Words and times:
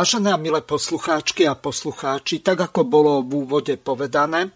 Vážené 0.00 0.32
a 0.32 0.40
milé 0.40 0.64
poslucháčky 0.64 1.44
a 1.44 1.52
poslucháči, 1.52 2.40
tak 2.40 2.72
ako 2.72 2.88
bolo 2.88 3.20
v 3.20 3.44
úvode 3.44 3.76
povedané, 3.76 4.48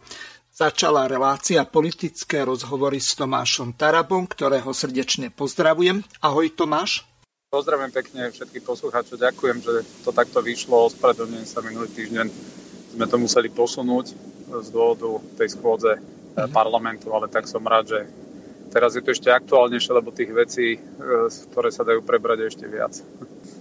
začala 0.49 1.05
relácia 1.05 1.69
politické 1.69 2.49
rozhovory 2.49 2.97
s 2.97 3.13
Tomášom 3.13 3.77
Tarabom, 3.77 4.25
ktorého 4.25 4.73
srdečne 4.73 5.29
pozdravujem. 5.29 6.01
Ahoj 6.25 6.49
Tomáš. 6.57 7.05
Pozdravujem 7.53 7.93
pekne 7.93 8.33
všetkých 8.33 8.65
poslucháčov, 8.65 9.21
ďakujem, 9.21 9.59
že 9.61 9.85
to 10.01 10.17
takto 10.17 10.41
vyšlo. 10.41 10.89
Ospravedlňujem 10.89 11.45
sa 11.45 11.61
minulý 11.61 11.93
týždeň, 11.93 12.27
sme 12.97 13.05
to 13.05 13.17
museli 13.21 13.53
posunúť 13.53 14.17
z 14.49 14.69
dôvodu 14.73 15.21
tej 15.37 15.61
schôdze 15.61 16.01
mm-hmm. 16.01 16.57
parlamentu, 16.57 17.13
ale 17.13 17.29
tak 17.29 17.45
som 17.45 17.61
rád, 17.61 17.93
že 17.93 18.01
teraz 18.73 18.97
je 18.97 19.05
to 19.05 19.13
ešte 19.13 19.29
aktuálnejšie, 19.29 19.93
lebo 19.93 20.09
tých 20.09 20.33
vecí, 20.33 20.67
e, 20.73 20.79
ktoré 21.53 21.69
sa 21.69 21.85
dajú 21.85 22.01
prebrať, 22.01 22.41
je 22.41 22.49
ešte 22.49 22.65
viac. 22.65 22.97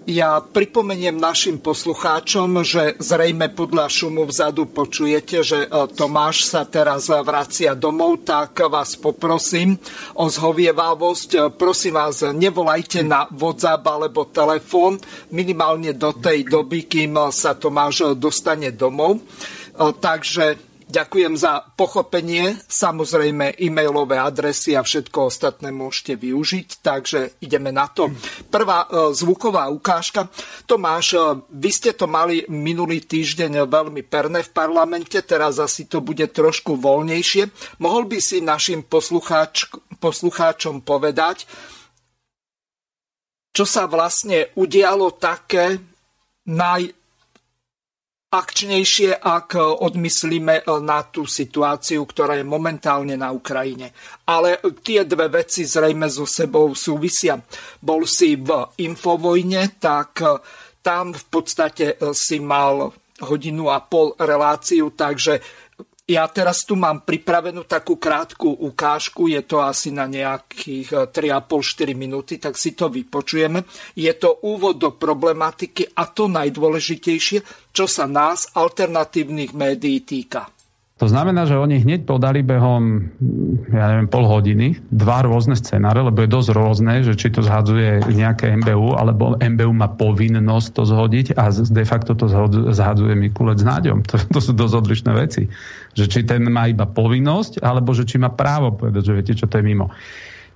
Ja 0.03 0.43
pripomeniem 0.43 1.15
našim 1.15 1.63
poslucháčom, 1.63 2.59
že 2.67 2.99
zrejme 2.99 3.55
podľa 3.55 3.87
šumu 3.87 4.27
vzadu 4.27 4.67
počujete, 4.67 5.39
že 5.47 5.63
e, 5.63 5.67
Tomáš 5.95 6.43
sa 6.51 6.67
teraz 6.67 7.07
vracia 7.07 7.71
domov, 7.71 8.27
tak 8.27 8.67
vás 8.67 8.99
poprosím 8.99 9.79
o 10.19 10.27
zhovievavosť. 10.27 11.29
E, 11.31 11.39
prosím 11.55 11.95
vás, 11.95 12.19
nevolajte 12.19 12.99
na 12.99 13.31
WhatsApp 13.31 13.87
alebo 13.87 14.27
telefón 14.27 14.99
minimálne 15.31 15.95
do 15.95 16.11
tej 16.11 16.51
doby, 16.51 16.83
kým 16.83 17.15
sa 17.31 17.55
Tomáš 17.55 18.19
dostane 18.19 18.75
domov. 18.75 19.23
E, 19.23 19.87
takže 20.03 20.72
Ďakujem 20.93 21.33
za 21.33 21.73
pochopenie. 21.73 22.53
Samozrejme, 22.69 23.57
e-mailové 23.57 24.21
adresy 24.21 24.77
a 24.77 24.85
všetko 24.85 25.33
ostatné 25.33 25.73
môžete 25.73 26.13
využiť, 26.21 26.85
takže 26.85 27.41
ideme 27.41 27.73
na 27.73 27.89
to. 27.89 28.13
Prvá 28.53 28.85
e, 28.85 29.09
zvuková 29.17 29.73
ukážka. 29.73 30.29
Tomáš, 30.69 31.17
e, 31.17 31.41
vy 31.49 31.71
ste 31.73 31.97
to 31.97 32.05
mali 32.05 32.45
minulý 32.45 33.01
týždeň 33.01 33.65
veľmi 33.65 34.05
perné 34.05 34.45
v 34.45 34.53
parlamente, 34.53 35.17
teraz 35.25 35.57
asi 35.57 35.89
to 35.89 35.97
bude 35.97 36.29
trošku 36.29 36.77
voľnejšie. 36.77 37.49
Mohol 37.81 38.13
by 38.13 38.17
si 38.21 38.45
našim 38.45 38.85
poslucháč, 38.85 39.73
poslucháčom 39.97 40.85
povedať, 40.85 41.49
čo 43.49 43.65
sa 43.65 43.89
vlastne 43.89 44.53
udialo 44.53 45.17
také 45.17 45.73
naj, 46.53 47.02
akčnejšie, 48.33 49.21
ak 49.21 49.61
odmyslíme 49.61 50.65
na 50.81 51.05
tú 51.05 51.29
situáciu, 51.29 52.01
ktorá 52.09 52.41
je 52.41 52.45
momentálne 52.45 53.13
na 53.13 53.29
Ukrajine. 53.29 53.93
Ale 54.25 54.57
tie 54.81 55.05
dve 55.05 55.29
veci 55.29 55.69
zrejme 55.69 56.09
so 56.09 56.25
sebou 56.25 56.73
súvisia. 56.73 57.37
Bol 57.77 58.09
si 58.09 58.33
v 58.33 58.73
Infovojne, 58.81 59.77
tak 59.77 60.25
tam 60.81 61.13
v 61.13 61.23
podstate 61.29 62.01
si 62.17 62.41
mal 62.41 62.89
hodinu 63.21 63.69
a 63.69 63.85
pol 63.85 64.17
reláciu, 64.17 64.97
takže 64.97 65.37
ja 66.03 66.27
teraz 66.27 66.67
tu 66.67 66.75
mám 66.75 67.07
pripravenú 67.07 67.63
takú 67.63 67.95
krátku 67.95 68.51
ukážku, 68.51 69.31
je 69.31 69.39
to 69.47 69.63
asi 69.63 69.87
na 69.87 70.03
nejakých 70.03 71.15
3,5-4 71.15 71.95
minúty, 71.95 72.33
tak 72.43 72.59
si 72.59 72.75
to 72.75 72.91
vypočujeme. 72.91 73.63
Je 73.95 74.11
to 74.19 74.43
úvod 74.43 74.83
do 74.83 74.91
problematiky 74.99 75.95
a 75.95 76.03
to 76.11 76.27
najdôležitejšie, 76.27 77.71
čo 77.71 77.85
sa 77.87 78.03
nás, 78.03 78.51
alternatívnych 78.51 79.55
médií, 79.55 80.03
týka. 80.03 80.51
To 81.03 81.11
znamená, 81.11 81.43
že 81.43 81.59
oni 81.59 81.83
hneď 81.83 82.07
podali 82.07 82.47
behom, 82.47 83.11
ja 83.75 83.91
neviem, 83.91 84.07
pol 84.07 84.23
hodiny, 84.23 84.79
dva 84.87 85.27
rôzne 85.27 85.51
scenáre, 85.51 85.99
lebo 85.99 86.23
je 86.23 86.31
dosť 86.31 86.49
rôzne, 86.55 87.03
že 87.03 87.19
či 87.19 87.27
to 87.27 87.43
zhadzuje 87.43 88.07
nejaké 88.07 88.55
MBU, 88.63 88.95
alebo 88.95 89.35
MBU 89.35 89.75
má 89.75 89.91
povinnosť 89.91 90.79
to 90.79 90.87
zhodiť 90.87 91.35
a 91.35 91.51
de 91.51 91.83
facto 91.83 92.15
to 92.15 92.31
zhadzuje 92.71 93.19
Mikulec 93.19 93.59
s 93.59 93.67
Náďom. 93.67 94.07
To, 94.07 94.15
to 94.15 94.39
sú 94.39 94.55
dosť 94.55 94.73
odlišné 94.79 95.11
veci. 95.11 95.43
Že 95.91 96.05
či 96.07 96.19
ten 96.23 96.47
má 96.47 96.71
iba 96.71 96.87
povinnosť, 96.87 97.59
alebo 97.59 97.91
že 97.91 98.07
či 98.07 98.15
má 98.15 98.31
právo 98.31 98.71
povedať, 98.71 99.03
že 99.03 99.11
viete, 99.11 99.33
čo 99.35 99.51
to 99.51 99.59
je 99.59 99.67
mimo. 99.67 99.91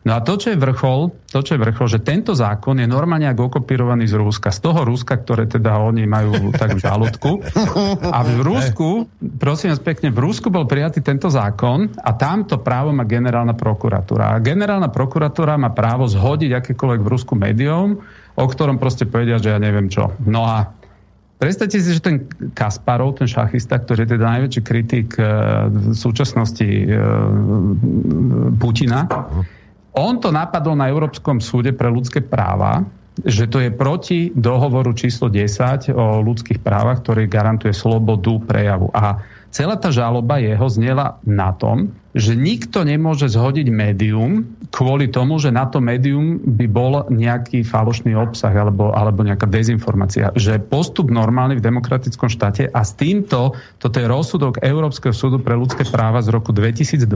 No 0.08 0.16
a 0.16 0.24
to, 0.24 0.40
čo 0.40 0.56
je 0.56 0.58
vrchol, 0.58 1.12
to, 1.28 1.44
čo 1.44 1.60
je 1.60 1.64
vrchol, 1.68 1.88
že 1.92 2.00
tento 2.00 2.32
zákon 2.32 2.80
je 2.80 2.88
normálne 2.88 3.28
ako 3.28 3.52
okopírovaný 3.52 4.08
z 4.08 4.16
Rúska. 4.16 4.56
Z 4.56 4.64
toho 4.64 4.88
Rúska, 4.88 5.20
ktoré 5.20 5.52
teda 5.52 5.84
oni 5.84 6.08
majú 6.08 6.56
tak 6.56 6.80
v 6.80 6.80
žalúdku. 6.80 7.44
A 8.16 8.24
v 8.24 8.40
Rúsku, 8.40 9.12
prosím 9.36 9.76
vás 9.76 9.84
pekne, 9.84 10.16
v 10.16 10.24
Rúsku 10.24 10.48
bol 10.48 10.64
prijatý 10.64 11.04
tento 11.04 11.28
zákon 11.28 11.92
a 12.00 12.16
tamto 12.16 12.56
právo 12.64 12.96
má 12.96 13.04
generálna 13.04 13.52
prokuratúra. 13.52 14.32
A 14.32 14.40
generálna 14.40 14.88
prokuratúra 14.88 15.60
má 15.60 15.76
právo 15.76 16.08
zhodiť 16.08 16.56
akékoľvek 16.64 17.02
v 17.04 17.12
Rusku 17.12 17.36
médium, 17.36 18.00
o 18.40 18.46
ktorom 18.48 18.80
proste 18.80 19.04
povedia, 19.04 19.44
že 19.44 19.52
ja 19.52 19.60
neviem 19.60 19.92
čo. 19.92 20.16
No 20.24 20.48
a 20.48 20.72
Predstavte 21.38 21.78
si, 21.78 21.94
že 21.94 22.02
ten 22.02 22.26
Kasparov, 22.58 23.22
ten 23.22 23.30
šachista, 23.30 23.78
ktorý 23.78 24.10
je 24.10 24.18
teda 24.18 24.26
najväčší 24.26 24.62
kritik 24.66 25.22
e, 25.22 25.24
v 25.70 25.94
súčasnosti 25.94 26.66
e, 26.66 26.98
Putina, 28.58 29.06
on 29.98 30.22
to 30.22 30.30
napadol 30.30 30.78
na 30.78 30.88
Európskom 30.88 31.42
súde 31.42 31.74
pre 31.74 31.90
ľudské 31.90 32.22
práva, 32.22 32.86
že 33.18 33.50
to 33.50 33.58
je 33.58 33.74
proti 33.74 34.30
dohovoru 34.30 34.94
číslo 34.94 35.34
10 35.34 35.90
o 35.90 36.22
ľudských 36.22 36.62
právach, 36.62 37.02
ktorý 37.02 37.26
garantuje 37.26 37.74
slobodu 37.74 38.38
prejavu. 38.46 38.94
A 38.94 39.18
celá 39.58 39.74
tá 39.74 39.90
žaloba 39.90 40.38
jeho 40.38 40.70
znela 40.70 41.18
na 41.26 41.50
tom, 41.50 41.90
že 42.14 42.38
nikto 42.38 42.86
nemôže 42.86 43.26
zhodiť 43.26 43.74
médium 43.74 44.46
kvôli 44.70 45.10
tomu, 45.10 45.42
že 45.42 45.50
na 45.50 45.66
to 45.66 45.82
médium 45.82 46.38
by 46.38 46.70
bol 46.70 46.94
nejaký 47.10 47.66
falošný 47.66 48.14
obsah 48.14 48.54
alebo, 48.54 48.94
alebo 48.94 49.26
nejaká 49.26 49.50
dezinformácia. 49.50 50.30
Že 50.38 50.62
postup 50.70 51.10
normálny 51.10 51.58
v 51.58 51.66
demokratickom 51.66 52.30
štáte 52.30 52.70
a 52.70 52.82
s 52.86 52.94
týmto, 52.94 53.58
toto 53.82 53.98
je 53.98 54.06
rozsudok 54.06 54.62
Európskeho 54.62 55.14
súdu 55.14 55.42
pre 55.42 55.58
ľudské 55.58 55.82
práva 55.90 56.22
z 56.22 56.30
roku 56.30 56.54
2020, 56.54 57.10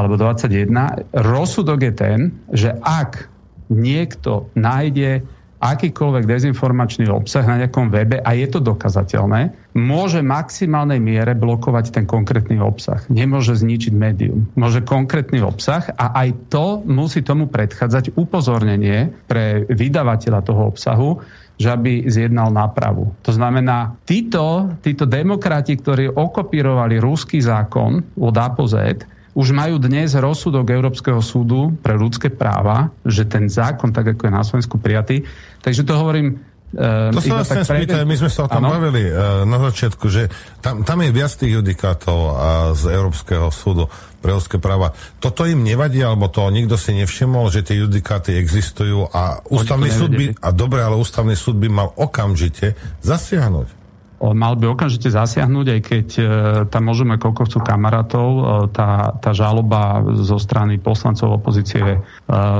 alebo 0.00 0.14
21, 0.16 1.12
rozsudok 1.12 1.78
je 1.84 1.92
ten, 1.92 2.18
že 2.56 2.72
ak 2.80 3.28
niekto 3.68 4.48
nájde 4.56 5.20
akýkoľvek 5.60 6.24
dezinformačný 6.24 7.12
obsah 7.12 7.44
na 7.44 7.60
nejakom 7.60 7.92
webe 7.92 8.16
a 8.16 8.30
je 8.32 8.48
to 8.48 8.64
dokazateľné, 8.64 9.52
môže 9.76 10.24
v 10.24 10.30
maximálnej 10.32 10.98
miere 10.98 11.36
blokovať 11.36 11.92
ten 11.92 12.04
konkrétny 12.08 12.56
obsah. 12.56 13.04
Nemôže 13.12 13.60
zničiť 13.60 13.92
médium. 13.92 14.48
Môže 14.56 14.80
konkrétny 14.80 15.44
obsah 15.44 15.84
a 16.00 16.16
aj 16.16 16.48
to 16.48 16.80
musí 16.88 17.20
tomu 17.20 17.52
predchádzať 17.52 18.16
upozornenie 18.16 19.12
pre 19.28 19.68
vydavateľa 19.68 20.40
toho 20.40 20.72
obsahu, 20.72 21.20
že 21.60 21.68
aby 21.68 22.08
zjednal 22.08 22.48
nápravu. 22.48 23.12
To 23.20 23.36
znamená, 23.36 24.00
títo, 24.08 24.72
títo 24.80 25.04
demokrati, 25.04 25.76
ktorí 25.76 26.08
okopírovali 26.08 26.96
ruský 26.96 27.44
zákon 27.44 28.16
od 28.16 28.34
A 28.40 28.48
po 28.48 28.64
Z, 28.64 29.04
už 29.34 29.54
majú 29.54 29.78
dnes 29.78 30.14
rozsudok 30.18 30.66
Európskeho 30.70 31.22
súdu 31.22 31.74
pre 31.78 31.94
ľudské 31.94 32.30
práva, 32.30 32.90
že 33.06 33.26
ten 33.26 33.46
zákon, 33.46 33.94
tak 33.94 34.14
ako 34.16 34.26
je 34.26 34.32
na 34.32 34.42
Slovensku 34.42 34.76
prijatý. 34.82 35.22
Takže 35.62 35.86
to 35.86 35.94
hovorím 35.94 36.50
Uh, 36.70 37.10
to 37.10 37.18
sa 37.18 37.42
vás 37.42 37.50
chcem 37.50 37.82
spýtať, 37.82 38.06
my 38.06 38.14
sme 38.14 38.30
sa 38.30 38.46
o 38.46 38.48
tom 38.50 38.62
ano? 38.62 38.78
bavili 38.78 39.10
uh, 39.10 39.42
na 39.42 39.58
začiatku, 39.58 40.06
že 40.06 40.30
tam, 40.62 40.86
tam 40.86 41.02
je 41.02 41.10
viac 41.10 41.34
tých 41.34 41.58
judikátov 41.58 42.14
uh, 42.14 42.30
z 42.78 42.94
Európskeho 42.94 43.50
súdu 43.50 43.90
pre 44.22 44.30
ľudské 44.30 44.62
práva. 44.62 44.94
Toto 45.18 45.50
im 45.50 45.66
nevadí, 45.66 45.98
alebo 45.98 46.30
to 46.30 46.46
nikto 46.46 46.78
si 46.78 46.94
nevšimol, 46.94 47.50
že 47.50 47.66
tie 47.66 47.74
judikáty 47.74 48.38
existujú 48.38 49.10
a 49.10 49.42
ústavný 49.50 49.90
súd 49.90 50.14
by, 50.14 50.26
a 50.38 50.48
dobre, 50.54 50.78
ale 50.86 50.94
ústavný 50.94 51.34
súd 51.34 51.58
by 51.58 51.66
mal 51.66 51.90
okamžite 51.98 52.78
zasiahnuť. 53.02 53.79
Mal 54.20 54.52
by 54.52 54.76
okamžite 54.76 55.08
zasiahnuť, 55.08 55.66
aj 55.72 55.80
keď 55.80 56.08
e, 56.20 56.22
tam 56.68 56.92
môžeme 56.92 57.16
koľko 57.16 57.48
chcú 57.48 57.58
kamarátov. 57.64 58.28
E, 58.28 58.42
tá, 58.76 59.16
tá 59.16 59.30
žaloba 59.32 60.04
zo 60.20 60.36
strany 60.36 60.76
poslancov 60.76 61.40
opozície, 61.40 61.80
e, 61.80 61.98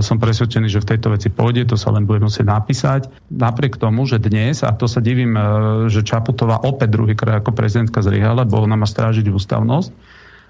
som 0.00 0.16
presvedčený, 0.16 0.72
že 0.72 0.80
v 0.80 0.96
tejto 0.96 1.12
veci 1.12 1.28
pôjde, 1.28 1.68
to 1.68 1.76
sa 1.76 1.92
len 1.92 2.08
bude 2.08 2.24
musieť 2.24 2.48
napísať. 2.48 3.12
Napriek 3.28 3.76
tomu, 3.76 4.08
že 4.08 4.16
dnes, 4.16 4.64
a 4.64 4.72
to 4.72 4.88
sa 4.88 5.04
divím, 5.04 5.36
že 5.92 6.00
Čaputová 6.00 6.64
opäť 6.64 6.96
druhýkrát 6.96 7.44
ako 7.44 7.52
prezidentka 7.52 8.00
zlyhala, 8.00 8.48
lebo 8.48 8.64
ona 8.64 8.80
má 8.80 8.88
strážiť 8.88 9.28
ústavnosť, 9.28 9.92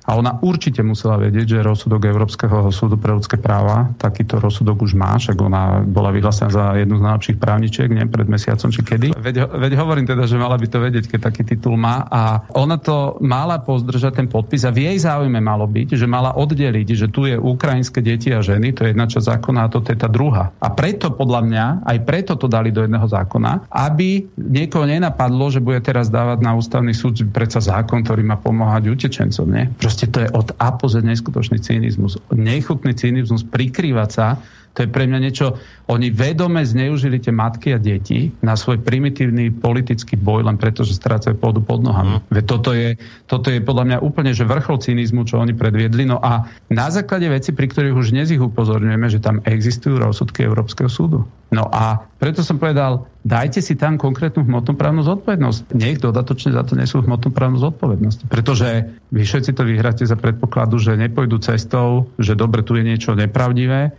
a 0.06 0.16
ona 0.16 0.40
určite 0.40 0.80
musela 0.80 1.20
vedieť, 1.20 1.58
že 1.58 1.66
rozsudok 1.66 2.08
Európskeho 2.08 2.72
súdu 2.72 2.96
pre 2.96 3.12
ľudské 3.12 3.36
práva, 3.36 3.92
takýto 4.00 4.40
rozsudok 4.40 4.82
už 4.84 4.96
má, 4.96 5.16
však 5.20 5.36
ona 5.36 5.84
bola 5.84 6.10
vyhlásená 6.10 6.48
za 6.50 6.64
jednu 6.76 6.98
z 6.98 7.04
najlepších 7.04 7.38
právničiek, 7.38 7.88
neviem, 7.90 8.10
pred 8.10 8.26
mesiacom 8.26 8.68
či 8.72 8.80
kedy. 8.80 9.08
Veď, 9.16 9.50
veď 9.50 9.72
hovorím 9.76 10.06
teda, 10.08 10.24
že 10.24 10.40
mala 10.40 10.56
by 10.56 10.66
to 10.66 10.78
vedieť, 10.80 11.04
keď 11.10 11.20
taký 11.30 11.42
titul 11.44 11.76
má. 11.76 12.08
A 12.08 12.48
ona 12.56 12.80
to 12.80 13.20
mala 13.20 13.60
pozdržať 13.60 14.22
ten 14.22 14.26
podpis 14.26 14.64
a 14.64 14.72
v 14.72 14.88
jej 14.88 14.98
záujme 15.04 15.38
malo 15.38 15.68
byť, 15.68 15.96
že 15.96 16.06
mala 16.08 16.34
oddeliť, 16.36 16.88
že 16.96 17.06
tu 17.12 17.28
je 17.28 17.36
ukrajinské 17.36 18.00
deti 18.00 18.32
a 18.32 18.40
ženy, 18.40 18.72
to 18.72 18.84
je 18.84 18.92
jedna 18.92 19.06
časť 19.06 19.36
zákona 19.36 19.68
a 19.68 19.72
toto 19.72 19.92
je 19.92 19.98
tá 20.00 20.08
druhá. 20.08 20.50
A 20.58 20.68
preto 20.72 21.12
podľa 21.12 21.40
mňa, 21.46 21.64
aj 21.84 21.98
preto 22.02 22.32
to 22.40 22.48
dali 22.48 22.72
do 22.72 22.82
jedného 22.82 23.06
zákona, 23.06 23.68
aby 23.68 24.24
niekoho 24.36 24.88
nenapadlo, 24.88 25.52
že 25.52 25.60
bude 25.60 25.78
teraz 25.84 26.08
dávať 26.08 26.38
na 26.40 26.56
ústavný 26.56 26.92
súd 26.96 27.20
predsa 27.30 27.60
zákon, 27.60 28.02
ktorý 28.02 28.22
má 28.24 28.36
pomáhať 28.40 28.90
utečencom. 28.90 29.46
Nie? 29.50 29.64
Proste 29.90 30.06
to 30.06 30.22
je 30.22 30.30
od 30.30 30.54
A 30.62 30.70
po 30.70 30.86
Z 30.86 31.02
neskutočný 31.02 31.58
cynizmus. 31.58 32.14
Nechutný 32.30 32.94
cynizmus, 32.94 33.42
prikrývať 33.42 34.10
sa, 34.14 34.38
to 34.70 34.86
je 34.86 34.88
pre 34.88 35.10
mňa 35.10 35.18
niečo, 35.18 35.58
oni 35.90 36.14
vedome 36.14 36.62
zneužili 36.62 37.18
tie 37.18 37.34
matky 37.34 37.74
a 37.74 37.78
deti 37.82 38.30
na 38.38 38.54
svoj 38.54 38.78
primitívny 38.78 39.50
politický 39.50 40.14
boj, 40.14 40.46
len 40.46 40.54
preto, 40.54 40.86
že 40.86 40.94
strácajú 40.94 41.34
pôdu 41.34 41.58
pod 41.58 41.82
nohami. 41.82 42.22
Mm. 42.30 42.46
toto, 42.46 42.70
je, 42.70 42.94
toto 43.26 43.50
je 43.50 43.58
podľa 43.58 43.84
mňa 43.90 43.98
úplne 43.98 44.30
že 44.30 44.46
vrchol 44.46 44.78
cynizmu, 44.78 45.26
čo 45.26 45.42
oni 45.42 45.58
predviedli. 45.58 46.06
No 46.06 46.22
a 46.22 46.46
na 46.70 46.86
základe 46.94 47.26
veci, 47.26 47.50
pri 47.50 47.66
ktorých 47.66 47.98
už 47.98 48.14
dnes 48.14 48.30
ich 48.30 48.38
upozorňujeme, 48.38 49.06
že 49.10 49.18
tam 49.18 49.42
existujú 49.42 49.98
rozsudky 49.98 50.46
Európskeho 50.46 50.86
súdu. 50.86 51.26
No 51.50 51.66
a 51.66 52.06
preto 52.22 52.46
som 52.46 52.62
povedal, 52.62 53.10
dajte 53.26 53.58
si 53.58 53.74
tam 53.74 53.98
konkrétnu 53.98 54.46
hmotnoprávnu 54.46 55.02
zodpovednosť. 55.02 55.74
Nech 55.74 55.98
dodatočne 55.98 56.54
za 56.54 56.62
to 56.62 56.78
nesú 56.78 57.02
hmotnoprávnu 57.02 57.58
zodpovednosť. 57.58 58.30
Pretože 58.30 58.86
vy 59.10 59.22
všetci 59.26 59.50
to 59.58 59.66
vyhráte 59.66 60.06
za 60.06 60.14
predpokladu, 60.14 60.78
že 60.78 60.94
nepôjdu 60.94 61.42
cestou, 61.42 62.06
že 62.22 62.38
dobre, 62.38 62.62
tu 62.62 62.78
je 62.78 62.86
niečo 62.86 63.18
nepravdivé, 63.18 63.90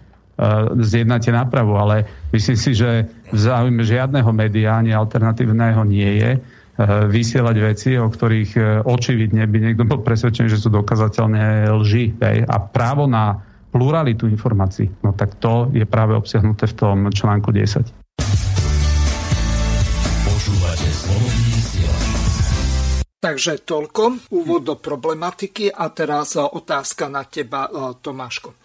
zjednáte 0.82 1.30
nápravu, 1.30 1.78
ale 1.78 2.06
myslím 2.34 2.58
si, 2.58 2.74
že 2.74 3.06
v 3.30 3.38
záujme 3.38 3.86
žiadneho 3.86 4.30
média 4.34 4.74
ani 4.74 4.90
alternatívneho 4.92 5.86
nie 5.86 6.18
je 6.18 6.32
uh, 6.38 6.42
vysielať 7.06 7.56
veci, 7.62 7.90
o 7.98 8.10
ktorých 8.10 8.52
uh, 8.58 8.66
očividne 8.84 9.46
by 9.46 9.58
niekto 9.62 9.86
bol 9.86 10.02
presvedčený, 10.02 10.50
že 10.50 10.62
sú 10.62 10.74
dokazateľne 10.74 11.70
lži. 11.78 12.18
Hej? 12.18 12.38
A 12.50 12.56
právo 12.58 13.06
na 13.06 13.38
pluralitu 13.72 14.28
informácií. 14.28 14.92
No 15.00 15.16
tak 15.16 15.40
to 15.40 15.72
je 15.72 15.88
práve 15.88 16.12
obsiahnuté 16.14 16.68
v 16.68 16.76
tom 16.76 16.98
článku 17.08 17.56
10. 17.56 18.02
Takže 23.22 23.62
toľko, 23.62 24.34
úvod 24.34 24.66
do 24.66 24.76
problematiky 24.82 25.70
a 25.70 25.94
teraz 25.94 26.34
e, 26.34 26.42
otázka 26.42 27.06
na 27.06 27.22
teba, 27.30 27.70
e, 27.70 27.94
Tomáško. 28.02 28.58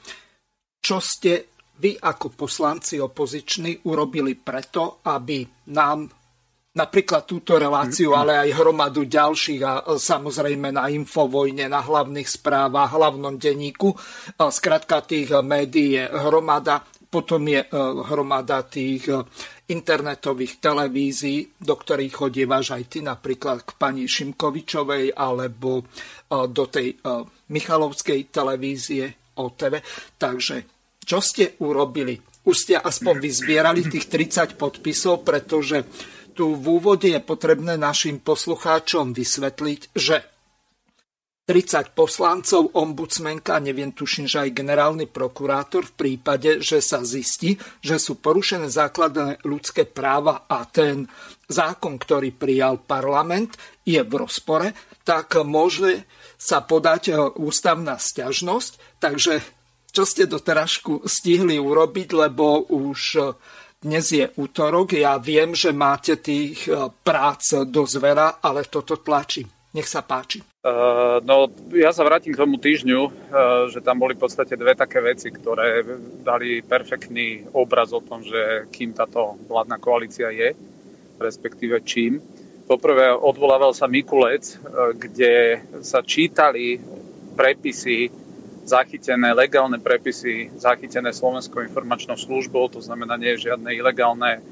Čo 0.80 0.96
ste 0.96 1.55
vy 1.76 2.00
ako 2.00 2.32
poslanci 2.32 3.00
opoziční 3.00 3.84
urobili 3.84 4.34
preto, 4.34 5.04
aby 5.04 5.44
nám 5.72 6.08
napríklad 6.76 7.24
túto 7.24 7.56
reláciu, 7.56 8.12
ale 8.12 8.36
aj 8.36 8.50
hromadu 8.52 9.08
ďalších 9.08 9.60
a 9.64 9.96
samozrejme 9.96 10.76
na 10.76 10.92
Infovojne, 10.92 11.72
na 11.72 11.80
hlavných 11.80 12.28
správach, 12.28 12.92
hlavnom 12.92 13.40
denníku. 13.40 13.96
Skrátka 14.36 15.00
tých 15.00 15.32
médií 15.40 15.96
je 15.96 16.04
hromada, 16.04 16.84
potom 17.08 17.48
je 17.48 17.64
e, 17.64 17.68
hromada 18.12 18.60
tých 18.68 19.08
e, 19.08 19.24
internetových 19.72 20.60
televízií, 20.60 21.48
do 21.56 21.80
ktorých 21.80 22.12
chodívaš 22.12 22.76
aj 22.76 22.84
ty 22.92 22.98
napríklad 23.00 23.64
k 23.64 23.72
pani 23.80 24.04
Šimkovičovej 24.04 25.16
alebo 25.16 25.80
e, 25.80 25.84
do 26.52 26.64
tej 26.68 27.00
Michalovskej 27.48 28.28
televízie 28.28 29.32
OTV. 29.40 29.80
Takže 30.20 30.75
čo 31.06 31.22
ste 31.22 31.54
urobili? 31.62 32.18
Už 32.42 32.66
ste 32.66 32.74
aspoň 32.74 33.22
vyzbierali 33.22 33.86
tých 33.86 34.10
30 34.10 34.58
podpisov, 34.58 35.22
pretože 35.22 35.86
tu 36.34 36.58
v 36.58 36.66
úvode 36.82 37.08
je 37.08 37.22
potrebné 37.22 37.78
našim 37.78 38.20
poslucháčom 38.20 39.14
vysvetliť, 39.14 39.80
že 39.94 40.26
30 41.46 41.94
poslancov, 41.94 42.74
ombudsmenka, 42.74 43.62
neviem, 43.62 43.94
tuším, 43.94 44.26
že 44.26 44.50
aj 44.50 44.58
generálny 44.58 45.06
prokurátor 45.06 45.86
v 45.86 45.94
prípade, 45.94 46.58
že 46.58 46.82
sa 46.82 47.06
zistí, 47.06 47.54
že 47.78 48.02
sú 48.02 48.18
porušené 48.18 48.66
základné 48.66 49.46
ľudské 49.46 49.86
práva 49.86 50.50
a 50.50 50.66
ten 50.66 51.06
zákon, 51.46 52.02
ktorý 52.02 52.34
prijal 52.34 52.82
parlament, 52.82 53.54
je 53.86 54.02
v 54.02 54.12
rozpore, 54.18 54.74
tak 55.06 55.38
môže 55.46 56.02
sa 56.34 56.66
podať 56.66 57.02
e, 57.08 57.12
ústavná 57.38 57.94
stiažnosť. 57.94 58.98
Takže 58.98 59.55
čo 59.96 60.04
ste 60.04 60.28
doterazku 60.28 61.08
stihli 61.08 61.56
urobiť, 61.56 62.08
lebo 62.12 62.68
už 62.68 63.00
e, 63.16 63.20
dnes 63.80 64.04
je 64.12 64.28
útorok, 64.36 64.92
ja 64.92 65.16
viem, 65.16 65.56
že 65.56 65.72
máte 65.72 66.20
tých 66.20 66.68
e, 66.68 66.92
prác 67.00 67.64
dosť 67.64 67.94
veľa, 67.96 68.44
ale 68.44 68.68
toto 68.68 69.00
tlačí. 69.00 69.48
Nech 69.72 69.88
sa 69.88 70.04
páči. 70.04 70.40
Uh, 70.66 71.20
no, 71.20 71.52
ja 71.76 71.92
sa 71.92 72.00
vrátim 72.00 72.32
k 72.32 72.40
tomu 72.40 72.56
týždňu, 72.56 73.00
uh, 73.04 73.12
že 73.68 73.84
tam 73.84 74.00
boli 74.00 74.16
v 74.16 74.24
podstate 74.24 74.56
dve 74.56 74.72
také 74.72 75.04
veci, 75.04 75.28
ktoré 75.28 75.84
dali 76.24 76.64
perfektný 76.64 77.52
obraz 77.52 77.92
o 77.92 78.00
tom, 78.00 78.24
že 78.24 78.64
kým 78.72 78.96
táto 78.96 79.36
vládna 79.46 79.76
koalícia 79.76 80.32
je, 80.32 80.56
respektíve 81.20 81.84
čím. 81.84 82.24
Poprvé 82.64 83.12
odvolával 83.12 83.76
sa 83.76 83.84
Mikulec, 83.84 84.56
uh, 84.56 84.96
kde 84.96 85.60
sa 85.84 86.00
čítali 86.00 86.80
prepisy 87.36 88.25
zachytené 88.66 89.30
legálne 89.30 89.78
prepisy, 89.78 90.50
zachytené 90.58 91.14
Slovenskou 91.14 91.62
informačnou 91.62 92.18
službou, 92.18 92.66
to 92.68 92.82
znamená 92.82 93.14
nie 93.14 93.38
žiadne 93.38 93.70
ilegálne 93.70 94.42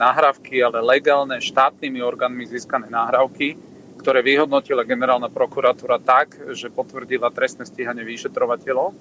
nahrávky, 0.00 0.64
ale 0.64 0.80
legálne 0.80 1.36
štátnymi 1.38 2.00
orgánmi 2.00 2.48
získané 2.48 2.88
nahrávky, 2.88 3.60
ktoré 4.00 4.24
vyhodnotila 4.24 4.88
generálna 4.88 5.28
prokuratúra 5.28 6.00
tak, 6.00 6.38
že 6.56 6.72
potvrdila 6.72 7.28
trestné 7.28 7.68
stíhanie 7.68 8.06
vyšetrovateľov. 8.08 8.96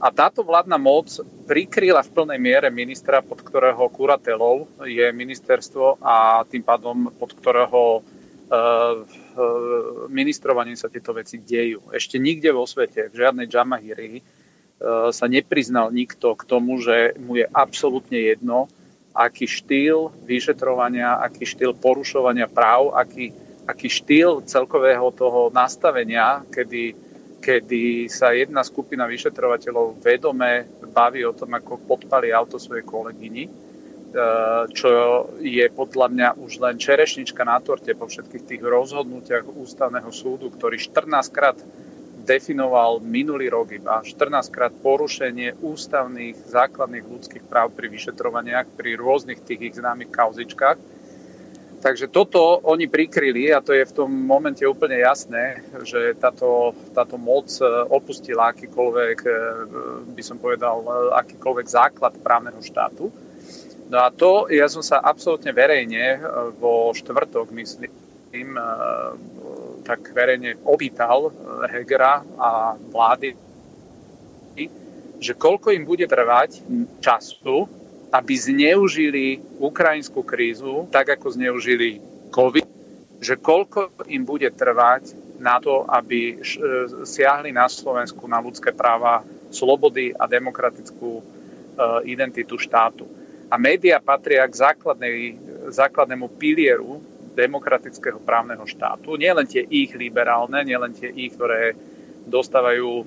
A 0.00 0.08
táto 0.08 0.40
vládna 0.40 0.80
moc 0.80 1.12
prikryla 1.44 2.00
v 2.00 2.12
plnej 2.16 2.40
miere 2.40 2.72
ministra, 2.72 3.20
pod 3.20 3.44
ktorého 3.44 3.84
kuratelov 3.92 4.64
je 4.88 5.12
ministerstvo 5.12 6.00
a 6.00 6.40
tým 6.48 6.64
pádom 6.64 7.12
pod 7.20 7.36
ktorého 7.36 8.00
ministrovaním 10.10 10.74
sa 10.74 10.90
tieto 10.90 11.14
veci 11.14 11.38
dejú. 11.38 11.94
Ešte 11.94 12.18
nikde 12.18 12.50
vo 12.50 12.66
svete, 12.66 13.06
v 13.06 13.14
žiadnej 13.14 13.46
Jamahiri, 13.46 14.18
e, 14.18 14.22
sa 15.14 15.26
nepriznal 15.30 15.94
nikto 15.94 16.34
k 16.34 16.42
tomu, 16.50 16.82
že 16.82 17.14
mu 17.22 17.38
je 17.38 17.46
absolútne 17.46 18.18
jedno, 18.18 18.66
aký 19.14 19.46
štýl 19.46 20.10
vyšetrovania, 20.26 21.22
aký 21.22 21.46
štýl 21.46 21.78
porušovania 21.78 22.50
práv, 22.50 22.94
aký, 22.94 23.30
aký 23.70 23.86
štýl 23.86 24.42
celkového 24.46 25.14
toho 25.14 25.50
nastavenia, 25.54 26.42
kedy, 26.50 26.94
kedy 27.38 28.10
sa 28.10 28.34
jedna 28.34 28.66
skupina 28.66 29.06
vyšetrovateľov 29.06 30.02
vedome 30.02 30.66
baví 30.90 31.22
o 31.22 31.34
tom, 31.34 31.54
ako 31.54 31.86
podpali 31.86 32.34
auto 32.34 32.58
svojej 32.58 32.82
kolegyni 32.82 33.69
čo 34.74 34.90
je 35.38 35.66
podľa 35.70 36.08
mňa 36.10 36.28
už 36.42 36.58
len 36.58 36.76
čerešnička 36.82 37.46
na 37.46 37.62
torte 37.62 37.94
po 37.94 38.10
všetkých 38.10 38.42
tých 38.42 38.62
rozhodnutiach 38.62 39.46
ústavného 39.46 40.10
súdu, 40.10 40.50
ktorý 40.50 40.82
14 40.82 41.30
krát 41.30 41.54
definoval 42.26 43.00
minulý 43.00 43.50
rok 43.50 43.74
iba 43.74 44.02
14 44.02 44.54
krát 44.54 44.70
porušenie 44.70 45.58
ústavných 45.62 46.36
základných 46.46 47.06
ľudských 47.06 47.44
práv 47.46 47.72
pri 47.74 47.90
vyšetrovaniach, 47.90 48.70
pri 48.76 48.94
rôznych 48.94 49.40
tých 49.42 49.72
ich 49.72 49.74
známych 49.80 50.12
kauzičkách. 50.12 50.78
Takže 51.80 52.12
toto 52.12 52.60
oni 52.68 52.92
prikryli 52.92 53.56
a 53.56 53.64
to 53.64 53.72
je 53.72 53.88
v 53.88 53.96
tom 53.96 54.12
momente 54.12 54.60
úplne 54.68 55.00
jasné, 55.00 55.64
že 55.80 56.12
táto, 56.20 56.76
táto 56.92 57.16
moc 57.16 57.48
eh, 57.56 57.64
opustila 57.88 58.52
akýkoľvek, 58.52 59.18
eh, 59.24 59.34
by 60.12 60.22
som 60.22 60.36
povedal, 60.36 60.84
akýkoľvek 61.16 61.66
základ 61.66 62.20
právneho 62.20 62.60
štátu 62.60 63.08
No 63.90 64.06
a 64.06 64.14
to 64.14 64.46
ja 64.46 64.70
som 64.70 64.86
sa 64.86 65.02
absolútne 65.02 65.50
verejne 65.50 66.14
e, 66.14 66.18
vo 66.62 66.94
štvrtok, 66.94 67.50
myslím, 67.50 68.54
e, 68.54 68.64
tak 69.82 70.14
verejne 70.14 70.62
opýtal 70.62 71.26
e, 71.26 71.30
Hegera 71.74 72.22
a 72.38 72.78
vlády, 72.78 73.34
že 75.18 75.34
koľko 75.34 75.74
im 75.74 75.82
bude 75.82 76.06
trvať 76.06 76.62
času, 77.02 77.66
aby 78.14 78.34
zneužili 78.38 79.42
ukrajinskú 79.58 80.22
krízu, 80.22 80.86
tak 80.94 81.10
ako 81.18 81.34
zneužili 81.34 81.98
COVID, 82.30 82.66
že 83.18 83.42
koľko 83.42 83.90
im 84.06 84.22
bude 84.22 84.48
trvať 84.54 85.18
na 85.42 85.58
to, 85.58 85.84
aby 85.90 86.40
siahli 87.04 87.52
na 87.52 87.68
Slovensku 87.68 88.24
na 88.30 88.40
ľudské 88.40 88.72
práva, 88.72 89.20
slobody 89.52 90.16
a 90.16 90.24
demokratickú 90.24 91.20
identitu 92.08 92.56
štátu. 92.56 93.19
A 93.50 93.58
média 93.58 93.98
patria 93.98 94.46
k 94.46 94.54
základnému 95.74 96.26
pilieru 96.38 97.02
demokratického 97.34 98.22
právneho 98.22 98.62
štátu. 98.62 99.18
Nielen 99.18 99.46
tie 99.46 99.66
ich 99.66 99.90
liberálne, 99.98 100.62
nielen 100.62 100.94
tie 100.94 101.10
ich, 101.10 101.34
ktoré 101.34 101.74
dostávajú 102.30 103.02
e, 103.02 103.04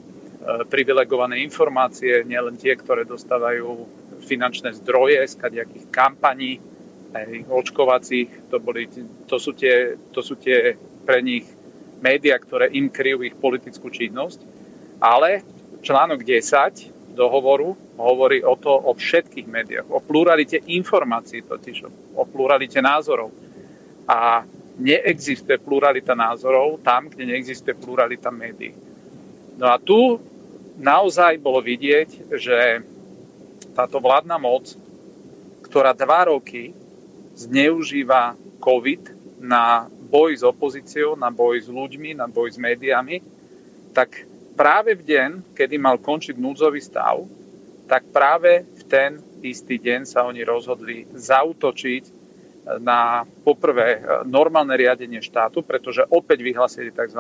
privilegované 0.67 1.39
informácie, 1.43 2.27
nielen 2.27 2.59
tie, 2.59 2.75
ktoré 2.75 3.07
dostávajú 3.07 3.87
finančné 4.23 4.75
zdroje 4.83 5.23
z 5.27 5.35
kadejakých 5.39 5.85
kampaní, 5.91 6.59
aj 7.13 7.45
očkovacích, 7.47 8.49
to, 8.49 8.57
boli, 8.57 8.89
to, 9.29 9.37
sú 9.37 9.53
tie, 9.53 9.95
to 10.11 10.19
sú 10.25 10.35
tie 10.35 10.75
pre 11.05 11.21
nich 11.21 11.45
médiá, 12.01 12.35
ktoré 12.41 12.73
im 12.73 12.89
kryjú 12.89 13.21
ich 13.23 13.37
politickú 13.37 13.93
činnosť. 13.93 14.43
Ale 14.97 15.45
článok 15.85 16.25
10 16.25 16.92
dohovoru 17.13 17.77
hovorí 17.95 18.41
o 18.41 18.57
to 18.57 18.73
o 18.73 18.97
všetkých 18.97 19.47
médiách, 19.47 19.87
o 19.93 20.01
pluralite 20.01 20.57
informácií 20.57 21.45
totiž, 21.45 21.85
o 22.17 22.23
pluralite 22.25 22.81
názorov. 22.81 23.29
A 24.09 24.43
neexistuje 24.77 25.61
pluralita 25.61 26.17
názorov 26.17 26.81
tam, 26.81 27.07
kde 27.07 27.29
neexistuje 27.29 27.77
pluralita 27.77 28.33
médií. 28.33 28.73
No 29.61 29.69
a 29.69 29.77
tu 29.77 30.17
naozaj 30.81 31.37
bolo 31.37 31.61
vidieť, 31.61 32.33
že 32.33 32.81
táto 33.77 34.01
vládna 34.01 34.41
moc, 34.41 34.73
ktorá 35.69 35.93
dva 35.93 36.29
roky 36.29 36.73
zneužíva 37.37 38.37
COVID 38.61 39.13
na 39.41 39.89
boj 39.89 40.37
s 40.37 40.43
opozíciou, 40.45 41.17
na 41.17 41.33
boj 41.33 41.65
s 41.65 41.69
ľuďmi, 41.69 42.17
na 42.17 42.29
boj 42.29 42.53
s 42.53 42.57
médiami, 42.61 43.21
tak 43.93 44.25
práve 44.53 44.95
v 44.95 45.03
deň, 45.03 45.29
kedy 45.57 45.75
mal 45.81 45.97
končiť 45.99 46.37
núdzový 46.37 46.79
stav, 46.79 47.25
tak 47.89 48.07
práve 48.13 48.63
v 48.63 48.83
ten 48.87 49.11
istý 49.43 49.81
deň 49.81 50.07
sa 50.07 50.23
oni 50.23 50.41
rozhodli 50.45 51.03
zautočiť 51.11 52.23
na 52.79 53.27
poprvé 53.43 53.99
normálne 54.23 54.71
riadenie 54.79 55.19
štátu, 55.19 55.67
pretože 55.67 56.07
opäť 56.07 56.39
vyhlasili 56.47 56.95
tzv. 56.95 57.19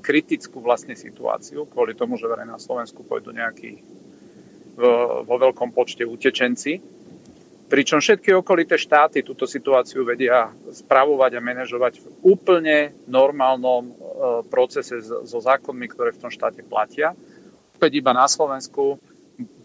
kritickú 0.00 0.64
vlastne 0.64 0.96
situáciu, 0.96 1.68
kvôli 1.68 1.92
tomu, 1.92 2.16
že 2.16 2.24
verejme 2.24 2.56
na 2.56 2.62
Slovensku 2.62 3.04
pôjdu 3.04 3.36
nejakí 3.36 3.76
vo 5.24 5.36
veľkom 5.40 5.72
počte 5.72 6.04
utečenci 6.04 6.80
Pričom 7.66 7.98
všetky 7.98 8.30
okolité 8.30 8.78
štáty 8.78 9.26
túto 9.26 9.42
situáciu 9.42 10.06
vedia 10.06 10.54
spravovať 10.70 11.34
a 11.34 11.42
manažovať 11.42 11.98
v 11.98 12.06
úplne 12.22 12.94
normálnom 13.10 13.90
e, 13.90 13.92
procese 14.46 15.02
so 15.02 15.38
zákonmi, 15.42 15.90
ktoré 15.90 16.14
v 16.14 16.22
tom 16.22 16.30
štáte 16.30 16.62
platia. 16.62 17.18
Opäť 17.74 17.98
iba 17.98 18.14
na 18.14 18.30
Slovensku 18.30 19.02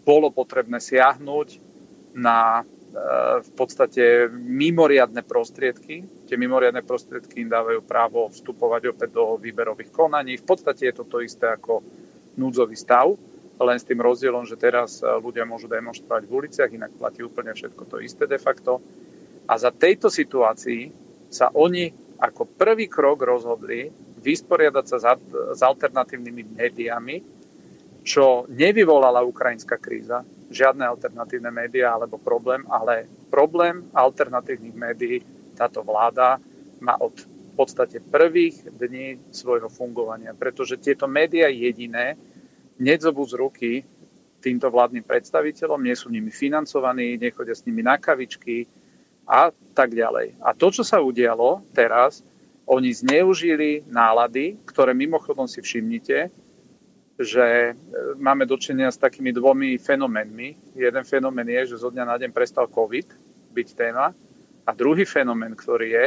bolo 0.02 0.34
potrebné 0.34 0.82
siahnuť 0.82 1.62
na 2.18 2.60
e, 2.60 2.62
v 3.38 3.50
podstate 3.54 4.26
mimoriadne 4.34 5.22
prostriedky. 5.22 6.02
Tie 6.26 6.34
mimoriadne 6.34 6.82
prostriedky 6.82 7.46
im 7.46 7.54
dávajú 7.54 7.86
právo 7.86 8.26
vstupovať 8.34 8.98
opäť 8.98 9.14
do 9.14 9.38
výberových 9.38 9.94
konaní. 9.94 10.42
V 10.42 10.46
podstate 10.50 10.90
je 10.90 10.94
to 10.98 11.06
to 11.06 11.22
isté 11.22 11.54
ako 11.54 11.86
núdzový 12.34 12.74
stav 12.74 13.14
len 13.60 13.78
s 13.78 13.88
tým 13.88 14.00
rozdielom, 14.00 14.48
že 14.48 14.56
teraz 14.56 15.00
e, 15.00 15.08
ľudia 15.20 15.44
môžu 15.44 15.68
demonstrovať 15.68 16.22
v 16.24 16.32
uliciach, 16.32 16.70
inak 16.72 16.92
platí 16.96 17.20
úplne 17.20 17.52
všetko 17.52 17.82
to 17.88 17.96
isté 18.00 18.24
de 18.24 18.40
facto. 18.40 18.80
A 19.48 19.58
za 19.58 19.74
tejto 19.74 20.08
situácii 20.08 20.88
sa 21.28 21.50
oni 21.52 21.90
ako 22.22 22.46
prvý 22.54 22.86
krok 22.86 23.26
rozhodli 23.26 23.90
vysporiadať 24.22 24.84
sa 24.86 25.18
s 25.50 25.60
alternatívnymi 25.60 26.54
médiami, 26.54 27.16
čo 28.06 28.46
nevyvolala 28.46 29.26
ukrajinská 29.26 29.78
kríza, 29.82 30.22
žiadne 30.50 30.86
alternatívne 30.86 31.50
médiá 31.50 31.98
alebo 31.98 32.22
problém, 32.22 32.62
ale 32.70 33.10
problém 33.30 33.90
alternatívnych 33.90 34.76
médií 34.78 35.16
táto 35.58 35.82
vláda 35.82 36.38
má 36.78 36.94
od 37.02 37.14
v 37.52 37.68
podstate 37.68 38.00
prvých 38.00 38.64
dní 38.64 39.28
svojho 39.28 39.68
fungovania, 39.68 40.32
pretože 40.32 40.80
tieto 40.80 41.04
médiá 41.04 41.52
jediné 41.52 42.16
nedzobú 42.82 43.22
z 43.22 43.34
ruky 43.38 43.72
týmto 44.42 44.66
vládnym 44.66 45.06
predstaviteľom, 45.06 45.78
nie 45.78 45.94
sú 45.94 46.10
nimi 46.10 46.34
financovaní, 46.34 47.14
nechodia 47.14 47.54
s 47.54 47.62
nimi 47.62 47.86
na 47.86 47.94
kavičky 47.94 48.66
a 49.22 49.54
tak 49.70 49.94
ďalej. 49.94 50.34
A 50.42 50.50
to, 50.50 50.74
čo 50.74 50.82
sa 50.82 50.98
udialo 50.98 51.62
teraz, 51.70 52.26
oni 52.66 52.90
zneužili 52.90 53.86
nálady, 53.86 54.58
ktoré 54.66 54.98
mimochodom 54.98 55.46
si 55.46 55.62
všimnite, 55.62 56.30
že 57.22 57.46
e, 57.46 57.72
máme 58.18 58.50
dočenia 58.50 58.90
s 58.90 58.98
takými 58.98 59.30
dvomi 59.30 59.78
fenoménmi. 59.78 60.74
Jeden 60.74 61.04
fenomén 61.06 61.46
je, 61.46 61.74
že 61.74 61.82
zo 61.86 61.94
dňa 61.94 62.04
na 62.06 62.16
deň 62.18 62.30
prestal 62.34 62.66
COVID 62.66 63.14
byť 63.54 63.68
téma. 63.78 64.10
A 64.66 64.70
druhý 64.74 65.06
fenomén, 65.06 65.54
ktorý 65.54 65.88
je, 65.90 66.06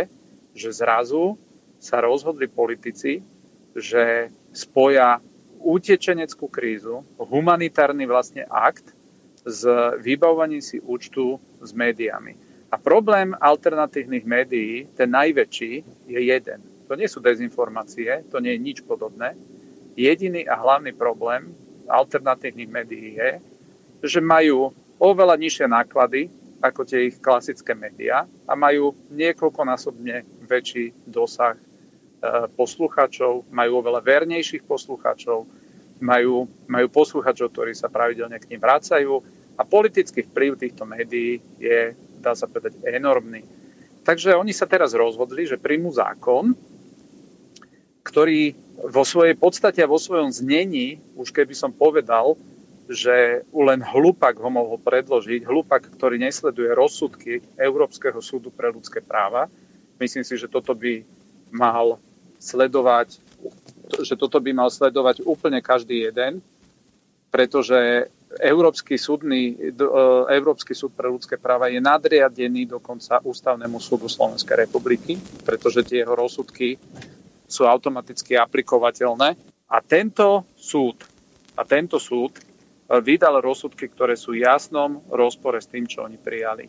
že 0.55 0.69
zrazu 0.75 1.39
sa 1.79 2.03
rozhodli 2.03 2.47
politici, 2.47 3.19
že 3.75 4.31
spoja 4.55 5.19
utečeneckú 5.65 6.45
krízu, 6.45 7.01
humanitárny 7.17 8.05
vlastne 8.05 8.45
akt 8.45 8.93
s 9.41 9.65
vybavovaním 10.05 10.61
si 10.61 10.77
účtu 10.77 11.41
s 11.57 11.73
médiami. 11.73 12.37
A 12.69 12.77
problém 12.77 13.33
alternatívnych 13.33 14.25
médií, 14.25 14.85
ten 14.93 15.09
najväčší, 15.09 15.73
je 16.05 16.19
jeden. 16.21 16.61
To 16.85 16.93
nie 16.93 17.09
sú 17.09 17.17
dezinformácie, 17.17 18.29
to 18.29 18.37
nie 18.37 18.53
je 18.53 18.61
nič 18.61 18.77
podobné. 18.85 19.33
Jediný 19.97 20.45
a 20.45 20.53
hlavný 20.59 20.93
problém 20.93 21.49
alternatívnych 21.89 22.69
médií 22.69 23.17
je, 23.17 23.31
že 24.05 24.21
majú 24.21 24.69
oveľa 25.01 25.37
nižšie 25.37 25.65
náklady 25.65 26.29
ako 26.61 26.81
tie 26.85 27.09
ich 27.09 27.17
klasické 27.21 27.77
médiá 27.77 28.25
a 28.45 28.53
majú 28.57 28.93
niekoľkonásobne 29.13 30.45
väčší 30.45 30.93
dosah 31.05 31.57
poslucháčov, 32.57 33.47
majú 33.51 33.71
oveľa 33.83 34.01
vernejších 34.01 34.65
poslucháčov, 34.65 35.45
majú, 36.01 36.49
majú 36.67 36.87
poslucháčov, 36.91 37.53
ktorí 37.53 37.71
sa 37.77 37.87
pravidelne 37.87 38.39
k 38.41 38.49
ním 38.51 38.61
vracajú 38.61 39.13
a 39.55 39.61
politický 39.63 40.27
vplyv 40.27 40.59
týchto 40.59 40.83
médií 40.83 41.39
je, 41.61 41.95
dá 42.19 42.35
sa 42.35 42.49
povedať, 42.49 42.75
enormný. 42.83 43.45
Takže 44.05 44.37
oni 44.37 44.53
sa 44.53 44.69
teraz 44.69 44.93
rozhodli, 44.93 45.47
že 45.49 45.61
príjmu 45.61 45.89
zákon, 45.89 46.53
ktorý 48.05 48.53
vo 48.85 49.01
svojej 49.01 49.33
podstate 49.33 49.81
a 49.81 49.89
vo 49.89 49.97
svojom 49.97 50.29
znení, 50.29 51.01
už 51.17 51.33
keby 51.33 51.57
som 51.57 51.73
povedal, 51.73 52.37
že 52.85 53.41
len 53.49 53.81
hlupak 53.81 54.37
ho 54.37 54.49
mohol 54.51 54.77
predložiť, 54.77 55.41
hlupak, 55.49 55.89
ktorý 55.97 56.21
nesleduje 56.21 56.69
rozsudky 56.69 57.41
Európskeho 57.57 58.21
súdu 58.21 58.53
pre 58.53 58.69
ľudské 58.69 59.01
práva. 59.01 59.49
Myslím 59.97 60.21
si, 60.21 60.37
že 60.37 60.45
toto 60.45 60.77
by 60.77 61.01
mal 61.55 61.97
sledovať, 62.35 63.17
že 64.03 64.19
toto 64.19 64.43
by 64.43 64.51
mal 64.51 64.67
sledovať 64.67 65.23
úplne 65.23 65.63
každý 65.63 66.11
jeden, 66.11 66.43
pretože 67.31 68.11
Európsky, 68.35 68.99
súdny, 68.99 69.55
e, 69.55 69.71
Európsky 70.31 70.75
súd 70.75 70.91
pre 70.91 71.07
ľudské 71.07 71.39
práva 71.39 71.71
je 71.71 71.79
nadriadený 71.79 72.67
dokonca 72.67 73.23
Ústavnému 73.23 73.79
súdu 73.79 74.11
Slovenskej 74.11 74.67
republiky, 74.67 75.15
pretože 75.43 75.87
tie 75.87 76.03
jeho 76.03 76.15
rozsudky 76.15 76.75
sú 77.47 77.63
automaticky 77.63 78.35
aplikovateľné. 78.35 79.35
A 79.71 79.77
tento 79.81 80.47
súd, 80.57 81.03
a 81.55 81.63
tento 81.63 81.95
súd 81.95 82.35
e, 82.35 82.41
vydal 82.99 83.39
rozsudky, 83.39 83.87
ktoré 83.87 84.19
sú 84.19 84.35
v 84.35 84.43
jasnom 84.43 84.99
rozpore 85.07 85.59
s 85.63 85.71
tým, 85.71 85.87
čo 85.87 86.03
oni 86.03 86.19
prijali. 86.19 86.67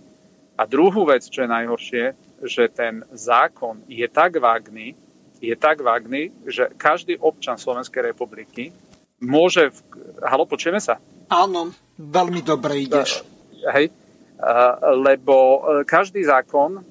A 0.56 0.64
druhú 0.64 1.04
vec, 1.04 1.26
čo 1.26 1.44
je 1.44 1.50
najhoršie, 1.50 2.04
že 2.44 2.68
ten 2.68 3.04
zákon 3.12 3.84
je 3.88 4.04
tak 4.08 4.36
vágný, 4.36 4.92
je 5.40 5.56
tak 5.56 5.80
vágný, 5.80 6.32
že 6.48 6.72
každý 6.76 7.16
občan 7.20 7.60
Slovenskej 7.60 8.12
republiky 8.12 8.72
môže... 9.20 9.72
V... 9.72 9.78
Halo, 10.24 10.44
počujeme 10.48 10.80
sa? 10.80 11.00
Áno, 11.28 11.72
veľmi 11.96 12.40
dobre 12.44 12.84
ideš. 12.84 13.24
Hej, 13.66 13.90
lebo 14.94 15.36
e, 15.36 15.60
každý 15.88 16.22
zákon, 16.22 16.78
e, 16.78 16.82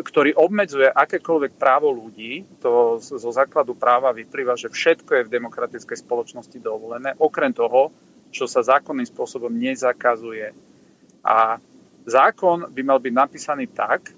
ktorý 0.00 0.38
obmedzuje 0.38 0.86
akékoľvek 0.86 1.52
právo 1.58 1.90
ľudí, 1.90 2.46
to 2.62 3.02
zo 3.02 3.30
základu 3.34 3.74
práva 3.74 4.14
vyplýva, 4.14 4.54
že 4.54 4.70
všetko 4.70 5.10
je 5.18 5.26
v 5.26 5.34
demokratickej 5.34 5.98
spoločnosti 6.06 6.58
dovolené, 6.62 7.12
okrem 7.18 7.50
toho, 7.50 7.90
čo 8.30 8.46
sa 8.46 8.62
zákonným 8.62 9.06
spôsobom 9.06 9.50
nezakazuje. 9.50 10.54
A 11.26 11.58
zákon 12.06 12.70
by 12.70 12.82
mal 12.82 12.98
byť 13.02 13.14
napísaný 13.14 13.70
tak, 13.70 14.14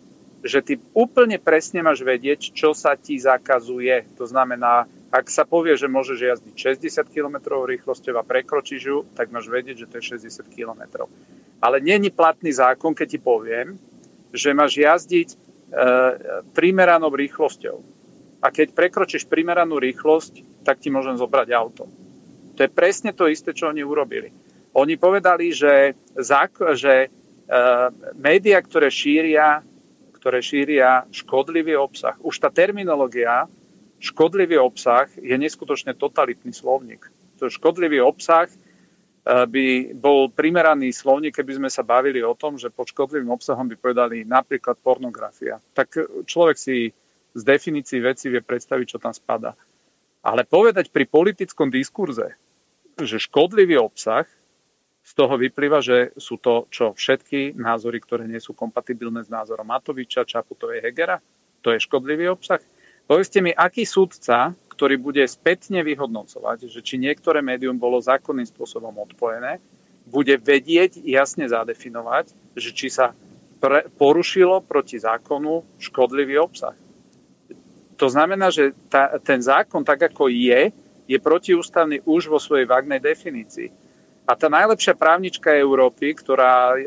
že 0.47 0.63
ty 0.63 0.75
úplne 0.95 1.37
presne 1.43 1.83
máš 1.83 2.07
vedieť, 2.07 2.55
čo 2.55 2.73
sa 2.73 2.95
ti 2.95 3.19
zakazuje. 3.19 4.07
To 4.17 4.25
znamená, 4.25 4.87
ak 5.11 5.27
sa 5.31 5.43
povie, 5.47 5.75
že 5.75 5.91
môžeš 5.91 6.19
jazdiť 6.19 6.55
60 6.55 7.15
km 7.15 7.63
rýchlosťou 7.67 8.15
a 8.19 8.27
prekročíš 8.27 8.83
ju, 8.83 8.99
tak 9.15 9.35
máš 9.35 9.51
vedieť, 9.51 9.85
že 9.85 9.89
to 9.91 9.95
je 9.99 10.19
60 10.19 10.47
km. 10.51 11.07
Ale 11.59 11.83
není 11.83 12.13
platný 12.15 12.53
zákon, 12.55 12.95
keď 12.95 13.07
ti 13.17 13.21
poviem, 13.21 13.79
že 14.31 14.57
máš 14.57 14.79
jazdiť 14.79 15.29
primeranou 16.55 17.11
rýchlosťou. 17.11 17.77
A 18.45 18.47
keď 18.55 18.77
prekročíš 18.77 19.27
primeranú 19.27 19.81
rýchlosť, 19.83 20.63
tak 20.63 20.79
ti 20.79 20.93
môžem 20.93 21.19
zobrať 21.19 21.49
auto. 21.51 21.91
To 22.57 22.61
je 22.63 22.71
presne 22.71 23.11
to 23.13 23.27
isté, 23.27 23.51
čo 23.53 23.69
oni 23.69 23.83
urobili. 23.83 24.31
Oni 24.77 25.01
povedali, 25.01 25.51
že, 25.57 25.97
že 26.77 26.95
e, 27.05 27.09
médiá, 28.17 28.61
ktoré 28.61 28.93
šíria, 28.93 29.65
ktoré 30.27 30.43
šíria 30.43 31.07
škodlivý 31.15 31.79
obsah, 31.79 32.19
už 32.19 32.43
tá 32.43 32.51
terminológia 32.51 33.47
škodlivý 34.03 34.59
obsah 34.59 35.07
je 35.15 35.39
neskutočne 35.39 35.95
totalitný 35.95 36.51
slovník. 36.51 37.07
To 37.39 37.47
škodlivý 37.47 38.03
obsah 38.03 38.51
by 39.23 39.95
bol 39.95 40.27
primeraný 40.27 40.91
slovník, 40.91 41.39
keby 41.39 41.63
sme 41.63 41.71
sa 41.71 41.87
bavili 41.87 42.27
o 42.27 42.35
tom, 42.35 42.59
že 42.59 42.75
pod 42.75 42.91
škodlivým 42.91 43.31
obsahom 43.31 43.71
by 43.71 43.79
povedali 43.79 44.27
napríklad 44.27 44.83
pornografia. 44.83 45.63
Tak 45.71 45.95
človek 46.27 46.59
si 46.59 46.91
z 47.31 47.43
definícií 47.47 48.03
veci 48.03 48.27
vie 48.27 48.43
predstaviť, 48.43 48.87
čo 48.87 48.99
tam 48.99 49.15
spada. 49.15 49.55
Ale 50.27 50.43
povedať 50.43 50.91
pri 50.91 51.07
politickom 51.07 51.71
diskurze, 51.71 52.35
že 52.99 53.23
škodlivý 53.23 53.79
obsah, 53.79 54.27
z 55.07 55.13
toho 55.15 55.39
vyplýva, 55.39 55.79
že 55.79 56.11
sú 56.19 56.43
to 56.43 56.67
čo 56.67 56.91
všetky 56.91 57.55
názory, 57.55 58.03
ktoré 58.03 58.27
nie 58.27 58.43
sú 58.43 58.59
kompatibilné 58.59 59.23
s 59.23 59.31
názorom 59.31 59.71
Matoviča, 59.71 60.27
Čaputovej, 60.27 60.83
Hegera? 60.83 61.23
To 61.63 61.71
je 61.71 61.79
škodlivý 61.79 62.27
obsah? 62.27 62.59
Povedzte 63.07 63.39
mi, 63.39 63.55
aký 63.55 63.87
súdca 63.87 64.51
ktorý 64.77 65.01
bude 65.01 65.25
spätne 65.25 65.81
vyhodnocovať, 65.81 66.69
že 66.69 66.85
či 66.85 67.01
niektoré 67.01 67.41
médium 67.41 67.81
bolo 67.81 67.97
zákonným 67.97 68.45
spôsobom 68.45 68.93
odpojené, 69.01 69.57
bude 70.05 70.37
vedieť 70.37 71.01
jasne 71.01 71.49
zadefinovať, 71.49 72.37
že 72.53 72.71
či 72.77 72.93
sa 72.93 73.17
pre, 73.57 73.89
porušilo 73.97 74.61
proti 74.61 75.01
zákonu 75.01 75.65
škodlivý 75.81 76.37
obsah. 76.37 76.77
To 77.97 78.07
znamená, 78.13 78.53
že 78.53 78.77
tá, 78.93 79.17
ten 79.25 79.41
zákon, 79.41 79.81
tak 79.81 80.13
ako 80.13 80.29
je, 80.29 80.69
je 81.09 81.17
protiústavný 81.17 82.05
už 82.05 82.29
vo 82.29 82.37
svojej 82.37 82.69
vágnej 82.69 83.01
definícii. 83.01 83.73
A 84.27 84.35
tá 84.35 84.51
najlepšia 84.51 84.99
právnička 84.99 85.55
Európy, 85.55 86.11
ktorá 86.19 86.75
e, 86.75 86.83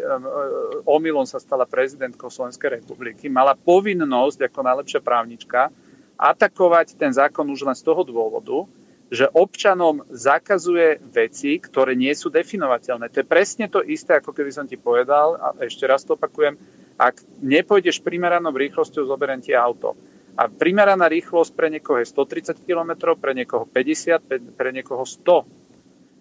omylom 0.83 1.23
sa 1.23 1.39
stala 1.39 1.63
prezidentkou 1.63 2.27
Slovenskej 2.27 2.83
republiky, 2.83 3.31
mala 3.31 3.55
povinnosť 3.55 4.51
ako 4.51 4.59
najlepšia 4.59 4.99
právnička 4.99 5.71
atakovať 6.19 6.99
ten 6.99 7.15
zákon 7.15 7.47
už 7.47 7.63
len 7.63 7.79
z 7.79 7.87
toho 7.87 8.03
dôvodu, 8.03 8.67
že 9.07 9.31
občanom 9.31 10.03
zakazuje 10.11 10.99
veci, 10.99 11.57
ktoré 11.57 11.95
nie 11.95 12.11
sú 12.11 12.27
definovateľné. 12.27 13.07
To 13.09 13.23
je 13.23 13.31
presne 13.31 13.71
to 13.71 13.79
isté, 13.87 14.19
ako 14.19 14.35
keby 14.35 14.51
som 14.51 14.67
ti 14.67 14.75
povedal, 14.75 15.39
a 15.39 15.47
ešte 15.63 15.87
raz 15.87 16.03
to 16.03 16.19
opakujem, 16.19 16.59
ak 16.99 17.23
nepôjdeš 17.39 18.03
primeranou 18.03 18.51
rýchlosťou, 18.51 19.07
zoberiem 19.07 19.39
ti 19.39 19.55
auto. 19.55 19.95
A 20.35 20.51
primeraná 20.51 21.07
rýchlosť 21.07 21.51
pre 21.55 21.71
niekoho 21.71 22.03
je 22.03 22.11
130 22.11 22.67
km, 22.67 23.15
pre 23.15 23.31
niekoho 23.31 23.63
50, 23.63 24.59
pre 24.59 24.69
niekoho 24.75 25.07
100. 25.07 25.68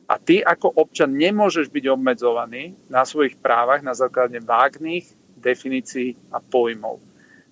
A 0.08 0.16
ty 0.16 0.40
ako 0.40 0.72
občan 0.72 1.12
nemôžeš 1.12 1.68
byť 1.68 1.84
obmedzovaný 1.92 2.72
na 2.88 3.04
svojich 3.04 3.36
právach 3.36 3.84
na 3.84 3.92
základe 3.92 4.40
vágných 4.40 5.04
definícií 5.36 6.16
a 6.32 6.40
pojmov. 6.40 6.96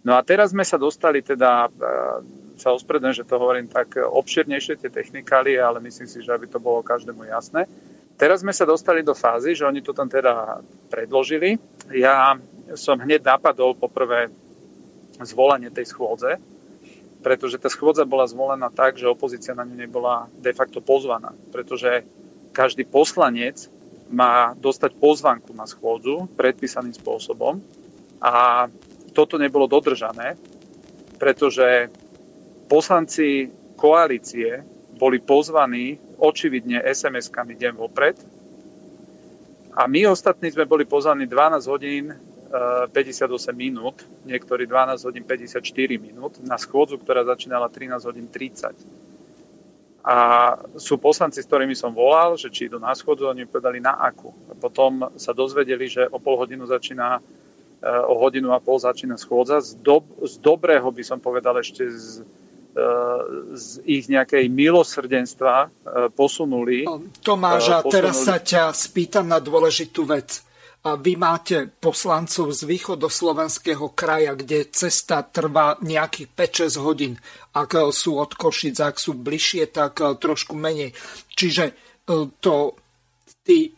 No 0.06 0.16
a 0.16 0.25
teraz 0.25 0.56
sme 0.56 0.64
sa 0.64 0.80
dostali 0.80 1.20
teda, 1.20 1.68
e, 1.68 1.70
sa 2.56 2.72
ospredujem, 2.72 3.12
že 3.12 3.28
to 3.28 3.36
hovorím 3.36 3.68
tak 3.68 4.00
obširnejšie 4.00 4.80
tie 4.80 4.90
technikálie, 4.90 5.60
ale 5.60 5.84
myslím 5.84 6.08
si, 6.08 6.25
že 6.25 6.32
aby 6.32 6.48
to 6.48 6.56
bolo 6.62 6.80
každému 6.80 7.28
jasné. 7.28 7.68
Teraz 8.16 8.40
sme 8.40 8.56
sa 8.56 8.64
dostali 8.64 9.04
do 9.04 9.12
fázy, 9.12 9.52
že 9.52 9.68
oni 9.68 9.84
to 9.84 9.92
tam 9.92 10.08
teda 10.08 10.64
predložili. 10.88 11.60
Ja 11.92 12.40
som 12.72 12.96
hneď 12.96 13.20
napadol 13.20 13.76
poprvé 13.76 14.33
zvolanie 15.20 15.68
tej 15.68 15.92
schôdze, 15.92 16.40
pretože 17.20 17.61
tá 17.61 17.68
schôdza 17.68 18.09
bola 18.09 18.24
zvolená 18.24 18.72
tak, 18.72 18.96
že 18.96 19.04
opozícia 19.04 19.52
na 19.52 19.68
ňu 19.68 19.76
nebola 19.76 20.33
de 20.33 20.52
facto 20.57 20.81
pozvaná, 20.81 21.37
pretože 21.52 22.09
každý 22.57 22.88
poslanec 22.88 23.69
má 24.09 24.57
dostať 24.57 24.97
pozvanku 24.97 25.53
na 25.53 25.69
schôdzu 25.69 26.25
predpísaným 26.40 26.97
spôsobom 26.97 27.61
a 28.16 28.64
toto 29.12 29.37
nebolo 29.37 29.69
dodržané, 29.69 30.40
pretože 31.21 31.92
poslanci 32.64 33.53
koalície 33.77 34.64
boli 34.97 35.21
pozvaní 35.21 36.01
očividne 36.16 36.81
SMS-kami 36.81 37.53
deň 37.61 37.73
vopred 37.77 38.16
a 39.77 39.85
my 39.85 40.09
ostatní 40.09 40.49
sme 40.49 40.64
boli 40.64 40.88
pozvaní 40.88 41.29
12 41.29 41.69
hodín 41.69 42.16
58 42.88 43.29
e, 43.29 43.53
minút, 43.53 44.01
niektorí 44.25 44.64
12 44.64 45.05
hodín 45.05 45.25
54 45.29 45.61
minút 46.01 46.40
na 46.40 46.57
schôdzu, 46.57 46.97
ktorá 46.97 47.21
začínala 47.29 47.69
13 47.69 48.01
hodín 48.09 48.33
30. 48.33 49.15
A 50.07 50.16
sú 50.79 51.03
poslanci, 51.03 51.42
s 51.42 51.51
ktorými 51.51 51.75
som 51.75 51.90
volal, 51.90 52.38
že 52.38 52.47
či 52.47 52.71
idú 52.71 52.79
na 52.79 52.95
schôdzu, 52.95 53.27
oni 53.27 53.42
povedali 53.42 53.83
na 53.83 53.99
akú. 53.99 54.31
A 54.47 54.55
potom 54.55 55.11
sa 55.19 55.35
dozvedeli, 55.35 55.90
že 55.90 56.07
o 56.07 56.23
pol 56.23 56.38
hodinu 56.38 56.62
začína 56.62 57.19
o 57.87 58.14
hodinu 58.19 58.53
a 58.53 58.59
pol 58.59 58.81
začína 58.81 59.21
schôdza. 59.21 59.61
Z, 59.61 59.79
do, 59.85 60.03
z 60.25 60.40
dobrého 60.40 60.88
by 60.88 61.03
som 61.05 61.19
povedal 61.21 61.61
ešte 61.61 61.85
z, 61.87 62.25
e, 62.73 62.85
z 63.53 63.69
ich 63.85 64.05
nejakej 64.09 64.49
milosrdenstva 64.49 65.55
e, 65.55 65.69
posunuli. 66.11 66.88
Tomáš, 67.21 67.64
a 67.71 67.85
posunuli... 67.85 67.92
teraz 67.92 68.16
sa 68.25 68.40
ťa 68.40 68.73
spýtam 68.73 69.29
na 69.29 69.38
dôležitú 69.38 70.09
vec. 70.09 70.45
Vy 70.87 71.18
máte 71.18 71.66
poslancov 71.66 72.55
z 72.55 72.62
východoslovenského 72.62 73.90
kraja, 73.90 74.38
kde 74.38 74.70
cesta 74.70 75.27
trvá 75.27 75.75
nejakých 75.83 76.31
5-6 76.70 76.79
hodín. 76.79 77.18
Ak 77.59 77.75
sú 77.90 78.22
od 78.22 78.31
Košic, 78.38 78.79
ak 78.79 79.03
sú 79.03 79.18
bližšie, 79.18 79.75
tak 79.75 79.99
trošku 79.99 80.55
menej. 80.55 80.94
Čiže 81.35 81.75
to 82.38 82.79
tí 83.42 83.75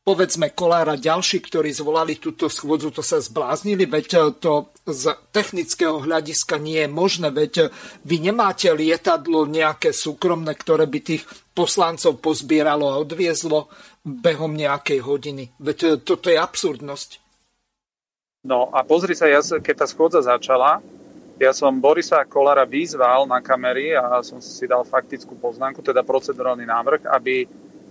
povedzme 0.00 0.50
Kolára 0.50 0.96
ďalší, 0.96 1.44
ktorí 1.44 1.70
zvolali 1.70 2.16
túto 2.16 2.48
schôdzu, 2.48 2.90
to 2.90 3.04
sa 3.04 3.20
zbláznili, 3.20 3.84
veď 3.84 4.34
to 4.40 4.72
z 4.88 5.12
technického 5.30 6.00
hľadiska 6.00 6.56
nie 6.56 6.82
je 6.82 6.90
možné, 6.90 7.28
veď 7.30 7.68
vy 8.02 8.16
nemáte 8.18 8.72
lietadlo 8.72 9.44
nejaké 9.44 9.92
súkromné, 9.92 10.56
ktoré 10.56 10.88
by 10.88 10.98
tých 11.04 11.22
poslancov 11.52 12.18
pozbieralo 12.24 12.88
a 12.88 13.00
odviezlo 13.00 13.68
behom 14.02 14.56
nejakej 14.56 15.04
hodiny. 15.04 15.52
Veď 15.60 16.00
toto 16.00 16.32
je 16.32 16.40
absurdnosť. 16.40 17.20
No 18.40 18.72
a 18.72 18.80
pozri 18.88 19.12
sa, 19.12 19.28
ja, 19.28 19.44
keď 19.44 19.84
tá 19.84 19.86
schôdza 19.86 20.24
začala, 20.24 20.80
ja 21.36 21.52
som 21.52 21.76
Borisa 21.76 22.24
Kolára 22.24 22.64
vyzval 22.64 23.28
na 23.28 23.44
kamery 23.44 23.92
a 23.96 24.20
som 24.24 24.40
si 24.40 24.64
dal 24.64 24.84
faktickú 24.84 25.36
poznámku, 25.36 25.84
teda 25.84 26.04
procedurálny 26.04 26.64
návrh, 26.64 27.04
aby 27.08 27.44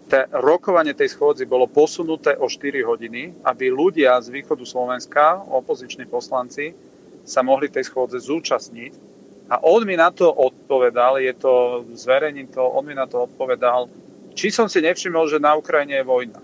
te, 0.10 0.26
rokovanie 0.34 0.98
tej 0.98 1.13
schôdzi 1.13 1.45
bolo 1.45 1.69
posunuté 1.69 2.34
o 2.34 2.50
4 2.50 2.82
hodiny, 2.82 3.45
aby 3.45 3.69
ľudia 3.69 4.17
z 4.17 4.34
východu 4.34 4.65
Slovenska, 4.65 5.45
opoziční 5.45 6.10
poslanci, 6.10 6.74
sa 7.22 7.45
mohli 7.45 7.69
tej 7.69 7.86
schôdze 7.86 8.17
zúčastniť. 8.26 9.08
A 9.54 9.62
on 9.62 9.86
mi 9.86 9.93
na 9.93 10.10
to 10.10 10.30
odpovedal, 10.30 11.22
je 11.22 11.34
to, 11.38 11.86
zverejním 11.93 12.50
to, 12.50 12.62
on 12.62 12.86
mi 12.86 12.98
na 12.98 13.06
to 13.06 13.30
odpovedal, 13.30 13.89
či 14.34 14.50
som 14.50 14.65
si 14.65 14.82
nevšimol, 14.82 15.30
že 15.30 15.41
na 15.41 15.54
Ukrajine 15.58 16.02
je 16.02 16.06
vojna. 16.06 16.41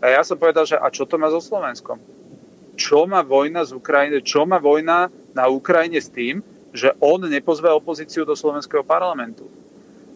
A 0.00 0.16
ja 0.16 0.24
som 0.24 0.40
povedal, 0.40 0.64
že 0.64 0.80
a 0.80 0.88
čo 0.88 1.04
to 1.04 1.20
má 1.20 1.28
so 1.28 1.44
Slovenskom? 1.44 2.00
Čo 2.76 3.04
má 3.04 3.20
vojna 3.20 3.68
z 3.68 3.76
Ukrajiny, 3.76 4.24
čo 4.24 4.48
má 4.48 4.56
vojna 4.56 5.12
na 5.36 5.44
Ukrajine 5.52 6.00
s 6.00 6.08
tým, 6.08 6.40
že 6.72 6.96
on 7.04 7.20
nepozve 7.20 7.68
opozíciu 7.68 8.24
do 8.24 8.32
slovenského 8.32 8.80
parlamentu? 8.80 9.44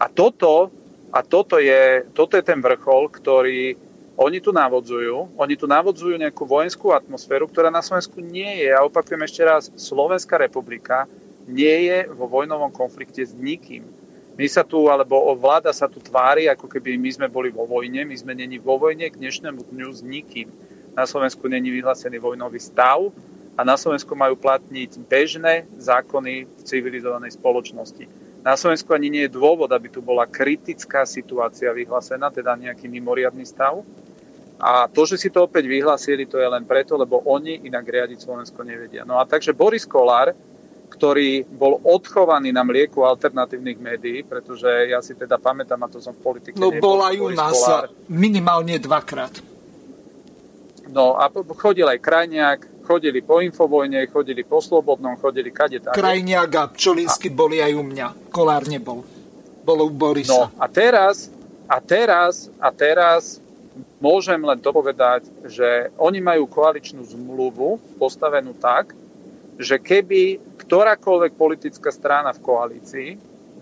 A 0.01 0.09
toto 0.09 0.73
a 1.15 1.23
toto 1.23 1.63
je, 1.63 2.03
toto 2.11 2.35
je 2.35 2.43
ten 2.43 2.59
vrchol, 2.59 3.07
ktorý 3.07 3.79
oni 4.19 4.39
tu 4.43 4.51
navodzujú. 4.51 5.39
Oni 5.39 5.55
tu 5.55 5.71
navodzujú 5.71 6.19
nejakú 6.19 6.43
vojenskú 6.43 6.91
atmosféru, 6.91 7.47
ktorá 7.47 7.71
na 7.71 7.87
Slovensku 7.87 8.19
nie 8.19 8.67
je. 8.67 8.75
A 8.75 8.83
opakujem 8.83 9.23
ešte 9.23 9.43
raz, 9.47 9.71
Slovenská 9.79 10.43
republika 10.43 11.07
nie 11.47 11.87
je 11.87 12.11
vo 12.11 12.27
vojnovom 12.27 12.75
konflikte 12.75 13.23
s 13.23 13.31
nikým. 13.31 13.87
My 14.35 14.51
sa 14.51 14.67
tu, 14.67 14.91
alebo 14.91 15.15
vláda 15.39 15.71
sa 15.71 15.87
tu 15.87 16.03
tvári, 16.03 16.51
ako 16.51 16.67
keby 16.67 16.99
my 16.99 17.11
sme 17.15 17.27
boli 17.31 17.55
vo 17.55 17.63
vojne. 17.63 18.03
My 18.03 18.17
sme 18.19 18.35
není 18.35 18.59
vo 18.59 18.75
vojne 18.75 19.07
k 19.07 19.19
dnešnému 19.19 19.71
dňu 19.71 19.89
s 19.95 20.03
nikým. 20.03 20.51
Na 20.99 21.07
Slovensku 21.07 21.47
není 21.47 21.71
vyhlásený 21.71 22.19
vojnový 22.19 22.59
stav 22.59 23.15
a 23.55 23.63
na 23.63 23.79
Slovensku 23.79 24.19
majú 24.19 24.35
platniť 24.35 24.99
bežné 25.07 25.71
zákony 25.79 26.51
v 26.51 26.61
civilizovanej 26.67 27.39
spoločnosti. 27.39 28.34
Na 28.45 28.61
Slovensku 28.61 28.93
ani 28.93 29.09
nie 29.09 29.25
je 29.25 29.33
dôvod, 29.33 29.73
aby 29.73 29.89
tu 29.89 30.05
bola 30.05 30.29
kritická 30.29 31.09
situácia 31.09 31.73
vyhlásená, 31.73 32.29
teda 32.29 32.53
nejaký 32.61 32.93
mimoriadný 32.93 33.49
stav. 33.49 33.81
A 34.61 34.85
to, 34.87 35.09
že 35.09 35.17
si 35.17 35.29
to 35.33 35.49
opäť 35.49 35.65
vyhlásili, 35.65 36.29
to 36.29 36.37
je 36.37 36.45
len 36.45 36.69
preto, 36.69 37.01
lebo 37.01 37.25
oni 37.25 37.65
inak 37.65 37.89
riadiť 37.89 38.21
Slovensko 38.21 38.61
nevedia. 38.61 39.09
No 39.09 39.17
a 39.17 39.25
takže 39.25 39.57
Boris 39.57 39.89
Kolár, 39.89 40.37
ktorý 40.93 41.43
bol 41.49 41.81
odchovaný 41.83 42.53
na 42.53 42.63
mlieku 42.63 43.03
alternatívnych 43.03 43.81
médií, 43.81 44.23
pretože 44.23 44.69
ja 44.93 45.01
si 45.01 45.17
teda 45.17 45.41
pamätám, 45.41 45.81
a 45.81 45.89
to 45.89 45.99
som 45.99 46.13
v 46.13 46.23
politike... 46.23 46.61
No 46.61 46.69
bol 46.69 47.01
aj 47.01 47.17
u 47.19 47.29
nás 47.33 47.57
Kolár. 47.57 47.89
minimálne 48.13 48.77
dvakrát. 48.77 49.41
No 50.93 51.17
a 51.17 51.33
chodil 51.57 51.89
aj 51.89 51.99
Krajniak, 51.99 52.61
chodili 52.85 53.25
po 53.25 53.41
Infovojne, 53.41 54.05
chodili 54.13 54.45
po 54.45 54.61
Slobodnom, 54.61 55.17
chodili 55.17 55.49
kade 55.49 55.81
tak. 55.81 55.97
Krajniak 55.97 56.51
a 56.55 56.65
Pčolinsky 56.69 57.33
a... 57.33 57.35
boli 57.35 57.59
aj 57.65 57.73
u 57.73 57.83
mňa. 57.83 58.07
Kolár 58.29 58.69
nebol. 58.69 59.01
Bolo 59.65 59.89
u 59.89 59.93
Borisa. 59.93 60.53
No 60.53 60.53
a 60.61 60.69
teraz, 60.69 61.33
a 61.65 61.81
teraz, 61.81 62.53
a 62.61 62.69
teraz 62.69 63.41
môžem 63.99 64.39
len 64.39 64.61
dopovedať, 64.61 65.25
že 65.49 65.89
oni 65.97 66.21
majú 66.21 66.45
koaličnú 66.45 67.01
zmluvu 67.09 67.81
postavenú 67.97 68.53
tak, 68.55 68.93
že 69.57 69.81
keby 69.81 70.39
ktorákoľvek 70.61 71.33
politická 71.35 71.89
strana 71.89 72.37
v 72.37 72.45
koalícii 72.45 73.11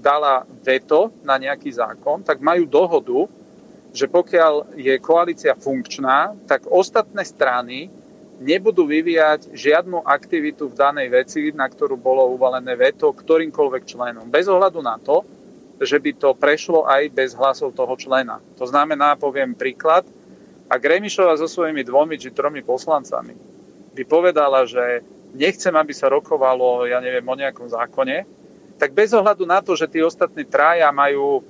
dala 0.03 0.43
veto 0.67 1.15
na 1.23 1.39
nejaký 1.39 1.71
zákon, 1.71 2.27
tak 2.27 2.43
majú 2.43 2.67
dohodu, 2.67 3.31
že 3.95 4.11
pokiaľ 4.11 4.75
je 4.75 4.95
koalícia 4.99 5.55
funkčná, 5.55 6.35
tak 6.49 6.67
ostatné 6.67 7.23
strany 7.23 7.93
nebudú 8.43 8.85
vyvíjať 8.85 9.55
žiadnu 9.55 10.03
aktivitu 10.03 10.67
v 10.67 10.75
danej 10.75 11.09
veci, 11.15 11.55
na 11.55 11.71
ktorú 11.71 11.95
bolo 11.95 12.27
uvalené 12.35 12.75
veto 12.75 13.15
ktorýmkoľvek 13.15 13.83
členom. 13.87 14.27
Bez 14.27 14.51
ohľadu 14.51 14.83
na 14.83 14.99
to, 14.99 15.23
že 15.83 15.99
by 15.99 16.11
to 16.15 16.35
prešlo 16.35 16.87
aj 16.87 17.11
bez 17.11 17.35
hlasov 17.35 17.75
toho 17.75 17.95
člena. 17.99 18.43
To 18.59 18.67
znamená, 18.67 19.19
poviem 19.19 19.55
príklad, 19.55 20.07
ak 20.71 20.81
Remišova 20.83 21.39
so 21.39 21.47
svojimi 21.47 21.83
dvomi 21.87 22.19
či 22.19 22.35
tromi 22.35 22.63
poslancami 22.63 23.35
by 23.93 24.03
povedala, 24.09 24.65
že 24.65 25.05
nechcem, 25.37 25.73
aby 25.73 25.93
sa 25.93 26.09
rokovalo, 26.09 26.89
ja 26.89 27.01
neviem, 27.01 27.25
o 27.25 27.37
nejakom 27.37 27.69
zákone, 27.69 28.25
tak 28.81 28.97
bez 28.97 29.13
ohľadu 29.13 29.45
na 29.45 29.61
to, 29.61 29.77
že 29.77 29.91
tí 29.91 30.01
ostatní 30.01 30.49
traja 30.49 30.89
majú 30.91 31.41
e, 31.41 31.43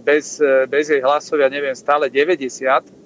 bez, 0.00 0.40
e, 0.40 0.64
bez 0.64 0.88
jej 0.88 1.00
hlasov, 1.04 1.38
ja 1.38 1.48
neviem, 1.52 1.76
stále 1.76 2.08
90, 2.08 3.03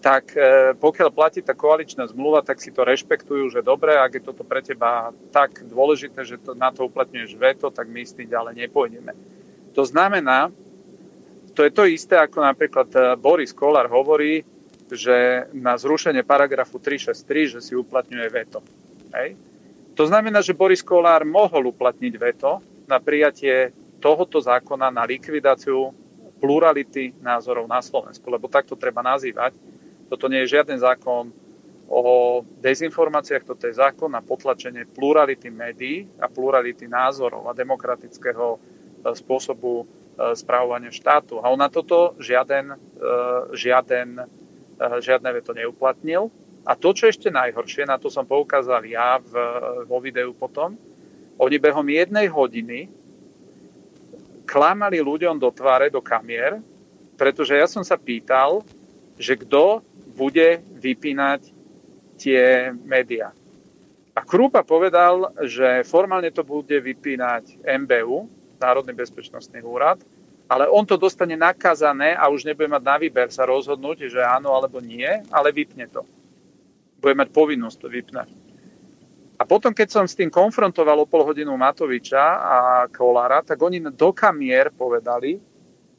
tak 0.00 0.32
e, 0.32 0.72
pokiaľ 0.80 1.08
platí 1.12 1.44
tá 1.44 1.52
koaličná 1.52 2.08
zmluva, 2.08 2.40
tak 2.40 2.56
si 2.58 2.72
to 2.72 2.88
rešpektujú, 2.88 3.52
že 3.52 3.60
dobre, 3.60 3.96
ak 3.96 4.16
je 4.16 4.22
toto 4.24 4.42
pre 4.48 4.64
teba 4.64 5.12
tak 5.28 5.60
dôležité, 5.68 6.24
že 6.24 6.40
to, 6.40 6.56
na 6.56 6.72
to 6.72 6.88
uplatňuješ 6.88 7.36
veto, 7.36 7.68
tak 7.68 7.86
my 7.86 8.00
s 8.00 8.16
tým 8.16 8.32
ďalej 8.32 8.56
nepôjdeme. 8.64 9.12
To 9.76 9.84
znamená, 9.84 10.48
to 11.52 11.68
je 11.68 11.72
to 11.72 11.84
isté, 11.84 12.16
ako 12.16 12.40
napríklad 12.40 12.88
Boris 13.20 13.52
Kolár 13.52 13.92
hovorí, 13.92 14.40
že 14.90 15.46
na 15.54 15.78
zrušenie 15.78 16.26
paragrafu 16.26 16.82
363, 16.82 17.58
že 17.58 17.60
si 17.62 17.72
uplatňuje 17.78 18.28
veto. 18.32 18.64
Hej? 19.14 19.38
To 19.94 20.08
znamená, 20.08 20.42
že 20.42 20.56
Boris 20.56 20.82
Kolár 20.82 21.22
mohol 21.22 21.70
uplatniť 21.70 22.14
veto 22.16 22.64
na 22.88 22.98
prijatie 22.98 23.70
tohoto 24.00 24.40
zákona 24.40 24.88
na 24.88 25.04
likvidáciu 25.04 25.92
plurality 26.40 27.12
názorov 27.20 27.68
na 27.68 27.84
Slovensku, 27.84 28.24
lebo 28.32 28.48
takto 28.48 28.74
treba 28.74 29.04
nazývať. 29.04 29.52
Toto 30.10 30.26
nie 30.26 30.42
je 30.42 30.58
žiaden 30.58 30.82
zákon 30.82 31.30
o 31.90 32.02
dezinformáciách, 32.62 33.46
toto 33.46 33.66
je 33.66 33.78
zákon 33.78 34.10
na 34.10 34.22
potlačenie 34.22 34.86
plurality 34.90 35.50
médií 35.50 36.06
a 36.18 36.26
plurality 36.26 36.86
názorov 36.86 37.46
a 37.50 37.54
demokratického 37.54 38.46
e, 38.54 38.58
spôsobu 39.14 39.82
e, 39.82 39.84
správovania 40.38 40.94
štátu. 40.94 41.42
A 41.42 41.50
on 41.50 41.58
na 41.58 41.66
toto 41.66 42.14
žiaden, 42.18 42.74
e, 42.74 42.76
žiaden, 43.54 44.22
žiadne 44.80 45.30
veto 45.34 45.50
neuplatnil. 45.54 46.30
A 46.62 46.72
to, 46.78 46.94
čo 46.94 47.10
ešte 47.10 47.30
najhoršie, 47.30 47.90
na 47.90 47.98
to 47.98 48.06
som 48.06 48.22
poukázal 48.22 48.86
ja 48.86 49.18
v, 49.18 49.32
vo 49.90 49.98
videu 49.98 50.30
potom, 50.30 50.78
oni 51.40 51.56
behom 51.56 51.88
jednej 51.88 52.28
hodiny 52.28 52.86
klamali 54.46 54.98
ľuďom 55.00 55.38
do 55.38 55.50
tváre, 55.50 55.88
do 55.88 56.02
kamier, 56.02 56.58
pretože 57.14 57.54
ja 57.54 57.66
som 57.70 57.86
sa 57.86 57.96
pýtal, 57.96 58.66
že 59.20 59.36
kto 59.36 59.84
bude 60.16 60.64
vypínať 60.80 61.52
tie 62.16 62.72
médiá. 62.72 63.36
A 64.16 64.20
Krúpa 64.24 64.64
povedal, 64.64 65.36
že 65.44 65.84
formálne 65.84 66.32
to 66.32 66.42
bude 66.42 66.74
vypínať 66.74 67.60
MBU, 67.60 68.26
Národný 68.60 68.92
bezpečnostný 68.92 69.60
úrad, 69.64 70.00
ale 70.50 70.66
on 70.66 70.82
to 70.82 70.98
dostane 70.98 71.38
nakazané 71.38 72.16
a 72.16 72.26
už 72.28 72.48
nebude 72.48 72.66
mať 72.66 72.82
na 72.82 72.96
výber 72.98 73.28
sa 73.30 73.46
rozhodnúť, 73.46 74.10
že 74.10 74.20
áno 74.20 74.52
alebo 74.52 74.82
nie, 74.82 75.06
ale 75.30 75.54
vypne 75.54 75.86
to 75.86 76.02
bude 77.00 77.16
mať 77.16 77.28
povinnosť 77.32 77.76
to 77.80 77.88
vypnať. 77.88 78.28
A 79.40 79.48
potom, 79.48 79.72
keď 79.72 79.88
som 79.88 80.04
s 80.04 80.12
tým 80.12 80.28
konfrontoval 80.28 81.00
o 81.00 81.08
pol 81.08 81.24
hodinu 81.24 81.56
Matoviča 81.56 82.20
a 82.36 82.56
Kolára, 82.92 83.40
tak 83.40 83.56
oni 83.56 83.80
do 83.80 84.12
kamier 84.12 84.68
povedali, 84.68 85.40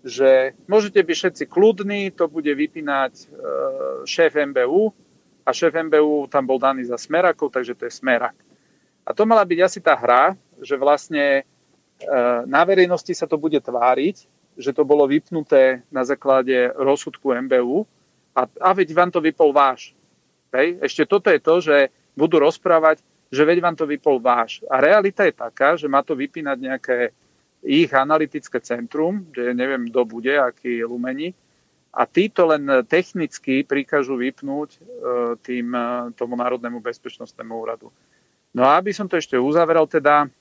že 0.02 0.58
môžete 0.66 0.98
byť 0.98 1.18
všetci 1.18 1.44
kľudní, 1.46 2.10
to 2.18 2.26
bude 2.26 2.50
vypínať 2.50 3.14
e, 3.14 3.26
šéf 4.10 4.34
MBU 4.34 4.90
a 5.46 5.50
šéf 5.54 5.78
MBU 5.78 6.26
tam 6.30 6.50
bol 6.50 6.58
daný 6.58 6.90
za 6.90 6.98
Smerakov, 6.98 7.54
takže 7.54 7.78
to 7.78 7.86
je 7.86 7.94
Smerak. 7.94 8.34
A 9.06 9.14
to 9.14 9.30
mala 9.30 9.46
byť 9.46 9.60
asi 9.62 9.80
tá 9.82 9.94
hra, 9.94 10.34
že 10.62 10.78
vlastne 10.78 11.42
e, 11.42 11.44
na 12.50 12.62
verejnosti 12.66 13.14
sa 13.14 13.30
to 13.30 13.38
bude 13.38 13.62
tváriť, 13.62 14.26
že 14.58 14.72
to 14.74 14.84
bolo 14.84 15.06
vypnuté 15.06 15.86
na 15.94 16.02
základe 16.02 16.74
rozsudku 16.76 17.34
MBU 17.48 17.86
a, 18.34 18.46
a 18.46 18.70
veď 18.74 18.94
vám 18.98 19.10
to 19.14 19.22
vypol 19.22 19.54
váš. 19.54 19.94
Hej? 20.54 20.82
Ešte 20.82 21.06
toto 21.06 21.30
je 21.30 21.40
to, 21.40 21.56
že 21.62 21.78
budú 22.18 22.42
rozprávať, 22.42 23.06
že 23.32 23.48
veď 23.48 23.58
vám 23.64 23.76
to 23.80 23.88
vypol 23.88 24.20
váš. 24.20 24.60
A 24.68 24.84
realita 24.84 25.24
je 25.24 25.34
taká, 25.34 25.80
že 25.80 25.88
má 25.88 26.04
to 26.04 26.18
vypínať 26.18 26.58
nejaké 26.60 26.98
ich 27.62 27.94
analytické 27.94 28.58
centrum, 28.60 29.30
že 29.34 29.54
neviem, 29.54 29.86
kto 29.90 30.02
bude, 30.06 30.34
aký 30.34 30.82
lumení, 30.82 31.38
a 31.92 32.08
títo 32.08 32.48
len 32.48 32.88
technicky 32.88 33.68
prikážu 33.68 34.16
vypnúť 34.16 34.70
e, 34.72 34.80
tým, 35.44 35.76
e, 35.76 36.16
tomu 36.16 36.40
Národnému 36.40 36.80
bezpečnostnému 36.80 37.52
úradu. 37.52 37.92
No 38.56 38.64
a 38.64 38.80
aby 38.80 38.96
som 38.96 39.12
to 39.12 39.20
ešte 39.20 39.36
uzaveral, 39.36 39.92
teda 39.92 40.32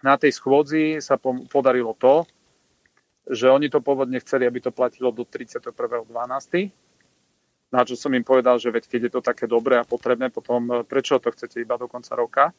na 0.00 0.14
tej 0.14 0.30
schôdzi 0.30 1.02
sa 1.02 1.18
podarilo 1.50 1.92
to, 1.98 2.22
že 3.26 3.50
oni 3.50 3.66
to 3.66 3.82
pôvodne 3.82 4.16
chceli, 4.22 4.46
aby 4.46 4.62
to 4.62 4.70
platilo 4.70 5.10
do 5.10 5.26
31.12. 5.26 5.74
Na 7.70 7.86
čo 7.86 7.94
som 7.94 8.10
im 8.14 8.26
povedal, 8.26 8.58
že 8.58 8.70
veď 8.70 8.84
keď 8.90 9.00
je 9.06 9.12
to 9.14 9.20
také 9.22 9.46
dobré 9.50 9.78
a 9.78 9.86
potrebné, 9.86 10.30
potom 10.30 10.70
e, 10.70 10.74
prečo 10.86 11.18
to 11.18 11.34
chcete 11.34 11.58
iba 11.58 11.74
do 11.74 11.90
konca 11.90 12.14
roka? 12.14 12.54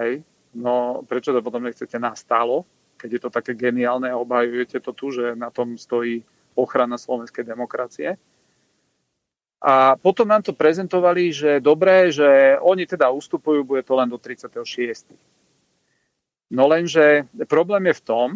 Hej, 0.00 0.24
no 0.56 1.04
prečo 1.04 1.28
to 1.36 1.44
potom 1.44 1.68
nechcete 1.68 2.00
nastálo, 2.00 2.64
keď 3.04 3.10
je 3.12 3.20
to 3.20 3.28
také 3.28 3.52
geniálne 3.52 4.08
a 4.08 4.16
obhajujete 4.16 4.80
to 4.80 4.96
tu, 4.96 5.12
že 5.12 5.36
na 5.36 5.52
tom 5.52 5.76
stojí 5.76 6.24
ochrana 6.56 6.96
slovenskej 6.96 7.44
demokracie. 7.44 8.16
A 9.60 9.96
potom 10.00 10.24
nám 10.24 10.40
to 10.40 10.56
prezentovali, 10.56 11.28
že 11.32 11.60
dobré, 11.60 12.08
že 12.08 12.56
oni 12.64 12.88
teda 12.88 13.12
ustupujú, 13.12 13.64
bude 13.64 13.84
to 13.84 13.92
len 14.00 14.08
do 14.08 14.16
36. 14.16 14.56
No 16.48 16.64
lenže 16.64 17.28
problém 17.44 17.92
je 17.92 18.00
v 18.00 18.04
tom, 18.04 18.28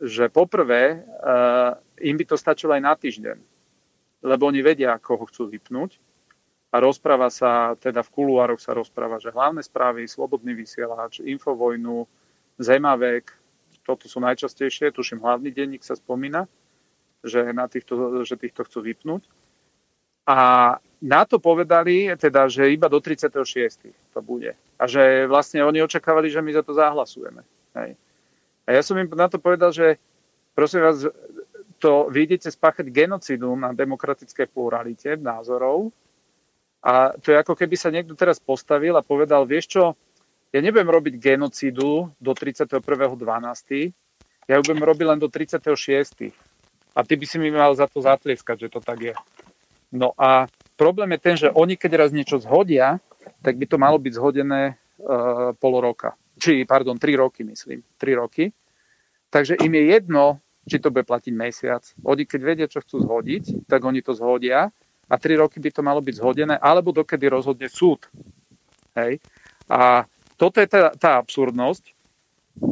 že 0.00 0.32
poprvé 0.32 1.04
uh, 1.04 1.76
im 2.00 2.16
by 2.16 2.24
to 2.24 2.36
stačilo 2.40 2.72
aj 2.72 2.82
na 2.82 2.96
týždeň 2.96 3.36
lebo 4.24 4.48
oni 4.48 4.64
vedia, 4.64 4.96
ako 4.96 5.20
ho 5.20 5.24
chcú 5.28 5.52
vypnúť. 5.52 6.00
A 6.74 6.82
rozpráva 6.82 7.30
sa, 7.30 7.78
teda 7.78 8.02
v 8.02 8.10
kuluároch 8.10 8.58
sa 8.58 8.74
rozpráva, 8.74 9.22
že 9.22 9.30
hlavné 9.30 9.62
správy, 9.62 10.10
slobodný 10.10 10.58
vysielač, 10.58 11.22
infovojnu, 11.22 12.08
zemavek, 12.58 13.30
toto 13.84 14.08
sú 14.08 14.18
najčastejšie, 14.24 14.90
tuším 14.90 15.20
hlavný 15.20 15.52
denník 15.52 15.84
sa 15.84 15.94
spomína, 15.94 16.48
že, 17.20 17.52
na 17.52 17.68
týchto, 17.68 18.24
že 18.24 18.40
týchto 18.40 18.64
chcú 18.64 18.80
vypnúť. 18.80 19.22
A 20.24 20.38
na 21.04 21.22
to 21.28 21.36
povedali, 21.36 22.08
teda, 22.16 22.48
že 22.48 22.72
iba 22.72 22.88
do 22.88 22.96
36. 22.96 23.92
to 23.92 24.20
bude. 24.24 24.56
A 24.80 24.84
že 24.88 25.28
vlastne 25.28 25.60
oni 25.60 25.84
očakávali, 25.84 26.32
že 26.32 26.40
my 26.40 26.50
za 26.56 26.64
to 26.64 26.72
zahlasujeme. 26.72 27.44
Hej. 27.76 28.00
A 28.64 28.68
ja 28.72 28.80
som 28.80 28.96
im 28.96 29.08
na 29.12 29.28
to 29.28 29.36
povedal, 29.36 29.68
že 29.68 30.00
prosím 30.56 30.80
vás, 30.80 31.04
to 31.76 32.08
vy 32.08 32.24
idete 32.24 32.48
spáchať 32.48 32.88
genocidu 32.88 33.52
na 33.52 33.76
demokratickej 33.76 34.48
pluralite 34.48 35.20
názorov 35.20 35.92
a 36.80 37.12
to 37.20 37.32
je 37.32 37.40
ako 37.40 37.56
keby 37.56 37.76
sa 37.76 37.92
niekto 37.92 38.16
teraz 38.16 38.40
postavil 38.40 38.96
a 38.96 39.04
povedal, 39.04 39.44
vieš 39.44 39.76
čo, 39.76 39.84
ja 40.54 40.62
nebudem 40.62 40.86
robiť 40.86 41.14
genocidu 41.18 42.14
do 42.14 42.30
31.12., 42.30 42.78
ja 44.44 44.60
ju 44.60 44.62
budem 44.62 44.84
robiť 44.84 45.06
len 45.08 45.18
do 45.18 45.26
36. 45.26 46.30
A 46.94 47.00
ty 47.02 47.16
by 47.16 47.24
si 47.26 47.36
mi 47.40 47.50
mal 47.50 47.72
za 47.74 47.88
to 47.88 48.04
zatlieskať, 48.04 48.68
že 48.68 48.72
to 48.76 48.78
tak 48.78 49.00
je. 49.00 49.14
No 49.90 50.12
a 50.14 50.46
problém 50.76 51.16
je 51.16 51.20
ten, 51.20 51.36
že 51.40 51.48
oni 51.50 51.74
keď 51.74 52.06
raz 52.06 52.10
niečo 52.12 52.38
zhodia, 52.38 53.00
tak 53.40 53.56
by 53.56 53.66
to 53.66 53.80
malo 53.80 53.96
byť 53.96 54.12
zhodené 54.14 54.62
uh, 54.76 55.56
pol 55.56 55.80
roka. 55.80 56.12
Či, 56.36 56.68
pardon, 56.68 57.00
3 57.00 57.24
roky, 57.24 57.40
myslím. 57.46 57.80
3 57.96 58.20
roky. 58.20 58.52
Takže 59.32 59.58
im 59.64 59.72
je 59.74 59.84
jedno, 59.96 60.44
či 60.68 60.78
to 60.78 60.92
bude 60.92 61.08
platiť 61.08 61.32
mesiac. 61.34 61.82
Oni 62.04 62.28
keď 62.28 62.40
vedia, 62.44 62.66
čo 62.70 62.84
chcú 62.84 63.02
zhodiť, 63.02 63.66
tak 63.66 63.82
oni 63.82 64.04
to 64.04 64.12
zhodia 64.12 64.70
a 65.08 65.14
tri 65.20 65.36
roky 65.36 65.60
by 65.60 65.70
to 65.72 65.82
malo 65.84 66.00
byť 66.00 66.14
zhodené, 66.16 66.54
alebo 66.56 66.94
dokedy 66.94 67.28
rozhodne 67.28 67.68
súd. 67.68 68.08
Hej. 68.96 69.20
A 69.68 70.08
toto 70.36 70.58
je 70.58 70.68
tá, 70.68 70.90
tá 70.94 71.10
absurdnosť, 71.22 71.94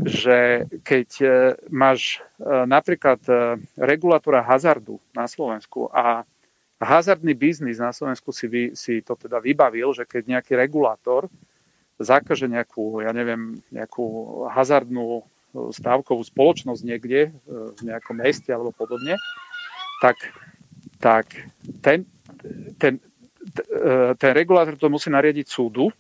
že 0.07 0.71
keď 0.87 1.09
e, 1.19 1.27
máš 1.75 2.23
e, 2.39 2.47
napríklad 2.47 3.19
e, 3.27 3.59
regulátora 3.75 4.39
hazardu 4.39 5.03
na 5.11 5.27
Slovensku 5.27 5.91
a 5.91 6.23
hazardný 6.79 7.35
biznis 7.35 7.83
na 7.83 7.91
Slovensku 7.91 8.31
si, 8.31 8.47
vy, 8.47 8.63
si 8.79 9.03
to 9.03 9.19
teda 9.19 9.43
vybavil, 9.43 9.91
že 9.91 10.07
keď 10.07 10.39
nejaký 10.39 10.55
regulátor 10.55 11.27
zakaže 11.99 12.47
nejakú, 12.47 13.03
ja 13.03 13.15
neviem, 13.15 13.59
nejakú 13.71 14.43
hazardnú 14.51 15.23
stávkovú 15.53 16.25
spoločnosť 16.27 16.83
niekde 16.83 17.31
v 17.47 17.81
nejakom 17.85 18.19
meste 18.19 18.51
alebo 18.51 18.75
podobne, 18.75 19.15
tak, 20.03 20.19
tak 20.99 21.31
ten, 21.85 22.03
ten, 22.81 22.99
ten 24.19 24.33
regulátor 24.35 24.75
to 24.75 24.91
musí 24.91 25.13
nariadiť 25.13 25.47
súdu 25.47 25.95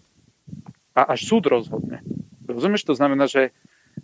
a 0.93 1.17
až 1.17 1.29
súd 1.29 1.49
rozhodne. 1.49 2.05
Rozumieš? 2.45 2.85
To 2.89 2.95
znamená, 2.97 3.29
že 3.29 3.53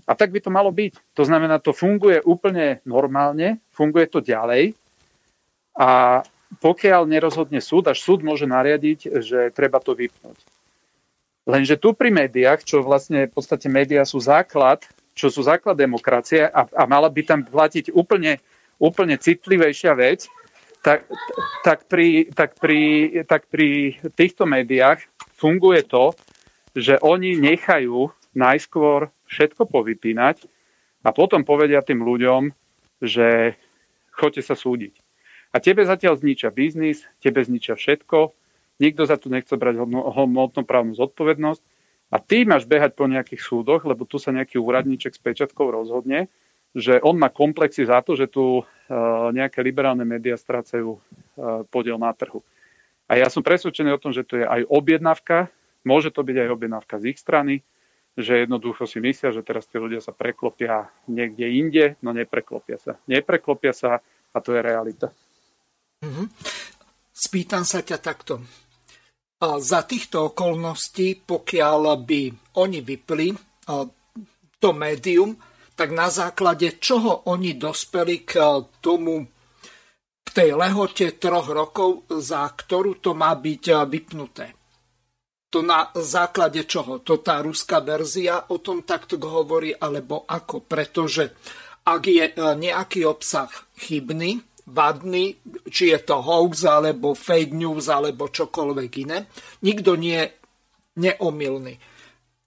a 0.05 0.13
tak 0.17 0.33
by 0.33 0.41
to 0.41 0.53
malo 0.53 0.73
byť. 0.73 1.17
To 1.17 1.25
znamená, 1.25 1.61
to 1.61 1.73
funguje 1.73 2.21
úplne 2.25 2.81
normálne, 2.85 3.61
funguje 3.73 4.09
to 4.09 4.21
ďalej 4.21 4.77
a 5.77 6.23
pokiaľ 6.65 7.05
nerozhodne 7.05 7.61
súd, 7.61 7.93
až 7.93 8.01
súd 8.01 8.25
môže 8.25 8.49
nariadiť, 8.49 9.21
že 9.21 9.39
treba 9.53 9.85
to 9.85 9.93
vypnúť. 9.93 10.39
Lenže 11.49 11.81
tu 11.81 11.97
pri 11.97 12.13
médiách, 12.13 12.65
čo 12.65 12.85
vlastne 12.85 13.29
v 13.29 13.33
podstate 13.33 13.73
médiá 13.73 14.05
sú 14.05 14.21
základ, 14.21 14.85
čo 15.17 15.33
sú 15.33 15.45
základ 15.45 15.77
demokracie 15.77 16.45
a, 16.45 16.69
a 16.69 16.83
mala 16.85 17.09
by 17.09 17.25
tam 17.25 17.41
platiť 17.45 17.93
úplne, 17.93 18.37
úplne 18.77 19.17
citlivejšia 19.17 19.93
vec, 19.97 20.29
tak, 20.85 21.09
tak, 21.65 21.89
pri, 21.91 22.31
tak, 22.33 22.57
pri, 22.61 22.81
tak 23.27 23.49
pri 23.51 23.99
týchto 24.15 24.47
médiách 24.47 25.05
funguje 25.37 25.85
to, 25.85 26.13
že 26.77 27.01
oni 27.01 27.39
nechajú 27.39 28.13
najskôr 28.37 29.09
všetko 29.29 29.69
povypínať 29.69 30.45
a 31.05 31.09
potom 31.15 31.47
povedia 31.47 31.81
tým 31.81 32.05
ľuďom, 32.05 32.53
že 33.01 33.57
choďte 34.13 34.43
sa 34.43 34.59
súdiť. 34.59 34.95
A 35.55 35.65
tebe 35.65 35.81
zatiaľ 35.87 36.21
zničia 36.21 36.53
biznis, 36.53 37.07
tebe 37.25 37.41
zničia 37.41 37.79
všetko, 37.79 38.37
nikto 38.83 39.03
za 39.09 39.17
to 39.17 39.33
nechce 39.33 39.55
brať 39.55 39.81
hmotnoprávnu 39.89 40.93
zodpovednosť 40.93 41.63
a 42.13 42.17
ty 42.21 42.45
máš 42.45 42.69
behať 42.69 42.93
po 42.97 43.09
nejakých 43.09 43.41
súdoch, 43.41 43.85
lebo 43.89 44.05
tu 44.05 44.21
sa 44.21 44.33
nejaký 44.33 44.61
úradníček 44.61 45.17
s 45.17 45.21
pečatkou 45.21 45.73
rozhodne, 45.73 46.29
že 46.77 47.01
on 47.01 47.17
má 47.17 47.33
komplexy 47.33 47.89
za 47.89 48.05
to, 48.05 48.13
že 48.13 48.29
tu 48.29 48.61
uh, 48.61 48.65
nejaké 49.33 49.65
liberálne 49.65 50.05
médiá 50.05 50.37
strácajú 50.37 50.97
uh, 50.97 51.01
podiel 51.73 51.97
na 51.97 52.13
trhu. 52.13 52.45
A 53.09 53.17
ja 53.17 53.33
som 53.33 53.41
presvedčený 53.41 53.97
o 53.97 54.03
tom, 54.03 54.13
že 54.13 54.25
to 54.29 54.37
je 54.37 54.45
aj 54.45 54.69
objednávka, 54.69 55.49
môže 55.87 56.11
to 56.11 56.25
byť 56.25 56.37
aj 56.47 56.49
objednávka 56.55 56.97
z 56.99 57.15
ich 57.15 57.19
strany, 57.19 57.63
že 58.19 58.43
jednoducho 58.43 58.83
si 58.83 58.99
myslia, 58.99 59.31
že 59.31 59.47
teraz 59.47 59.71
tí 59.71 59.79
ľudia 59.79 60.03
sa 60.03 60.11
preklopia 60.11 60.91
niekde 61.07 61.47
inde, 61.55 61.85
no 62.03 62.11
nepreklopia 62.11 62.75
sa. 62.75 62.99
Nepreklopia 63.07 63.71
sa 63.71 64.03
a 64.35 64.39
to 64.43 64.59
je 64.59 64.61
realita. 64.63 65.15
Mm-hmm. 66.03 66.27
Spýtam 67.15 67.63
sa 67.63 67.83
ťa 67.83 67.99
takto. 68.03 68.43
A 69.39 69.63
za 69.63 69.87
týchto 69.87 70.35
okolností, 70.35 71.23
pokiaľ 71.23 71.83
by 72.03 72.23
oni 72.59 72.83
vypli 72.83 73.31
to 74.59 74.71
médium, 74.75 75.39
tak 75.79 75.95
na 75.95 76.11
základe 76.11 76.83
čoho 76.83 77.31
oni 77.31 77.55
dospeli 77.55 78.27
k 78.27 78.43
tomu, 78.83 79.23
k 80.27 80.29
tej 80.35 80.59
lehote 80.59 81.15
troch 81.23 81.47
rokov, 81.55 82.11
za 82.19 82.51
ktorú 82.51 82.99
to 82.99 83.15
má 83.15 83.31
byť 83.39 83.87
vypnuté. 83.87 84.58
To 85.49 85.65
na 85.65 85.89
základe 85.97 86.69
čoho? 86.69 87.01
To 87.01 87.25
tá 87.25 87.41
ruská 87.41 87.81
verzia 87.81 88.45
o 88.53 88.61
tom 88.61 88.85
takto 88.85 89.17
hovorí, 89.17 89.73
alebo 89.73 90.29
ako? 90.29 90.61
Pretože 90.61 91.33
ak 91.89 92.03
je 92.05 92.25
e, 92.29 92.33
nejaký 92.37 93.09
obsah 93.09 93.49
chybný, 93.81 94.45
vadný, 94.69 95.41
či 95.73 95.97
je 95.97 95.99
to 96.05 96.21
hoax, 96.21 96.69
alebo 96.69 97.17
fake 97.17 97.57
news, 97.57 97.89
alebo 97.89 98.29
čokoľvek 98.29 98.93
iné, 99.09 99.25
nikto 99.65 99.97
nie 99.97 100.21
je 100.21 100.33
neomilný. 101.01 101.81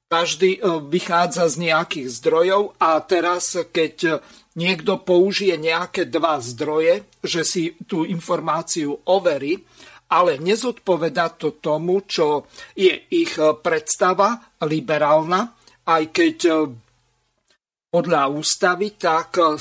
Každý 0.06 0.62
e, 0.62 0.80
vychádza 0.86 1.50
z 1.50 1.74
nejakých 1.74 2.08
zdrojov 2.22 2.78
a 2.78 3.02
teraz, 3.02 3.58
keď 3.74 4.22
niekto 4.54 5.02
použije 5.02 5.58
nejaké 5.58 6.06
dva 6.06 6.38
zdroje, 6.38 7.08
že 7.26 7.42
si 7.42 7.64
tú 7.90 8.06
informáciu 8.06 9.00
overí, 9.08 9.64
ale 10.12 10.36
nezodpoveda 10.38 11.40
to 11.40 11.56
tomu, 11.64 12.04
čo 12.04 12.52
je 12.76 12.92
ich 13.16 13.40
eh, 13.40 13.56
predstava 13.56 14.36
liberálna, 14.68 15.56
aj 15.88 16.04
keď 16.12 16.38
eh, 16.52 16.56
podľa 17.88 18.22
ústavy, 18.36 19.00
tak 19.00 19.40
eh, 19.40 19.56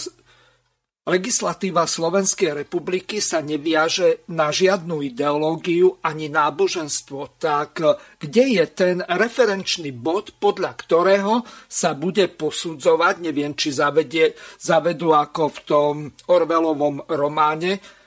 legislatíva 1.07 1.87
Slovenskej 1.87 2.67
republiky 2.67 3.23
sa 3.23 3.43
neviaže 3.43 4.27
na 4.35 4.51
žiadnu 4.51 5.03
ideológiu 5.07 5.99
ani 6.03 6.27
náboženstvo. 6.31 7.41
Tak 7.41 7.71
kde 8.19 8.45
je 8.61 8.65
ten 8.71 8.97
referenčný 9.03 9.91
bod, 9.91 10.39
podľa 10.39 10.71
ktorého 10.79 11.43
sa 11.67 11.99
bude 11.99 12.31
posudzovať, 12.31 13.27
neviem, 13.27 13.59
či 13.59 13.75
zavedie, 13.75 14.39
zavedú 14.61 15.11
ako 15.11 15.43
v 15.51 15.59
tom 15.67 15.95
Orvelovom 16.31 17.03
románe, 17.11 18.00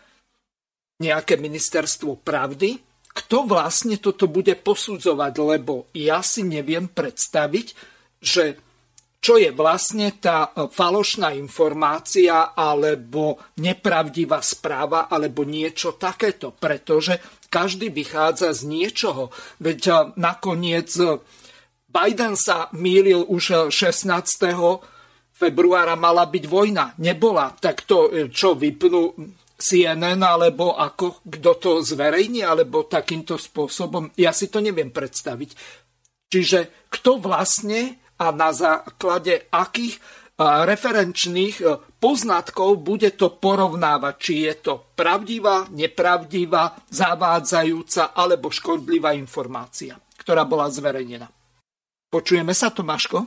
nejaké 1.01 1.39
ministerstvo 1.39 2.21
pravdy, 2.21 2.77
kto 3.13 3.45
vlastne 3.45 4.01
toto 4.01 4.25
bude 4.25 4.57
posudzovať, 4.57 5.33
lebo 5.37 5.87
ja 5.93 6.25
si 6.25 6.41
neviem 6.41 6.89
predstaviť, 6.89 7.67
že 8.17 8.57
čo 9.23 9.39
je 9.39 9.55
vlastne 9.55 10.19
tá 10.19 10.51
falošná 10.51 11.31
informácia 11.31 12.51
alebo 12.51 13.39
nepravdivá 13.61 14.43
správa 14.43 15.07
alebo 15.07 15.47
niečo 15.47 15.95
takéto, 15.95 16.51
pretože 16.51 17.23
každý 17.47 17.87
vychádza 17.87 18.51
z 18.51 18.67
niečoho. 18.67 19.31
Veď 19.63 20.11
nakoniec 20.19 20.91
Biden 21.87 22.35
sa 22.35 22.67
mýlil 22.75 23.23
už 23.23 23.71
16. 23.71 24.11
februára 25.31 25.95
mala 25.95 26.27
byť 26.27 26.43
vojna. 26.43 26.91
Nebola. 26.99 27.55
Tak 27.55 27.87
to, 27.87 28.27
čo 28.27 28.59
vypnú 28.59 29.15
CNN, 29.63 30.19
alebo 30.19 30.75
ako, 30.75 31.23
kto 31.23 31.51
to 31.55 31.71
zverejní, 31.79 32.43
alebo 32.43 32.83
takýmto 32.83 33.39
spôsobom. 33.39 34.11
Ja 34.19 34.35
si 34.35 34.51
to 34.51 34.59
neviem 34.59 34.91
predstaviť. 34.91 35.55
Čiže 36.27 36.91
kto 36.91 37.23
vlastne 37.23 38.03
a 38.19 38.35
na 38.35 38.51
základe 38.51 39.47
akých 39.47 40.03
referenčných 40.37 41.61
poznatkov 42.01 42.81
bude 42.81 43.13
to 43.13 43.37
porovnávať, 43.37 44.13
či 44.17 44.33
je 44.49 44.53
to 44.59 44.73
pravdivá, 44.97 45.69
nepravdivá, 45.69 46.89
zavádzajúca 46.89 48.17
alebo 48.17 48.49
škodlivá 48.49 49.13
informácia, 49.13 49.93
ktorá 50.17 50.43
bola 50.43 50.67
zverejnená. 50.73 51.29
Počujeme 52.09 52.51
sa, 52.57 52.73
Tomáško? 52.73 53.17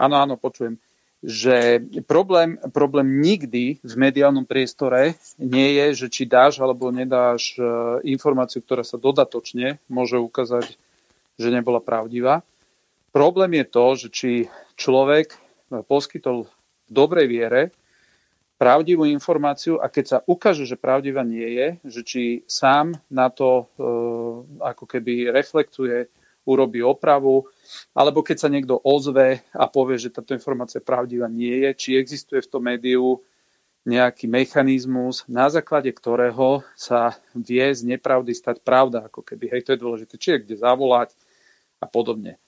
Áno, 0.00 0.16
áno, 0.16 0.34
počujem 0.40 0.80
že 1.24 1.80
problém, 2.04 2.60
problém 2.70 3.20
nikdy 3.24 3.80
v 3.80 3.94
mediálnom 3.96 4.44
priestore 4.44 5.16
nie 5.40 5.74
je, 5.80 6.04
že 6.04 6.06
či 6.12 6.22
dáš 6.28 6.60
alebo 6.60 6.92
nedáš 6.92 7.56
e, 7.56 7.60
informáciu, 8.12 8.60
ktorá 8.60 8.84
sa 8.84 9.00
dodatočne 9.00 9.80
môže 9.88 10.20
ukázať, 10.20 10.76
že 11.40 11.48
nebola 11.48 11.80
pravdivá. 11.80 12.44
Problém 13.16 13.64
je 13.64 13.66
to, 13.66 13.86
že 13.96 14.08
či 14.12 14.30
človek 14.76 15.32
poskytol 15.88 16.46
v 16.46 16.90
dobrej 16.92 17.26
viere 17.26 17.62
pravdivú 18.56 19.04
informáciu 19.04 19.80
a 19.80 19.88
keď 19.92 20.04
sa 20.04 20.18
ukáže, 20.24 20.64
že 20.64 20.80
pravdivá 20.80 21.20
nie 21.24 21.44
je, 21.44 21.68
že 21.84 22.00
či 22.04 22.22
sám 22.48 22.96
na 23.12 23.28
to 23.28 23.64
e, 23.64 23.84
ako 24.64 24.84
keby 24.84 25.32
reflektuje, 25.32 26.08
urobí 26.46 26.80
opravu, 26.80 27.50
alebo 27.92 28.22
keď 28.22 28.36
sa 28.38 28.48
niekto 28.48 28.78
ozve 28.80 29.42
a 29.50 29.66
povie, 29.66 29.98
že 29.98 30.14
táto 30.14 30.32
informácia 30.32 30.78
pravdivá 30.78 31.26
nie 31.26 31.66
je, 31.66 31.70
či 31.74 31.90
existuje 31.98 32.40
v 32.40 32.50
tom 32.50 32.62
médiu 32.64 33.20
nejaký 33.86 34.26
mechanizmus, 34.26 35.22
na 35.30 35.46
základe 35.46 35.90
ktorého 35.94 36.66
sa 36.74 37.14
vie 37.34 37.70
z 37.70 37.86
nepravdy 37.86 38.34
stať 38.34 38.62
pravda, 38.62 39.06
ako 39.06 39.22
keby, 39.22 39.50
hej, 39.50 39.62
to 39.62 39.74
je 39.74 39.82
dôležité, 39.82 40.14
či 40.18 40.28
je 40.34 40.42
kde 40.42 40.56
zavolať 40.58 41.14
a 41.78 41.86
podobne. 41.86 42.38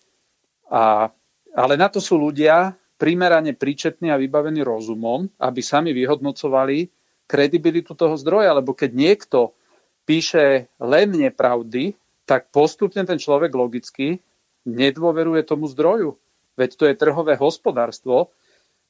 A, 0.66 1.14
ale 1.54 1.74
na 1.78 1.86
to 1.86 2.02
sú 2.02 2.18
ľudia 2.18 2.74
primerane 2.98 3.54
príčetní 3.54 4.10
a 4.10 4.18
vybavení 4.18 4.66
rozumom, 4.66 5.30
aby 5.38 5.62
sami 5.62 5.94
vyhodnocovali 5.94 6.90
kredibilitu 7.30 7.94
toho 7.94 8.18
zdroja, 8.18 8.50
lebo 8.58 8.74
keď 8.74 8.90
niekto 8.90 9.54
píše 10.02 10.66
len 10.82 11.14
nepravdy, 11.14 11.94
tak 12.28 12.52
postupne 12.52 13.00
ten 13.08 13.16
človek 13.16 13.48
logicky 13.56 14.20
nedôveruje 14.68 15.48
tomu 15.48 15.64
zdroju. 15.64 16.20
Veď 16.60 16.70
to 16.76 16.84
je 16.84 17.00
trhové 17.00 17.40
hospodárstvo, 17.40 18.36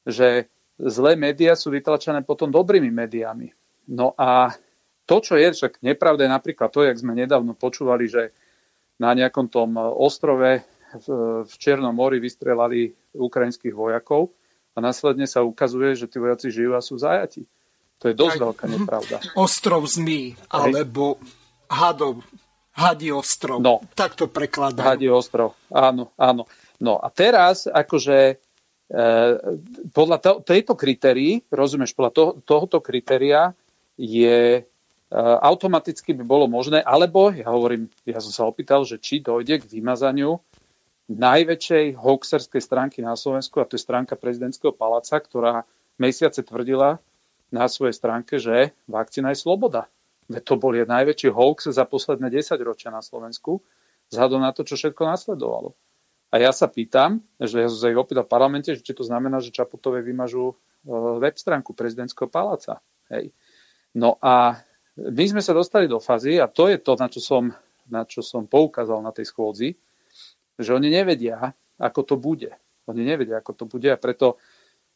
že 0.03 0.51
zlé 0.75 1.15
médiá 1.15 1.55
sú 1.55 1.71
vytlačené 1.71 2.27
potom 2.27 2.51
dobrými 2.51 2.91
médiami. 2.91 3.55
No 3.87 4.11
a 4.19 4.51
to, 5.07 5.23
čo 5.23 5.39
je 5.39 5.55
však 5.55 5.79
nepravda, 5.79 6.27
je 6.27 6.35
napríklad 6.35 6.69
to, 6.69 6.83
jak 6.83 6.99
sme 6.99 7.15
nedávno 7.15 7.55
počúvali, 7.55 8.11
že 8.11 8.35
na 8.99 9.15
nejakom 9.15 9.47
tom 9.47 9.79
ostrove 9.79 10.61
v 11.45 11.53
Černom 11.55 11.95
mori 11.95 12.19
vystrelali 12.19 12.91
ukrajinských 13.15 13.71
vojakov 13.71 14.33
a 14.75 14.83
následne 14.83 15.29
sa 15.29 15.45
ukazuje, 15.45 15.95
že 15.95 16.09
tí 16.09 16.19
vojaci 16.19 16.51
žijú 16.51 16.75
a 16.75 16.81
sú 16.83 16.99
zajati. 16.99 17.45
To 18.01 18.09
je 18.09 18.15
dosť 18.17 18.37
veľká 18.41 18.65
nepravda. 18.67 19.17
Ostrov 19.37 19.85
Zmí, 19.85 20.33
alebo 20.49 21.21
hadov, 21.69 22.25
hadí 22.75 23.09
ostrov. 23.11 23.61
No, 23.63 23.81
tak 23.97 24.15
to 24.15 24.29
prekladajú. 24.29 24.85
Hadí 24.85 25.07
ostrov, 25.09 25.57
áno, 25.71 26.13
áno. 26.19 26.45
No 26.79 26.97
a 27.01 27.11
teraz 27.11 27.67
akože 27.67 28.17
e, 28.29 29.03
podľa 29.91 30.17
to, 30.23 30.31
tejto 30.45 30.73
kritérii, 30.79 31.43
rozumieš, 31.51 31.91
podľa 31.97 32.11
to, 32.15 32.23
tohoto 32.45 32.79
kritéria 32.79 33.51
je 33.99 34.59
e, 34.59 34.61
automaticky 35.19 36.15
by 36.15 36.23
bolo 36.23 36.47
možné, 36.47 36.79
alebo 36.79 37.35
ja 37.35 37.51
hovorím, 37.51 37.91
ja 38.07 38.23
som 38.23 38.31
sa 38.31 38.47
opýtal, 38.47 38.87
že 38.87 39.01
či 39.01 39.19
dojde 39.19 39.59
k 39.59 39.69
vymazaniu 39.69 40.39
najväčšej 41.09 41.97
hoaxerskej 41.97 42.61
stránky 42.61 43.01
na 43.01 43.17
Slovensku, 43.17 43.57
a 43.59 43.67
to 43.67 43.75
je 43.75 43.83
stránka 43.83 44.13
prezidentského 44.13 44.71
paláca, 44.71 45.17
ktorá 45.17 45.65
mesiace 45.97 46.45
tvrdila 46.45 47.01
na 47.49 47.65
svojej 47.65 47.97
stránke, 47.97 48.37
že 48.37 48.71
vakcína 48.85 49.33
je 49.33 49.41
sloboda. 49.41 49.89
To 50.29 50.53
bol 50.61 50.77
najväčší 50.77 51.33
hoax 51.33 51.73
za 51.73 51.89
posledné 51.89 52.29
10 52.29 52.61
ročia 52.61 52.93
na 52.93 53.01
Slovensku, 53.01 53.65
vzhľadom 54.13 54.45
na 54.45 54.53
to, 54.53 54.61
čo 54.61 54.77
všetko 54.77 55.01
nasledovalo. 55.09 55.73
A 56.29 56.37
ja 56.37 56.53
sa 56.53 56.69
pýtam, 56.69 57.25
že 57.41 57.65
ja 57.65 57.69
sa 57.69 57.89
ich 57.89 57.97
opýtal 57.97 58.21
v 58.21 58.33
parlamente, 58.37 58.69
že 58.77 58.85
či 58.85 58.93
to 58.93 59.01
znamená, 59.01 59.41
že 59.41 59.49
Čaputové 59.49 60.05
vymažú 60.05 60.53
e, 60.53 60.55
web 61.17 61.33
stránku 61.33 61.73
prezidentského 61.73 62.29
paláca. 62.29 62.85
Hej. 63.09 63.33
No 63.97 64.21
a 64.21 64.61
my 64.93 65.25
sme 65.25 65.41
sa 65.41 65.57
dostali 65.57 65.89
do 65.89 65.97
fázy, 65.97 66.37
a 66.37 66.45
to 66.45 66.69
je 66.69 66.77
to, 66.77 66.93
na 67.01 67.09
čo 67.09 67.17
som, 67.17 67.49
na 67.89 68.05
čo 68.05 68.21
som 68.21 68.45
poukázal 68.45 69.01
na 69.01 69.09
tej 69.09 69.33
schôdzi, 69.33 69.73
že 70.61 70.69
oni 70.69 70.93
nevedia, 70.93 71.57
ako 71.81 72.01
to 72.05 72.15
bude. 72.21 72.53
Oni 72.85 73.01
nevedia, 73.01 73.41
ako 73.41 73.51
to 73.57 73.65
bude 73.65 73.89
a 73.89 73.97
preto 73.97 74.37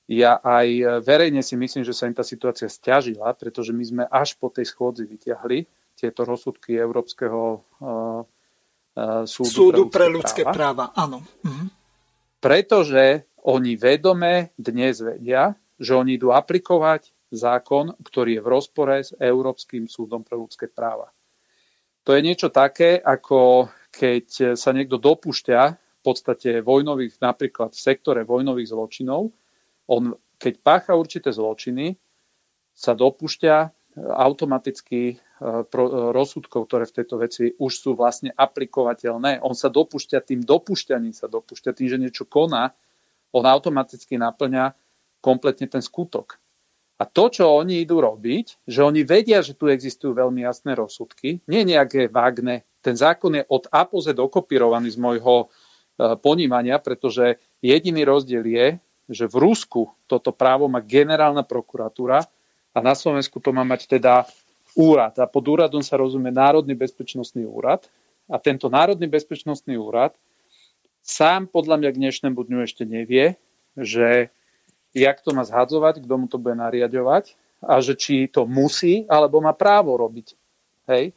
ja 0.10 0.40
aj 0.44 1.00
verejne 1.04 1.40
si 1.40 1.56
myslím, 1.56 1.88
že 1.88 1.96
sa 1.96 2.12
im 2.12 2.16
tá 2.16 2.28
situácia 2.28 2.68
stiažila, 2.68 3.32
pretože 3.36 3.72
my 3.72 3.84
sme 3.84 4.04
až 4.12 4.36
po 4.36 4.52
tej 4.52 4.68
schôdzi 4.68 5.08
vyťahli 5.08 5.64
tieto 5.96 6.28
rozsudky 6.28 6.76
Európskeho 6.76 7.64
uh, 7.80 8.22
súdu, 9.24 9.48
súdu 9.50 9.84
pre 9.88 10.12
ľudské, 10.12 10.44
pre 10.44 10.44
ľudské 10.44 10.44
práva. 10.44 10.92
práva. 10.92 11.00
Áno. 11.00 11.24
Mhm. 11.48 11.66
Pretože 12.44 13.32
oni 13.48 13.80
vedome 13.80 14.52
dnes 14.60 15.00
vedia, 15.00 15.56
že 15.80 15.96
oni 15.96 16.20
idú 16.20 16.36
aplikovať 16.36 17.12
zákon, 17.32 17.96
ktorý 18.04 18.40
je 18.40 18.42
v 18.44 18.52
rozpore 18.52 18.98
s 19.00 19.16
Európskym 19.16 19.88
súdom 19.88 20.22
pre 20.22 20.36
ľudské 20.38 20.68
práva. 20.70 21.10
To 22.04 22.12
je 22.12 22.22
niečo 22.22 22.52
také, 22.52 23.00
ako 23.00 23.72
keď 23.90 24.60
sa 24.60 24.76
niekto 24.76 25.00
dopúšťa 25.00 25.62
v 25.72 26.02
podstate 26.04 26.60
vojnových, 26.60 27.24
napríklad 27.24 27.72
v 27.72 27.80
sektore 27.80 28.22
vojnových 28.28 28.76
zločinov, 28.76 29.32
on, 29.90 30.16
keď 30.38 30.54
pácha 30.64 30.94
určité 30.96 31.32
zločiny, 31.32 31.98
sa 32.74 32.98
dopúšťa 32.98 33.56
automaticky 33.94 35.22
rozsudkov, 36.14 36.66
ktoré 36.66 36.90
v 36.90 36.96
tejto 36.98 37.16
veci 37.22 37.44
už 37.54 37.72
sú 37.72 37.92
vlastne 37.94 38.34
aplikovateľné. 38.34 39.44
On 39.46 39.54
sa 39.54 39.70
dopúšťa 39.70 40.24
tým 40.26 40.42
dopúšťaním 40.42 41.14
sa 41.14 41.30
dopúšťa 41.30 41.72
tým, 41.78 41.88
že 41.92 42.02
niečo 42.02 42.26
koná, 42.26 42.74
on 43.34 43.46
automaticky 43.46 44.18
naplňa 44.18 44.74
kompletne 45.22 45.70
ten 45.70 45.82
skutok. 45.82 46.42
A 47.02 47.10
to, 47.10 47.28
čo 47.28 47.50
oni 47.50 47.84
idú 47.84 48.00
robiť, 48.00 48.70
že 48.70 48.86
oni 48.86 49.02
vedia, 49.04 49.42
že 49.42 49.58
tu 49.58 49.68
existujú 49.68 50.14
veľmi 50.14 50.46
jasné 50.46 50.78
rozsudky, 50.78 51.42
nie 51.50 51.62
nejaké 51.66 52.08
vágne. 52.08 52.64
Ten 52.80 52.94
zákon 52.94 53.34
je 53.34 53.44
od 53.50 53.66
A 53.74 53.84
po 53.90 54.00
Z 54.00 54.14
dokopírovaný 54.14 54.94
z 54.94 55.02
môjho 55.02 55.36
e, 55.44 55.48
ponímania, 56.22 56.78
pretože 56.78 57.42
jediný 57.60 58.06
rozdiel 58.06 58.46
je, 58.46 58.68
že 59.10 59.28
v 59.28 59.36
Rusku 59.50 59.92
toto 60.08 60.32
právo 60.32 60.72
má 60.72 60.80
generálna 60.80 61.44
prokuratúra 61.44 62.24
a 62.74 62.78
na 62.80 62.96
Slovensku 62.96 63.38
to 63.44 63.52
má 63.52 63.62
mať 63.68 63.86
teda 64.00 64.24
úrad. 64.74 65.14
A 65.20 65.30
pod 65.30 65.46
úradom 65.46 65.84
sa 65.86 66.00
rozumie 66.00 66.34
Národný 66.34 66.74
bezpečnostný 66.74 67.46
úrad. 67.46 67.86
A 68.32 68.40
tento 68.40 68.72
Národný 68.72 69.06
bezpečnostný 69.12 69.76
úrad 69.78 70.16
sám 71.04 71.52
podľa 71.52 71.84
mňa 71.84 71.90
k 71.92 72.00
dnešnému 72.00 72.40
dňu 72.40 72.60
ešte 72.64 72.88
nevie, 72.88 73.36
že 73.76 74.32
jak 74.96 75.20
to 75.20 75.36
má 75.36 75.44
zhadzovať, 75.44 76.00
kto 76.08 76.14
mu 76.16 76.26
to 76.32 76.40
bude 76.40 76.56
nariadovať 76.56 77.36
a 77.60 77.84
že 77.84 78.00
či 78.00 78.32
to 78.32 78.48
musí 78.48 79.04
alebo 79.12 79.44
má 79.44 79.52
právo 79.52 80.00
robiť. 80.00 80.40
Hej? 80.88 81.12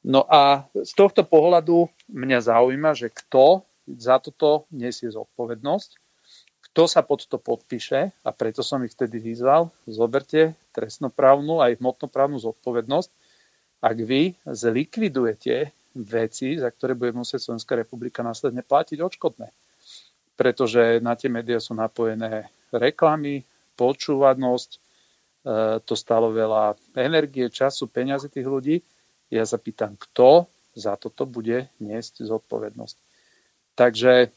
No 0.00 0.24
a 0.24 0.64
z 0.72 0.92
tohto 0.96 1.28
pohľadu 1.28 1.92
mňa 2.08 2.38
zaujíma, 2.40 2.96
že 2.96 3.12
kto 3.12 3.68
za 3.84 4.16
toto 4.16 4.64
nesie 4.72 5.12
zodpovednosť 5.12 5.99
kto 6.70 6.86
sa 6.86 7.02
pod 7.02 7.26
to 7.26 7.34
podpíše, 7.34 8.14
a 8.22 8.30
preto 8.30 8.62
som 8.62 8.78
ich 8.86 8.94
vtedy 8.94 9.18
vyzval, 9.18 9.74
zoberte 9.90 10.54
trestnoprávnu 10.70 11.58
aj 11.58 11.82
hmotnoprávnu 11.82 12.38
zodpovednosť, 12.38 13.10
ak 13.82 13.96
vy 13.98 14.38
zlikvidujete 14.46 15.74
veci, 15.98 16.48
za 16.54 16.70
ktoré 16.70 16.94
bude 16.94 17.10
musieť 17.10 17.50
Slovenská 17.50 17.74
republika 17.74 18.22
následne 18.22 18.62
platiť 18.62 19.02
odškodné. 19.02 19.50
Pretože 20.38 21.02
na 21.02 21.18
tie 21.18 21.26
médiá 21.26 21.58
sú 21.58 21.74
napojené 21.74 22.46
reklamy, 22.70 23.42
počúvanosť, 23.74 24.70
e, 24.70 24.78
to 25.82 25.94
stalo 25.98 26.30
veľa 26.30 26.78
energie, 26.94 27.50
času, 27.50 27.90
peňazí 27.90 28.30
tých 28.30 28.46
ľudí. 28.46 28.76
Ja 29.26 29.42
sa 29.42 29.58
pýtam, 29.58 29.98
kto 29.98 30.46
za 30.78 30.94
toto 30.94 31.26
bude 31.26 31.66
niesť 31.82 32.22
zodpovednosť. 32.22 32.96
Takže 33.74 34.30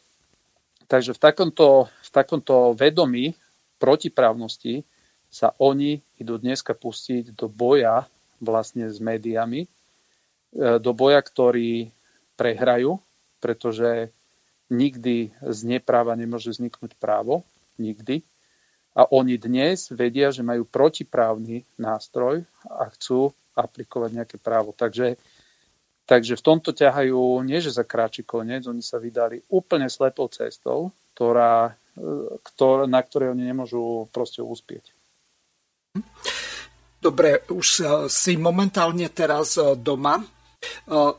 Takže 0.87 1.15
v 1.15 1.23
takomto, 1.25 1.87
takomto 2.13 2.77
vedomí 2.77 3.33
protiprávnosti 3.81 4.85
sa 5.33 5.51
oni 5.57 5.97
idú 6.21 6.37
dneska 6.37 6.77
pustiť 6.77 7.33
do 7.33 7.49
boja 7.49 8.05
vlastne 8.37 8.85
s 8.85 9.01
médiami, 9.01 9.65
e, 9.65 9.67
do 10.77 10.91
boja, 10.93 11.17
ktorý 11.19 11.89
prehrajú, 12.37 13.01
pretože 13.41 14.13
nikdy 14.69 15.33
z 15.41 15.59
nepráva 15.65 16.13
nemôže 16.13 16.53
vzniknúť 16.53 16.93
právo, 17.01 17.41
nikdy. 17.81 18.21
A 18.93 19.09
oni 19.09 19.41
dnes 19.41 19.89
vedia, 19.89 20.29
že 20.29 20.45
majú 20.45 20.69
protiprávny 20.69 21.65
nástroj 21.81 22.45
a 22.69 22.93
chcú 22.93 23.33
aplikovať 23.57 24.09
nejaké 24.13 24.37
právo. 24.37 24.69
Takže 24.69 25.17
Takže 26.03 26.35
v 26.35 26.43
tomto 26.43 26.75
ťahajú 26.75 27.39
nie, 27.47 27.63
že 27.63 27.71
za 27.71 27.87
kráči 27.87 28.27
koniec, 28.27 28.67
oni 28.67 28.83
sa 28.83 28.99
vydali 28.99 29.39
úplne 29.47 29.87
slepou 29.87 30.27
cestou, 30.27 30.91
ktorá, 31.15 31.71
ktor, 32.41 32.89
na 32.89 33.01
ktorej 33.01 33.37
oni 33.37 33.43
nemôžu 33.53 34.09
proste 34.09 34.41
uspieť. 34.41 34.93
Dobre, 36.97 37.43
už 37.51 37.67
si 38.07 38.33
momentálne 38.39 39.11
teraz 39.11 39.59
e, 39.59 39.75
doma. 39.75 40.17
E, 40.17 40.25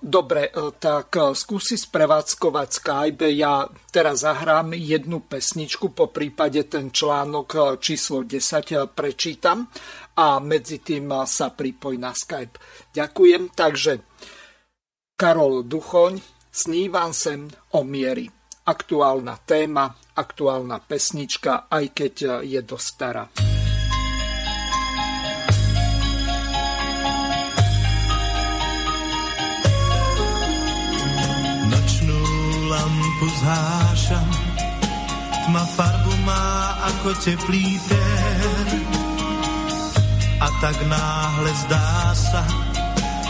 dobre, 0.00 0.48
e, 0.48 0.72
tak 0.80 1.36
skúsi 1.36 1.76
sprevádzkovať 1.76 2.68
Skype. 2.72 3.28
Ja 3.36 3.68
teraz 3.92 4.24
zahrám 4.24 4.72
jednu 4.72 5.28
pesničku, 5.28 5.92
po 5.92 6.08
prípade 6.08 6.64
ten 6.66 6.88
článok 6.88 7.78
číslo 7.78 8.24
10 8.24 8.96
prečítam 8.96 9.68
a 10.16 10.40
medzi 10.40 10.80
tým 10.80 11.12
sa 11.28 11.52
pripoj 11.52 12.00
na 12.00 12.16
Skype. 12.16 12.56
Ďakujem. 12.96 13.52
Takže 13.52 13.92
Karol 15.14 15.68
Duchoň, 15.68 16.34
Snívam 16.54 17.10
sem 17.10 17.50
o 17.74 17.82
miery. 17.82 18.30
Aktuálna 18.64 19.36
téma, 19.44 19.92
aktuálna 20.16 20.80
pesnička, 20.80 21.68
aj 21.68 21.84
keď 21.92 22.14
je 22.48 22.60
dosť 22.64 22.86
stará. 22.96 23.28
Nočnú 31.68 32.20
lampu 32.72 33.26
zhášam, 33.44 34.32
tma 35.44 35.64
farbu 35.76 36.14
má 36.24 36.48
ako 36.88 37.20
teplý 37.20 37.76
tér. 37.84 38.68
A 40.40 40.48
tak 40.64 40.80
náhle 40.88 41.52
zdá 41.68 42.16
sa, 42.16 42.40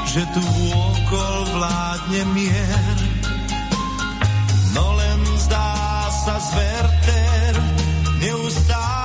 že 0.06 0.22
tu 0.30 0.42
okol 0.78 1.58
vládne 1.58 2.22
mier. 2.38 3.23
No 4.74 4.92
len 4.98 5.20
zdá 5.38 6.10
sa 6.10 6.36
zverter, 6.42 7.54
neustále 8.18 9.03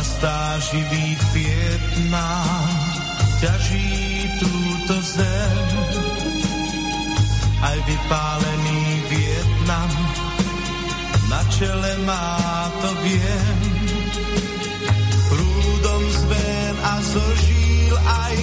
Na 0.00 0.08
stáži 0.08 0.80
Vietnam 1.36 2.72
ťaží 3.36 3.92
túto 4.40 4.96
zem. 5.04 5.68
Aj 7.60 7.76
vypálený 7.84 8.80
Vietnam 9.12 9.92
na 11.28 11.44
čele 11.52 11.92
má 12.08 12.32
to 12.80 12.90
viem. 13.04 13.60
Prúdom 15.28 16.02
zven 16.16 16.74
a 16.80 16.94
zožíl 17.04 17.96
aj 18.00 18.36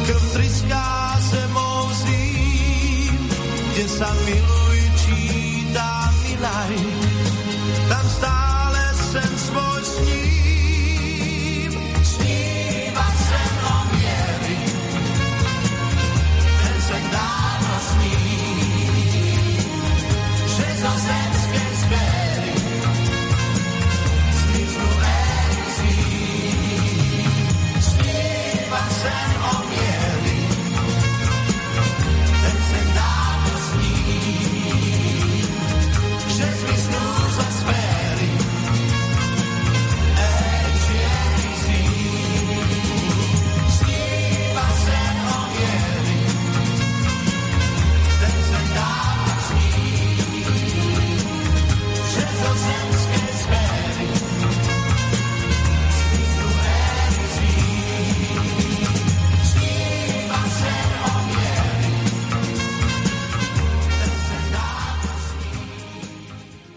krv 0.00 0.24
triská 0.32 0.88
zemou 1.28 1.92
zím, 1.92 3.20
kde 3.68 3.84
sa 3.84 4.08
miluj 4.24 4.78
číta 5.04 6.08
milaj, 6.24 6.95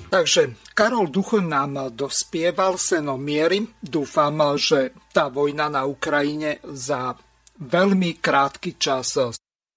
Takže 0.10 0.74
Karol 0.74 1.14
Duchoň 1.14 1.46
nám 1.46 1.94
dospieval 1.94 2.82
seno 2.82 3.14
miery. 3.22 3.62
Dúfam, 3.78 4.58
že 4.58 4.98
tá 5.14 5.30
vojna 5.30 5.70
na 5.70 5.86
Ukrajine 5.86 6.58
za 6.66 7.14
veľmi 7.62 8.18
krátky 8.18 8.82
čas. 8.82 9.14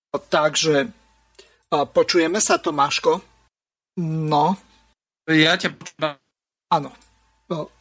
Takže 0.09 0.89
počujeme 1.69 2.41
sa, 2.41 2.57
Tomáško? 2.57 3.21
No. 4.01 4.57
Ja 5.29 5.53
ťa 5.61 5.77
počúvam. 5.77 6.17
Áno. 6.73 6.91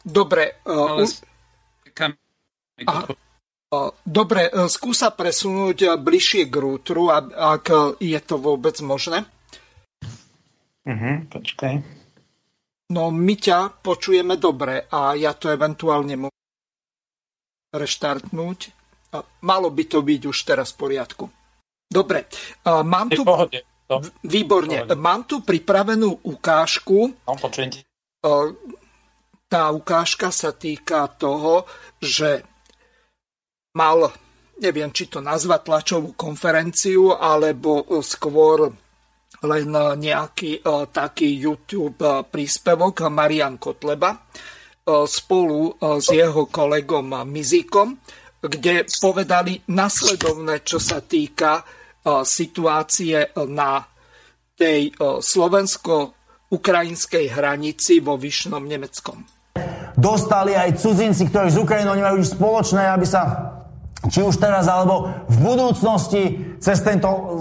Dobre. 0.04 0.60
Ale... 0.68 1.08
Dobre, 4.04 4.52
skúsa 4.68 5.08
presunúť 5.16 5.96
bližšie 5.96 6.52
k 6.52 6.54
rútru, 6.60 7.08
ak 7.08 7.96
je 7.96 8.20
to 8.20 8.36
vôbec 8.36 8.76
možné. 8.84 9.24
Uh-huh, 10.84 11.24
počkaj. 11.32 11.80
No 12.92 13.08
my 13.08 13.34
ťa 13.40 13.80
počujeme 13.80 14.36
dobre 14.36 14.84
a 14.92 15.16
ja 15.16 15.32
to 15.32 15.48
eventuálne 15.48 16.28
môžem 16.28 16.44
reštartnúť. 17.72 18.60
Malo 19.40 19.68
by 19.72 19.84
to 19.88 20.04
byť 20.04 20.22
už 20.28 20.38
teraz 20.44 20.76
v 20.76 20.78
poriadku. 20.84 21.24
Dobre, 21.88 22.28
mám 22.64 23.08
tu... 23.08 23.24
Výborne. 24.24 24.88
Mám 24.96 25.28
tu 25.28 25.44
pripravenú 25.44 26.24
ukážku. 26.24 27.12
No, 27.28 27.36
tá 29.52 29.68
ukážka 29.68 30.32
sa 30.32 30.56
týka 30.56 31.04
toho, 31.20 31.68
že 32.00 32.40
mal, 33.76 34.08
neviem, 34.64 34.88
či 34.96 35.12
to 35.12 35.20
nazvať 35.20 35.60
tlačovú 35.68 36.16
konferenciu, 36.16 37.12
alebo 37.12 37.84
skôr 38.00 38.72
len 39.42 39.74
e, 39.74 39.96
nejaký 39.98 40.62
e, 40.62 40.86
taký 40.90 41.34
YouTube 41.34 42.02
e, 42.02 42.22
príspevok 42.26 43.00
Marian 43.10 43.58
Kotleba 43.58 44.16
spolu 44.82 45.78
s 45.78 46.10
jeho 46.10 46.50
kolegom 46.50 47.14
Mizikom, 47.22 48.02
kde 48.42 48.82
povedali 48.98 49.54
nasledovné, 49.70 50.66
čo 50.66 50.82
sa 50.82 50.98
týka 50.98 51.62
situácie 52.26 53.30
na 53.46 53.78
tej 54.58 54.90
slovensko-ukrajinskej 54.98 57.30
hranici 57.30 58.02
vo 58.02 58.18
Vyšnom 58.18 58.66
Nemeckom. 58.66 59.22
Dostali 59.94 60.58
aj 60.58 60.82
cudzinci, 60.82 61.30
ktorí 61.30 61.54
z 61.54 61.62
Ukrajinou 61.62 61.94
nemajú 61.94 62.18
nič 62.18 62.34
spoločné, 62.34 62.90
aby 62.90 63.06
sa 63.06 63.61
či 64.10 64.18
už 64.22 64.34
teraz 64.42 64.66
alebo 64.66 65.14
v 65.30 65.36
budúcnosti 65.38 66.22
cez 66.58 66.82
tento 66.82 67.38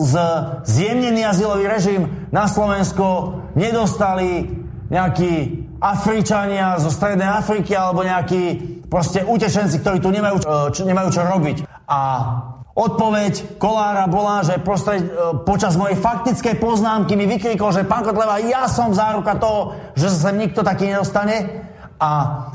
zjemnený 0.66 1.26
azylový 1.26 1.66
režim 1.66 2.30
na 2.30 2.46
Slovensko 2.46 3.38
nedostali 3.58 4.46
nejakí 4.94 5.66
Afričania 5.82 6.78
zo 6.78 6.94
Strednej 6.94 7.26
Afriky 7.26 7.74
alebo 7.74 8.06
nejakí 8.06 8.78
proste 8.86 9.26
utečenci, 9.26 9.82
ktorí 9.82 9.98
tu 9.98 10.14
nemajú, 10.14 10.38
čo, 10.70 10.86
nemajú 10.86 11.10
čo 11.10 11.26
robiť. 11.26 11.58
A 11.90 12.00
odpoveď 12.78 13.58
Kolára 13.58 14.06
bola, 14.06 14.46
že 14.46 14.62
prostred, 14.62 15.02
e, 15.02 15.42
počas 15.42 15.74
mojej 15.74 15.98
faktickej 15.98 16.62
poznámky 16.62 17.18
mi 17.18 17.26
vykrikol, 17.26 17.74
že 17.74 17.88
pán 17.88 18.06
Kotleva, 18.06 18.38
ja 18.38 18.70
som 18.70 18.94
záruka 18.94 19.34
toho, 19.42 19.74
že 19.98 20.14
sa 20.14 20.30
sem 20.30 20.38
nikto 20.38 20.62
taký 20.62 20.94
nedostane. 20.94 21.66
A 21.98 22.10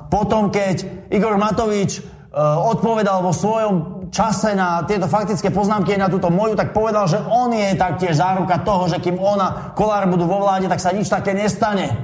potom, 0.06 0.54
keď 0.54 1.08
Igor 1.10 1.34
Matovič 1.40 2.04
Eh, 2.36 2.56
odpovedal 2.68 3.24
vo 3.24 3.32
svojom 3.32 3.95
čase 4.10 4.54
na 4.54 4.82
tieto 4.84 5.10
faktické 5.10 5.50
poznámky 5.50 5.94
na 5.96 6.10
túto 6.10 6.30
moju, 6.30 6.58
tak 6.58 6.74
povedal, 6.74 7.06
že 7.06 7.20
on 7.22 7.52
je 7.52 7.76
taktiež 7.78 8.18
záruka 8.18 8.62
toho, 8.62 8.90
že 8.90 9.02
kým 9.02 9.18
ona, 9.18 9.72
Kolár 9.72 10.06
budú 10.10 10.26
vo 10.26 10.42
vláde, 10.42 10.70
tak 10.70 10.82
sa 10.82 10.94
nič 10.94 11.10
také 11.10 11.34
nestane. 11.34 11.94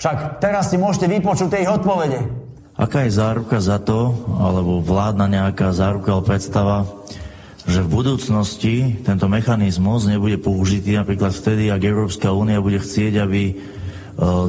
Však 0.00 0.40
teraz 0.40 0.72
si 0.72 0.80
môžete 0.80 1.12
vypočuť 1.12 1.48
tie 1.52 1.68
odpovede. 1.68 2.20
Aká 2.80 3.04
je 3.04 3.12
záruka 3.12 3.60
za 3.60 3.76
to, 3.76 4.16
alebo 4.40 4.80
vládna 4.80 5.28
nejaká 5.28 5.76
záruka 5.76 6.16
alebo 6.16 6.32
predstava, 6.32 6.88
že 7.68 7.84
v 7.84 7.92
budúcnosti 7.92 8.96
tento 9.04 9.28
mechanizmus 9.28 10.08
nebude 10.08 10.40
použitý 10.40 10.96
napríklad 10.96 11.36
vtedy, 11.36 11.68
ak 11.68 11.84
Európska 11.84 12.32
únia 12.32 12.56
bude 12.64 12.80
chcieť, 12.80 13.20
aby 13.20 13.52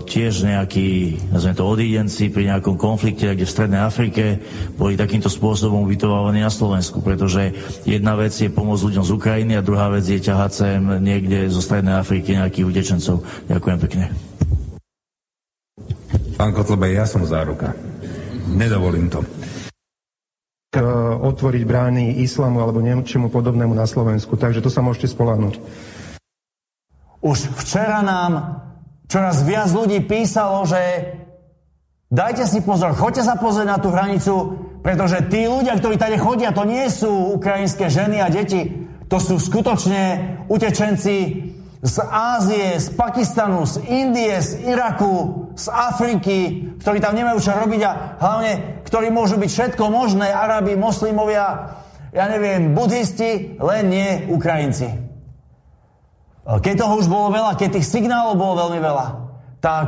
tiež 0.03 0.43
nejakí, 0.43 1.15
nazvime 1.31 1.55
to, 1.55 1.63
odídenci 1.63 2.27
pri 2.27 2.51
nejakom 2.51 2.75
konflikte, 2.75 3.31
kde 3.31 3.47
v 3.47 3.55
Strednej 3.55 3.79
Afrike 3.79 4.43
boli 4.75 4.99
takýmto 4.99 5.31
spôsobom 5.31 5.87
ubytovávaní 5.87 6.43
na 6.43 6.51
Slovensku, 6.51 6.99
pretože 6.99 7.55
jedna 7.87 8.19
vec 8.19 8.35
je 8.35 8.51
pomôcť 8.51 8.83
ľuďom 8.91 9.05
z 9.07 9.11
Ukrajiny 9.15 9.53
a 9.55 9.63
druhá 9.63 9.87
vec 9.87 10.03
je 10.03 10.19
ťahať 10.19 10.51
sem 10.51 10.83
niekde 10.99 11.47
zo 11.47 11.63
Strednej 11.63 11.95
Afriky 11.95 12.35
nejakých 12.35 12.67
utečencov. 12.67 13.23
Ďakujem 13.47 13.77
pekne. 13.87 14.05
Pán 16.35 16.51
Kotlebe, 16.51 16.91
ja 16.91 17.07
som 17.07 17.23
záruka. 17.23 17.71
Nedovolím 18.51 19.07
to 19.07 19.23
otvoriť 21.21 21.63
brány 21.67 22.23
islamu 22.23 22.63
alebo 22.63 22.79
niečomu 22.79 23.27
podobnému 23.27 23.75
na 23.75 23.83
Slovensku. 23.83 24.39
Takže 24.39 24.63
to 24.63 24.71
sa 24.71 24.79
môžete 24.79 25.11
spolahnuť. 25.11 25.59
Už 27.19 27.51
včera 27.59 27.99
nám 27.99 28.63
čoraz 29.11 29.43
viac 29.43 29.67
ľudí 29.75 29.99
písalo, 30.07 30.63
že 30.63 30.79
dajte 32.07 32.47
si 32.47 32.63
pozor, 32.63 32.95
choďte 32.95 33.27
sa 33.27 33.35
pozrieť 33.35 33.67
na 33.67 33.77
tú 33.83 33.91
hranicu, 33.91 34.33
pretože 34.79 35.27
tí 35.27 35.51
ľudia, 35.51 35.75
ktorí 35.75 35.99
tady 35.99 36.15
chodia, 36.15 36.55
to 36.55 36.63
nie 36.63 36.87
sú 36.87 37.35
ukrajinské 37.35 37.91
ženy 37.91 38.23
a 38.23 38.31
deti, 38.31 38.87
to 39.11 39.19
sú 39.19 39.35
skutočne 39.35 40.39
utečenci 40.47 41.15
z 41.81 41.95
Ázie, 42.07 42.79
z 42.79 42.87
Pakistanu, 42.95 43.67
z 43.67 43.83
Indie, 43.91 44.39
z 44.39 44.63
Iraku, 44.71 45.49
z 45.59 45.67
Afriky, 45.67 46.39
ktorí 46.79 47.03
tam 47.03 47.19
nemajú 47.19 47.41
čo 47.43 47.51
robiť 47.51 47.81
a 47.83 47.91
hlavne, 48.21 48.51
ktorí 48.87 49.11
môžu 49.11 49.35
byť 49.35 49.49
všetko 49.51 49.91
možné, 49.91 50.31
Arabi, 50.31 50.79
moslimovia, 50.79 51.75
ja 52.15 52.25
neviem, 52.31 52.71
buddhisti, 52.71 53.59
len 53.59 53.83
nie 53.91 54.09
Ukrajinci. 54.31 55.10
Keď 56.41 56.73
toho 56.73 56.97
už 56.97 57.05
bolo 57.05 57.29
veľa, 57.29 57.53
keď 57.53 57.77
tých 57.77 57.89
signálov 57.89 58.33
bolo 58.33 58.53
veľmi 58.65 58.79
veľa, 58.81 59.07
tak 59.61 59.87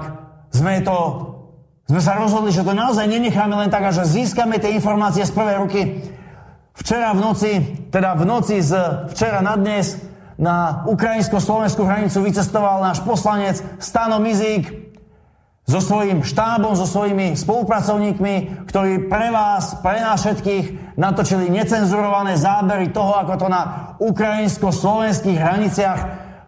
sme 0.54 0.86
to, 0.86 0.97
sme 1.89 2.01
sa 2.01 2.14
rozhodli, 2.14 2.54
že 2.54 2.62
to 2.62 2.78
naozaj 2.78 3.10
nenecháme 3.10 3.58
len 3.58 3.74
tak, 3.74 3.89
že 3.89 4.06
získame 4.06 4.62
tie 4.62 4.78
informácie 4.78 5.26
z 5.26 5.34
prvej 5.34 5.58
ruky. 5.66 5.82
Včera 6.78 7.14
v 7.14 7.22
noci, 7.22 7.51
teda 7.89 8.14
v 8.14 8.24
noci 8.26 8.62
z 8.62 8.74
včera 9.10 9.41
na 9.41 9.58
dnes, 9.58 9.97
na 10.38 10.86
ukrajinsko-slovenskú 10.89 11.86
hranicu 11.86 12.22
vycestoval 12.22 12.82
náš 12.82 13.01
poslanec 13.06 13.62
Stano 13.78 14.18
Mizík 14.18 14.93
so 15.64 15.80
svojím 15.80 16.26
štábom, 16.26 16.76
so 16.76 16.84
svojimi 16.84 17.39
spolupracovníkmi, 17.39 18.66
ktorí 18.68 19.08
pre 19.08 19.32
vás, 19.32 19.80
pre 19.80 20.01
nás 20.01 20.22
všetkých 20.22 20.97
natočili 20.99 21.47
necenzurované 21.49 22.36
zábery 22.36 22.91
toho, 22.91 23.16
ako 23.16 23.34
to 23.41 23.47
na 23.47 23.62
ukrajinsko-slovenských 24.01 25.39
hraniciach 25.39 25.99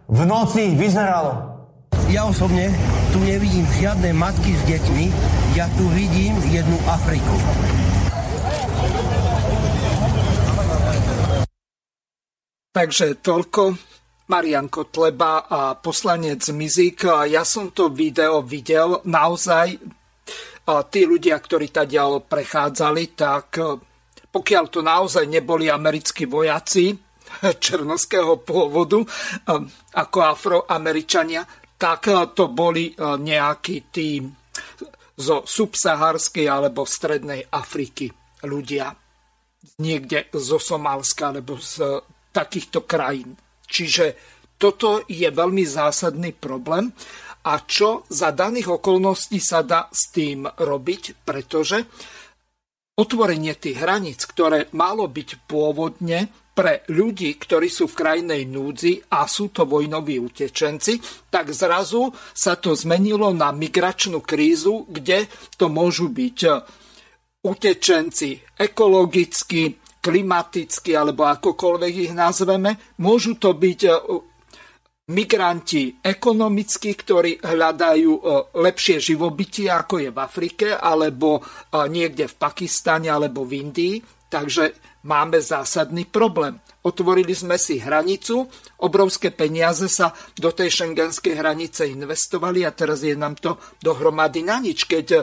v 0.06 0.20
noci 0.22 0.78
vyzeralo. 0.78 1.58
Ja 2.06 2.30
osobne 2.30 2.70
tu 3.10 3.18
nevidím 3.18 3.66
žiadne 3.66 4.14
matky 4.14 4.54
s 4.54 4.62
deťmi, 4.70 5.04
ja 5.58 5.66
tu 5.74 5.90
vidím 5.90 6.38
jednu 6.46 6.78
Afriku. 6.86 7.34
Takže 12.70 13.18
toľko 13.18 13.74
Marian 14.30 14.70
Kotleba 14.70 15.48
a 15.48 15.74
poslanec 15.74 16.44
Mizik. 16.54 17.08
Ja 17.26 17.42
som 17.42 17.72
to 17.72 17.90
video 17.90 18.44
videl. 18.44 19.00
Naozaj 19.02 19.80
tí 20.92 21.00
ľudia, 21.08 21.40
ktorí 21.40 21.72
ďal 21.72 22.22
prechádzali, 22.28 23.16
tak 23.16 23.58
pokiaľ 24.28 24.64
to 24.68 24.84
naozaj 24.84 25.24
neboli 25.24 25.72
americkí 25.72 26.28
vojaci 26.28 27.05
černovského 27.40 28.40
pôvodu 28.42 29.02
ako 29.94 30.18
afroameričania, 30.22 31.42
tak 31.76 32.08
to 32.32 32.48
boli 32.52 32.92
nejakí 32.96 33.92
tí 33.92 34.24
zo 35.16 35.44
subsaharskej 35.48 36.44
alebo 36.48 36.84
strednej 36.84 37.40
Afriky 37.48 38.08
ľudia. 38.44 38.92
Niekde 39.80 40.32
zo 40.36 40.60
Somálska 40.60 41.32
alebo 41.32 41.56
z 41.56 42.00
takýchto 42.32 42.84
krajín. 42.84 43.36
Čiže 43.64 44.16
toto 44.56 45.04
je 45.08 45.28
veľmi 45.28 45.64
zásadný 45.64 46.36
problém. 46.36 46.92
A 47.46 47.62
čo 47.62 48.04
za 48.10 48.34
daných 48.34 48.80
okolností 48.80 49.38
sa 49.38 49.62
dá 49.62 49.86
s 49.92 50.10
tým 50.10 50.50
robiť, 50.50 51.22
pretože 51.22 51.86
otvorenie 52.98 53.54
tých 53.54 53.78
hraníc, 53.78 54.26
ktoré 54.26 54.66
malo 54.74 55.06
byť 55.06 55.46
pôvodne 55.46 56.26
pre 56.56 56.88
ľudí, 56.88 57.36
ktorí 57.36 57.68
sú 57.68 57.84
v 57.92 57.98
krajnej 58.00 58.48
núdzi 58.48 59.12
a 59.12 59.28
sú 59.28 59.52
to 59.52 59.68
vojnoví 59.68 60.16
utečenci, 60.16 61.28
tak 61.28 61.52
zrazu 61.52 62.08
sa 62.32 62.56
to 62.56 62.72
zmenilo 62.72 63.28
na 63.36 63.52
migračnú 63.52 64.24
krízu, 64.24 64.88
kde 64.88 65.28
to 65.60 65.68
môžu 65.68 66.08
byť 66.08 66.38
utečenci 67.46 68.56
ekologicky, 68.58 69.76
klimaticky 70.02 70.90
alebo 70.94 71.26
akokoľvek 71.30 71.94
ich 72.10 72.12
nazveme. 72.16 72.96
Môžu 73.02 73.38
to 73.38 73.54
byť 73.54 73.80
e, 73.86 73.92
migranti 75.14 75.98
ekonomicky, 76.02 76.90
ktorí 76.94 77.42
hľadajú 77.42 78.12
e, 78.14 78.20
lepšie 78.58 78.98
živobytie, 78.98 79.70
ako 79.70 79.94
je 80.02 80.10
v 80.10 80.18
Afrike, 80.18 80.66
alebo 80.74 81.38
e, 81.38 81.40
niekde 81.90 82.26
v 82.26 82.38
Pakistane, 82.38 83.10
alebo 83.10 83.46
v 83.46 83.62
Indii. 83.62 83.94
Takže 84.26 84.85
máme 85.06 85.38
zásadný 85.38 86.10
problém. 86.10 86.58
Otvorili 86.82 87.32
sme 87.34 87.56
si 87.56 87.78
hranicu, 87.78 88.46
obrovské 88.82 89.30
peniaze 89.30 89.86
sa 89.86 90.10
do 90.34 90.50
tej 90.50 90.82
šengenskej 90.82 91.38
hranice 91.38 91.86
investovali 91.86 92.66
a 92.66 92.74
teraz 92.74 93.06
je 93.06 93.14
nám 93.14 93.38
to 93.38 93.56
dohromady 93.78 94.42
na 94.42 94.58
nič, 94.58 94.86
keď 94.90 95.22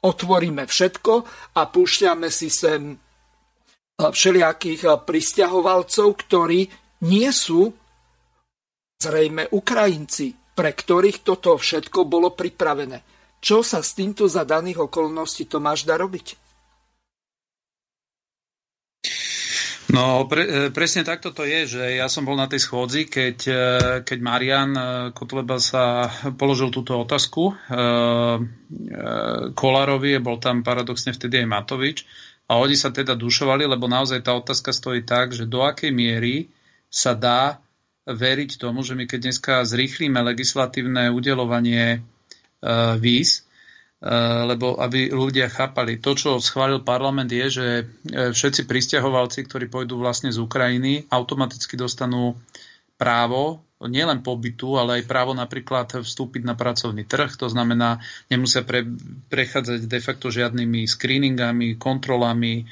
otvoríme 0.00 0.64
všetko 0.64 1.12
a 1.58 1.62
púšťame 1.66 2.30
si 2.30 2.48
sem 2.48 2.96
všelijakých 4.00 5.04
pristahovalcov, 5.04 6.08
ktorí 6.24 6.60
nie 7.04 7.28
sú 7.30 7.68
zrejme 9.00 9.48
Ukrajinci, 9.52 10.36
pre 10.52 10.76
ktorých 10.76 11.24
toto 11.24 11.56
všetko 11.56 12.04
bolo 12.04 12.36
pripravené. 12.36 13.00
Čo 13.40 13.64
sa 13.64 13.80
s 13.80 13.96
týmto 13.96 14.28
za 14.28 14.44
daných 14.44 14.84
okolností 14.84 15.48
Tomáš 15.48 15.88
dá 15.88 15.96
robiť? 15.96 16.49
No, 19.90 20.30
pre, 20.30 20.42
e, 20.46 20.70
presne 20.70 21.02
takto 21.02 21.34
to 21.34 21.42
je, 21.42 21.66
že 21.66 21.82
ja 21.98 22.06
som 22.06 22.22
bol 22.22 22.38
na 22.38 22.46
tej 22.46 22.62
schôdzi, 22.62 23.10
keď, 23.10 23.38
e, 23.50 23.62
keď 24.06 24.18
Marian 24.22 24.70
e, 24.74 24.82
Kotleba 25.10 25.58
sa 25.58 26.06
položil 26.38 26.70
túto 26.70 26.94
otázku. 26.94 27.54
Kolárovi, 29.50 30.22
bol 30.22 30.38
tam 30.38 30.62
paradoxne 30.62 31.10
vtedy 31.10 31.42
aj 31.42 31.50
Matovič, 31.50 31.98
a 32.50 32.58
oni 32.58 32.74
sa 32.74 32.90
teda 32.90 33.14
dušovali, 33.14 33.62
lebo 33.62 33.86
naozaj 33.86 34.26
tá 34.26 34.34
otázka 34.34 34.74
stojí 34.74 35.06
tak, 35.06 35.30
že 35.30 35.46
do 35.46 35.62
akej 35.62 35.94
miery 35.94 36.50
sa 36.90 37.14
dá 37.14 37.62
veriť 38.10 38.58
tomu, 38.58 38.82
že 38.82 38.98
my 38.98 39.06
keď 39.06 39.30
dneska 39.30 39.62
zrýchlíme 39.62 40.18
legislatívne 40.18 41.14
udelovanie 41.14 42.02
víz, 42.98 43.46
lebo 44.48 44.80
aby 44.80 45.12
ľudia 45.12 45.52
chápali, 45.52 46.00
to, 46.00 46.16
čo 46.16 46.40
schválil 46.40 46.80
parlament, 46.80 47.28
je, 47.28 47.46
že 47.52 47.66
e, 47.76 47.84
všetci 48.32 48.64
pristahovalci, 48.64 49.44
ktorí 49.44 49.68
pôjdu 49.68 50.00
vlastne 50.00 50.32
z 50.32 50.40
Ukrajiny, 50.40 51.04
automaticky 51.12 51.76
dostanú 51.76 52.32
právo 52.96 53.60
nielen 53.88 54.20
pobytu, 54.20 54.76
ale 54.76 55.00
aj 55.00 55.08
právo 55.08 55.32
napríklad 55.32 56.04
vstúpiť 56.04 56.44
na 56.44 56.52
pracovný 56.52 57.04
trh. 57.04 57.36
To 57.40 57.48
znamená, 57.48 58.00
nemusia 58.28 58.64
pre, 58.64 58.84
prechádzať 59.32 59.88
de 59.88 60.00
facto 60.00 60.32
žiadnymi 60.32 60.84
screeningami, 60.88 61.76
kontrolami, 61.76 62.60
e, 62.60 62.64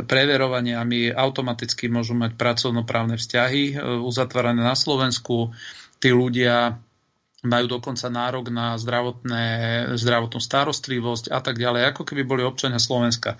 preverovaniami, 0.00 1.12
automaticky 1.12 1.92
môžu 1.92 2.16
mať 2.16 2.40
pracovnoprávne 2.40 3.20
vzťahy 3.20 3.62
e, 3.72 4.00
uzatvárané 4.00 4.64
na 4.64 4.76
Slovensku. 4.76 5.52
Tí 5.96 6.12
ľudia 6.12 6.76
majú 7.46 7.78
dokonca 7.78 8.10
nárok 8.10 8.50
na 8.50 8.74
zdravotné, 8.76 9.44
zdravotnú 9.94 10.42
starostlivosť 10.42 11.30
a 11.30 11.38
tak 11.40 11.56
ďalej, 11.56 11.94
ako 11.94 12.02
keby 12.02 12.22
boli 12.26 12.42
občania 12.42 12.82
Slovenska. 12.82 13.38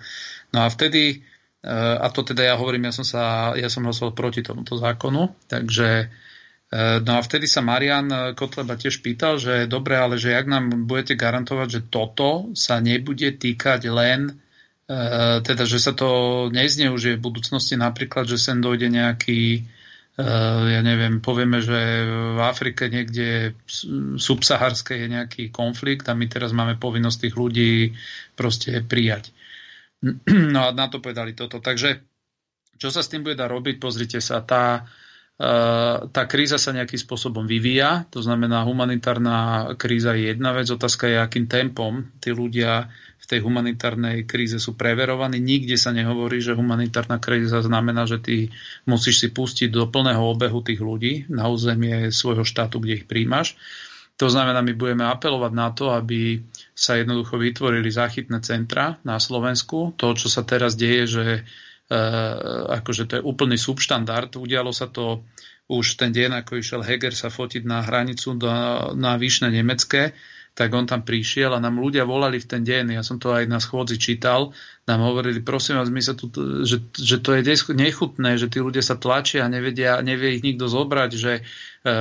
No 0.55 0.63
a 0.63 0.71
vtedy, 0.71 1.21
e, 1.61 1.67
a 1.75 2.07
to 2.09 2.23
teda 2.23 2.47
ja 2.47 2.55
hovorím, 2.55 2.87
ja 2.87 2.93
som, 2.95 3.05
sa, 3.05 3.53
ja 3.53 3.67
som 3.67 3.83
hlasoval 3.83 4.15
proti 4.15 4.41
tomuto 4.41 4.79
zákonu, 4.79 5.35
takže 5.51 6.07
E, 6.67 6.99
no 6.99 7.11
a 7.15 7.23
vtedy 7.23 7.47
sa 7.47 7.63
Marian 7.63 8.35
Kotleba 8.35 8.75
tiež 8.75 8.99
pýtal, 8.99 9.39
že 9.39 9.71
dobre, 9.71 9.95
ale 9.95 10.19
že 10.19 10.35
jak 10.35 10.51
nám 10.51 10.83
budete 10.83 11.15
garantovať, 11.15 11.67
že 11.71 11.81
toto 11.87 12.51
sa 12.59 12.83
nebude 12.83 13.31
týkať 13.39 13.87
len, 13.87 14.35
e, 14.83 15.39
teda 15.47 15.63
že 15.63 15.79
sa 15.79 15.95
to 15.95 16.09
nezneužije 16.51 17.15
v 17.15 17.23
budúcnosti, 17.23 17.79
napríklad, 17.79 18.27
že 18.27 18.35
sem 18.35 18.59
dojde 18.59 18.91
nejaký, 18.91 19.63
ja 20.17 20.81
neviem, 20.81 21.21
povieme, 21.21 21.61
že 21.61 21.77
v 22.09 22.39
Afrike 22.41 22.89
niekde 22.89 23.53
subsaharské 24.17 25.05
je 25.05 25.07
nejaký 25.13 25.53
konflikt 25.53 26.09
a 26.09 26.17
my 26.17 26.25
teraz 26.25 26.57
máme 26.57 26.81
povinnosť 26.81 27.29
tých 27.29 27.35
ľudí 27.37 27.71
proste 28.33 28.81
prijať. 28.81 29.29
No 30.53 30.59
a 30.65 30.69
na 30.73 30.89
to 30.89 31.01
povedali 31.01 31.37
toto. 31.37 31.61
Takže 31.61 32.01
čo 32.77 32.89
sa 32.93 33.01
s 33.01 33.09
tým 33.09 33.25
bude 33.25 33.37
dať 33.37 33.49
robiť? 33.49 33.75
Pozrite 33.81 34.21
sa, 34.21 34.41
tá, 34.45 34.85
tá 36.09 36.23
kríza 36.29 36.61
sa 36.61 36.73
nejakým 36.73 36.97
spôsobom 36.97 37.45
vyvíja, 37.45 38.05
to 38.09 38.21
znamená 38.21 38.65
humanitárna 38.65 39.73
kríza 39.77 40.13
je 40.13 40.33
jedna 40.33 40.53
vec, 40.53 40.69
otázka 40.69 41.09
je, 41.09 41.17
akým 41.17 41.45
tempom 41.49 42.09
tí 42.21 42.33
ľudia 42.33 42.89
v 43.17 43.25
tej 43.25 43.39
humanitárnej 43.43 44.23
kríze 44.23 44.61
sú 44.61 44.77
preverovaní. 44.79 45.41
Nikde 45.41 45.75
sa 45.75 45.91
nehovorí, 45.91 46.39
že 46.39 46.55
humanitárna 46.55 47.19
kríza 47.19 47.59
znamená, 47.59 48.07
že 48.07 48.21
ty 48.21 48.35
musíš 48.87 49.25
si 49.25 49.27
pustiť 49.33 49.69
do 49.73 49.89
plného 49.89 50.21
obehu 50.21 50.63
tých 50.63 50.79
ľudí 50.79 51.27
na 51.27 51.51
územie 51.51 52.13
svojho 52.13 52.47
štátu, 52.47 52.79
kde 52.79 53.03
ich 53.03 53.05
príjmaš. 53.09 53.59
To 54.17 54.31
znamená, 54.31 54.65
my 54.65 54.73
budeme 54.73 55.05
apelovať 55.05 55.53
na 55.53 55.69
to, 55.69 55.93
aby 55.93 56.41
sa 56.73 56.97
jednoducho 56.97 57.37
vytvorili 57.37 57.89
záchytné 57.93 58.41
centra 58.41 58.97
na 59.05 59.21
Slovensku. 59.21 59.93
To, 59.93 60.17
čo 60.17 60.25
sa 60.25 60.41
teraz 60.41 60.73
deje, 60.73 61.03
že 61.05 61.25
Eh, 61.87 62.63
akože 62.83 63.07
to 63.07 63.13
je 63.19 63.23
úplný 63.23 63.55
subštandard. 63.55 64.35
Udialo 64.35 64.75
sa 64.75 64.91
to 64.91 65.23
už 65.71 65.95
ten 65.95 66.11
deň, 66.11 66.43
ako 66.43 66.59
išiel 66.59 66.83
Heger 66.83 67.15
sa 67.15 67.31
fotiť 67.31 67.63
na 67.63 67.79
hranicu 67.79 68.35
do, 68.35 68.51
na 68.99 69.15
Výšne 69.15 69.47
nemecké, 69.47 70.11
tak 70.57 70.73
on 70.73 70.89
tam 70.89 71.05
prišiel 71.05 71.53
a 71.53 71.61
nám 71.61 71.77
ľudia 71.77 72.01
volali 72.01 72.41
v 72.41 72.49
ten 72.49 72.65
deň, 72.65 72.97
ja 72.97 73.05
som 73.05 73.21
to 73.21 73.29
aj 73.29 73.45
na 73.45 73.61
schôdzi 73.61 74.01
čítal, 74.01 74.57
nám 74.89 75.05
hovorili, 75.05 75.45
prosím 75.45 75.77
vás, 75.77 75.93
my 75.93 76.01
sa 76.01 76.17
tu, 76.17 76.33
že, 76.65 76.81
že 76.97 77.21
to 77.21 77.37
je 77.37 77.45
nechutné, 77.77 78.41
že 78.41 78.49
tí 78.49 78.57
ľudia 78.57 78.81
sa 78.81 78.97
tlačia 78.97 79.45
a 79.45 79.53
nevedia, 79.53 80.01
nevie 80.01 80.41
ich 80.41 80.41
nikto 80.41 80.65
zobrať, 80.65 81.11
že 81.13 81.33
e, 81.37 81.41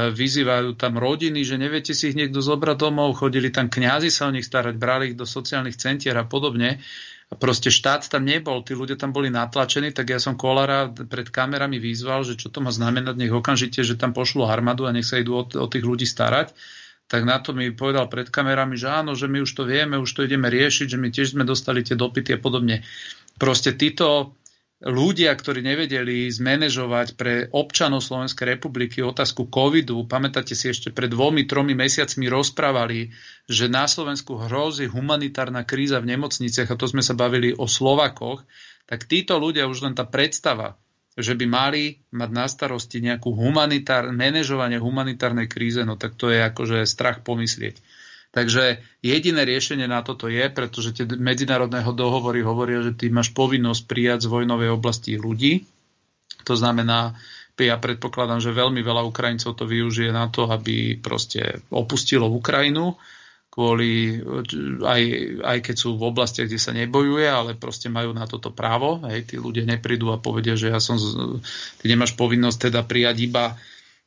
vyzývajú 0.08 0.72
tam 0.80 0.96
rodiny, 0.96 1.44
že 1.44 1.60
neviete 1.60 1.92
si 1.92 2.08
ich 2.08 2.16
niekto 2.16 2.40
zobrať 2.40 2.80
domov, 2.80 3.20
chodili 3.20 3.52
tam 3.52 3.68
kňazi 3.68 4.08
sa 4.08 4.24
o 4.24 4.32
nich 4.32 4.48
starať, 4.48 4.80
brali 4.80 5.12
ich 5.12 5.20
do 5.20 5.28
sociálnych 5.28 5.76
centier 5.76 6.16
a 6.16 6.24
podobne. 6.24 6.80
A 7.26 7.34
proste 7.34 7.74
štát 7.74 8.06
tam 8.06 8.22
nebol, 8.22 8.62
tí 8.62 8.78
ľudia 8.78 8.94
tam 8.94 9.10
boli 9.10 9.34
natlačení, 9.34 9.90
tak 9.90 10.14
ja 10.14 10.22
som 10.22 10.38
Kolára 10.38 10.86
pred 10.86 11.26
kamerami 11.26 11.82
vyzval, 11.82 12.22
že 12.22 12.38
čo 12.38 12.54
to 12.54 12.62
má 12.62 12.70
znamenať, 12.70 13.18
nech 13.18 13.34
okamžite, 13.34 13.82
že 13.82 13.98
tam 13.98 14.14
pošlo 14.14 14.46
armádu 14.46 14.86
a 14.86 14.94
nech 14.94 15.04
sa 15.04 15.18
idú 15.18 15.34
o, 15.34 15.42
o 15.42 15.66
tých 15.66 15.82
ľudí 15.82 16.06
starať. 16.06 16.54
Tak 17.06 17.22
na 17.22 17.38
to 17.38 17.54
mi 17.54 17.70
povedal 17.70 18.10
pred 18.10 18.26
kamerami, 18.26 18.74
že 18.74 18.90
áno, 18.90 19.14
že 19.14 19.30
my 19.30 19.46
už 19.46 19.50
to 19.54 19.62
vieme, 19.62 19.94
už 19.94 20.10
to 20.10 20.26
ideme 20.26 20.50
riešiť, 20.50 20.86
že 20.90 20.98
my 20.98 21.08
tiež 21.14 21.38
sme 21.38 21.46
dostali 21.46 21.86
tie 21.86 21.94
dopity 21.94 22.34
a 22.34 22.42
podobne. 22.42 22.82
Proste 23.38 23.78
títo 23.78 24.34
ľudia, 24.82 25.32
ktorí 25.32 25.64
nevedeli 25.64 26.28
zmanéžovať 26.28 27.16
pre 27.16 27.48
občanov 27.48 28.04
Slovenskej 28.04 28.58
republiky 28.58 29.00
otázku 29.00 29.48
covidu, 29.48 30.04
pamätáte 30.04 30.52
si 30.52 30.68
ešte 30.68 30.92
pred 30.92 31.08
dvomi, 31.08 31.48
tromi 31.48 31.72
mesiacmi 31.72 32.28
rozprávali, 32.28 33.08
že 33.48 33.72
na 33.72 33.88
Slovensku 33.88 34.36
hrozí 34.36 34.90
humanitárna 34.90 35.64
kríza 35.64 36.02
v 36.02 36.12
nemocniciach, 36.12 36.68
a 36.68 36.76
to 36.76 36.90
sme 36.90 37.00
sa 37.00 37.16
bavili 37.16 37.56
o 37.56 37.64
Slovakoch, 37.64 38.44
tak 38.84 39.08
títo 39.08 39.40
ľudia 39.40 39.64
už 39.64 39.88
len 39.88 39.94
tá 39.96 40.04
predstava, 40.04 40.76
že 41.16 41.32
by 41.32 41.46
mali 41.48 42.04
mať 42.12 42.30
na 42.30 42.44
starosti 42.44 43.00
nejakú 43.00 43.32
humanitár, 43.32 44.12
manažovanie 44.12 44.76
humanitárnej 44.76 45.48
kríze, 45.48 45.80
no 45.80 45.96
tak 45.96 46.12
to 46.20 46.28
je 46.28 46.44
akože 46.44 46.84
strach 46.84 47.24
pomyslieť. 47.24 47.80
Takže 48.36 48.84
jediné 49.00 49.48
riešenie 49.48 49.88
na 49.88 50.04
toto 50.04 50.28
je, 50.28 50.44
pretože 50.52 50.92
tie 50.92 51.08
medzinárodného 51.08 51.88
dohovory 51.96 52.44
hovoria, 52.44 52.84
že 52.84 52.92
ty 52.92 53.08
máš 53.08 53.32
povinnosť 53.32 53.88
prijať 53.88 54.28
z 54.28 54.32
vojnovej 54.32 54.76
oblasti 54.76 55.16
ľudí. 55.16 55.64
To 56.44 56.52
znamená, 56.52 57.16
ja 57.56 57.80
predpokladám, 57.80 58.44
že 58.44 58.52
veľmi 58.52 58.84
veľa 58.84 59.08
Ukrajincov 59.08 59.56
to 59.56 59.64
využije 59.64 60.12
na 60.12 60.28
to, 60.28 60.52
aby 60.52 61.00
proste 61.00 61.64
opustilo 61.72 62.28
Ukrajinu, 62.28 63.00
kvôli, 63.56 64.20
aj, 64.84 65.02
aj 65.40 65.58
keď 65.64 65.76
sú 65.80 65.96
v 65.96 66.12
oblastiach, 66.12 66.44
kde 66.44 66.60
sa 66.60 66.76
nebojuje, 66.76 67.24
ale 67.24 67.56
proste 67.56 67.88
majú 67.88 68.12
na 68.12 68.28
toto 68.28 68.52
právo. 68.52 69.00
Hej, 69.08 69.32
tí 69.32 69.40
ľudia 69.40 69.64
neprídu 69.64 70.12
a 70.12 70.20
povedia, 70.20 70.60
že 70.60 70.68
ja 70.68 70.76
som, 70.76 71.00
ty 71.80 71.84
nemáš 71.88 72.12
povinnosť 72.20 72.68
teda 72.68 72.84
prijať 72.84 73.16
iba 73.24 73.56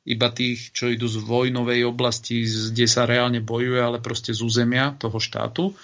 iba 0.09 0.31
tých, 0.33 0.73
čo 0.73 0.89
idú 0.89 1.05
z 1.05 1.21
vojnovej 1.21 1.85
oblasti, 1.85 2.41
kde 2.47 2.89
sa 2.89 3.05
reálne 3.05 3.43
bojuje, 3.45 3.77
ale 3.77 3.97
proste 4.01 4.33
z 4.33 4.41
územia 4.41 4.97
toho 4.97 5.21
štátu. 5.21 5.77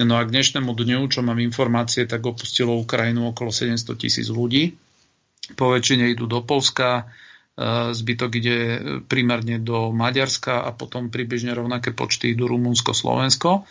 No 0.00 0.16
a 0.16 0.26
k 0.26 0.32
dnešnému 0.32 0.74
dňu, 0.74 1.06
čo 1.06 1.20
mám 1.22 1.38
informácie, 1.38 2.08
tak 2.08 2.24
opustilo 2.24 2.74
Ukrajinu 2.80 3.30
okolo 3.30 3.52
700 3.52 3.94
tisíc 3.94 4.26
ľudí. 4.26 4.74
Po 5.54 5.70
väčšine 5.76 6.10
idú 6.10 6.26
do 6.26 6.42
Polska, 6.42 7.10
zbytok 7.92 8.30
ide 8.40 8.56
primárne 9.04 9.60
do 9.60 9.92
Maďarska 9.92 10.64
a 10.64 10.72
potom 10.72 11.12
približne 11.12 11.52
rovnaké 11.52 11.92
počty 11.92 12.32
idú 12.32 12.48
Rumunsko, 12.48 12.96
Slovensko. 12.96 13.68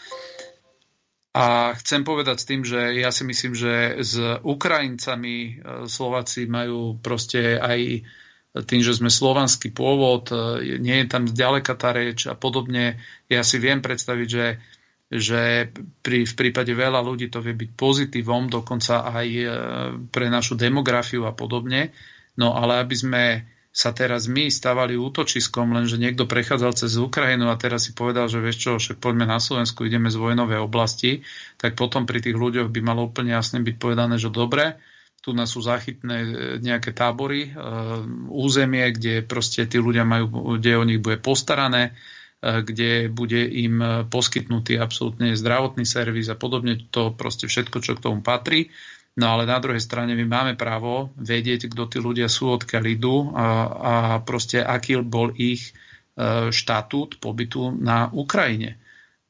A 1.34 1.78
chcem 1.78 2.02
povedať 2.02 2.42
s 2.42 2.48
tým, 2.50 2.62
že 2.66 2.98
ja 2.98 3.14
si 3.14 3.22
myslím, 3.22 3.54
že 3.54 4.02
s 4.02 4.18
Ukrajincami 4.42 5.38
e, 5.38 5.52
Slováci 5.86 6.50
majú 6.50 6.98
proste 6.98 7.62
aj 7.62 8.02
tým, 8.66 8.82
že 8.82 8.98
sme 8.98 9.14
slovanský 9.14 9.70
pôvod, 9.70 10.34
e, 10.34 10.78
nie 10.82 11.06
je 11.06 11.08
tam 11.08 11.30
zďaleka 11.30 11.78
tá 11.78 11.94
reč 11.94 12.26
a 12.26 12.34
podobne. 12.34 12.98
Ja 13.30 13.46
si 13.46 13.62
viem 13.62 13.78
predstaviť, 13.78 14.28
že, 14.28 14.48
že 15.14 15.70
pri, 16.02 16.26
v 16.26 16.34
prípade 16.34 16.74
veľa 16.74 16.98
ľudí 17.06 17.30
to 17.30 17.46
vie 17.46 17.54
byť 17.54 17.72
pozitívom, 17.78 18.50
dokonca 18.50 19.06
aj 19.06 19.28
e, 19.30 19.46
pre 20.10 20.34
našu 20.34 20.58
demografiu 20.58 21.30
a 21.30 21.34
podobne. 21.38 21.94
No 22.42 22.58
ale 22.58 22.82
aby 22.82 22.96
sme 22.98 23.24
sa 23.70 23.94
teraz 23.94 24.26
my 24.26 24.50
stávali 24.50 24.98
útočiskom, 24.98 25.70
lenže 25.72 26.02
niekto 26.02 26.26
prechádzal 26.26 26.74
cez 26.74 26.98
Ukrajinu 26.98 27.54
a 27.54 27.60
teraz 27.60 27.86
si 27.86 27.94
povedal, 27.94 28.26
že 28.26 28.42
vieš 28.42 28.58
čo, 28.66 28.72
však 28.82 28.98
poďme 28.98 29.30
na 29.30 29.38
Slovensku, 29.38 29.86
ideme 29.86 30.10
z 30.10 30.18
vojnovej 30.18 30.58
oblasti, 30.58 31.22
tak 31.62 31.78
potom 31.78 32.10
pri 32.10 32.20
tých 32.20 32.34
ľuďoch 32.34 32.74
by 32.74 32.82
malo 32.82 33.06
úplne 33.06 33.38
jasne 33.38 33.62
byť 33.62 33.76
povedané, 33.78 34.18
že 34.18 34.34
dobre, 34.34 34.82
tu 35.20 35.36
nás 35.36 35.52
sú 35.52 35.62
záchytné 35.62 36.18
e, 36.18 36.28
nejaké 36.64 36.96
tábory, 36.96 37.52
e, 37.52 37.62
územie, 38.32 38.90
kde 38.96 39.22
proste 39.22 39.68
tí 39.68 39.78
ľudia 39.78 40.08
majú, 40.08 40.58
kde 40.58 40.80
o 40.80 40.84
nich 40.88 41.04
bude 41.04 41.20
postarané, 41.20 41.94
e, 42.40 42.64
kde 42.64 43.12
bude 43.12 43.44
im 43.44 44.08
poskytnutý 44.08 44.80
absolútne 44.80 45.36
zdravotný 45.36 45.84
servis 45.84 46.32
a 46.32 46.40
podobne, 46.40 46.80
to 46.90 47.12
proste 47.14 47.46
všetko, 47.52 47.78
čo 47.84 47.94
k 48.00 48.04
tomu 48.04 48.24
patrí. 48.24 48.72
No 49.18 49.26
ale 49.36 49.50
na 49.50 49.58
druhej 49.58 49.82
strane 49.82 50.14
my 50.14 50.26
máme 50.28 50.54
právo 50.54 51.10
vedieť, 51.18 51.72
kto 51.72 51.90
tí 51.90 51.98
ľudia 51.98 52.30
sú, 52.30 52.54
odkiaľ 52.54 52.84
idú 52.86 53.34
a, 53.34 53.48
a 53.66 53.94
proste 54.22 54.62
aký 54.62 55.02
bol 55.02 55.34
ich 55.34 55.74
štatút 56.52 57.24
pobytu 57.24 57.72
na 57.72 58.12
Ukrajine. 58.12 58.76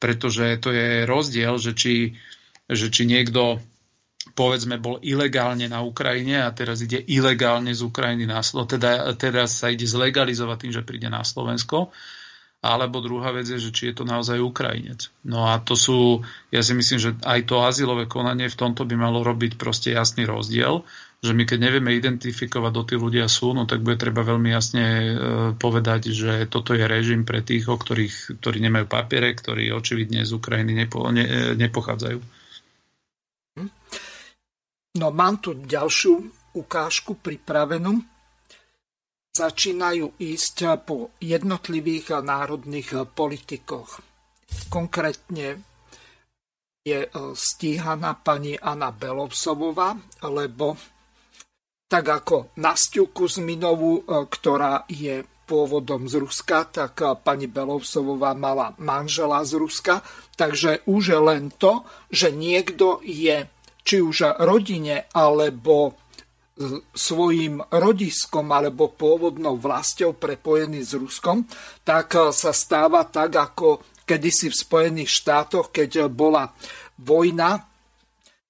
Pretože 0.02 0.58
to 0.58 0.74
je 0.74 1.06
rozdiel, 1.06 1.54
že 1.60 1.72
či, 1.76 2.18
že 2.66 2.90
či 2.90 3.06
niekto 3.06 3.62
povedzme 4.34 4.80
bol 4.80 4.98
ilegálne 5.02 5.68
na 5.68 5.84
Ukrajine 5.84 6.44
a 6.44 6.54
teraz 6.54 6.80
ide 6.80 7.00
ilegálne 7.00 7.72
z 7.72 7.82
Ukrajiny 7.84 8.24
na 8.24 8.40
Slovensko, 8.40 8.74
teda 8.78 8.90
teraz 9.16 9.60
sa 9.60 9.72
ide 9.72 9.84
zlegalizovať 9.84 10.56
tým, 10.60 10.72
že 10.72 10.86
príde 10.86 11.08
na 11.12 11.24
Slovensko. 11.24 11.92
Alebo 12.60 13.00
druhá 13.00 13.32
vec 13.32 13.48
je, 13.48 13.56
že 13.56 13.72
či 13.72 13.88
je 13.88 13.94
to 13.96 14.04
naozaj 14.04 14.36
Ukrajinec. 14.36 15.08
No 15.24 15.48
a 15.48 15.56
to 15.64 15.72
sú, 15.72 16.20
ja 16.52 16.60
si 16.60 16.76
myslím, 16.76 16.98
že 17.00 17.10
aj 17.24 17.48
to 17.48 17.64
azylové 17.64 18.04
konanie 18.04 18.52
v 18.52 18.60
tomto 18.60 18.84
by 18.84 19.00
malo 19.00 19.24
robiť 19.24 19.56
proste 19.56 19.96
jasný 19.96 20.28
rozdiel, 20.28 20.84
že 21.24 21.32
my 21.32 21.48
keď 21.48 21.56
nevieme 21.56 21.96
identifikovať, 21.96 22.72
do 22.72 22.82
tí 22.84 22.96
ľudia 23.00 23.28
sú, 23.32 23.56
no 23.56 23.64
tak 23.64 23.80
bude 23.80 23.96
treba 23.96 24.24
veľmi 24.24 24.52
jasne 24.52 24.84
e, 24.84 25.12
povedať, 25.56 26.12
že 26.12 26.48
toto 26.52 26.76
je 26.76 26.84
režim 26.84 27.24
pre 27.24 27.40
tých, 27.40 27.64
o 27.68 27.76
ktorých, 27.76 28.40
ktorí 28.40 28.60
nemajú 28.60 28.84
papiere, 28.88 29.32
ktorí 29.32 29.72
očividne 29.72 30.24
z 30.24 30.32
Ukrajiny 30.36 30.72
nepo, 30.72 31.08
ne, 31.12 31.56
nepochádzajú. 31.56 32.18
No 35.00 35.06
mám 35.12 35.40
tu 35.40 35.56
ďalšiu 35.56 36.12
ukážku 36.56 37.20
pripravenú. 37.20 38.19
Začínajú 39.30 40.18
ísť 40.18 40.82
po 40.82 41.14
jednotlivých 41.22 42.18
národných 42.18 43.06
politikoch. 43.14 44.02
Konkrétne 44.66 45.62
je 46.82 47.06
e, 47.06 47.08
stíhaná 47.38 48.18
pani 48.18 48.58
Anna 48.58 48.90
Belovsovová, 48.90 49.94
lebo 50.26 50.74
tak 51.86 52.06
ako 52.10 52.58
Nastiu 52.58 53.14
Kuzminovú, 53.14 54.02
e, 54.02 54.26
ktorá 54.26 54.90
je 54.90 55.22
pôvodom 55.46 56.06
z 56.06 56.22
Ruska, 56.22 56.66
tak 56.70 57.02
pani 57.26 57.50
Belovsovová 57.50 58.38
mala 58.38 58.74
manžela 58.78 59.42
z 59.42 59.58
Ruska. 59.58 59.98
Takže 60.38 60.86
už 60.86 61.02
je 61.10 61.18
len 61.18 61.50
to, 61.50 61.82
že 62.06 62.30
niekto 62.30 63.02
je 63.02 63.50
či 63.82 63.98
už 63.98 64.38
rodine 64.38 65.10
alebo 65.10 65.98
svojim 66.92 67.64
rodiskom 67.72 68.52
alebo 68.52 68.92
pôvodnou 68.92 69.56
vlastou 69.56 70.12
prepojený 70.12 70.84
s 70.84 70.92
Ruskom, 70.92 71.48
tak 71.80 72.12
sa 72.36 72.52
stáva 72.52 73.08
tak, 73.08 73.32
ako 73.32 73.80
kedysi 74.04 74.52
v 74.52 74.60
Spojených 74.60 75.10
štátoch, 75.10 75.72
keď 75.72 76.12
bola 76.12 76.52
vojna 77.00 77.64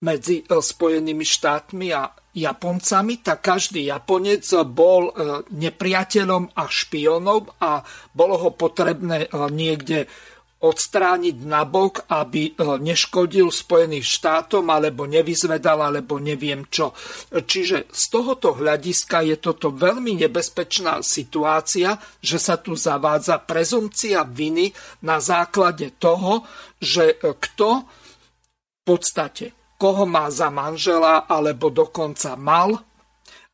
medzi 0.03 0.43
Spojenými 0.43 1.23
štátmi 1.23 1.93
a 1.93 2.09
Japoncami, 2.31 3.27
tak 3.27 3.43
každý 3.43 3.91
Japonec 3.91 4.47
bol 4.71 5.11
nepriateľom 5.51 6.55
a 6.55 6.63
špionom 6.71 7.59
a 7.59 7.83
bolo 8.15 8.35
ho 8.39 8.51
potrebné 8.55 9.27
niekde 9.51 10.07
odstrániť 10.61 11.41
nabok, 11.41 12.05
aby 12.13 12.53
e, 12.53 12.77
neškodil 12.85 13.49
Spojeným 13.49 14.05
štátom, 14.05 14.69
alebo 14.69 15.09
nevyzvedal, 15.09 15.89
alebo 15.89 16.21
neviem 16.21 16.69
čo. 16.69 16.93
Čiže 17.33 17.89
z 17.89 18.05
tohoto 18.13 18.53
hľadiska 18.53 19.25
je 19.25 19.41
toto 19.41 19.73
veľmi 19.73 20.21
nebezpečná 20.21 21.01
situácia, 21.01 21.97
že 22.21 22.37
sa 22.37 22.61
tu 22.61 22.77
zavádza 22.77 23.41
prezumcia 23.41 24.21
viny 24.29 24.69
na 25.01 25.17
základe 25.17 25.97
toho, 25.97 26.45
že 26.77 27.17
e, 27.17 27.33
kto 27.33 27.69
v 27.81 28.83
podstate 28.85 29.57
koho 29.81 30.05
má 30.05 30.29
za 30.29 30.53
manžela, 30.53 31.25
alebo 31.25 31.73
dokonca 31.73 32.37
mal, 32.37 32.77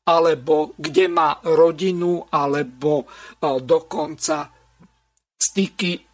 alebo 0.02 0.74
kde 0.74 1.06
má 1.06 1.38
rodinu, 1.46 2.26
alebo 2.34 3.06
e, 3.38 3.62
dokonca 3.62 4.50
styky 5.38 6.06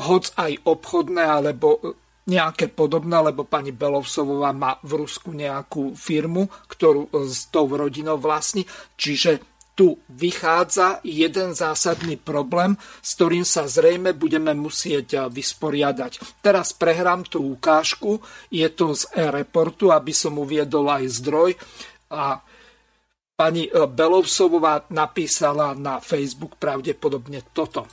hoc 0.00 0.32
aj 0.40 0.64
obchodné 0.64 1.20
alebo 1.20 1.96
nejaké 2.24 2.70
podobné, 2.70 3.16
lebo 3.20 3.42
pani 3.44 3.74
Belovsovová 3.74 4.54
má 4.54 4.78
v 4.86 5.02
Rusku 5.02 5.34
nejakú 5.34 5.98
firmu, 5.98 6.46
ktorú 6.68 7.10
s 7.26 7.50
tou 7.50 7.66
rodinou 7.66 8.16
vlastní. 8.22 8.64
Čiže 8.94 9.42
tu 9.74 9.96
vychádza 10.12 11.00
jeden 11.02 11.56
zásadný 11.56 12.20
problém, 12.20 12.76
s 13.00 13.16
ktorým 13.16 13.48
sa 13.48 13.64
zrejme 13.64 14.12
budeme 14.12 14.52
musieť 14.52 15.32
vysporiadať. 15.32 16.42
Teraz 16.44 16.76
prehrám 16.76 17.24
tú 17.24 17.56
ukážku, 17.56 18.20
je 18.52 18.68
to 18.68 18.92
z 18.92 19.08
e-reportu, 19.16 19.88
aby 19.88 20.12
som 20.12 20.36
uviedol 20.36 20.84
aj 20.84 21.04
zdroj. 21.24 21.50
A 22.12 22.44
pani 23.32 23.72
Belovsovová 23.72 24.84
napísala 24.92 25.72
na 25.72 25.96
Facebook 26.04 26.60
pravdepodobne 26.60 27.40
toto. 27.56 27.88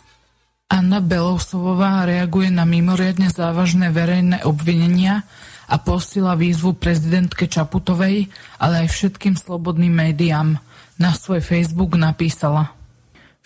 Anna 0.67 0.99
Belousovová 0.99 2.03
reaguje 2.03 2.51
na 2.51 2.67
mimoriadne 2.67 3.31
závažné 3.31 3.87
verejné 3.87 4.43
obvinenia 4.43 5.23
a 5.67 5.79
postila 5.79 6.35
výzvu 6.35 6.75
prezidentke 6.75 7.47
Čaputovej, 7.47 8.27
ale 8.59 8.83
aj 8.83 8.87
všetkým 8.91 9.39
slobodným 9.39 9.95
médiám. 9.95 10.59
Na 10.99 11.11
svoj 11.15 11.39
Facebook 11.39 11.95
napísala 11.95 12.75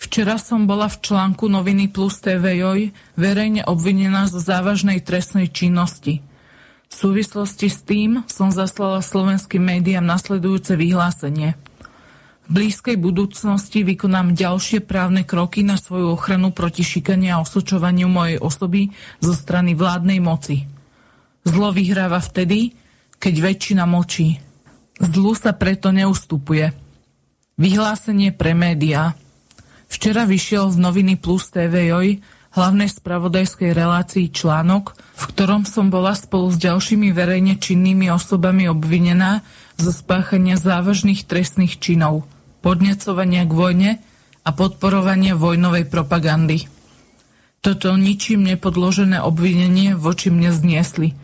Včera 0.02 0.34
som 0.34 0.66
bola 0.66 0.90
v 0.90 0.98
článku 0.98 1.46
noviny 1.46 1.94
Plus 1.94 2.18
TV 2.18 2.58
Joj 2.58 2.90
verejne 3.14 3.62
obvinená 3.70 4.26
zo 4.26 4.42
závažnej 4.42 4.98
trestnej 4.98 5.46
činnosti. 5.46 6.26
V 6.90 6.94
súvislosti 6.94 7.70
s 7.70 7.86
tým 7.86 8.26
som 8.26 8.50
zaslala 8.50 8.98
slovenským 8.98 9.62
médiám 9.62 10.02
nasledujúce 10.02 10.74
vyhlásenie. 10.74 11.54
Blízkej 12.50 12.98
budúcnosti 12.98 13.86
vykonám 13.86 14.34
ďalšie 14.34 14.82
právne 14.82 15.22
kroky 15.22 15.62
na 15.62 15.78
svoju 15.78 16.18
ochranu 16.18 16.50
proti 16.50 16.82
šikane 16.82 17.30
a 17.30 17.38
osočovaniu 17.38 18.10
mojej 18.10 18.42
osoby 18.42 18.90
zo 19.22 19.30
strany 19.30 19.78
vládnej 19.78 20.18
moci. 20.18 20.66
Zlo 21.46 21.70
vyhráva 21.70 22.18
vtedy, 22.18 22.74
keď 23.22 23.34
väčšina 23.38 23.86
močí. 23.86 24.42
Zlu 24.98 25.38
sa 25.38 25.54
preto 25.54 25.94
neustupuje. 25.94 26.74
Vyhlásenie 27.58 28.34
pre 28.34 28.58
médiá. 28.58 29.14
Včera 29.86 30.26
vyšiel 30.26 30.66
v 30.74 30.82
noviny 30.82 31.14
Plus 31.22 31.46
TV 31.46 31.94
Joj 31.94 32.18
hlavnej 32.52 32.90
spravodajskej 32.90 33.72
relácii 33.72 34.28
článok, 34.28 34.92
v 34.92 35.24
ktorom 35.32 35.64
som 35.64 35.88
bola 35.88 36.12
spolu 36.12 36.52
s 36.52 36.60
ďalšími 36.60 37.08
verejne 37.14 37.56
činnými 37.56 38.12
osobami 38.12 38.68
obvinená 38.68 39.40
zo 39.82 39.90
spáchania 39.90 40.54
závažných 40.54 41.26
trestných 41.26 41.82
činov, 41.82 42.22
podnecovania 42.62 43.42
k 43.42 43.52
vojne 43.52 43.90
a 44.46 44.50
podporovania 44.54 45.34
vojnovej 45.34 45.90
propagandy. 45.90 46.70
Toto 47.58 47.94
ničím 47.98 48.46
nepodložené 48.46 49.18
obvinenie 49.18 49.98
voči 49.98 50.30
mne 50.30 50.54
zniesli 50.54 51.14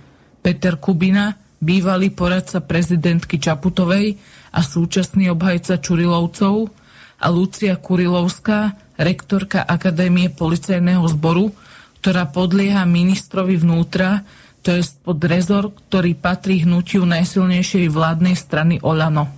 Peter 0.43 0.79
Kubina, 0.79 1.39
bývalý 1.59 2.15
poradca 2.15 2.63
prezidentky 2.63 3.43
Čaputovej 3.43 4.19
a 4.55 4.61
súčasný 4.63 5.31
obhajca 5.35 5.83
Čurilovcov 5.83 6.71
a 7.19 7.27
Lucia 7.31 7.75
Kurilovská, 7.75 8.79
rektorka 8.99 9.67
Akadémie 9.67 10.31
policajného 10.31 11.03
zboru, 11.11 11.51
ktorá 11.99 12.31
podlieha 12.31 12.87
ministrovi 12.87 13.59
vnútra, 13.59 14.23
to 14.63 14.75
je 14.75 14.83
pod 15.01 15.19
rezor, 15.25 15.71
ktorý 15.71 16.19
patrí 16.19 16.67
hnutiu 16.67 17.07
najsilnejšej 17.07 17.87
vládnej 17.89 18.37
strany 18.37 18.83
Olano. 18.83 19.31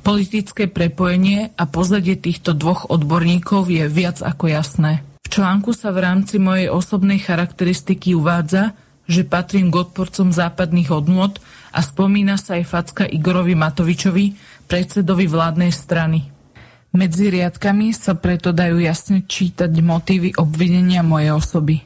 Politické 0.00 0.70
prepojenie 0.70 1.50
a 1.58 1.64
pozadie 1.66 2.14
týchto 2.14 2.54
dvoch 2.54 2.88
odborníkov 2.88 3.66
je 3.68 3.84
viac 3.90 4.22
ako 4.22 4.46
jasné. 4.48 5.02
V 5.26 5.42
článku 5.42 5.74
sa 5.74 5.90
v 5.90 6.06
rámci 6.06 6.38
mojej 6.38 6.70
osobnej 6.70 7.18
charakteristiky 7.18 8.14
uvádza, 8.14 8.78
že 9.10 9.26
patrím 9.26 9.74
k 9.74 9.82
odporcom 9.86 10.30
západných 10.30 10.90
hodnôt 10.94 11.34
a 11.74 11.82
spomína 11.82 12.38
sa 12.38 12.58
aj 12.58 12.64
facka 12.66 13.04
Igorovi 13.06 13.58
Matovičovi, 13.58 14.38
predsedovi 14.70 15.26
vládnej 15.26 15.74
strany. 15.74 16.26
Medzi 16.94 17.28
riadkami 17.28 17.90
sa 17.90 18.14
preto 18.14 18.54
dajú 18.54 18.78
jasne 18.78 19.26
čítať 19.26 19.68
motívy 19.82 20.38
obvinenia 20.38 21.02
mojej 21.02 21.34
osoby. 21.34 21.82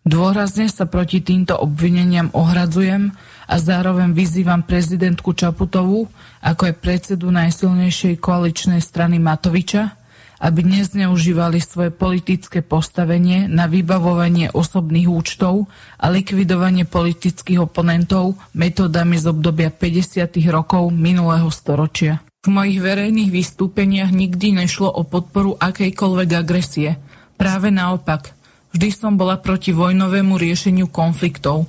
Dôrazne 0.00 0.64
sa 0.72 0.88
proti 0.88 1.20
týmto 1.20 1.60
obvineniam 1.60 2.32
ohradzujem 2.32 3.12
a 3.44 3.54
zároveň 3.60 4.16
vyzývam 4.16 4.64
prezidentku 4.64 5.36
Čaputovú, 5.36 6.08
ako 6.40 6.62
aj 6.72 6.74
predsedu 6.80 7.28
najsilnejšej 7.28 8.16
koaličnej 8.16 8.80
strany 8.80 9.20
Matoviča, 9.20 10.00
aby 10.40 10.64
nezneužívali 10.64 11.60
svoje 11.60 11.92
politické 11.92 12.64
postavenie 12.64 13.44
na 13.44 13.68
vybavovanie 13.68 14.48
osobných 14.56 15.04
účtov 15.04 15.68
a 16.00 16.08
likvidovanie 16.08 16.88
politických 16.88 17.60
oponentov 17.60 18.40
metodami 18.56 19.20
z 19.20 19.28
obdobia 19.28 19.68
50. 19.68 20.32
rokov 20.48 20.88
minulého 20.96 21.52
storočia. 21.52 22.24
V 22.40 22.48
mojich 22.48 22.80
verejných 22.80 23.28
vystúpeniach 23.28 24.08
nikdy 24.16 24.64
nešlo 24.64 24.88
o 24.88 25.04
podporu 25.04 25.60
akejkoľvek 25.60 26.30
agresie. 26.32 26.96
Práve 27.36 27.68
naopak, 27.68 28.39
vždy 28.74 28.90
som 28.90 29.16
bola 29.16 29.36
proti 29.38 29.74
vojnovému 29.74 30.36
riešeniu 30.36 30.86
konfliktov. 30.90 31.66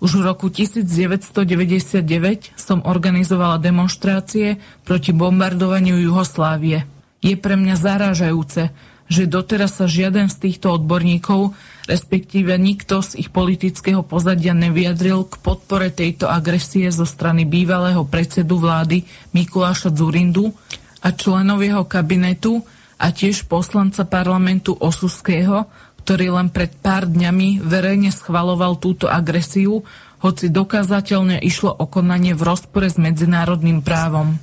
Už 0.00 0.16
v 0.16 0.32
roku 0.32 0.48
1999 0.48 2.56
som 2.56 2.80
organizovala 2.82 3.60
demonstrácie 3.60 4.56
proti 4.84 5.12
bombardovaniu 5.12 6.00
Juhoslávie. 6.00 6.88
Je 7.20 7.36
pre 7.36 7.56
mňa 7.56 7.76
zarážajúce, 7.76 8.72
že 9.10 9.28
doteraz 9.28 9.76
sa 9.76 9.84
žiaden 9.84 10.32
z 10.32 10.48
týchto 10.48 10.72
odborníkov 10.80 11.52
respektíve 11.90 12.54
nikto 12.54 13.02
z 13.02 13.18
ich 13.18 13.34
politického 13.34 14.06
pozadia 14.06 14.54
nevyjadril 14.54 15.26
k 15.26 15.34
podpore 15.42 15.90
tejto 15.90 16.30
agresie 16.30 16.86
zo 16.94 17.02
strany 17.02 17.42
bývalého 17.42 18.06
predsedu 18.06 18.62
vlády 18.62 19.02
Mikuláša 19.34 19.90
Zurindu 19.90 20.54
a 21.02 21.10
členov 21.10 21.66
jeho 21.66 21.82
kabinetu 21.82 22.62
a 23.00 23.10
tiež 23.10 23.50
poslanca 23.50 24.06
parlamentu 24.06 24.78
Osuského, 24.78 25.66
ktorý 26.10 26.42
len 26.42 26.50
pred 26.50 26.74
pár 26.74 27.06
dňami 27.06 27.62
verejne 27.62 28.10
schvaloval 28.10 28.82
túto 28.82 29.06
agresiu, 29.06 29.86
hoci 30.18 30.50
dokázateľne 30.50 31.38
išlo 31.38 31.70
o 31.70 31.86
konanie 31.86 32.34
v 32.34 32.50
rozpore 32.50 32.90
s 32.90 32.98
medzinárodným 32.98 33.78
právom. 33.78 34.34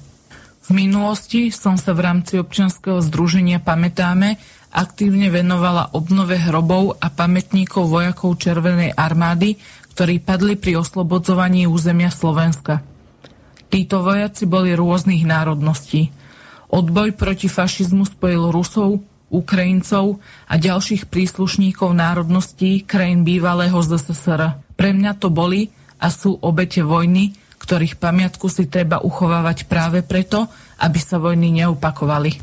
V 0.63 0.69
minulosti 0.71 1.51
som 1.51 1.75
sa 1.75 1.91
v 1.91 2.07
rámci 2.07 2.39
občianskeho 2.39 3.03
združenia 3.03 3.59
Pamätáme 3.59 4.39
aktívne 4.71 5.27
venovala 5.27 5.91
obnove 5.91 6.39
hrobov 6.39 7.03
a 7.03 7.11
pamätníkov 7.11 7.91
vojakov 7.91 8.39
Červenej 8.39 8.95
armády, 8.95 9.59
ktorí 9.91 10.23
padli 10.23 10.55
pri 10.55 10.79
oslobodzovaní 10.79 11.67
územia 11.67 12.15
Slovenska. 12.15 12.79
Títo 13.67 14.07
vojaci 14.07 14.47
boli 14.47 14.71
rôznych 14.71 15.27
národností. 15.27 16.15
Odboj 16.71 17.11
proti 17.19 17.51
fašizmu 17.51 18.07
spojil 18.07 18.55
Rusov, 18.55 19.03
Ukrajincov 19.27 20.23
a 20.47 20.55
ďalších 20.55 21.11
príslušníkov 21.11 21.91
národností 21.91 22.87
krajín 22.87 23.27
bývalého 23.27 23.75
ZSSR. 23.79 24.59
Pre 24.77 24.89
mňa 24.95 25.11
to 25.19 25.27
boli 25.27 25.67
a 25.99 26.07
sú 26.07 26.37
obete 26.39 26.85
vojny, 26.85 27.35
ktorých 27.57 27.99
pamiatku 27.99 28.47
si 28.47 28.69
treba 28.71 29.03
uchovávať 29.03 29.67
práve 29.67 30.05
preto, 30.05 30.47
aby 30.79 30.99
sa 31.01 31.19
vojny 31.19 31.63
neupakovali. 31.63 32.39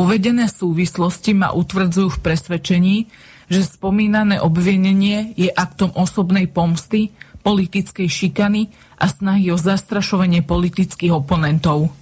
Uvedené 0.00 0.48
súvislosti 0.48 1.36
ma 1.36 1.52
utvrdzujú 1.52 2.08
v 2.16 2.22
presvedčení, 2.24 2.96
že 3.52 3.68
spomínané 3.68 4.40
obvinenie 4.40 5.36
je 5.36 5.52
aktom 5.52 5.92
osobnej 5.92 6.48
pomsty, 6.48 7.12
politickej 7.44 8.08
šikany 8.08 8.72
a 8.96 9.10
snahy 9.10 9.52
o 9.52 9.58
zastrašovanie 9.60 10.40
politických 10.46 11.12
oponentov. 11.12 11.92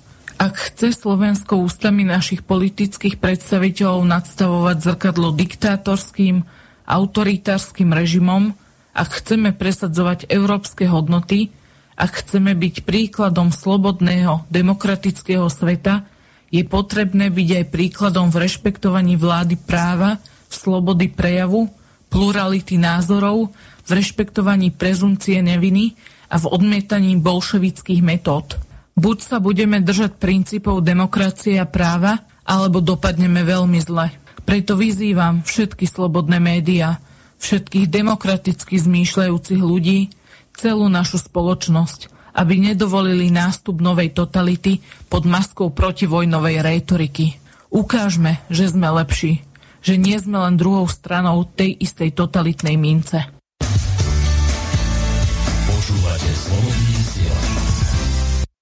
Ak 0.41 0.73
chce 0.73 0.97
Slovensko 0.97 1.61
ústami 1.61 2.01
našich 2.09 2.41
politických 2.49 3.21
predstaviteľov 3.21 4.09
nadstavovať 4.09 4.77
zrkadlo 4.81 5.37
diktátorským, 5.37 6.49
autoritárskym 6.89 7.93
režimom, 7.93 8.57
ak 8.97 9.21
chceme 9.21 9.53
presadzovať 9.53 10.33
európske 10.33 10.89
hodnoty, 10.89 11.53
ak 11.93 12.25
chceme 12.25 12.57
byť 12.57 12.89
príkladom 12.89 13.53
slobodného, 13.53 14.49
demokratického 14.49 15.45
sveta, 15.53 16.09
je 16.49 16.65
potrebné 16.65 17.29
byť 17.29 17.49
aj 17.61 17.65
príkladom 17.69 18.33
v 18.33 18.41
rešpektovaní 18.41 19.21
vlády 19.21 19.61
práva, 19.61 20.25
slobody 20.49 21.13
prejavu, 21.13 21.69
plurality 22.09 22.81
názorov, 22.81 23.53
v 23.85 23.91
rešpektovaní 23.93 24.73
prezumcie 24.73 25.37
neviny 25.45 25.93
a 26.33 26.41
v 26.41 26.49
odmietaní 26.49 27.21
bolševických 27.21 28.01
metód. 28.01 28.70
Buď 29.01 29.19
sa 29.25 29.41
budeme 29.41 29.81
držať 29.81 30.21
princípov 30.21 30.85
demokracie 30.85 31.57
a 31.57 31.65
práva, 31.65 32.21
alebo 32.45 32.85
dopadneme 32.85 33.41
veľmi 33.41 33.81
zle. 33.81 34.13
Preto 34.45 34.77
vyzývam 34.77 35.41
všetky 35.41 35.89
slobodné 35.89 36.37
médiá, 36.37 37.01
všetkých 37.41 37.89
demokraticky 37.89 38.77
zmýšľajúcich 38.77 39.63
ľudí, 39.65 40.13
celú 40.53 40.93
našu 40.93 41.17
spoločnosť– 41.17 42.01
aby 42.31 42.63
nedovolili 42.63 43.31
nástup 43.33 43.83
novej 43.83 44.15
totality 44.15 44.79
pod 45.11 45.27
maskou 45.27 45.75
protivojnovej 45.75 46.63
rétoriky. 46.63 47.35
Ukážme, 47.71 48.43
že 48.51 48.71
sme 48.71 48.91
lepší, 48.91 49.43
že 49.83 49.99
nie 49.99 50.19
sme 50.19 50.39
len 50.39 50.55
druhou 50.55 50.87
stranou 50.87 51.47
tej 51.47 51.75
istej 51.79 52.15
totalitnej 52.15 52.79
mince. 52.79 53.40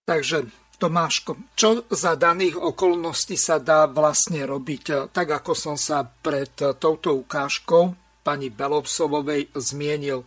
Takže 0.08 0.48
Tomáško, 0.80 1.52
čo 1.52 1.84
za 1.92 2.16
daných 2.16 2.56
okolností 2.56 3.36
sa 3.36 3.60
dá 3.60 3.84
vlastne 3.84 4.48
robiť? 4.48 5.12
Tak 5.12 5.44
ako 5.44 5.52
som 5.52 5.76
sa 5.76 6.00
pred 6.00 6.54
touto 6.80 7.12
ukážkou 7.12 7.92
pani 8.24 8.48
Belovsovovej 8.48 9.52
zmienil, 9.52 10.24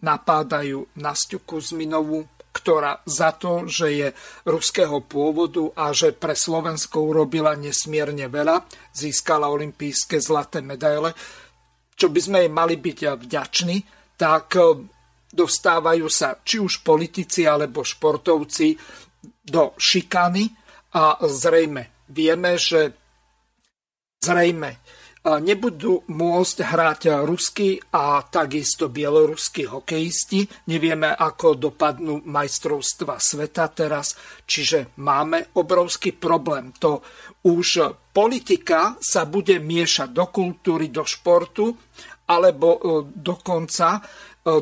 napádajú 0.00 0.88
Nastiu 0.96 1.44
Kuzminovú, 1.44 2.24
ktorá 2.54 3.04
za 3.04 3.36
to, 3.36 3.68
že 3.68 3.88
je 3.90 4.08
ruského 4.48 5.02
pôvodu 5.04 5.66
a 5.76 5.92
že 5.92 6.16
pre 6.16 6.32
Slovensko 6.32 7.12
urobila 7.12 7.52
nesmierne 7.58 8.30
veľa, 8.32 8.64
získala 8.96 9.50
olympijské 9.52 10.22
zlaté 10.24 10.64
medaile, 10.64 11.12
čo 11.98 12.08
by 12.08 12.20
sme 12.22 12.38
jej 12.46 12.52
mali 12.54 12.78
byť 12.78 12.98
vďační, 13.18 13.76
tak 14.14 14.56
dostávajú 15.34 16.06
sa 16.08 16.38
či 16.40 16.62
už 16.62 16.80
politici 16.80 17.44
alebo 17.44 17.84
športovci 17.84 18.78
do 19.50 19.76
šikany 19.76 20.48
a 20.96 21.20
zrejme 21.24 21.98
vieme, 22.08 22.56
že 22.56 22.92
zrejme 24.24 24.80
nebudú 25.36 26.08
môcť 26.08 26.56
hrať 26.64 27.00
ruskí 27.28 27.76
a 27.92 28.24
takisto 28.24 28.88
bieloruskí 28.88 29.68
hokejisti. 29.68 30.48
Nevieme, 30.72 31.12
ako 31.12 31.68
dopadnú 31.68 32.24
majstrovstva 32.24 33.20
sveta 33.20 33.68
teraz, 33.68 34.16
čiže 34.48 34.96
máme 35.04 35.52
obrovský 35.60 36.16
problém. 36.16 36.72
To 36.80 37.04
už 37.44 37.92
politika 38.08 38.96
sa 39.04 39.28
bude 39.28 39.60
miešať 39.60 40.08
do 40.16 40.32
kultúry, 40.32 40.88
do 40.88 41.04
športu, 41.04 41.76
alebo 42.28 42.68
e, 42.76 42.80
dokonca 43.12 44.04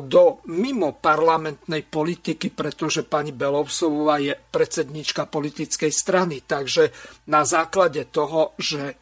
do 0.03 0.43
mimo 0.51 0.99
parlamentnej 0.99 1.87
politiky, 1.87 2.51
pretože 2.51 3.07
pani 3.07 3.31
Belovsová 3.31 4.19
je 4.19 4.35
predsednička 4.35 5.29
politickej 5.31 5.91
strany. 5.93 6.43
Takže 6.43 6.91
na 7.31 7.47
základe 7.47 8.09
toho, 8.11 8.57
že 8.59 8.99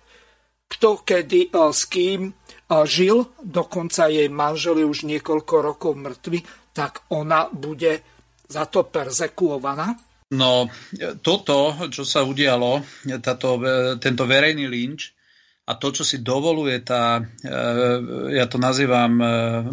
kto 0.69 1.01
kedy 1.05 1.49
e, 1.49 1.71
s 1.71 1.81
kým 1.87 2.29
e, 2.29 2.31
žil, 2.85 3.33
dokonca 3.39 4.11
jej 4.11 4.27
manžel 4.27 4.83
už 4.83 5.07
niekoľko 5.07 5.55
rokov 5.61 5.93
mŕtvy, 5.95 6.43
tak 6.75 7.07
ona 7.15 7.47
bude 7.49 8.03
za 8.45 8.67
to 8.67 8.85
perzekuovaná? 8.85 9.95
No, 10.35 10.67
toto, 11.21 11.77
čo 11.93 12.03
sa 12.03 12.25
udialo, 12.25 12.83
táto, 13.23 13.61
e, 13.61 13.95
tento 14.01 14.25
verejný 14.27 14.67
lynč, 14.67 15.14
a 15.65 15.73
to, 15.73 15.89
čo 15.89 16.05
si 16.05 16.21
dovoluje 16.21 16.77
tá, 16.85 17.25
ja 18.29 18.45
to 18.45 18.61
nazývam 18.61 19.17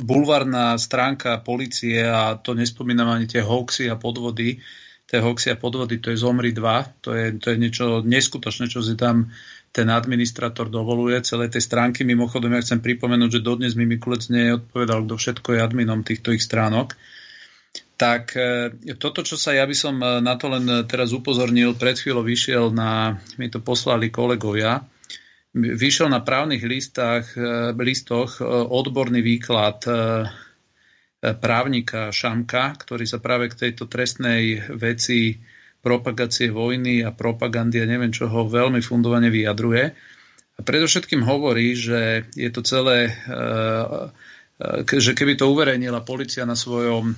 bulvárna 0.01 0.80
stránka 0.80 1.45
policie 1.45 2.01
a 2.09 2.40
to 2.40 2.57
nespomínam 2.57 3.12
ani 3.12 3.28
tie 3.28 3.45
hoaxy 3.45 3.93
a 3.93 4.01
podvody, 4.01 4.57
tie 5.05 5.20
hoaxy 5.20 5.53
a 5.53 5.61
podvody, 5.61 6.01
to 6.01 6.09
je 6.09 6.16
Zomri 6.16 6.57
2, 6.57 7.05
to 7.05 7.12
je, 7.12 7.36
to 7.36 7.53
je 7.53 7.57
niečo 7.61 8.01
neskutočné, 8.09 8.72
čo 8.72 8.80
si 8.80 8.97
tam 8.97 9.28
ten 9.72 9.88
administrator 9.88 10.68
dovoluje 10.68 11.20
celej 11.24 11.57
tej 11.57 11.64
stránky. 11.64 12.05
Mimochodom, 12.05 12.53
ja 12.53 12.61
chcem 12.61 12.84
pripomenúť, 12.84 13.40
že 13.40 13.45
dodnes 13.45 13.72
mi 13.72 13.88
Mikulec 13.88 14.28
neodpovedal, 14.28 15.09
kto 15.09 15.14
všetko 15.16 15.49
je 15.57 15.64
adminom 15.64 16.05
týchto 16.05 16.32
ich 16.32 16.45
stránok. 16.45 16.93
Tak 17.97 18.36
e, 18.36 18.97
toto, 19.01 19.24
čo 19.24 19.40
sa 19.40 19.57
ja 19.57 19.64
by 19.64 19.72
som 19.72 19.97
e, 20.01 20.20
na 20.20 20.36
to 20.36 20.53
len 20.53 20.68
teraz 20.84 21.16
upozornil, 21.16 21.72
pred 21.72 21.97
chvíľou 21.97 22.20
vyšiel 22.20 22.68
na, 22.68 23.16
mi 23.40 23.49
to 23.49 23.64
poslali 23.64 24.12
kolegovia, 24.12 24.84
vyšiel 25.53 26.09
na 26.09 26.24
právnych 26.24 26.64
listách, 26.64 27.36
e, 27.36 27.72
listoch 27.76 28.40
odborný 28.48 29.20
výklad 29.20 29.84
právnika 31.22 32.11
Šamka, 32.11 32.74
ktorý 32.82 33.07
sa 33.07 33.22
práve 33.22 33.46
k 33.46 33.55
tejto 33.55 33.86
trestnej 33.86 34.59
veci 34.74 35.38
propagácie 35.82 36.55
vojny 36.55 37.03
a 37.03 37.11
propagandy 37.11 37.82
a 37.82 37.90
neviem 37.90 38.14
čoho 38.14 38.46
veľmi 38.46 38.78
fundovane 38.82 39.30
vyjadruje. 39.30 39.84
A 40.59 40.61
predovšetkým 40.62 41.26
hovorí, 41.26 41.74
že 41.74 42.30
je 42.38 42.50
to 42.55 42.62
celé, 42.62 43.11
e, 43.11 43.12
e, 44.62 44.98
že 45.03 45.12
keby 45.18 45.34
to 45.34 45.50
uverejnila 45.50 46.07
policia 46.07 46.46
na 46.46 46.55
svojom 46.55 47.11
e, 47.11 47.14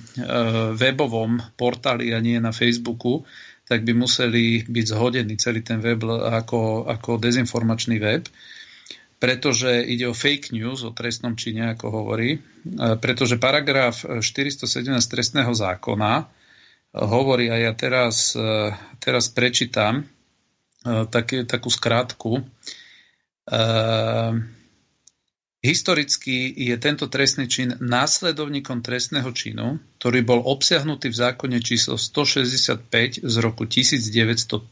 webovom 0.73 1.37
portáli 1.53 2.09
a 2.09 2.17
nie 2.17 2.41
na 2.41 2.49
Facebooku, 2.49 3.21
tak 3.65 3.81
by 3.81 3.93
museli 3.97 4.61
byť 4.65 4.85
zhodení 4.85 5.35
celý 5.41 5.65
ten 5.65 5.81
web 5.81 6.01
ako, 6.07 6.85
ako 6.85 7.17
dezinformačný 7.17 7.97
web 7.97 8.29
pretože 9.15 9.81
ide 9.81 10.11
o 10.11 10.13
fake 10.13 10.51
news, 10.51 10.83
o 10.83 10.91
trestnom 10.91 11.39
čine, 11.39 11.71
ako 11.71 11.87
hovorí, 11.87 12.35
pretože 12.99 13.39
paragraf 13.39 14.03
417 14.21 14.91
trestného 15.07 15.49
zákona 15.55 16.29
hovorí, 16.95 17.51
a 17.51 17.59
ja 17.59 17.75
teraz, 17.75 18.31
e, 18.39 18.71
teraz 19.03 19.27
prečítam 19.27 19.99
e, 19.99 21.03
také, 21.11 21.43
takú 21.43 21.67
skrátku. 21.67 22.39
E, 22.39 22.43
historicky 25.65 26.53
je 26.53 26.77
tento 26.77 27.09
trestný 27.09 27.49
čin 27.49 27.73
následovníkom 27.81 28.85
trestného 28.85 29.27
činu, 29.33 29.81
ktorý 29.97 30.21
bol 30.21 30.39
obsiahnutý 30.45 31.09
v 31.09 31.17
zákone 31.17 31.57
číslo 31.65 31.97
165 31.97 33.25
z 33.25 33.35
roku 33.41 33.65
1950 33.65 34.69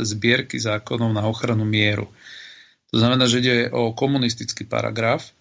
zbierky 0.00 0.56
zákonov 0.56 1.12
na 1.12 1.28
ochranu 1.28 1.68
mieru. 1.68 2.08
To 2.90 2.96
znamená, 2.96 3.28
že 3.28 3.44
ide 3.44 3.56
o 3.68 3.92
komunistický 3.92 4.64
paragraf, 4.64 5.36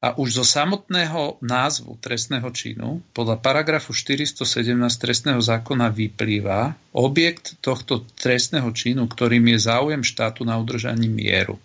a 0.00 0.16
už 0.16 0.40
zo 0.40 0.44
samotného 0.48 1.44
názvu 1.44 2.00
trestného 2.00 2.48
činu 2.56 3.04
podľa 3.12 3.36
paragrafu 3.36 3.92
417 3.92 4.72
trestného 4.96 5.36
zákona 5.44 5.92
vyplýva 5.92 6.72
objekt 6.96 7.60
tohto 7.60 8.08
trestného 8.16 8.72
činu, 8.72 9.04
ktorým 9.04 9.44
je 9.52 9.58
záujem 9.60 10.00
štátu 10.00 10.48
na 10.48 10.56
udržaní 10.56 11.04
mieru. 11.04 11.60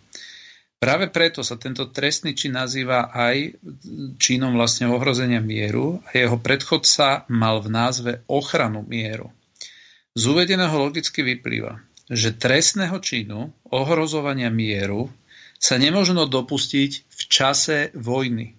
Práve 0.76 1.08
preto 1.08 1.40
sa 1.42 1.56
tento 1.56 1.88
trestný 1.90 2.36
čin 2.36 2.60
nazýva 2.60 3.10
aj 3.10 3.58
činom 4.20 4.54
vlastne 4.60 4.92
ohrozenia 4.92 5.40
mieru 5.40 6.04
a 6.04 6.20
jeho 6.20 6.36
predchodca 6.36 7.26
mal 7.32 7.64
v 7.64 7.72
názve 7.72 8.12
ochranu 8.28 8.84
mieru. 8.84 9.32
Z 10.16 10.32
uvedeného 10.32 10.76
logicky 10.76 11.24
vyplýva, 11.24 11.80
že 12.12 12.36
trestného 12.36 13.00
činu 13.00 13.56
ohrozovania 13.72 14.52
mieru 14.52 15.10
sa 15.56 15.80
nemožno 15.80 16.28
dopustiť 16.28 16.92
v 17.08 17.22
čase 17.32 17.78
vojny, 17.96 18.54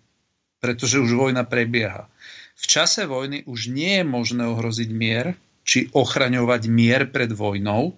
pretože 0.59 0.99
už 0.99 1.13
vojna 1.15 1.45
prebieha. 1.45 2.09
V 2.57 2.65
čase 2.65 3.05
vojny 3.05 3.45
už 3.45 3.69
nie 3.69 4.01
je 4.01 4.05
možné 4.09 4.49
ohroziť 4.49 4.89
mier, 4.89 5.37
či 5.67 5.93
ochraňovať 5.93 6.63
mier 6.73 7.05
pred 7.13 7.29
vojnou, 7.29 7.93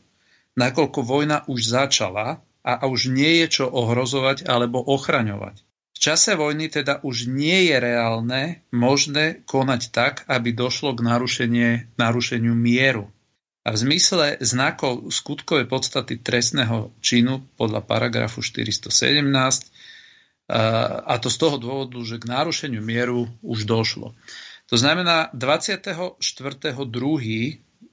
nakoľko 0.59 1.01
vojna 1.07 1.47
už 1.47 1.71
začala 1.71 2.43
a 2.63 2.85
už 2.87 3.11
nie 3.11 3.45
je 3.45 3.61
čo 3.61 3.67
ohrozovať 3.71 4.47
alebo 4.47 4.83
ochraňovať. 4.83 5.63
V 5.99 5.99
čase 5.99 6.39
vojny 6.39 6.71
teda 6.71 7.03
už 7.03 7.27
nie 7.27 7.75
je 7.75 7.77
reálne 7.83 8.63
možné 8.71 9.43
konať 9.51 9.83
tak, 9.91 10.23
aby 10.31 10.55
došlo 10.55 10.95
k 10.95 11.03
narušeniu 11.99 12.55
mieru. 12.55 13.11
A 13.67 13.75
v 13.75 13.83
zmysle 13.83 14.39
znakov 14.39 15.11
skutkovej 15.11 15.67
podstaty 15.67 16.23
trestného 16.23 16.95
činu 17.03 17.43
podľa 17.59 17.83
paragrafu 17.83 18.41
417 18.41 18.89
a 20.49 21.15
to 21.21 21.29
z 21.29 21.37
toho 21.37 21.61
dôvodu, 21.61 22.01
že 22.01 22.17
k 22.17 22.25
narušeniu 22.25 22.81
mieru 22.81 23.29
už 23.45 23.69
došlo. 23.69 24.17
To 24.73 24.77
znamená, 24.81 25.29
24.2. 25.37 26.17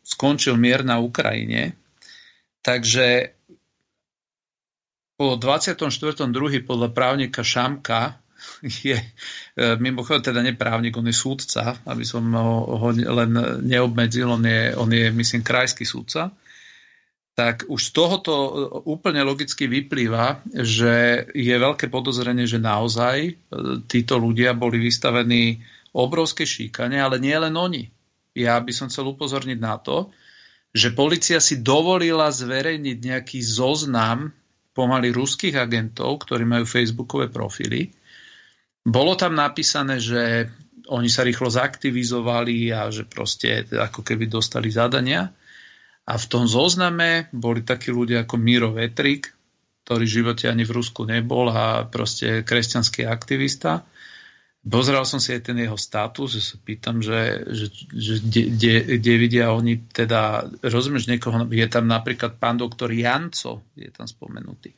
skončil 0.07 0.55
mier 0.55 0.87
na 0.87 1.03
Ukrajine, 1.03 1.75
takže 2.63 3.34
po 5.15 5.39
24.2. 5.39 6.67
podľa 6.67 6.89
právnika 6.91 7.39
Šamka 7.39 8.19
je 8.85 8.99
e, 8.99 9.05
mimochodom 9.79 10.21
teda 10.21 10.43
neprávnik, 10.43 10.95
on 10.99 11.07
je 11.07 11.15
súdca, 11.15 11.79
aby 11.87 12.03
som 12.03 12.23
ho, 12.35 12.77
ho 12.77 12.89
len 12.91 13.31
neobmedzil, 13.63 14.27
on 14.27 14.43
je, 14.43 14.75
on 14.75 14.91
je 14.91 15.07
myslím 15.11 15.41
krajský 15.41 15.87
súdca, 15.87 16.35
tak 17.35 17.67
už 17.67 17.91
z 17.91 17.91
tohoto 17.91 18.33
úplne 18.87 19.19
logicky 19.27 19.67
vyplýva, 19.67 20.39
že 20.55 21.27
je 21.35 21.55
veľké 21.55 21.91
podozrenie, 21.91 22.47
že 22.47 22.63
naozaj 22.63 23.17
e, 23.27 23.31
títo 23.87 24.19
ľudia 24.19 24.55
boli 24.55 24.79
vystavení 24.83 25.59
obrovské 25.95 26.43
šíkane, 26.43 26.99
ale 26.99 27.23
nie 27.23 27.35
len 27.35 27.55
oni. 27.55 27.87
Ja 28.35 28.59
by 28.59 28.71
som 28.75 28.91
chcel 28.91 29.15
upozorniť 29.15 29.59
na 29.63 29.79
to, 29.79 30.11
že 30.75 30.91
policia 30.91 31.39
si 31.39 31.63
dovolila 31.63 32.27
zverejniť 32.27 32.97
nejaký 32.99 33.39
zoznam 33.39 34.35
pomaly 34.75 35.15
ruských 35.15 35.55
agentov, 35.55 36.27
ktorí 36.27 36.43
majú 36.43 36.67
facebookové 36.67 37.31
profily, 37.31 37.95
bolo 38.85 39.15
tam 39.15 39.33
napísané, 39.33 39.97
že 39.97 40.51
oni 40.91 41.09
sa 41.09 41.25
rýchlo 41.25 41.49
zaktivizovali 41.49 42.69
a 42.69 42.91
že 42.93 43.09
proste 43.09 43.65
ako 43.65 44.05
keby 44.05 44.29
dostali 44.29 44.69
zadania. 44.69 45.33
A 46.05 46.13
v 46.21 46.25
tom 46.29 46.45
zozname 46.45 47.33
boli 47.33 47.65
takí 47.65 47.89
ľudia 47.89 48.29
ako 48.29 48.37
Miro 48.37 48.69
Vetrik, 48.77 49.33
ktorý 49.85 50.05
v 50.05 50.15
živote 50.21 50.45
ani 50.45 50.61
v 50.61 50.75
Rusku 50.77 51.01
nebol 51.01 51.49
a 51.49 51.89
proste 51.89 52.45
kresťanský 52.45 53.09
aktivista. 53.09 53.81
Pozeral 54.65 55.05
som 55.05 55.21
si 55.21 55.29
aj 55.29 55.45
ten 55.45 55.61
jeho 55.61 55.77
status, 55.77 56.33
že 56.33 56.41
sa 56.41 56.57
pýtam, 56.57 56.97
že, 56.97 57.45
že, 57.53 57.65
že 57.93 58.13
kde, 58.17 58.97
kde 58.97 59.13
vidia 59.21 59.53
oni 59.53 59.77
teda, 59.93 60.49
rozumieš 60.65 61.05
niekoho, 61.05 61.45
je 61.53 61.67
tam 61.69 61.85
napríklad 61.85 62.41
pán 62.41 62.57
doktor 62.57 62.89
Janco, 62.89 63.61
je 63.77 63.93
tam 63.93 64.09
spomenutý. 64.09 64.73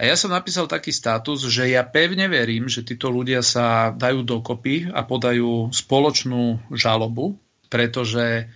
A 0.00 0.08
ja 0.08 0.16
som 0.16 0.32
napísal 0.32 0.68
taký 0.68 0.92
status, 0.92 1.48
že 1.48 1.72
ja 1.72 1.84
pevne 1.84 2.28
verím, 2.28 2.68
že 2.68 2.84
títo 2.84 3.08
ľudia 3.08 3.40
sa 3.40 3.92
dajú 3.92 4.20
dokopy 4.24 4.92
a 4.92 5.04
podajú 5.04 5.72
spoločnú 5.72 6.72
žalobu, 6.72 7.40
pretože 7.72 8.52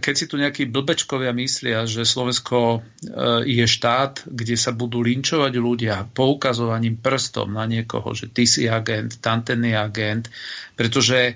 keď 0.00 0.14
si 0.16 0.24
tu 0.24 0.40
nejakí 0.40 0.72
blbečkovia 0.72 1.36
myslia, 1.36 1.84
že 1.84 2.08
Slovensko 2.08 2.80
e, 2.80 3.04
je 3.44 3.66
štát, 3.68 4.24
kde 4.24 4.56
sa 4.56 4.72
budú 4.72 5.04
linčovať 5.04 5.52
ľudia 5.60 6.08
poukazovaním 6.16 6.96
prstom 6.96 7.52
na 7.52 7.68
niekoho, 7.68 8.16
že 8.16 8.32
ty 8.32 8.48
si 8.48 8.64
agent, 8.64 9.20
tamtenný 9.20 9.76
agent, 9.76 10.32
pretože 10.80 11.20
e, 11.28 11.34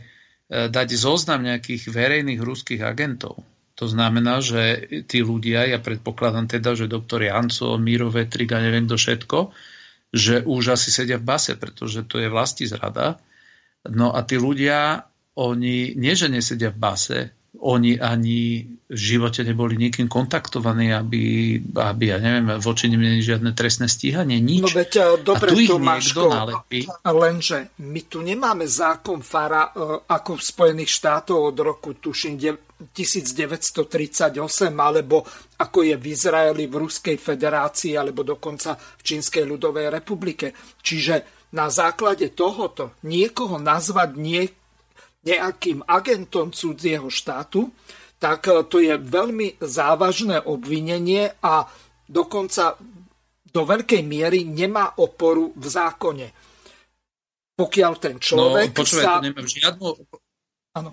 dať 0.48 0.88
zoznam 0.96 1.44
nejakých 1.44 1.92
verejných 1.92 2.40
ruských 2.40 2.80
agentov, 2.80 3.44
to 3.76 3.84
znamená, 3.86 4.42
že 4.42 4.90
tí 5.06 5.22
ľudia, 5.22 5.68
ja 5.68 5.78
predpokladám 5.78 6.50
teda, 6.50 6.74
že 6.74 6.90
doktor 6.90 7.22
Janco, 7.22 7.78
Miro 7.78 8.10
Vetrik 8.10 8.50
a 8.50 8.58
neviem 8.58 8.90
kto 8.90 8.96
všetko, 8.98 9.38
že 10.10 10.42
už 10.48 10.74
asi 10.74 10.90
sedia 10.90 11.20
v 11.20 11.28
base, 11.28 11.54
pretože 11.54 12.02
to 12.08 12.18
je 12.18 12.32
vlasti 12.32 12.66
zrada. 12.66 13.22
No 13.86 14.10
a 14.10 14.24
tí 14.26 14.34
ľudia, 14.34 15.06
oni 15.38 15.94
nie, 15.94 16.16
že 16.18 16.26
nesedia 16.26 16.74
v 16.74 16.80
base, 16.82 17.18
oni 17.58 17.98
ani 17.98 18.66
v 18.88 18.96
živote 18.96 19.44
neboli 19.44 19.76
nikým 19.76 20.08
kontaktovaní, 20.08 20.94
aby, 20.94 21.20
aby 21.76 22.04
ja 22.08 22.16
neviem, 22.22 22.56
voči 22.56 22.88
nim 22.88 23.04
nie 23.04 23.20
žiadne 23.20 23.52
trestné 23.52 23.84
stíhanie, 23.84 24.40
nič. 24.40 24.64
No 24.64 24.72
veď, 24.72 25.20
dobre, 25.20 25.52
Tomáško, 25.52 26.32
lenže 27.04 27.76
my 27.84 28.00
tu 28.08 28.24
nemáme 28.24 28.64
zákon 28.64 29.20
FARA 29.20 29.68
e, 29.68 30.08
ako 30.08 30.40
v 30.40 30.42
Spojených 30.42 30.90
štátoch 30.90 31.52
od 31.52 31.56
roku, 31.60 32.00
tuším, 32.00 32.40
1938, 32.78 34.38
alebo 34.72 35.26
ako 35.58 35.78
je 35.82 35.96
v 35.98 36.04
Izraeli, 36.08 36.64
v 36.70 36.74
Ruskej 36.86 37.18
federácii, 37.18 37.98
alebo 37.98 38.22
dokonca 38.22 38.78
v 38.78 39.02
Čínskej 39.02 39.44
ľudovej 39.44 39.90
republike. 39.90 40.54
Čiže 40.78 41.38
na 41.58 41.72
základe 41.72 42.32
tohoto 42.36 43.00
niekoho 43.04 43.56
nazvať 43.58 44.10
nie, 44.14 44.44
nejakým 45.28 45.84
agentom 45.84 46.48
cudzieho 46.48 47.12
štátu, 47.12 47.68
tak 48.16 48.48
e, 48.48 48.64
to 48.64 48.80
je 48.80 48.96
veľmi 48.96 49.60
závažné 49.60 50.40
obvinenie 50.48 51.28
a 51.44 51.68
dokonca 52.08 52.80
do 53.48 53.62
veľkej 53.64 54.02
miery 54.04 54.48
nemá 54.48 54.96
oporu 54.96 55.52
v 55.52 55.66
zákone. 55.68 56.28
Pokiaľ 57.58 57.92
ten 57.98 58.16
no, 58.16 58.22
človek 58.22 58.68
no, 58.72 58.76
počúvaj, 58.76 59.04
sa... 59.04 59.12
to 59.18 59.26
nemá 59.28 59.42
žiadnu... 59.44 59.86
Áno. 60.78 60.90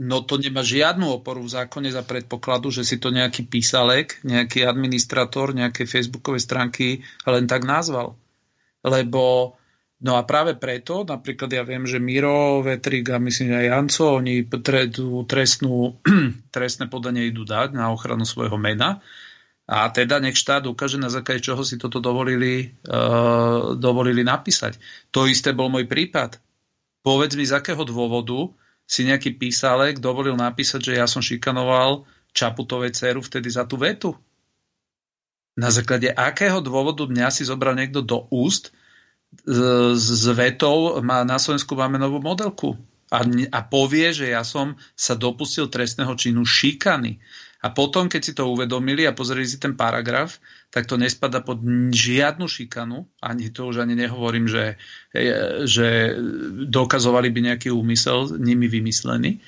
No 0.00 0.24
to 0.24 0.40
nemá 0.40 0.64
žiadnu 0.64 1.20
oporu 1.20 1.44
v 1.44 1.52
zákone 1.52 1.92
za 1.92 2.00
predpokladu, 2.00 2.72
že 2.72 2.88
si 2.88 2.96
to 2.96 3.12
nejaký 3.12 3.44
písalek, 3.44 4.16
nejaký 4.24 4.64
administrator 4.64 5.52
nejakej 5.52 5.84
facebookovej 5.84 6.40
stránky 6.40 7.04
len 7.28 7.44
tak 7.44 7.68
nazval. 7.68 8.16
Lebo 8.80 9.52
No 10.00 10.16
a 10.16 10.24
práve 10.24 10.56
preto, 10.56 11.04
napríklad 11.04 11.52
ja 11.52 11.60
viem, 11.60 11.84
že 11.84 12.00
Miro, 12.00 12.64
Vetrik 12.64 13.12
a 13.12 13.20
myslím 13.20 13.52
aj 13.52 13.66
Janco, 13.68 14.04
oni 14.16 14.48
trestnú, 15.28 16.00
trestné 16.56 16.88
podanie 16.88 17.28
idú 17.28 17.44
dať 17.44 17.76
na 17.76 17.92
ochranu 17.92 18.24
svojho 18.24 18.56
mena. 18.56 19.04
A 19.70 19.86
teda 19.92 20.18
nech 20.18 20.40
štát 20.40 20.64
ukáže, 20.66 20.96
na 20.96 21.12
základe 21.12 21.44
čoho 21.44 21.62
si 21.62 21.76
toto 21.76 22.00
dovolili, 22.00 22.74
uh, 22.90 23.76
dovolili 23.76 24.24
napísať. 24.24 24.80
To 25.14 25.28
isté 25.28 25.52
bol 25.52 25.70
môj 25.70 25.86
prípad. 25.86 26.40
Povedz 27.04 27.36
mi, 27.36 27.44
z 27.44 27.60
akého 27.60 27.84
dôvodu 27.84 28.50
si 28.88 29.06
nejaký 29.06 29.38
písalek 29.38 30.02
dovolil 30.02 30.34
napísať, 30.34 30.90
že 30.90 30.92
ja 30.98 31.06
som 31.06 31.22
šikanoval 31.22 32.08
Čaputovej 32.34 32.96
dceru 32.96 33.20
vtedy 33.22 33.52
za 33.52 33.68
tú 33.68 33.78
vetu. 33.78 34.16
Na 35.54 35.70
základe 35.70 36.10
akého 36.10 36.58
dôvodu 36.64 37.06
mňa 37.06 37.28
si 37.30 37.46
zobral 37.46 37.76
niekto 37.76 38.02
do 38.02 38.26
úst 38.32 38.74
s 39.94 40.26
vetou 40.34 40.98
má 41.00 41.22
na 41.22 41.38
Slovensku 41.38 41.72
máme 41.78 41.96
novú 41.96 42.18
modelku 42.18 42.76
a, 43.10 43.26
a 43.26 43.60
povie, 43.66 44.14
že 44.14 44.30
ja 44.30 44.46
som 44.46 44.78
sa 44.94 45.18
dopustil 45.18 45.66
trestného 45.66 46.14
činu 46.14 46.46
šikany. 46.46 47.18
A 47.60 47.68
potom, 47.76 48.08
keď 48.08 48.22
si 48.24 48.32
to 48.32 48.48
uvedomili 48.48 49.04
a 49.04 49.12
pozreli 49.12 49.44
si 49.44 49.60
ten 49.60 49.76
paragraf, 49.76 50.40
tak 50.72 50.88
to 50.88 50.96
nespada 50.96 51.44
pod 51.44 51.60
žiadnu 51.92 52.48
šikanu, 52.48 53.04
ani 53.20 53.52
to 53.52 53.68
už 53.68 53.84
ani 53.84 53.92
nehovorím, 53.98 54.48
že, 54.48 54.80
že 55.68 56.16
dokazovali 56.72 57.28
by 57.28 57.40
nejaký 57.52 57.68
úmysel 57.68 58.40
nimi 58.40 58.64
vymyslený. 58.64 59.44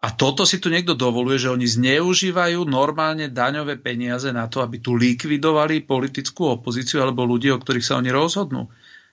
A 0.00 0.12
toto 0.16 0.44
si 0.44 0.60
tu 0.60 0.72
niekto 0.72 0.96
dovoluje, 0.96 1.40
že 1.40 1.52
oni 1.52 1.64
zneužívajú 1.64 2.64
normálne 2.68 3.28
daňové 3.28 3.80
peniaze 3.80 4.32
na 4.32 4.48
to, 4.48 4.60
aby 4.64 4.80
tu 4.80 4.96
likvidovali 4.96 5.84
politickú 5.84 6.56
opozíciu 6.60 7.04
alebo 7.04 7.24
ľudí, 7.24 7.52
o 7.52 7.60
ktorých 7.60 7.84
sa 7.84 8.00
oni 8.00 8.08
rozhodnú. 8.08 8.68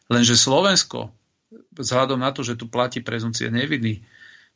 Lenže 0.07 0.39
Slovensko, 0.39 1.11
vzhľadom 1.75 2.19
na 2.19 2.31
to, 2.31 2.43
že 2.43 2.59
tu 2.59 2.67
platí 2.67 3.03
prezumcia 3.03 3.51
neviny, 3.51 4.03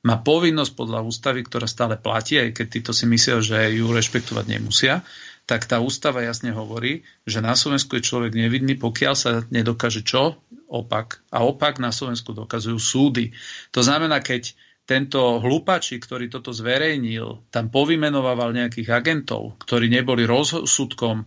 má 0.01 0.17
povinnosť 0.17 0.73
podľa 0.73 1.05
ústavy, 1.05 1.45
ktorá 1.45 1.69
stále 1.69 1.93
platí, 1.93 2.41
aj 2.41 2.57
keď 2.57 2.67
títo 2.67 2.91
si 2.91 3.05
myslia, 3.05 3.37
že 3.37 3.77
ju 3.77 3.85
rešpektovať 3.93 4.45
nemusia, 4.49 5.05
tak 5.45 5.69
tá 5.69 5.77
ústava 5.77 6.25
jasne 6.25 6.53
hovorí, 6.53 7.05
že 7.25 7.43
na 7.43 7.53
Slovensku 7.53 7.97
je 7.97 8.07
človek 8.07 8.33
nevidný, 8.33 8.77
pokiaľ 8.77 9.13
sa 9.13 9.45
nedokáže 9.53 10.01
čo? 10.01 10.41
Opak. 10.71 11.21
A 11.29 11.43
opak 11.43 11.77
na 11.77 11.91
Slovensku 11.93 12.33
dokazujú 12.33 12.79
súdy. 12.79 13.35
To 13.75 13.83
znamená, 13.83 14.23
keď 14.23 14.55
tento 14.91 15.39
hlupači, 15.39 16.03
ktorý 16.03 16.27
toto 16.27 16.51
zverejnil, 16.51 17.47
tam 17.47 17.71
povymenovával 17.71 18.51
nejakých 18.51 18.91
agentov, 18.91 19.55
ktorí 19.63 19.87
neboli 19.87 20.27
rozsudkom 20.27 21.23
e, 21.23 21.25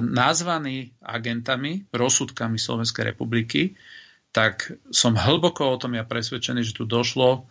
nazvaní 0.00 0.88
agentami, 1.04 1.84
rozsudkami 1.92 2.56
Slovenskej 2.56 3.12
republiky, 3.12 3.76
tak 4.32 4.72
som 4.88 5.20
hlboko 5.20 5.76
o 5.76 5.80
tom 5.80 6.00
ja 6.00 6.08
presvedčený, 6.08 6.64
že 6.64 6.72
tu 6.72 6.88
došlo 6.88 7.44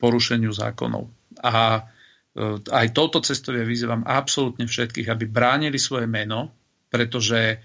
porušeniu 0.00 0.48
zákonov. 0.56 1.12
A 1.44 1.84
e, 2.32 2.64
aj 2.64 2.96
touto 2.96 3.20
cestou 3.20 3.52
ja 3.52 3.68
vyzývam 3.68 4.08
absolútne 4.08 4.64
všetkých, 4.64 5.12
aby 5.12 5.28
bránili 5.28 5.76
svoje 5.76 6.08
meno, 6.08 6.48
pretože 6.88 7.40
e, 7.52 7.56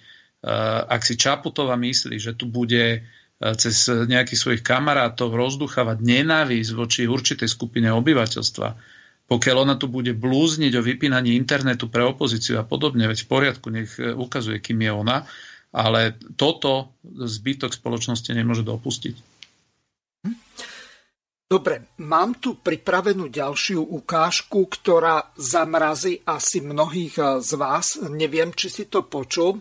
ak 0.91 1.07
si 1.07 1.15
Čaputová 1.15 1.79
myslí, 1.79 2.19
že 2.19 2.35
tu 2.35 2.51
bude 2.51 3.07
cez 3.39 3.87
nejakých 3.87 4.39
svojich 4.39 4.63
kamarátov 4.63 5.31
rozduchávať 5.31 6.03
nenávisť 6.03 6.71
voči 6.75 7.07
určitej 7.07 7.47
skupine 7.47 7.87
obyvateľstva, 7.95 8.67
pokiaľ 9.31 9.55
ona 9.63 9.75
tu 9.79 9.87
bude 9.87 10.11
blúzniť 10.11 10.73
o 10.75 10.83
vypínaní 10.83 11.39
internetu 11.39 11.87
pre 11.87 12.03
opozíciu 12.03 12.59
a 12.59 12.67
podobne, 12.67 13.07
veď 13.07 13.23
v 13.23 13.31
poriadku, 13.31 13.67
nech 13.71 13.95
ukazuje, 13.97 14.59
kým 14.59 14.83
je 14.83 14.91
ona, 14.91 15.23
ale 15.71 16.17
toto 16.35 16.97
zbytok 17.05 17.71
spoločnosti 17.71 18.27
nemôže 18.33 18.65
dopustiť. 18.65 19.39
Dobre, 21.49 21.97
mám 22.05 22.37
tu 22.37 22.61
pripravenú 22.61 23.25
ďalšiu 23.25 23.81
ukážku, 23.81 24.69
ktorá 24.69 25.33
zamrazí 25.33 26.21
asi 26.21 26.61
mnohých 26.61 27.15
eh, 27.17 27.27
z 27.41 27.51
vás. 27.57 27.97
Neviem, 28.05 28.53
či 28.53 28.69
si 28.69 28.85
to 28.85 29.01
počul. 29.09 29.57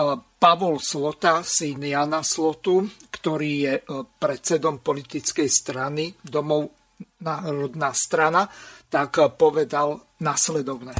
Eh, 0.00 0.16
Pavol 0.40 0.80
Slota, 0.80 1.44
syn 1.44 1.84
Jana 1.84 2.24
Slotu, 2.24 2.88
ktorý 3.12 3.52
je 3.60 3.74
eh, 3.76 3.84
predsedom 4.08 4.80
politickej 4.80 5.48
strany 5.52 6.16
Domov 6.24 6.72
národná 7.20 7.92
strana, 7.92 8.48
tak 8.88 9.20
povedal 9.36 10.00
nasledovné. 10.24 10.98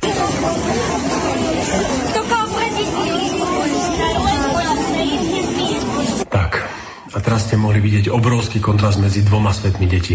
A 7.11 7.18
teraz 7.18 7.51
ste 7.51 7.59
mohli 7.59 7.82
vidieť 7.82 8.09
obrovský 8.09 8.62
kontrast 8.62 9.03
medzi 9.03 9.26
dvoma 9.26 9.51
svetmi 9.51 9.90
detí. 9.90 10.14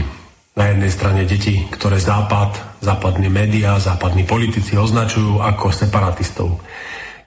Na 0.56 0.72
jednej 0.72 0.88
strane 0.88 1.28
deti, 1.28 1.68
ktoré 1.68 2.00
Západ, 2.00 2.80
západné 2.80 3.28
médiá, 3.28 3.76
západní 3.76 4.24
politici 4.24 4.80
označujú 4.80 5.44
ako 5.44 5.68
separatistov. 5.76 6.64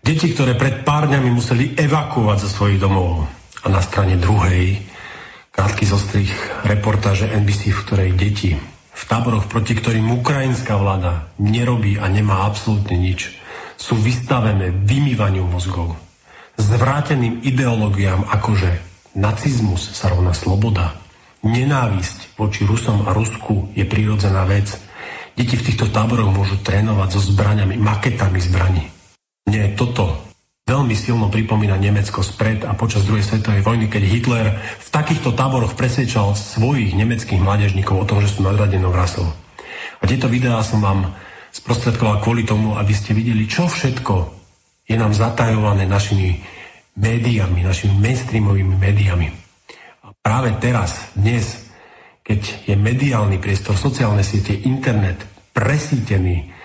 Deti, 0.03 0.33
ktoré 0.33 0.57
pred 0.57 0.87
pár 0.87 1.11
dňami 1.11 1.31
museli 1.31 1.77
evakuovať 1.77 2.39
zo 2.45 2.49
svojich 2.49 2.81
domov. 2.81 3.29
A 3.63 3.67
na 3.69 3.83
strane 3.83 4.17
druhej 4.17 4.81
krátky 5.51 5.85
zostrih 5.85 6.31
reportáže 6.63 7.27
NBC, 7.27 7.75
v 7.75 7.83
ktorej 7.83 8.11
deti 8.15 8.55
v 8.99 9.03
táboroch, 9.07 9.47
proti 9.47 9.79
ktorým 9.79 10.11
ukrajinská 10.23 10.75
vláda 10.75 11.31
nerobí 11.39 11.99
a 11.99 12.11
nemá 12.11 12.47
absolútne 12.47 12.99
nič, 12.99 13.35
sú 13.79 13.95
vystavené 13.95 14.75
vymývaniu 14.75 15.47
mozgov, 15.47 15.95
zvráteným 16.59 17.47
ideológiám 17.47 18.27
akože 18.27 18.71
Nacizmus 19.19 19.95
sa 19.95 20.11
rovná 20.11 20.35
sloboda. 20.35 20.95
Nenávisť 21.43 22.39
voči 22.39 22.67
Rusom 22.67 23.07
a 23.07 23.15
Rusku 23.15 23.71
je 23.75 23.87
prírodzená 23.87 24.43
vec. 24.47 24.75
Deti 25.39 25.55
v 25.55 25.67
týchto 25.71 25.91
táboroch 25.91 26.35
môžu 26.35 26.59
trénovať 26.63 27.19
so 27.19 27.21
zbraniami, 27.35 27.79
maketami 27.79 28.39
zbraní. 28.43 28.98
Nie, 29.49 29.73
toto 29.73 30.29
veľmi 30.69 30.93
silno 30.93 31.33
pripomína 31.33 31.81
Nemecko 31.81 32.21
spred 32.21 32.69
a 32.69 32.77
počas 32.77 33.09
druhej 33.09 33.25
svetovej 33.25 33.65
vojny, 33.65 33.89
keď 33.89 34.03
Hitler 34.05 34.47
v 34.61 34.89
takýchto 34.93 35.33
táboroch 35.33 35.73
presvedčal 35.73 36.37
svojich 36.37 36.93
nemeckých 36.93 37.41
mládežníkov 37.41 37.97
o 37.97 38.05
tom, 38.05 38.21
že 38.21 38.29
sú 38.29 38.45
nadradenou 38.45 38.93
rasou. 38.93 39.25
A 39.99 40.05
tieto 40.05 40.29
videá 40.29 40.61
som 40.61 40.85
vám 40.85 41.17
sprostredkoval 41.49 42.21
kvôli 42.21 42.45
tomu, 42.45 42.77
aby 42.77 42.93
ste 42.93 43.17
videli, 43.17 43.49
čo 43.49 43.65
všetko 43.65 44.37
je 44.85 45.01
nám 45.01 45.17
zatajované 45.17 45.89
našimi 45.89 46.45
médiami, 47.01 47.65
našimi 47.65 47.97
mainstreamovými 47.97 48.77
médiami. 48.77 49.33
A 50.05 50.13
práve 50.21 50.53
teraz, 50.61 51.09
dnes, 51.17 51.73
keď 52.21 52.69
je 52.69 52.77
mediálny 52.77 53.41
priestor, 53.41 53.81
sociálne 53.81 54.21
siete, 54.21 54.53
internet 54.69 55.25
presítený 55.57 56.58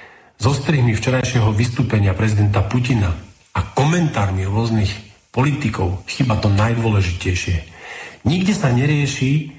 zo 0.44 0.52
strihmi 0.52 0.92
včerajšieho 0.92 1.56
vystúpenia 1.56 2.12
prezidenta 2.12 2.60
Putina 2.68 3.16
a 3.56 3.64
komentármi 3.64 4.44
rôznych 4.44 4.92
politikov, 5.32 6.04
chyba 6.04 6.36
to 6.36 6.52
najdôležitejšie. 6.52 7.64
Nikde 8.28 8.52
sa 8.52 8.76
nerieši, 8.76 9.56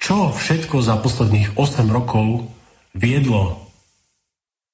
čo 0.00 0.32
všetko 0.32 0.80
za 0.80 0.96
posledných 1.04 1.60
8 1.60 1.84
rokov 1.92 2.48
viedlo 2.96 3.68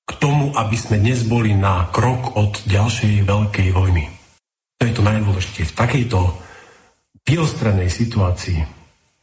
k 0.07 0.15
tomu, 0.23 0.55
aby 0.55 0.79
sme 0.79 1.03
dnes 1.03 1.27
boli 1.27 1.59
na 1.59 1.91
krok 1.91 2.39
od 2.39 2.63
ďalšej 2.63 3.27
veľkej 3.27 3.69
vojny. 3.75 4.07
To 4.79 4.87
je 4.87 4.95
to 4.95 5.03
najdôležitejšie. 5.03 5.75
V 5.75 5.79
takejto 5.79 6.19
vyostrenej 7.27 7.91
situácii, 7.91 8.63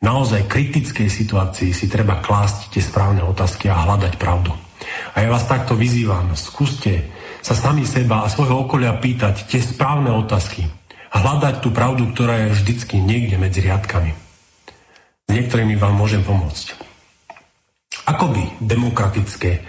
naozaj 0.03 0.51
kritickej 0.51 1.07
situácii 1.07 1.71
si 1.71 1.87
treba 1.87 2.19
klásť 2.19 2.75
tie 2.75 2.83
správne 2.83 3.23
otázky 3.23 3.71
a 3.71 3.87
hľadať 3.87 4.19
pravdu. 4.19 4.64
A 5.15 5.23
ja 5.23 5.31
vás 5.31 5.47
takto 5.47 5.75
vyzývam, 5.79 6.35
skúste 6.35 7.07
sa 7.45 7.53
sami 7.53 7.85
seba 7.85 8.25
a 8.25 8.31
svojho 8.31 8.65
okolia 8.65 8.97
pýtať 8.97 9.45
tie 9.45 9.61
správne 9.61 10.09
otázky. 10.11 10.65
Hľadať 11.15 11.63
tú 11.63 11.71
pravdu, 11.71 12.11
ktorá 12.11 12.43
je 12.43 12.57
vždycky 12.59 12.99
niekde 12.99 13.39
medzi 13.39 13.63
riadkami. 13.63 14.11
S 15.25 15.29
niektorými 15.31 15.79
vám 15.79 15.95
môžem 15.95 16.25
pomôcť. 16.25 16.75
Ako 18.05 18.29
by 18.35 18.43
demokratické 18.61 19.63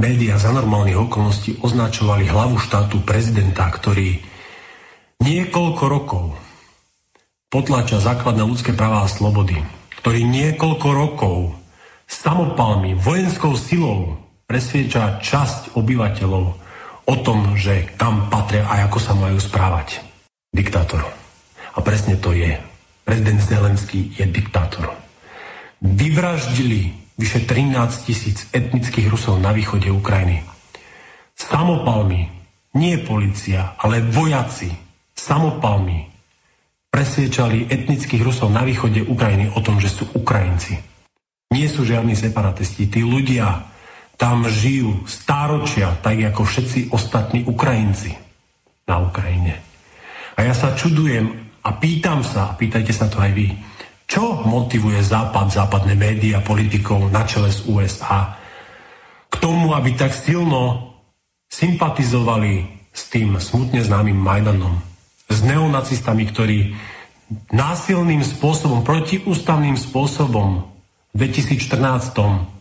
médiá 0.00 0.40
za 0.40 0.50
normálnych 0.50 0.96
okolností 0.96 1.60
označovali 1.62 2.26
hlavu 2.26 2.56
štátu 2.58 3.04
prezidenta, 3.04 3.68
ktorý 3.68 4.18
niekoľko 5.22 5.84
rokov 5.86 6.24
potlača 7.52 8.02
základné 8.02 8.42
ľudské 8.42 8.74
práva 8.74 9.06
a 9.06 9.08
slobody, 9.08 9.60
ktorý 10.02 10.26
niekoľko 10.26 10.88
rokov 10.92 11.36
samopalmi, 12.06 12.98
vojenskou 12.98 13.54
silou 13.54 14.25
presvieča 14.46 15.18
časť 15.18 15.74
obyvateľov 15.74 16.44
o 17.06 17.14
tom, 17.22 17.58
že 17.58 17.94
kam 17.98 18.30
patria 18.30 18.66
a 18.66 18.86
ako 18.86 18.98
sa 19.02 19.12
majú 19.14 19.38
správať. 19.42 20.02
Diktátor. 20.54 21.02
A 21.76 21.78
presne 21.82 22.16
to 22.16 22.32
je. 22.32 22.56
Prezident 23.06 23.42
Zelenský 23.42 24.14
je 24.16 24.24
diktátor. 24.26 24.90
Vyvraždili 25.82 26.94
vyše 27.20 27.44
13 27.44 28.06
tisíc 28.06 28.48
etnických 28.50 29.06
Rusov 29.12 29.38
na 29.38 29.52
východe 29.52 29.92
Ukrajiny. 29.92 30.42
Samopalmi, 31.36 32.32
nie 32.80 32.96
policia, 33.04 33.76
ale 33.76 34.00
vojaci, 34.00 34.72
samopalmi 35.12 36.08
presviečali 36.88 37.68
etnických 37.68 38.24
Rusov 38.24 38.48
na 38.48 38.64
východe 38.64 39.04
Ukrajiny 39.04 39.52
o 39.52 39.60
tom, 39.60 39.76
že 39.76 39.92
sú 39.92 40.08
Ukrajinci. 40.16 40.80
Nie 41.52 41.68
sú 41.68 41.84
žiadni 41.84 42.16
separatisti. 42.16 42.88
Tí 42.88 43.04
ľudia 43.04 43.75
tam 44.16 44.48
žijú 44.48 45.04
stáročia, 45.04 45.96
tak 46.00 46.16
ako 46.20 46.42
všetci 46.44 46.92
ostatní 46.92 47.44
Ukrajinci 47.44 48.16
na 48.88 49.00
Ukrajine. 49.04 49.60
A 50.36 50.44
ja 50.44 50.52
sa 50.56 50.76
čudujem 50.76 51.32
a 51.64 51.70
pýtam 51.76 52.24
sa, 52.24 52.52
a 52.52 52.56
pýtajte 52.56 52.92
sa 52.92 53.08
to 53.08 53.20
aj 53.20 53.32
vy, 53.36 53.52
čo 54.06 54.46
motivuje 54.46 55.02
Západ, 55.02 55.50
západné 55.52 55.98
médiá, 55.98 56.40
politikov 56.40 57.10
na 57.10 57.26
čele 57.26 57.50
z 57.50 57.66
USA 57.68 58.38
k 59.26 59.34
tomu, 59.42 59.74
aby 59.74 59.98
tak 59.98 60.14
silno 60.14 60.94
sympatizovali 61.50 62.64
s 62.94 63.12
tým 63.12 63.36
smutne 63.36 63.82
známym 63.82 64.16
Majdanom 64.16 64.80
s 65.26 65.38
neonacistami, 65.42 66.24
ktorí 66.30 66.58
násilným 67.50 68.22
spôsobom, 68.22 68.86
protiústavným 68.86 69.74
spôsobom 69.74 70.62
v 71.10 71.16
2014 71.18 72.55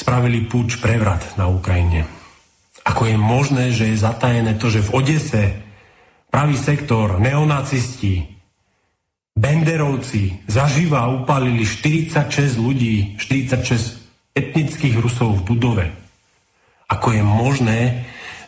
spravili 0.00 0.48
púč 0.48 0.80
prevrat 0.80 1.36
na 1.36 1.52
Ukrajine. 1.52 2.08
Ako 2.88 3.04
je 3.04 3.16
možné, 3.20 3.76
že 3.76 3.92
je 3.92 4.00
zatajené 4.00 4.56
to, 4.56 4.72
že 4.72 4.88
v 4.88 4.92
Odese 4.96 5.44
pravý 6.32 6.56
sektor, 6.56 7.20
neonacisti, 7.20 8.24
benderovci 9.36 10.48
zaživa 10.48 11.04
upálili 11.12 11.68
46 11.68 12.56
ľudí, 12.56 13.20
46 13.20 14.00
etnických 14.32 14.96
Rusov 14.96 15.44
v 15.44 15.46
budove. 15.52 15.86
Ako 16.88 17.12
je 17.12 17.22
možné, 17.22 17.80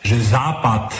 že 0.01 0.19
Západ, 0.19 0.91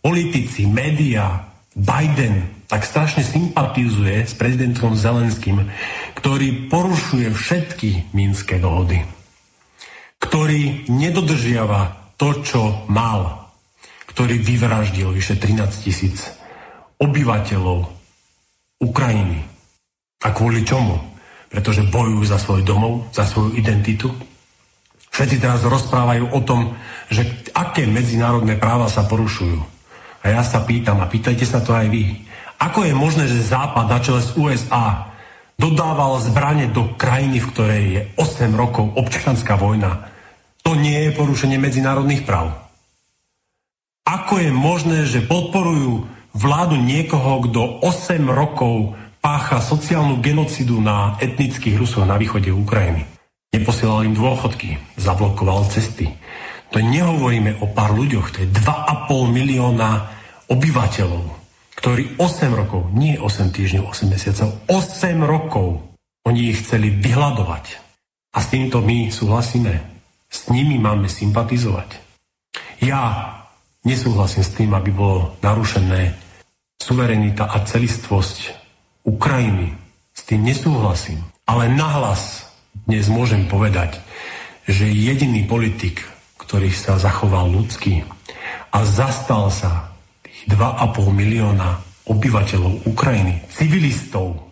politici, 0.00 0.64
média, 0.64 1.48
Biden 1.74 2.64
tak 2.68 2.84
strašne 2.84 3.24
sympatizuje 3.24 4.28
s 4.28 4.36
prezidentom 4.36 4.92
Zelenským, 4.92 5.68
ktorý 6.16 6.68
porušuje 6.68 7.32
všetky 7.32 8.12
mínske 8.12 8.60
dohody, 8.60 9.00
ktorý 10.18 10.90
nedodržiava 10.90 12.14
to, 12.18 12.42
čo 12.42 12.62
mal, 12.90 13.50
ktorý 14.10 14.42
vyvraždil 14.42 15.14
vyše 15.14 15.38
13 15.38 15.86
tisíc 15.86 16.26
obyvateľov 16.98 17.86
Ukrajiny. 18.82 19.40
A 20.26 20.28
kvôli 20.34 20.66
čomu? 20.66 20.98
Pretože 21.48 21.86
bojujú 21.86 22.22
za 22.26 22.36
svoj 22.36 22.66
domov, 22.66 23.06
za 23.14 23.22
svoju 23.22 23.54
identitu. 23.54 24.10
Všetci 25.14 25.36
teraz 25.38 25.62
rozprávajú 25.62 26.34
o 26.34 26.40
tom, 26.42 26.74
že 27.08 27.24
aké 27.54 27.86
medzinárodné 27.86 28.58
práva 28.58 28.90
sa 28.90 29.06
porušujú. 29.06 29.58
A 30.22 30.24
ja 30.34 30.42
sa 30.42 30.66
pýtam, 30.66 30.98
a 30.98 31.06
pýtajte 31.06 31.46
sa 31.46 31.62
to 31.62 31.72
aj 31.72 31.86
vy, 31.88 32.28
ako 32.58 32.90
je 32.90 32.94
možné, 32.94 33.24
že 33.30 33.54
Západ 33.54 33.86
na 33.86 34.02
čele 34.02 34.18
z 34.18 34.34
USA 34.34 35.07
dodával 35.58 36.22
zbranie 36.22 36.70
do 36.70 36.94
krajiny, 36.94 37.42
v 37.42 37.50
ktorej 37.50 37.84
je 37.90 38.02
8 38.16 38.54
rokov 38.54 38.94
občianská 38.94 39.58
vojna? 39.58 40.08
To 40.62 40.78
nie 40.78 41.10
je 41.10 41.16
porušenie 41.18 41.58
medzinárodných 41.58 42.22
práv. 42.22 42.54
Ako 44.08 44.40
je 44.40 44.48
možné, 44.54 45.04
že 45.04 45.26
podporujú 45.26 46.08
vládu 46.32 46.80
niekoho, 46.80 47.44
kto 47.44 47.84
8 47.84 48.24
rokov 48.30 48.96
pácha 49.18 49.60
sociálnu 49.60 50.22
genocidu 50.24 50.80
na 50.80 51.18
etnických 51.20 51.76
Rusov 51.76 52.06
na 52.06 52.16
východe 52.16 52.48
Ukrajiny? 52.48 53.04
Neposielal 53.52 54.08
im 54.08 54.14
dôchodky, 54.16 54.78
zablokoval 54.96 55.68
cesty, 55.68 56.14
to 56.68 56.84
nehovoríme 56.84 57.64
o 57.64 57.66
pár 57.72 57.96
ľuďoch, 57.96 58.28
to 58.28 58.44
je 58.44 58.48
2,5 58.52 59.08
milióna 59.32 60.04
obyvateľov, 60.52 61.37
ktorí 61.78 62.18
8 62.18 62.58
rokov, 62.58 62.90
nie 62.90 63.14
8 63.14 63.54
týždňov, 63.54 63.94
8 63.94 64.10
mesiacov, 64.10 64.48
8 64.66 65.22
rokov 65.22 65.78
oni 66.26 66.50
ich 66.50 66.66
chceli 66.66 66.90
vyhľadovať. 66.90 67.64
A 68.34 68.38
s 68.42 68.50
týmto 68.50 68.82
my 68.82 69.14
súhlasíme. 69.14 69.72
S 70.26 70.50
nimi 70.50 70.76
máme 70.76 71.06
sympatizovať. 71.06 72.02
Ja 72.82 73.32
nesúhlasím 73.86 74.42
s 74.42 74.54
tým, 74.58 74.70
aby 74.74 74.90
bolo 74.90 75.38
narušené 75.40 76.18
suverenita 76.82 77.46
a 77.46 77.62
celistvosť 77.62 78.38
Ukrajiny. 79.06 79.72
S 80.12 80.20
tým 80.26 80.44
nesúhlasím. 80.44 81.22
Ale 81.48 81.70
nahlas 81.72 82.50
dnes 82.84 83.08
môžem 83.08 83.48
povedať, 83.48 84.02
že 84.68 84.84
jediný 84.84 85.48
politik, 85.48 86.04
ktorý 86.36 86.68
sa 86.74 87.00
zachoval 87.00 87.48
ľudský 87.48 88.04
a 88.68 88.84
zastal 88.84 89.48
sa 89.48 89.87
2,5 90.48 91.12
milióna 91.12 91.76
obyvateľov 92.08 92.88
Ukrajiny, 92.88 93.44
civilistov, 93.52 94.48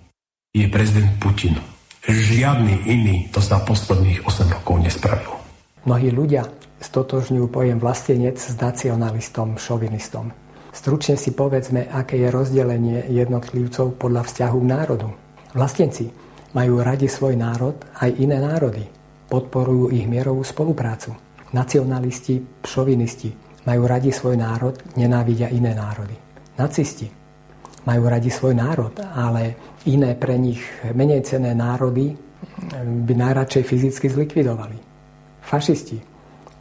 je 0.53 0.69
prezident 0.69 1.09
Putin. 1.17 1.57
Žiadny 2.05 2.85
iný 2.85 3.33
to 3.33 3.41
za 3.41 3.65
posledných 3.65 4.21
8 4.29 4.61
rokov 4.61 4.77
nespravil. 4.85 5.33
Mnohí 5.89 6.13
ľudia 6.13 6.45
stotožňujú 6.85 7.49
pojem 7.49 7.81
vlastenec 7.81 8.37
s 8.37 8.53
nacionalistom, 8.61 9.57
šovinistom. 9.57 10.29
Stručne 10.69 11.17
si 11.17 11.33
povedzme, 11.33 11.89
aké 11.89 12.21
je 12.21 12.29
rozdelenie 12.29 13.09
jednotlivcov 13.09 13.97
podľa 13.97 14.29
vzťahu 14.29 14.57
k 14.61 14.67
národu. 14.69 15.09
Vlastenci 15.57 16.13
majú 16.53 16.85
radi 16.85 17.09
svoj 17.09 17.41
národ 17.41 17.81
aj 18.05 18.21
iné 18.21 18.37
národy. 18.37 18.85
Podporujú 19.33 19.97
ich 19.97 20.05
mierovú 20.05 20.45
spoluprácu. 20.45 21.17
Nacionalisti, 21.57 22.45
šovinisti 22.61 23.46
majú 23.67 23.83
radi 23.85 24.15
svoj 24.15 24.39
národ, 24.39 24.79
nenávidia 24.95 25.51
iné 25.51 25.75
národy. 25.75 26.15
Nacisti 26.57 27.11
majú 27.85 28.03
radi 28.07 28.31
svoj 28.31 28.55
národ, 28.55 28.95
ale 29.03 29.75
iné 29.91 30.15
pre 30.15 30.39
nich 30.39 30.63
menej 30.95 31.27
cené 31.27 31.53
národy 31.53 32.15
by 32.79 33.13
najradšej 33.15 33.65
fyzicky 33.67 34.07
zlikvidovali. 34.07 34.79
Fašisti 35.43 35.99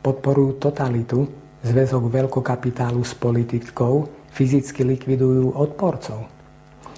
podporujú 0.02 0.62
totalitu, 0.62 1.26
zväzok 1.66 2.10
veľkokapitálu 2.10 3.02
s 3.02 3.18
politikou, 3.18 4.06
fyzicky 4.30 4.86
likvidujú 4.86 5.58
odporcov. 5.58 6.30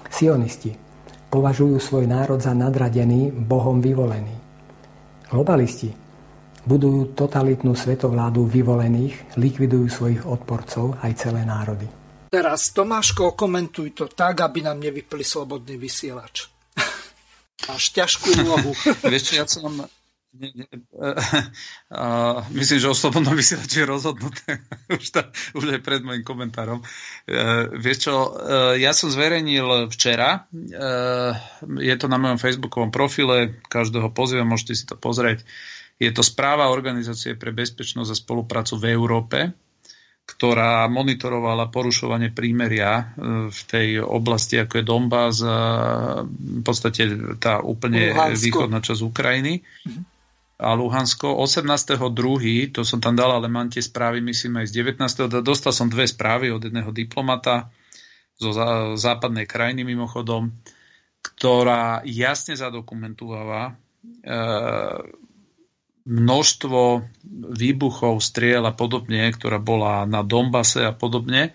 Sionisti 0.08 0.76
považujú 1.28 1.76
svoj 1.80 2.04
národ 2.08 2.40
za 2.40 2.52
nadradený, 2.52 3.32
Bohom 3.32 3.80
vyvolený. 3.80 4.36
Globalisti 5.28 6.07
budujú 6.64 7.14
totalitnú 7.14 7.76
svetovládu 7.76 8.48
vyvolených, 8.48 9.38
likvidujú 9.38 9.86
svojich 9.86 10.22
odporcov 10.26 10.98
aj 11.04 11.12
celé 11.18 11.44
národy. 11.44 11.86
Teraz 12.28 12.76
Tomáško, 12.76 13.32
komentuj 13.32 13.96
to 13.96 14.04
tak, 14.12 14.44
aby 14.44 14.60
nám 14.60 14.76
nevypli 14.76 15.24
slobodný 15.24 15.80
vysielač. 15.80 16.44
Máš 17.68 17.88
ťažkú 17.96 18.28
úlohu. 18.44 18.72
Vieš 19.12 19.22
čo, 19.22 19.34
ja 19.40 19.46
som... 19.48 19.72
Ne, 20.28 20.52
ne, 20.52 20.68
uh, 20.92 22.44
myslím, 22.52 22.78
že 22.84 22.92
o 22.92 22.94
slobodnom 22.94 23.32
vysielači 23.32 23.80
je 23.80 23.88
rozhodnuté 23.88 24.60
už, 25.00 25.08
ta, 25.08 25.32
už 25.56 25.72
aj 25.72 25.80
pred 25.80 26.04
môjim 26.04 26.20
komentárom. 26.20 26.84
Uh, 27.24 27.72
vieš 27.80 28.06
čo, 28.06 28.14
uh, 28.36 28.76
ja 28.76 28.92
som 28.92 29.08
zverejnil 29.08 29.88
včera, 29.88 30.44
uh, 30.52 31.32
je 31.80 31.94
to 31.96 32.12
na 32.12 32.20
mojom 32.20 32.36
facebookovom 32.36 32.92
profile, 32.92 33.56
každého 33.72 34.12
pozývam, 34.12 34.52
môžete 34.52 34.76
si 34.76 34.84
to 34.84 35.00
pozrieť, 35.00 35.48
je 35.98 36.10
to 36.14 36.22
správa 36.22 36.70
Organizácie 36.70 37.34
pre 37.34 37.50
bezpečnosť 37.50 38.10
a 38.14 38.16
spoluprácu 38.16 38.74
v 38.78 38.84
Európe. 38.94 39.38
ktorá 40.28 40.84
monitorovala 40.92 41.72
porušovanie 41.72 42.36
prímeria 42.36 43.16
v 43.48 43.60
tej 43.64 44.04
oblasti, 44.04 44.60
ako 44.60 44.76
je 44.76 44.84
Donbass, 44.84 45.40
v 45.40 46.60
podstate 46.60 47.32
tá 47.40 47.64
úplne 47.64 48.12
Luhansko. 48.12 48.44
východná 48.44 48.84
časť 48.84 49.00
Ukrajiny. 49.08 49.64
Mhm. 49.88 50.00
A 50.58 50.76
Luhansko 50.76 51.32
18.2., 51.32 52.76
to 52.76 52.84
som 52.84 53.00
tam 53.00 53.16
dal, 53.16 53.30
ale 53.32 53.48
mám 53.48 53.72
tie 53.72 53.80
správy, 53.80 54.20
myslím 54.20 54.60
aj 54.60 54.66
z 54.68 54.72
19. 55.00 55.40
Dostal 55.40 55.72
som 55.72 55.88
dve 55.88 56.04
správy 56.04 56.52
od 56.52 56.60
jedného 56.60 56.92
diplomata 56.92 57.72
zo 58.36 58.52
západnej 58.98 59.48
krajiny 59.48 59.86
mimochodom, 59.86 60.50
ktorá 61.22 62.02
jasne 62.04 62.58
zadokumentovala 62.58 63.62
e, 63.70 63.72
množstvo 66.08 67.04
výbuchov, 67.52 68.24
striel 68.24 68.64
a 68.64 68.72
podobne, 68.72 69.28
ktorá 69.28 69.60
bola 69.60 70.08
na 70.08 70.24
Dombase 70.24 70.88
a 70.88 70.96
podobne. 70.96 71.52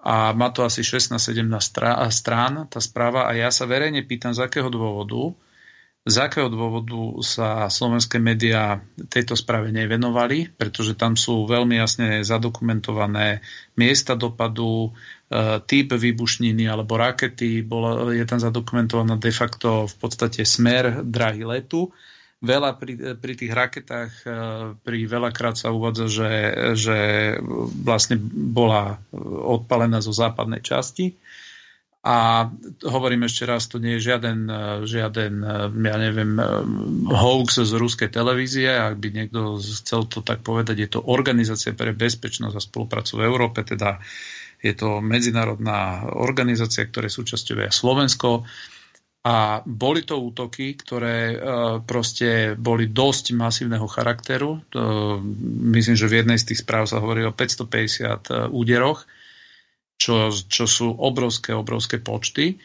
A 0.00 0.32
má 0.32 0.48
to 0.54 0.64
asi 0.64 0.80
16-17 0.80 1.44
strán, 2.08 2.70
tá 2.70 2.80
správa. 2.80 3.26
A 3.28 3.36
ja 3.36 3.50
sa 3.50 3.68
verejne 3.68 4.06
pýtam, 4.06 4.32
z 4.32 4.46
akého 4.46 4.70
dôvodu, 4.72 5.34
z 6.00 6.16
akého 6.16 6.48
dôvodu 6.48 7.20
sa 7.20 7.68
slovenské 7.68 8.16
médiá 8.16 8.80
tejto 9.12 9.36
správe 9.36 9.68
nevenovali, 9.68 10.48
pretože 10.56 10.96
tam 10.96 11.12
sú 11.12 11.44
veľmi 11.44 11.76
jasne 11.76 12.24
zadokumentované 12.24 13.44
miesta 13.76 14.16
dopadu, 14.16 14.88
e, 14.88 15.60
typ 15.68 15.92
výbušniny 15.92 16.64
alebo 16.64 16.96
rakety, 16.96 17.60
bola, 17.60 18.16
je 18.16 18.24
tam 18.24 18.40
zadokumentovaná 18.40 19.20
de 19.20 19.28
facto 19.28 19.84
v 19.84 19.94
podstate 20.00 20.48
smer 20.48 21.04
drahy 21.04 21.44
letu 21.44 21.92
Veľa 22.40 22.80
pri, 22.80 23.20
pri 23.20 23.32
tých 23.36 23.52
raketách, 23.52 24.12
e, 24.24 24.32
pri 24.80 24.98
veľakrát 25.04 25.60
sa 25.60 25.76
uvádza, 25.76 26.08
že, 26.08 26.32
že 26.72 26.98
vlastne 27.84 28.16
bola 28.32 28.96
odpalená 29.44 30.00
zo 30.00 30.08
západnej 30.16 30.64
časti. 30.64 31.20
A 32.00 32.48
hovorím 32.88 33.28
ešte 33.28 33.44
raz, 33.44 33.68
to 33.68 33.76
nie 33.76 34.00
je 34.00 34.08
žiaden, 34.08 34.48
e, 34.48 34.88
žiaden 34.88 35.44
ja 35.68 35.96
neviem, 36.00 36.40
hoax 37.12 37.60
z 37.60 37.76
ruskej 37.76 38.08
televízie. 38.08 38.72
Ak 38.72 38.96
by 38.96 39.08
niekto 39.12 39.60
chcel 39.60 40.08
to 40.08 40.24
tak 40.24 40.40
povedať, 40.40 40.80
je 40.80 40.88
to 40.96 41.04
Organizácia 41.04 41.76
pre 41.76 41.92
bezpečnosť 41.92 42.56
a 42.56 42.62
spoluprácu 42.64 43.20
v 43.20 43.26
Európe, 43.28 43.68
teda 43.68 44.00
je 44.64 44.72
to 44.76 45.04
medzinárodná 45.04 46.08
organizácia, 46.16 46.84
ktoré 46.84 47.08
súčasťuje 47.08 47.72
Slovensko. 47.72 48.44
A 49.20 49.60
boli 49.68 50.00
to 50.00 50.16
útoky, 50.16 50.72
ktoré 50.80 51.18
e, 51.28 51.36
proste 51.84 52.56
boli 52.56 52.88
dosť 52.88 53.36
masívneho 53.36 53.84
charakteru. 53.84 54.64
Myslím, 55.68 55.92
že 55.92 56.08
v 56.08 56.24
jednej 56.24 56.40
z 56.40 56.48
tých 56.48 56.64
správ 56.64 56.88
sa 56.88 57.04
hovorí 57.04 57.28
o 57.28 57.36
550 57.36 57.68
e, 57.68 58.48
úderoch, 58.48 59.04
čo, 60.00 60.32
čo 60.32 60.64
sú 60.64 60.96
obrovské, 60.96 61.52
obrovské 61.52 62.00
počty. 62.00 62.56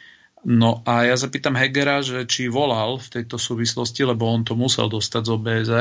No 0.48 0.80
a 0.88 1.04
ja 1.04 1.20
zapýtam 1.20 1.60
Hegera, 1.60 2.00
že 2.00 2.24
či 2.24 2.48
volal 2.48 3.04
v 3.04 3.20
tejto 3.20 3.36
súvislosti, 3.36 4.08
lebo 4.08 4.24
on 4.24 4.48
to 4.48 4.56
musel 4.56 4.88
dostať 4.88 5.22
z 5.28 5.32
OBZ, 5.36 5.72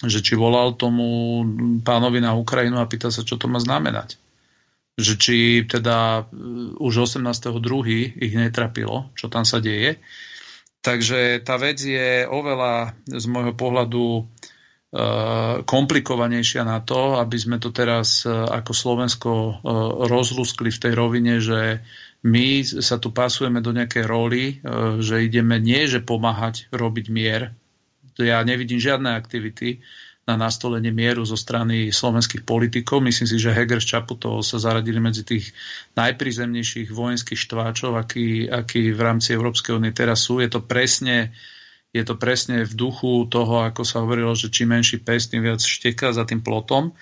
že 0.00 0.18
či 0.24 0.32
volal 0.32 0.80
tomu 0.80 1.44
pánovi 1.84 2.24
na 2.24 2.32
Ukrajinu 2.32 2.80
a 2.80 2.88
pýta 2.88 3.12
sa, 3.12 3.20
čo 3.20 3.36
to 3.36 3.52
má 3.52 3.60
znamenať 3.60 4.16
že 4.94 5.14
či 5.18 5.38
teda 5.66 6.24
uh, 6.24 6.74
už 6.78 7.10
18.2. 7.10 8.14
ich 8.14 8.34
netrapilo, 8.34 9.10
čo 9.18 9.26
tam 9.26 9.42
sa 9.42 9.58
deje. 9.58 9.98
Takže 10.84 11.40
tá 11.40 11.56
vec 11.56 11.80
je 11.80 12.28
oveľa 12.28 12.92
z 13.08 13.24
môjho 13.24 13.56
pohľadu 13.56 14.04
uh, 14.20 15.64
komplikovanejšia 15.64 16.62
na 16.68 16.84
to, 16.84 17.16
aby 17.16 17.36
sme 17.40 17.56
to 17.56 17.72
teraz 17.72 18.28
uh, 18.28 18.46
ako 18.52 18.72
Slovensko 18.76 19.32
rozluskli 20.04 20.68
v 20.68 20.82
tej 20.82 20.92
rovine, 20.92 21.40
že 21.40 21.80
my 22.24 22.64
sa 22.64 22.96
tu 22.96 23.12
pasujeme 23.12 23.60
do 23.60 23.76
nejakej 23.76 24.04
roli, 24.08 24.56
že 25.04 25.28
ideme 25.28 25.60
nie, 25.60 25.84
že 25.84 26.00
pomáhať 26.00 26.72
robiť 26.72 27.12
mier. 27.12 27.52
Ja 28.16 28.40
nevidím 28.40 28.80
žiadne 28.80 29.12
aktivity, 29.12 29.84
na 30.24 30.40
nastolenie 30.40 30.88
mieru 30.88 31.20
zo 31.28 31.36
strany 31.36 31.92
slovenských 31.92 32.48
politikov. 32.48 33.04
Myslím 33.04 33.28
si, 33.28 33.36
že 33.36 33.52
Heger 33.52 33.80
s 33.80 33.92
Čaputovou 33.92 34.40
sa 34.40 34.56
zaradili 34.56 34.96
medzi 34.96 35.20
tých 35.20 35.52
najprízemnejších 36.00 36.88
vojenských 36.88 37.36
štváčov, 37.36 38.00
aký, 38.00 38.48
aký 38.48 38.96
v 38.96 39.00
rámci 39.04 39.36
Európskej 39.36 39.76
únie 39.76 39.92
teraz 39.92 40.24
sú. 40.24 40.40
Je 40.40 40.48
to 40.48 40.64
presne 40.64 41.32
je 41.94 42.02
to 42.02 42.18
presne 42.18 42.66
v 42.66 42.74
duchu 42.74 43.30
toho, 43.30 43.70
ako 43.70 43.86
sa 43.86 44.02
hovorilo, 44.02 44.34
že 44.34 44.50
čím 44.50 44.74
menší 44.74 44.98
pes, 44.98 45.30
tým 45.30 45.46
viac 45.46 45.62
šteká 45.62 46.10
za 46.10 46.26
tým 46.26 46.42
plotom. 46.42 46.90
E, 46.90 46.92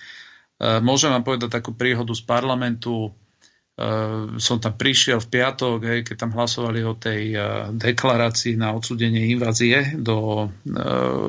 môžem 0.85 1.09
vám 1.09 1.25
povedať 1.25 1.49
takú 1.49 1.73
príhodu 1.73 2.13
z 2.13 2.21
parlamentu. 2.29 3.09
E, 3.09 3.11
som 4.37 4.61
tam 4.61 4.77
prišiel 4.77 5.17
v 5.17 5.31
piatok, 5.33 6.05
keď 6.05 6.13
tam 6.13 6.37
hlasovali 6.37 6.85
o 6.85 6.93
tej 6.93 7.23
e, 7.33 7.41
deklarácii 7.73 8.61
na 8.61 8.77
odsudenie 8.77 9.33
invázie 9.33 9.97
do, 9.97 10.53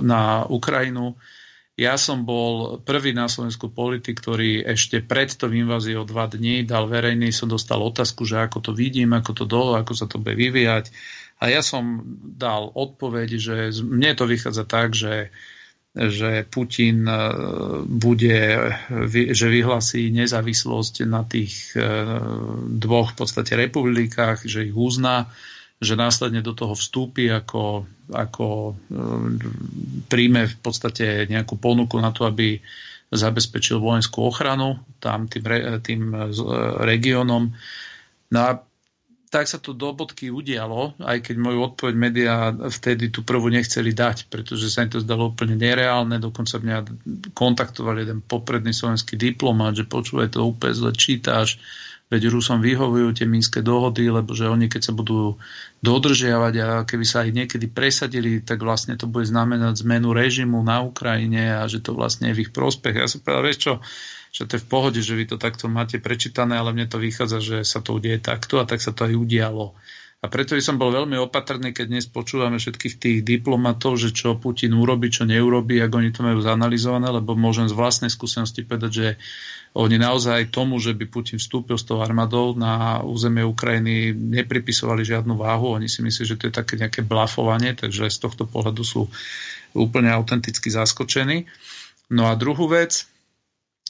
na 0.03 0.44
Ukrajinu 0.44 1.15
ja 1.73 1.97
som 1.97 2.21
bol 2.21 2.77
prvý 2.85 3.17
na 3.17 3.25
Slovensku 3.25 3.73
politik, 3.73 4.21
ktorý 4.21 4.61
ešte 4.61 5.01
pred 5.01 5.33
to 5.33 5.49
inváziou 5.49 6.05
dva 6.05 6.29
dní 6.29 6.61
dal 6.69 6.85
verejný, 6.85 7.33
som 7.33 7.49
dostal 7.49 7.81
otázku, 7.81 8.29
že 8.29 8.45
ako 8.45 8.61
to 8.61 8.71
vidím, 8.77 9.17
ako 9.17 9.31
to 9.33 9.45
dolo, 9.49 9.73
ako 9.73 9.93
sa 9.97 10.05
to 10.05 10.21
bude 10.21 10.37
vyvíjať. 10.37 10.93
A 11.41 11.49
ja 11.49 11.65
som 11.65 12.05
dal 12.21 12.69
odpoveď, 12.69 13.29
že 13.41 13.55
mne 13.81 14.13
to 14.13 14.29
vychádza 14.29 14.69
tak, 14.69 14.93
že, 14.93 15.33
že 15.97 16.45
Putin 16.45 17.09
e, 17.09 17.17
bude, 17.89 18.69
že 19.33 19.47
vyhlasí 19.49 20.13
nezávislosť 20.13 21.09
na 21.09 21.25
tých 21.25 21.73
e, 21.73 21.81
dvoch 22.69 23.17
v 23.17 23.17
podstate 23.17 23.57
republikách, 23.57 24.45
že 24.45 24.69
ich 24.69 24.77
uzná 24.77 25.33
že 25.84 25.99
následne 25.99 26.39
do 26.39 26.55
toho 26.55 26.73
vstúpi 26.73 27.30
ako, 27.30 27.85
ako 28.10 28.76
um, 28.89 29.38
príjme 30.07 30.47
v 30.47 30.57
podstate 30.64 31.27
nejakú 31.27 31.60
ponuku 31.60 31.99
na 31.99 32.15
to, 32.15 32.26
aby 32.26 32.57
zabezpečil 33.14 33.77
vojenskú 33.77 34.26
ochranu 34.26 34.81
tam 34.97 35.30
tým, 35.30 35.43
tým 35.84 36.01
uh, 36.15 36.31
regiónom. 36.81 37.53
No 38.34 38.39
a 38.39 38.64
tak 39.34 39.49
sa 39.49 39.57
to 39.57 39.73
do 39.73 39.97
bodky 39.97 40.30
udialo, 40.30 40.93
aj 41.01 41.26
keď 41.26 41.35
moju 41.41 41.60
odpoveď 41.73 41.95
médiá 41.97 42.53
vtedy 42.53 43.10
tú 43.10 43.26
prvú 43.26 43.49
nechceli 43.49 43.89
dať, 43.89 44.30
pretože 44.30 44.69
sa 44.69 44.85
im 44.85 44.93
to 44.93 45.01
zdalo 45.01 45.34
úplne 45.34 45.57
nereálne. 45.57 46.22
Dokonca 46.22 46.61
mňa 46.61 46.77
kontaktoval 47.34 47.97
jeden 47.97 48.22
popredný 48.22 48.77
slovenský 48.77 49.18
diplomat, 49.18 49.81
že 49.81 49.89
počúvaj, 49.89 50.38
to 50.38 50.45
úplne 50.45 50.77
zle 50.77 50.93
čítáš, 50.93 51.57
veď 52.14 52.30
Rusom 52.30 52.61
vyhovujú 52.61 53.18
tie 53.18 53.26
minské 53.26 53.65
dohody, 53.65 54.14
lebo 54.14 54.38
že 54.38 54.45
oni 54.45 54.69
keď 54.69 54.81
sa 54.85 54.94
budú 54.94 55.41
dodržiavať 55.81 56.53
a 56.61 56.68
keby 56.85 57.06
sa 57.10 57.26
aj 57.26 57.34
niekedy 57.34 57.65
presadili, 57.65 58.45
tak 58.45 58.61
vlastne 58.61 58.94
to 58.94 59.10
bude 59.10 59.26
znamenať 59.26 59.81
zmenu 59.81 60.14
režimu 60.14 60.61
na 60.61 60.85
Ukrajine 60.85 61.57
a 61.57 61.65
že 61.65 61.81
to 61.81 61.98
vlastne 61.98 62.30
je 62.30 62.38
v 62.38 62.41
ich 62.45 62.52
prospech. 62.53 63.02
Ja 63.02 63.10
som 63.10 63.26
povedal, 63.26 63.49
vieš 63.49 63.60
čo, 63.65 63.73
že 64.30 64.45
to 64.45 64.57
je 64.57 64.64
v 64.64 64.69
pohode, 64.69 64.99
že 65.02 65.18
vy 65.18 65.26
to 65.26 65.41
takto 65.41 65.65
máte 65.65 65.98
prečítané, 65.98 66.61
ale 66.61 66.73
mne 66.73 66.85
to 66.85 67.02
vychádza, 67.02 67.41
že 67.41 67.57
sa 67.65 67.81
to 67.81 67.98
udeje 67.98 68.22
takto 68.22 68.61
a 68.61 68.69
tak 68.69 68.81
sa 68.81 68.94
to 68.94 69.10
aj 69.10 69.14
udialo. 69.18 69.73
A 70.23 70.31
preto 70.31 70.55
by 70.55 70.63
som 70.63 70.79
bol 70.79 70.87
veľmi 70.87 71.19
opatrný, 71.19 71.75
keď 71.75 71.91
dnes 71.91 72.07
počúvame 72.07 72.55
všetkých 72.55 72.95
tých 72.95 73.19
diplomatov, 73.27 73.99
že 73.99 74.15
čo 74.15 74.39
Putin 74.39 74.71
urobí, 74.71 75.11
čo 75.11 75.27
neurobi, 75.27 75.83
ako 75.83 75.99
oni 75.99 76.15
to 76.15 76.23
majú 76.23 76.39
zanalizované, 76.39 77.11
lebo 77.11 77.35
môžem 77.35 77.67
z 77.67 77.75
vlastnej 77.75 78.07
skúsenosti 78.07 78.63
povedať, 78.63 78.91
že 78.95 79.07
oni 79.75 79.99
naozaj 79.99 80.47
tomu, 80.47 80.79
že 80.79 80.95
by 80.95 81.11
Putin 81.11 81.43
vstúpil 81.43 81.75
s 81.75 81.83
tou 81.83 81.99
armádou 81.99 82.55
na 82.55 83.03
územie 83.03 83.43
Ukrajiny, 83.43 84.15
nepripisovali 84.15 85.03
žiadnu 85.03 85.35
váhu. 85.35 85.75
Oni 85.75 85.91
si 85.91 85.99
myslí, 85.99 86.23
že 86.23 86.39
to 86.39 86.47
je 86.47 86.55
také 86.55 86.79
nejaké 86.79 87.03
blafovanie, 87.03 87.75
takže 87.75 88.07
z 88.07 88.17
tohto 88.23 88.47
pohľadu 88.47 88.79
sú 88.79 89.11
úplne 89.75 90.07
autenticky 90.07 90.71
zaskočení. 90.71 91.51
No 92.15 92.31
a 92.31 92.39
druhú 92.39 92.71
vec, 92.71 93.11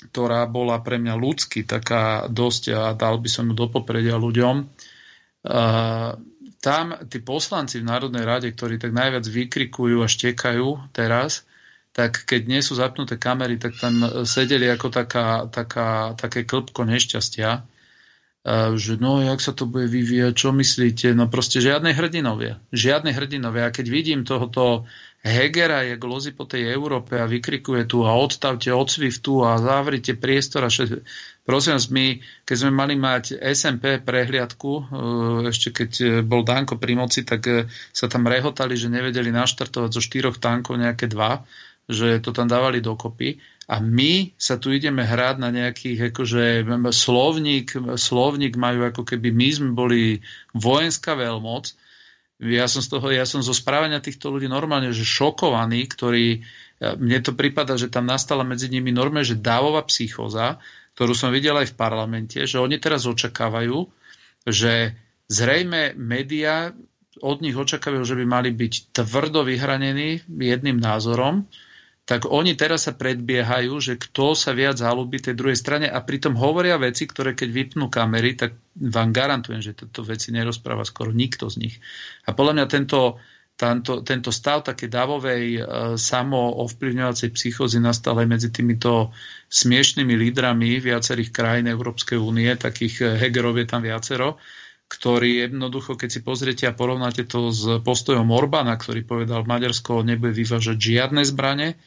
ktorá 0.09 0.49
bola 0.49 0.81
pre 0.81 0.97
mňa 0.97 1.13
ľudsky 1.13 1.61
taká 1.61 2.25
dosť, 2.25 2.63
a 2.73 2.81
dal 2.97 3.21
by 3.21 3.29
som 3.29 3.45
ju 3.45 3.53
do 3.53 3.69
popredia 3.69 4.17
ľuďom, 4.17 4.65
tam 6.63 6.85
tí 7.11 7.19
poslanci 7.19 7.83
v 7.83 7.89
Národnej 7.91 8.23
rade, 8.23 8.47
ktorí 8.47 8.79
tak 8.79 8.95
najviac 8.95 9.27
vykrikujú 9.27 9.99
a 9.99 10.07
štekajú 10.07 10.95
teraz, 10.95 11.43
tak 11.93 12.25
keď 12.25 12.41
nie 12.47 12.61
sú 12.63 12.73
zapnuté 12.73 13.19
kamery, 13.19 13.59
tak 13.59 13.77
tam 13.77 14.25
sedeli 14.25 14.65
ako 14.71 14.89
taká, 14.89 15.45
taká, 15.51 16.17
také 16.17 16.47
klpko 16.47 16.87
nešťastia, 16.89 17.67
že 18.75 18.99
no, 18.99 19.23
jak 19.23 19.39
sa 19.39 19.55
to 19.55 19.63
bude 19.63 19.87
vyvíjať, 19.87 20.33
čo 20.35 20.51
myslíte? 20.51 21.15
No 21.15 21.31
proste 21.31 21.63
žiadne 21.63 21.95
hrdinovia. 21.95 22.59
Žiadne 22.75 23.15
hrdinovia. 23.15 23.71
A 23.71 23.73
keď 23.75 23.85
vidím 23.87 24.27
tohoto 24.27 24.83
Hegera, 25.23 25.87
jak 25.87 26.03
lozi 26.03 26.35
po 26.35 26.43
tej 26.43 26.67
Európe 26.67 27.15
a 27.15 27.23
vykrikuje 27.23 27.87
tu 27.87 28.03
a 28.03 28.11
odstavte 28.11 28.67
od 28.75 28.91
Swiftu 28.91 29.39
a 29.39 29.55
zavrite 29.55 30.19
priestor 30.19 30.67
a 30.67 30.69
všetko. 30.69 30.99
Prosím 31.47 31.75
vás, 31.79 31.87
my, 31.87 32.07
keď 32.43 32.55
sme 32.59 32.71
mali 32.71 32.95
mať 32.99 33.39
SMP 33.39 34.03
prehliadku, 34.03 34.71
e, 34.71 34.83
ešte 35.47 35.71
keď 35.71 36.23
bol 36.27 36.43
Danko 36.43 36.75
pri 36.75 36.99
moci, 36.99 37.23
tak 37.23 37.41
e, 37.47 37.71
sa 37.95 38.11
tam 38.11 38.27
rehotali, 38.27 38.75
že 38.75 38.91
nevedeli 38.91 39.31
naštartovať 39.31 39.91
zo 39.95 40.01
štyroch 40.03 40.43
tankov 40.43 40.75
nejaké 40.75 41.07
dva 41.07 41.43
že 41.89 42.23
to 42.23 42.31
tam 42.31 42.47
dávali 42.47 42.79
dokopy. 42.79 43.39
A 43.67 43.79
my 43.79 44.35
sa 44.35 44.59
tu 44.59 44.75
ideme 44.75 45.07
hrať 45.07 45.39
na 45.39 45.49
nejakých, 45.51 46.11
akože 46.11 46.67
slovník, 46.91 47.75
slovník 47.95 48.59
majú 48.59 48.87
ako 48.87 49.07
keby 49.07 49.31
my 49.31 49.47
sme 49.51 49.71
boli 49.71 50.01
vojenská 50.51 51.15
veľmoc. 51.15 51.71
Ja 52.43 52.67
som 52.67 52.83
z 52.83 52.91
toho, 52.91 53.07
ja 53.07 53.23
som 53.23 53.39
zo 53.39 53.55
správania 53.55 54.03
týchto 54.03 54.27
ľudí 54.27 54.51
normálne, 54.51 54.91
že 54.91 55.07
šokovaný, 55.07 55.87
ktorí, 55.87 56.43
mne 56.99 57.19
to 57.23 57.31
prípada, 57.31 57.79
že 57.79 57.87
tam 57.87 58.03
nastala 58.03 58.43
medzi 58.43 58.67
nimi 58.67 58.91
normálne, 58.91 59.23
že 59.23 59.39
dávová 59.39 59.87
psychóza, 59.87 60.59
ktorú 60.99 61.15
som 61.15 61.31
videl 61.31 61.55
aj 61.55 61.71
v 61.71 61.79
parlamente, 61.79 62.37
že 62.43 62.59
oni 62.59 62.77
teraz 62.83 63.07
očakávajú, 63.07 63.87
že 64.43 64.93
zrejme 65.31 65.95
médiá 65.95 66.75
od 67.23 67.37
nich 67.39 67.55
očakávajú, 67.55 68.03
že 68.03 68.19
by 68.19 68.25
mali 68.27 68.49
byť 68.51 68.91
tvrdo 68.91 69.47
vyhranení 69.47 70.27
jedným 70.27 70.77
názorom, 70.77 71.47
tak 72.03 72.27
oni 72.27 72.59
teraz 72.59 72.91
sa 72.91 72.91
predbiehajú, 72.91 73.79
že 73.79 73.95
kto 73.95 74.35
sa 74.35 74.51
viac 74.51 74.75
zalúbi 74.75 75.23
tej 75.23 75.39
druhej 75.39 75.55
strane 75.55 75.87
a 75.87 76.03
pritom 76.03 76.35
hovoria 76.35 76.75
veci, 76.75 77.07
ktoré 77.07 77.31
keď 77.31 77.49
vypnú 77.49 77.87
kamery, 77.87 78.35
tak 78.35 78.59
vám 78.75 79.15
garantujem, 79.15 79.63
že 79.63 79.71
tieto 79.71 80.03
veci 80.03 80.35
nerozpráva 80.35 80.83
skoro 80.83 81.15
nikto 81.15 81.47
z 81.47 81.55
nich. 81.63 81.75
A 82.27 82.35
podľa 82.35 82.59
mňa 82.59 82.65
tento, 82.67 83.23
tento, 83.55 84.03
tento 84.03 84.35
stav 84.35 84.67
také 84.67 84.91
davovej 84.91 85.45
e, 85.55 85.59
samoovplyvňovacej 85.95 87.29
psychózy 87.39 87.79
nastal 87.79 88.19
aj 88.19 88.27
medzi 88.27 88.51
týmito 88.51 89.15
smiešnými 89.47 90.11
lídrami 90.11 90.83
viacerých 90.83 91.31
krajín 91.31 91.71
Európskej 91.71 92.19
únie, 92.19 92.51
takých 92.59 92.95
e, 92.99 93.03
Hegerov 93.15 93.63
je 93.63 93.67
tam 93.71 93.79
viacero, 93.79 94.35
ktorý 94.91 95.47
jednoducho, 95.47 95.95
keď 95.95 96.09
si 96.11 96.19
pozriete 96.19 96.67
a 96.67 96.75
porovnáte 96.75 97.23
to 97.23 97.47
s 97.47 97.63
postojom 97.79 98.27
Orbána, 98.27 98.75
ktorý 98.75 99.07
povedal, 99.07 99.47
Maďarsko 99.47 100.03
nebude 100.03 100.35
vyvážať 100.35 100.75
žiadne 100.75 101.23
zbrane, 101.23 101.79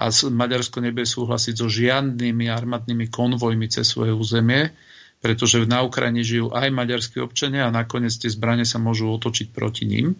a 0.00 0.08
Maďarsko 0.08 0.80
nebude 0.80 1.04
súhlasiť 1.04 1.54
so 1.60 1.68
žiadnymi 1.68 2.48
armádnymi 2.48 3.12
konvojmi 3.12 3.68
cez 3.68 3.84
svoje 3.84 4.16
územie, 4.16 4.72
pretože 5.20 5.60
na 5.68 5.84
Ukrajine 5.84 6.24
žijú 6.24 6.48
aj 6.56 6.72
maďarskí 6.72 7.20
občania 7.20 7.68
a 7.68 7.74
nakoniec 7.74 8.16
tie 8.16 8.32
zbranie 8.32 8.64
sa 8.64 8.80
môžu 8.80 9.12
otočiť 9.12 9.52
proti 9.52 9.84
ním. 9.84 10.16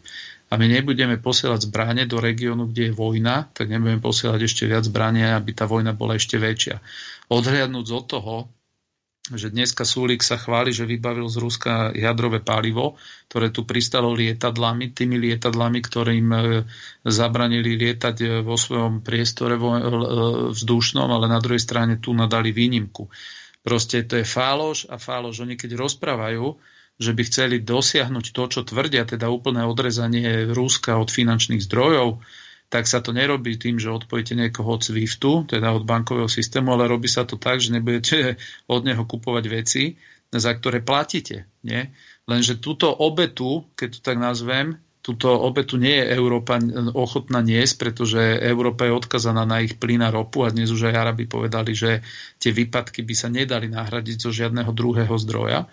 A 0.53 0.61
my 0.61 0.69
nebudeme 0.69 1.17
posielať 1.17 1.71
zbranie 1.73 2.05
do 2.05 2.21
regiónu, 2.21 2.69
kde 2.69 2.91
je 2.91 2.93
vojna, 2.93 3.49
tak 3.57 3.73
nebudeme 3.73 4.03
posielať 4.03 4.41
ešte 4.45 4.69
viac 4.69 4.85
zbranie, 4.85 5.33
aby 5.33 5.57
tá 5.57 5.65
vojna 5.65 5.97
bola 5.97 6.21
ešte 6.21 6.37
väčšia. 6.37 6.83
Odhľadnúť 7.33 7.87
od 7.89 8.05
toho, 8.05 8.35
že 9.29 9.53
dneska 9.53 9.85
Súlik 9.85 10.25
sa 10.25 10.41
chváli, 10.41 10.73
že 10.73 10.89
vybavil 10.89 11.29
z 11.29 11.37
Ruska 11.39 11.73
jadrové 11.93 12.41
palivo, 12.41 12.97
ktoré 13.29 13.53
tu 13.53 13.69
pristalo 13.69 14.11
lietadlami, 14.17 14.97
tými 14.97 15.21
lietadlami, 15.21 15.79
ktorým 15.85 16.29
e, 16.33 16.39
zabranili 17.05 17.77
lietať 17.77 18.17
e, 18.25 18.27
vo 18.41 18.57
svojom 18.57 19.05
priestore 19.05 19.55
e, 19.55 19.63
vzdušnom, 20.51 21.09
ale 21.13 21.29
na 21.29 21.39
druhej 21.39 21.61
strane 21.61 22.01
tu 22.01 22.17
nadali 22.17 22.51
výnimku. 22.51 23.07
Proste 23.61 24.09
to 24.09 24.17
je 24.19 24.27
fáloš 24.27 24.89
a 24.89 24.97
fáloš. 24.97 25.45
Oni 25.45 25.55
keď 25.55 25.77
rozprávajú, 25.77 26.57
že 26.97 27.13
by 27.13 27.23
chceli 27.29 27.57
dosiahnuť 27.61 28.33
to, 28.33 28.43
čo 28.49 28.61
tvrdia, 28.65 29.05
teda 29.05 29.29
úplné 29.29 29.69
odrezanie 29.69 30.49
Ruska 30.49 30.97
od 30.97 31.13
finančných 31.13 31.61
zdrojov, 31.61 32.25
tak 32.71 32.87
sa 32.87 33.03
to 33.03 33.11
nerobí 33.11 33.59
tým, 33.59 33.83
že 33.83 33.91
odpojíte 33.91 34.39
niekoho 34.39 34.79
od 34.79 34.87
SWIFTu, 34.87 35.51
teda 35.51 35.75
od 35.75 35.83
bankového 35.83 36.31
systému, 36.31 36.71
ale 36.71 36.87
robí 36.87 37.11
sa 37.11 37.27
to 37.27 37.35
tak, 37.35 37.59
že 37.59 37.75
nebudete 37.75 38.39
od 38.71 38.87
neho 38.87 39.03
kupovať 39.03 39.45
veci, 39.51 39.99
za 40.31 40.55
ktoré 40.55 40.79
platíte. 40.79 41.51
Nie? 41.67 41.91
Lenže 42.31 42.63
túto 42.63 42.87
obetu, 42.95 43.67
keď 43.75 43.99
to 43.99 44.01
tak 44.07 44.23
nazvem, 44.23 44.79
túto 45.03 45.35
obetu 45.35 45.83
nie 45.83 45.99
je 45.99 46.15
Európa 46.15 46.63
ochotná 46.95 47.43
niesť, 47.43 47.75
pretože 47.83 48.21
Európa 48.39 48.87
je 48.87 48.95
odkazaná 48.95 49.43
na 49.43 49.67
ich 49.67 49.75
plyn 49.75 50.07
a 50.07 50.15
ropu 50.15 50.47
a 50.47 50.55
dnes 50.55 50.71
už 50.71 50.95
aj 50.95 50.95
Arabi 50.95 51.27
povedali, 51.27 51.75
že 51.75 52.07
tie 52.39 52.55
výpadky 52.55 53.03
by 53.03 53.15
sa 53.19 53.27
nedali 53.27 53.67
nahradiť 53.67 54.17
zo 54.23 54.31
žiadneho 54.31 54.71
druhého 54.71 55.17
zdroja. 55.19 55.67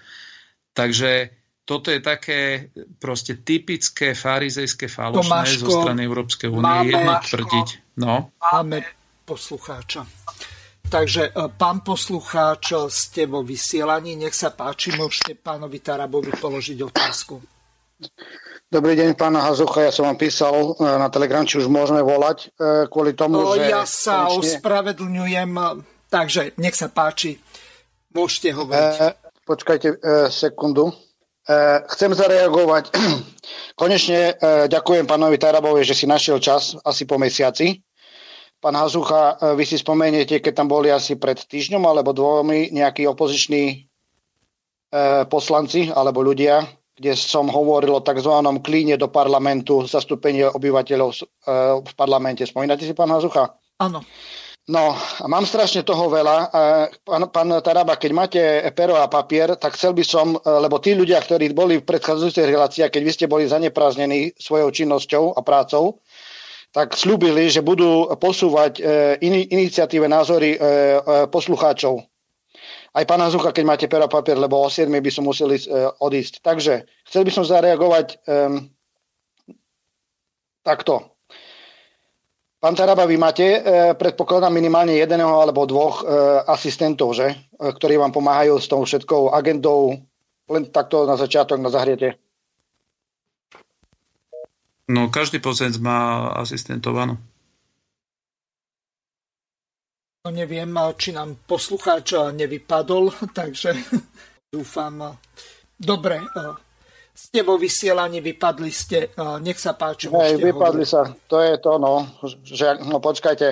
Takže 0.74 1.36
toto 1.68 1.91
je 1.91 1.99
také 1.99 2.72
proste 2.95 3.44
typické 3.44 4.15
farizejské 4.15 4.88
falošné 4.88 5.27
Tomáško, 5.27 5.68
zo 5.68 5.84
strany 5.84 6.07
Európskej 6.07 6.48
únie. 6.48 6.95
Jedno 6.95 7.19
tvrdiť. 7.19 7.68
No. 7.99 8.31
Máme 8.39 8.88
poslucháča. 9.27 10.07
Takže 10.88 11.35
e, 11.35 11.52
pán 11.52 11.84
poslucháč, 11.84 12.72
e, 12.72 12.88
ste 12.88 13.27
vo 13.27 13.44
vysielaní. 13.44 14.15
Nech 14.15 14.31
sa 14.31 14.56
páči, 14.56 14.95
môžete 14.95 15.35
pánovi 15.35 15.84
Tarabovi 15.84 16.31
položiť 16.31 16.80
otázku. 16.80 17.44
Dobrý 18.72 18.95
deň, 18.95 19.19
pána 19.19 19.44
Hazucha. 19.44 19.84
Ja 19.84 19.91
som 19.91 20.07
vám 20.07 20.15
písal 20.15 20.56
e, 20.56 20.88
na 20.88 21.11
Telegram, 21.11 21.44
či 21.44 21.60
už 21.60 21.68
môžeme 21.68 21.99
volať 21.99 22.56
kvôli 22.88 23.11
tomu, 23.11 23.44
o, 23.44 23.60
že... 23.60 23.68
Ja 23.68 23.84
sa 23.84 24.31
konečne... 24.31 24.64
ospravedlňujem, 24.64 25.52
takže 26.07 26.56
nech 26.56 26.80
sa 26.80 26.88
páči. 26.88 27.35
Môžete 28.15 28.56
hovoriť. 28.56 28.94
E, 29.03 29.07
počkajte 29.44 29.88
e, 29.91 29.98
sekundu. 30.31 30.95
Eh, 31.48 31.80
chcem 31.95 32.11
zareagovať. 32.11 32.91
Konečne 33.80 34.36
eh, 34.36 34.68
ďakujem 34.68 35.07
pánovi 35.07 35.40
Tarabovi, 35.40 35.80
že 35.88 35.95
si 35.95 36.03
našiel 36.03 36.44
čas 36.44 36.76
asi 36.84 37.07
po 37.07 37.15
mesiaci. 37.15 37.80
Pán 38.60 38.76
Hazucha, 38.76 39.40
eh, 39.40 39.56
vy 39.56 39.64
si 39.64 39.80
spomeniete, 39.80 40.44
keď 40.44 40.53
tam 40.60 40.68
boli 40.68 40.91
asi 40.91 41.15
pred 41.15 41.40
týždňom 41.40 41.80
alebo 41.88 42.11
dvomi 42.11 42.76
nejakí 42.76 43.07
opoziční 43.07 43.88
poslanci 45.28 45.91
alebo 45.91 46.24
ľudia, 46.24 46.64
kde 46.95 47.11
som 47.11 47.52
hovoril 47.52 47.91
o 47.91 47.99
tzv. 47.99 48.32
klíne 48.64 48.95
do 48.95 49.11
parlamentu, 49.11 49.84
zastúpenie 49.84 50.48
obyvateľov 50.48 51.11
v 51.84 51.91
parlamente. 51.99 52.48
Spomínate 52.48 52.88
si, 52.88 52.95
pán 52.95 53.11
Hazucha? 53.11 53.52
Áno. 53.84 53.99
No, 54.68 54.99
mám 55.31 55.48
strašne 55.48 55.88
toho 55.88 56.11
veľa. 56.11 56.52
Pán, 57.07 57.31
pán 57.31 57.49
Taraba, 57.64 57.95
keď 57.95 58.11
máte 58.11 58.44
pero 58.76 58.99
a 58.99 59.07
papier, 59.07 59.56
tak 59.56 59.80
chcel 59.80 59.95
by 59.95 60.03
som, 60.03 60.35
e, 60.35 60.39
lebo 60.44 60.76
tí 60.84 60.91
ľudia, 60.91 61.23
ktorí 61.23 61.56
boli 61.56 61.80
v 61.80 61.88
predchádzajúcej 61.88 62.52
relácii, 62.52 62.84
keď 62.91 62.99
vy 63.07 63.11
ste 63.15 63.31
boli 63.31 63.48
zanepráznení 63.48 64.35
svojou 64.35 64.68
činnosťou 64.76 65.39
a 65.39 65.41
prácou, 65.41 66.03
tak 66.76 66.99
slúbili, 66.99 67.48
že 67.48 67.64
budú 67.64 68.11
posúvať 68.19 68.73
e, 68.76 68.81
in, 69.23 69.39
iniciatíve 69.48 70.03
názory 70.03 70.60
e, 70.60 70.60
poslucháčov. 71.31 72.03
Aj 72.91 73.07
pána 73.07 73.31
Zucha, 73.31 73.56
keď 73.56 73.64
máte 73.64 73.88
pero 73.88 74.03
a 74.03 74.11
papier, 74.11 74.35
lebo 74.35 74.60
o 74.60 74.68
7 74.68 74.91
by 74.91 75.11
som 75.14 75.23
museli 75.23 75.64
odísť. 76.03 76.44
Takže 76.44 76.84
chcel 77.07 77.23
by 77.23 77.31
som 77.31 77.45
zareagovať 77.45 78.19
um, 78.26 78.65
takto. 80.65 81.16
Pán 82.57 82.73
Taraba, 82.73 83.05
vy 83.05 83.21
máte, 83.21 83.45
e, 83.45 83.61
predpokladám, 83.93 84.49
minimálne 84.49 84.97
jedného 84.97 85.29
alebo 85.29 85.69
dvoch 85.69 86.01
e, 86.01 86.05
asistentov, 86.49 87.13
že? 87.13 87.29
E, 87.29 87.35
ktorí 87.61 88.01
vám 88.01 88.09
pomáhajú 88.09 88.57
s 88.57 88.65
tou 88.65 88.81
všetkou 88.81 89.29
agendou. 89.29 89.93
Len 90.49 90.63
takto 90.73 91.05
na 91.05 91.13
začiatok, 91.13 91.61
na 91.61 91.69
zahriete. 91.69 92.17
No, 94.89 95.13
každý 95.13 95.38
poslanec 95.38 95.77
má 95.77 96.34
asistentov, 96.34 96.97
áno. 96.97 97.21
No, 100.25 100.34
neviem, 100.34 100.73
či 100.97 101.13
nám 101.13 101.38
poslucháč 101.45 102.17
nevypadol, 102.34 103.13
takže 103.38 103.77
dúfam. 104.49 105.13
Dobre, 105.77 106.25
ste 107.18 107.41
vo 107.41 107.57
vysielaní, 107.57 108.22
vypadli 108.22 108.69
ste, 108.69 109.10
nech 109.41 109.57
sa 109.57 109.73
páči. 109.73 110.14
Hej, 110.14 110.38
vypadli 110.38 110.85
hovoriť. 110.85 110.94
sa, 110.94 111.02
to 111.26 111.41
je 111.41 111.57
to, 111.57 111.73
no, 111.81 112.06
že, 112.45 112.77
no 112.85 113.02
počkajte. 113.02 113.48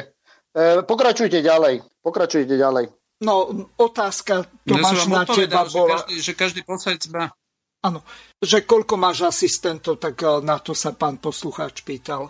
E, 0.53 0.63
pokračujte 0.85 1.41
ďalej, 1.41 1.81
pokračujte 2.05 2.53
ďalej. 2.53 2.93
No, 3.25 3.49
otázka 3.81 4.45
Tomáš 4.61 5.09
na 5.09 5.25
teba 5.25 5.65
bola... 5.65 5.97
Že 5.97 6.05
každý, 6.05 6.15
že 6.21 6.33
každý 6.37 6.61
poslanec 6.61 7.03
má... 7.09 7.33
Áno, 7.81 8.05
že 8.37 8.61
koľko 8.65 9.01
máš 9.01 9.25
asistentov, 9.25 9.97
tak 9.97 10.21
e, 10.21 10.45
na 10.45 10.61
to 10.61 10.77
sa 10.77 10.93
pán 10.93 11.17
poslucháč 11.17 11.81
pýtal. 11.81 12.29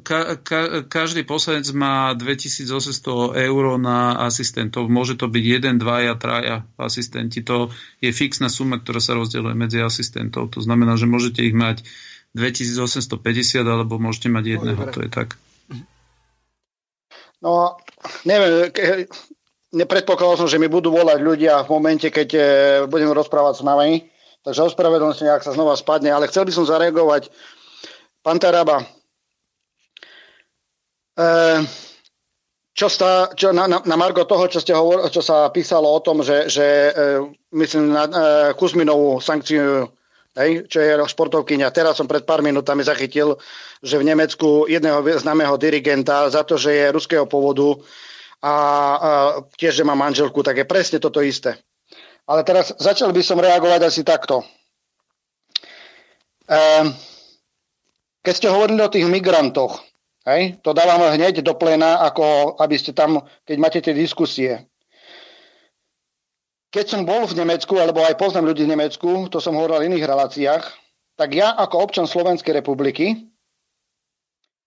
Ka, 0.00 0.40
ka, 0.40 0.60
každý 0.88 1.20
poslanec 1.28 1.68
má 1.76 2.16
2800 2.16 3.36
eur 3.36 3.64
na 3.76 4.16
asistentov. 4.24 4.88
Môže 4.88 5.20
to 5.20 5.28
byť 5.28 5.44
1, 5.76 5.76
2, 5.76 6.16
3 6.16 6.80
asistenti. 6.80 7.44
To 7.44 7.68
je 8.00 8.08
fixná 8.08 8.48
suma, 8.48 8.80
ktorá 8.80 8.96
sa 9.04 9.12
rozdeľuje 9.12 9.52
medzi 9.52 9.84
asistentov. 9.84 10.56
To 10.56 10.64
znamená, 10.64 10.96
že 10.96 11.04
môžete 11.04 11.44
ich 11.44 11.52
mať 11.52 11.84
2850 12.32 13.60
alebo 13.60 14.00
môžete 14.00 14.32
mať 14.32 14.56
jedného. 14.56 14.82
To 14.88 14.98
je 15.04 15.10
tak. 15.12 15.36
No, 17.44 17.76
neviem, 18.24 18.72
nepredpokladal 19.72 20.40
som, 20.40 20.48
že 20.48 20.56
mi 20.56 20.72
budú 20.72 20.90
volať 20.90 21.18
ľudia 21.20 21.60
v 21.62 21.70
momente, 21.76 22.08
keď 22.08 22.28
e, 22.34 22.40
budem 22.88 23.12
rozprávať 23.12 23.60
s 23.60 23.66
nami. 23.68 24.10
Takže 24.42 24.72
ospravedlňujem 24.72 25.28
sa, 25.28 25.36
ak 25.36 25.44
sa 25.44 25.52
znova 25.52 25.76
spadne, 25.76 26.08
ale 26.08 26.30
chcel 26.30 26.48
by 26.48 26.52
som 26.56 26.64
zareagovať 26.64 27.28
Pán 28.28 28.36
Taraba, 28.36 28.84
e, 31.16 31.28
čo, 32.76 32.92
sta, 32.92 33.32
čo 33.32 33.56
na, 33.56 33.64
na, 33.64 33.80
na 33.80 33.96
Margo 33.96 34.28
toho, 34.28 34.44
čo, 34.52 34.60
ste 34.60 34.76
hovor, 34.76 35.08
čo 35.08 35.24
sa 35.24 35.48
písalo 35.48 35.88
o 35.88 35.96
tom, 36.04 36.20
že, 36.20 36.44
že 36.44 36.92
e, 36.92 37.24
myslím 37.56 37.88
na 37.88 38.04
e, 38.04 38.12
Kuzminovú 38.52 39.16
sankciu 39.24 39.88
hej, 40.36 40.68
čo 40.68 40.76
je 40.76 41.08
športovkyňa. 41.08 41.72
Teraz 41.72 41.96
som 41.96 42.04
pred 42.04 42.28
pár 42.28 42.44
minútami 42.44 42.84
zachytil, 42.84 43.40
že 43.80 43.96
v 43.96 44.12
Nemecku 44.12 44.68
jedného 44.68 45.00
známeho 45.00 45.56
dirigenta 45.56 46.28
za 46.28 46.44
to, 46.44 46.60
že 46.60 46.68
je 46.68 46.92
ruského 46.92 47.24
pôvodu 47.24 47.80
a, 48.44 48.52
a 48.52 49.10
tiež, 49.56 49.72
že 49.80 49.88
má 49.88 49.96
manželku, 49.96 50.44
tak 50.44 50.60
je 50.60 50.68
presne 50.68 51.00
toto 51.00 51.24
isté. 51.24 51.56
Ale 52.28 52.44
teraz 52.44 52.76
začal 52.76 53.08
by 53.08 53.24
som 53.24 53.40
reagovať 53.40 53.88
asi 53.88 54.04
takto. 54.04 54.44
Ehm, 56.44 56.92
keď 58.22 58.34
ste 58.34 58.48
hovorili 58.50 58.80
o 58.82 58.92
tých 58.92 59.06
migrantoch, 59.06 59.80
hej, 60.26 60.60
to 60.60 60.74
dávam 60.74 61.02
hneď 61.08 61.40
do 61.40 61.54
plena, 61.54 62.02
ako 62.04 62.58
aby 62.60 62.76
ste 62.76 62.92
tam, 62.92 63.22
keď 63.46 63.56
máte 63.56 63.80
tie 63.80 63.94
diskusie. 63.94 64.68
Keď 66.68 66.84
som 66.84 67.02
bol 67.08 67.24
v 67.24 67.38
Nemecku, 67.40 67.80
alebo 67.80 68.04
aj 68.04 68.20
poznám 68.20 68.52
ľudí 68.52 68.68
v 68.68 68.76
Nemecku, 68.76 69.32
to 69.32 69.40
som 69.40 69.56
hovoril 69.56 69.80
v 69.80 69.88
iných 69.94 70.04
reláciách, 70.04 70.64
tak 71.16 71.34
ja 71.34 71.56
ako 71.56 71.80
občan 71.80 72.04
Slovenskej 72.04 72.60
republiky, 72.60 73.26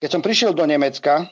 keď 0.01 0.09
som 0.09 0.25
prišiel 0.25 0.57
do 0.57 0.65
Nemecka, 0.65 1.29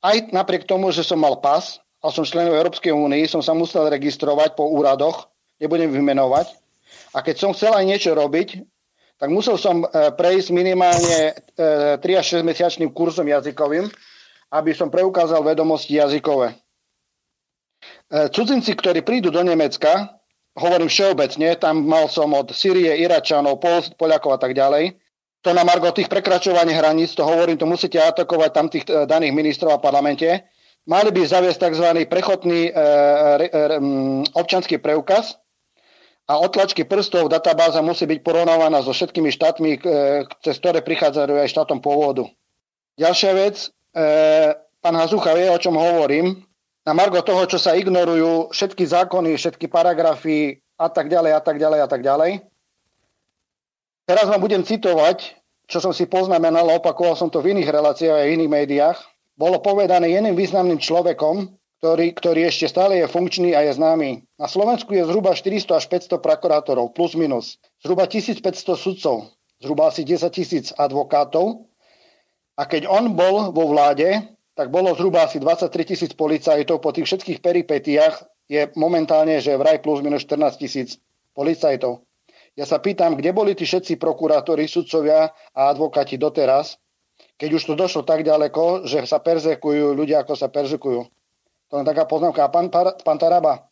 aj 0.00 0.32
napriek 0.32 0.64
tomu, 0.64 0.88
že 0.88 1.04
som 1.04 1.20
mal 1.20 1.44
pas 1.44 1.84
a 2.00 2.08
som 2.08 2.24
členom 2.24 2.56
Európskej 2.56 2.96
únie, 2.96 3.28
som 3.28 3.44
sa 3.44 3.52
musel 3.52 3.92
registrovať 3.92 4.56
po 4.56 4.64
úradoch, 4.72 5.28
nebudem 5.60 5.92
vymenovať. 5.92 6.48
A 7.12 7.20
keď 7.20 7.36
som 7.36 7.52
chcel 7.52 7.76
aj 7.76 7.84
niečo 7.84 8.16
robiť, 8.16 8.64
tak 9.20 9.28
musel 9.28 9.60
som 9.60 9.84
e, 9.84 9.86
prejsť 10.16 10.48
minimálne 10.48 11.36
3 11.54 12.00
e, 12.00 12.14
až 12.16 12.40
6 12.40 12.48
mesiačným 12.48 12.90
kurzom 12.96 13.28
jazykovým, 13.28 13.84
aby 14.56 14.72
som 14.72 14.88
preukázal 14.88 15.44
vedomosti 15.44 16.00
jazykové. 16.00 16.56
E, 16.56 18.32
cudzinci, 18.32 18.72
ktorí 18.72 19.04
prídu 19.04 19.28
do 19.28 19.44
Nemecka, 19.44 20.16
hovorím 20.56 20.88
všeobecne, 20.88 21.60
tam 21.60 21.84
mal 21.84 22.08
som 22.08 22.32
od 22.32 22.48
Syrie, 22.56 22.96
Iračanov, 23.04 23.60
Pol, 23.60 23.84
Poliakov 24.00 24.40
a 24.40 24.40
tak 24.40 24.56
ďalej, 24.56 24.96
to 25.44 25.52
na 25.52 25.64
margo 25.68 25.92
tých 25.92 26.08
prekračovaní 26.08 26.72
hraníc, 26.72 27.12
to 27.16 27.24
hovorím, 27.24 27.56
to 27.60 27.68
musíte 27.68 27.96
atakovať 27.96 28.50
tam 28.52 28.66
tých 28.68 28.84
daných 28.88 29.36
ministrov 29.36 29.72
a 29.76 29.80
parlamente, 29.80 30.28
mali 30.88 31.12
by 31.12 31.20
zaviesť 31.28 31.60
tzv. 31.68 31.86
prechodný 32.08 32.68
e, 32.68 32.72
občanský 34.32 34.80
preukaz, 34.80 35.36
a 36.30 36.38
otlačky 36.38 36.86
prstov 36.86 37.26
databáza 37.26 37.82
musí 37.82 38.06
byť 38.06 38.22
porovnávaná 38.22 38.86
so 38.86 38.94
všetkými 38.94 39.34
štátmi, 39.34 39.82
cez 40.46 40.54
ktoré 40.62 40.78
prichádzajú 40.78 41.42
aj 41.42 41.50
štátom 41.50 41.82
pôvodu. 41.82 42.30
Ďalšia 42.94 43.32
vec, 43.34 43.74
e, 43.90 44.04
pán 44.78 44.94
Hazucha 44.94 45.34
vie, 45.34 45.50
o 45.50 45.58
čom 45.58 45.74
hovorím. 45.74 46.46
Na 46.86 46.94
margo 46.94 47.18
toho, 47.26 47.50
čo 47.50 47.58
sa 47.58 47.74
ignorujú 47.74 48.54
všetky 48.54 48.86
zákony, 48.86 49.34
všetky 49.34 49.66
paragrafy 49.66 50.62
a 50.78 50.86
tak 50.86 51.10
ďalej, 51.10 51.32
a 51.34 51.42
tak 51.42 51.56
ďalej, 51.58 51.80
a 51.82 51.88
tak 51.90 52.00
ďalej. 52.06 52.30
Teraz 54.06 54.26
vám 54.30 54.38
budem 54.38 54.62
citovať, 54.62 55.34
čo 55.66 55.82
som 55.82 55.90
si 55.90 56.06
poznamenal, 56.06 56.66
opakoval 56.78 57.18
som 57.18 57.26
to 57.26 57.42
v 57.42 57.58
iných 57.58 57.74
reláciách 57.74 58.16
a 58.22 58.26
v 58.26 58.38
iných 58.38 58.54
médiách. 58.54 58.98
Bolo 59.34 59.58
povedané 59.58 60.14
jedným 60.14 60.38
významným 60.38 60.78
človekom, 60.78 61.58
ktorý, 61.80 62.12
ktorý 62.12 62.40
ešte 62.44 62.68
stále 62.68 63.00
je 63.00 63.08
funkčný 63.08 63.56
a 63.56 63.64
je 63.64 63.72
známy. 63.72 64.20
Na 64.36 64.44
Slovensku 64.44 64.92
je 64.92 65.00
zhruba 65.08 65.32
400 65.32 65.80
až 65.80 65.84
500 65.88 66.20
prokurátorov, 66.20 66.92
plus 66.92 67.16
minus. 67.16 67.56
Zhruba 67.80 68.04
1500 68.04 68.76
sudcov, 68.76 69.32
zhruba 69.64 69.88
asi 69.88 70.04
10 70.04 70.28
tisíc 70.28 70.76
advokátov. 70.76 71.64
A 72.60 72.68
keď 72.68 72.84
on 72.84 73.16
bol 73.16 73.48
vo 73.56 73.72
vláde, 73.72 74.20
tak 74.52 74.68
bolo 74.68 74.92
zhruba 74.92 75.24
asi 75.24 75.40
23 75.40 75.96
tisíc 75.96 76.12
policajtov. 76.12 76.84
Po 76.84 76.92
tých 76.92 77.08
všetkých 77.08 77.40
peripetiách 77.40 78.28
je 78.52 78.68
momentálne, 78.76 79.40
že 79.40 79.56
vraj 79.56 79.80
plus 79.80 80.04
minus 80.04 80.28
14 80.28 80.60
tisíc 80.60 81.00
policajtov. 81.32 82.04
Ja 82.60 82.68
sa 82.68 82.76
pýtam, 82.76 83.16
kde 83.16 83.32
boli 83.32 83.56
tí 83.56 83.64
všetci 83.64 83.96
prokurátori, 83.96 84.68
sudcovia 84.68 85.32
a 85.56 85.60
advokáti 85.72 86.20
doteraz, 86.20 86.76
keď 87.40 87.56
už 87.56 87.72
to 87.72 87.72
došlo 87.72 88.04
tak 88.04 88.20
ďaleko, 88.20 88.84
že 88.84 89.08
sa 89.08 89.16
perzekujú 89.16 89.96
ľudia, 89.96 90.20
ako 90.20 90.36
sa 90.36 90.52
perzekujú. 90.52 91.08
To 91.70 91.78
je 91.78 91.86
taká 91.86 92.04
poznámka. 92.04 92.50
Pán, 92.50 92.66
pán 93.06 93.18
Taraba, 93.18 93.70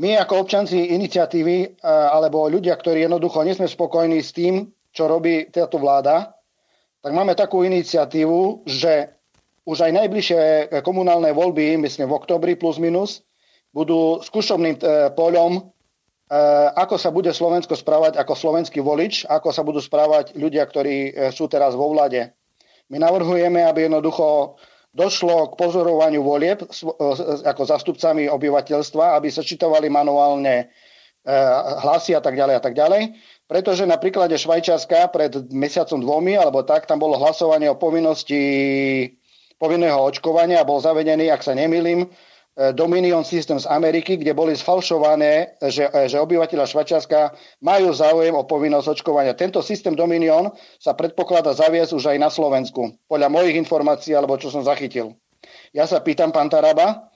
my 0.00 0.16
ako 0.16 0.46
občanci 0.46 0.96
iniciatívy 0.96 1.56
e, 1.62 1.68
alebo 1.86 2.50
ľudia, 2.50 2.74
ktorí 2.74 3.06
jednoducho 3.06 3.44
nie 3.46 3.54
sme 3.54 3.70
spokojní 3.70 4.18
s 4.24 4.34
tým, 4.34 4.66
čo 4.90 5.06
robí 5.06 5.46
táto 5.52 5.78
vláda, 5.78 6.34
tak 7.04 7.12
máme 7.14 7.38
takú 7.38 7.62
iniciatívu, 7.62 8.66
že 8.66 9.14
už 9.68 9.86
aj 9.86 9.92
najbližšie 9.92 10.40
komunálne 10.82 11.30
voľby, 11.30 11.78
myslím 11.84 12.10
v 12.10 12.16
oktobri 12.16 12.52
plus 12.58 12.80
minus, 12.82 13.22
budú 13.70 14.18
skúšobným 14.24 14.80
e, 14.80 15.12
poľom, 15.14 15.52
e, 15.58 15.62
ako 16.74 16.96
sa 16.98 17.12
bude 17.12 17.30
Slovensko 17.30 17.78
správať 17.78 18.18
ako 18.18 18.34
slovenský 18.34 18.82
volič, 18.82 19.28
ako 19.28 19.54
sa 19.54 19.62
budú 19.62 19.78
správať 19.78 20.34
ľudia, 20.34 20.66
ktorí 20.66 21.30
sú 21.30 21.46
teraz 21.46 21.78
vo 21.78 21.92
vlade. 21.92 22.34
My 22.90 22.98
navrhujeme, 22.98 23.62
aby 23.62 23.86
jednoducho 23.86 24.58
došlo 24.90 25.54
k 25.54 25.58
pozorovaniu 25.58 26.22
volieb 26.22 26.66
ako 27.46 27.62
zastupcami 27.62 28.26
obyvateľstva, 28.26 29.18
aby 29.18 29.30
sa 29.30 29.46
čitovali 29.46 29.86
manuálne 29.86 30.54
e, 30.60 31.34
hlasy 31.86 32.18
a 32.18 32.22
tak 32.22 32.34
ďalej 32.34 32.54
a 32.58 32.62
tak 32.62 32.74
ďalej. 32.74 33.14
Pretože 33.46 33.86
na 33.86 33.98
príklade 33.98 34.34
Švajčiarska 34.38 35.10
pred 35.10 35.32
mesiacom 35.50 35.98
dvomi, 35.98 36.38
alebo 36.38 36.62
tak, 36.62 36.86
tam 36.86 37.02
bolo 37.02 37.18
hlasovanie 37.18 37.70
o 37.70 37.78
povinnosti 37.78 38.42
povinného 39.58 39.98
očkovania 40.10 40.62
a 40.62 40.68
bol 40.68 40.82
zavedený, 40.82 41.30
ak 41.30 41.42
sa 41.42 41.54
nemýlim, 41.54 42.06
E, 42.06 42.29
Dominion 42.74 43.22
System 43.22 43.62
z 43.62 43.70
Ameriky, 43.70 44.18
kde 44.18 44.34
boli 44.34 44.58
sfalšované, 44.58 45.56
že, 45.70 45.86
e, 45.86 46.10
že 46.10 46.18
obyvateľa 46.18 46.66
Švačiarska 46.66 47.32
majú 47.62 47.94
záujem 47.94 48.34
o 48.34 48.44
povinnosť 48.44 49.00
očkovania. 49.00 49.38
Tento 49.38 49.62
systém 49.62 49.94
Dominion 49.94 50.50
sa 50.76 50.92
predpokladá 50.92 51.54
zaviesť 51.54 51.94
už 51.94 52.04
aj 52.10 52.18
na 52.18 52.28
Slovensku, 52.28 52.90
podľa 53.06 53.30
mojich 53.30 53.54
informácií, 53.54 54.12
alebo 54.18 54.34
čo 54.36 54.50
som 54.50 54.66
zachytil. 54.66 55.14
Ja 55.72 55.86
sa 55.86 56.02
pýtam, 56.02 56.34
pán 56.34 56.50
Taraba, 56.50 57.08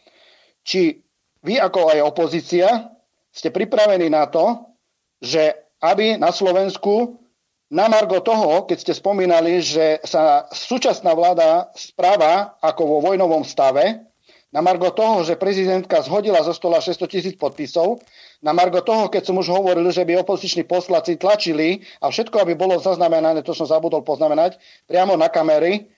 či 0.63 1.03
vy 1.45 1.61
ako 1.61 1.93
aj 1.93 1.99
opozícia 2.07 2.69
ste 3.35 3.51
pripravení 3.51 4.07
na 4.09 4.31
to, 4.31 4.71
že 5.19 5.53
aby 5.83 6.17
na 6.17 6.31
Slovensku 6.31 7.21
na 7.75 7.91
margo 7.91 8.23
toho, 8.23 8.65
keď 8.71 8.79
ste 8.81 8.95
spomínali, 8.95 9.59
že 9.59 9.99
sa 10.07 10.47
súčasná 10.55 11.11
vláda 11.11 11.75
správa 11.75 12.55
ako 12.63 12.83
vo 12.87 12.99
vojnovom 13.11 13.43
stave, 13.43 14.07
na 14.55 14.63
margo 14.63 14.95
toho, 14.95 15.27
že 15.27 15.35
prezidentka 15.35 15.99
zhodila 16.07 16.39
zo 16.47 16.55
stola 16.55 16.79
600 16.79 17.11
tisíc 17.11 17.35
podpisov, 17.35 17.99
na 18.39 18.55
margo 18.55 18.79
toho, 18.87 19.11
keď 19.11 19.27
som 19.27 19.35
už 19.43 19.51
hovoril, 19.51 19.91
že 19.91 20.07
by 20.07 20.23
opoziční 20.23 20.63
poslanci 20.71 21.19
tlačili 21.19 21.83
a 21.99 22.07
všetko, 22.07 22.39
aby 22.39 22.55
bolo 22.55 22.79
zaznamenané, 22.79 23.43
to 23.43 23.51
som 23.51 23.67
zabudol 23.67 24.07
poznamenať, 24.07 24.63
priamo 24.87 25.19
na 25.19 25.27
kamery, 25.27 25.91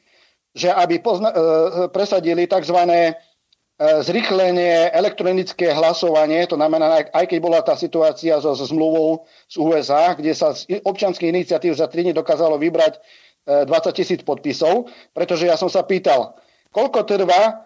že 0.56 0.72
aby 0.72 1.04
pozna- 1.04 1.36
e, 1.36 1.38
presadili 1.92 2.48
tzv. 2.48 2.80
E, 2.80 3.12
zrychlenie 4.00 4.88
elektronické 4.88 5.68
hlasovanie, 5.76 6.48
to 6.48 6.56
znamená, 6.56 7.12
aj 7.12 7.28
keď 7.28 7.38
bola 7.44 7.60
tá 7.60 7.76
situácia 7.76 8.40
so, 8.40 8.56
zmluvou 8.56 9.28
z 9.52 9.60
USA, 9.60 10.16
kde 10.16 10.32
sa 10.32 10.56
z 10.56 10.80
občanských 10.80 11.28
iniciatív 11.28 11.76
za 11.76 11.84
3 11.84 12.08
dní 12.08 12.16
dokázalo 12.16 12.56
vybrať 12.56 12.96
20 13.44 13.68
e, 13.68 13.92
tisíc 13.92 14.20
podpisov, 14.24 14.88
pretože 15.12 15.44
ja 15.44 15.60
som 15.60 15.68
sa 15.68 15.84
pýtal, 15.84 16.40
koľko 16.72 17.04
trvá 17.04 17.65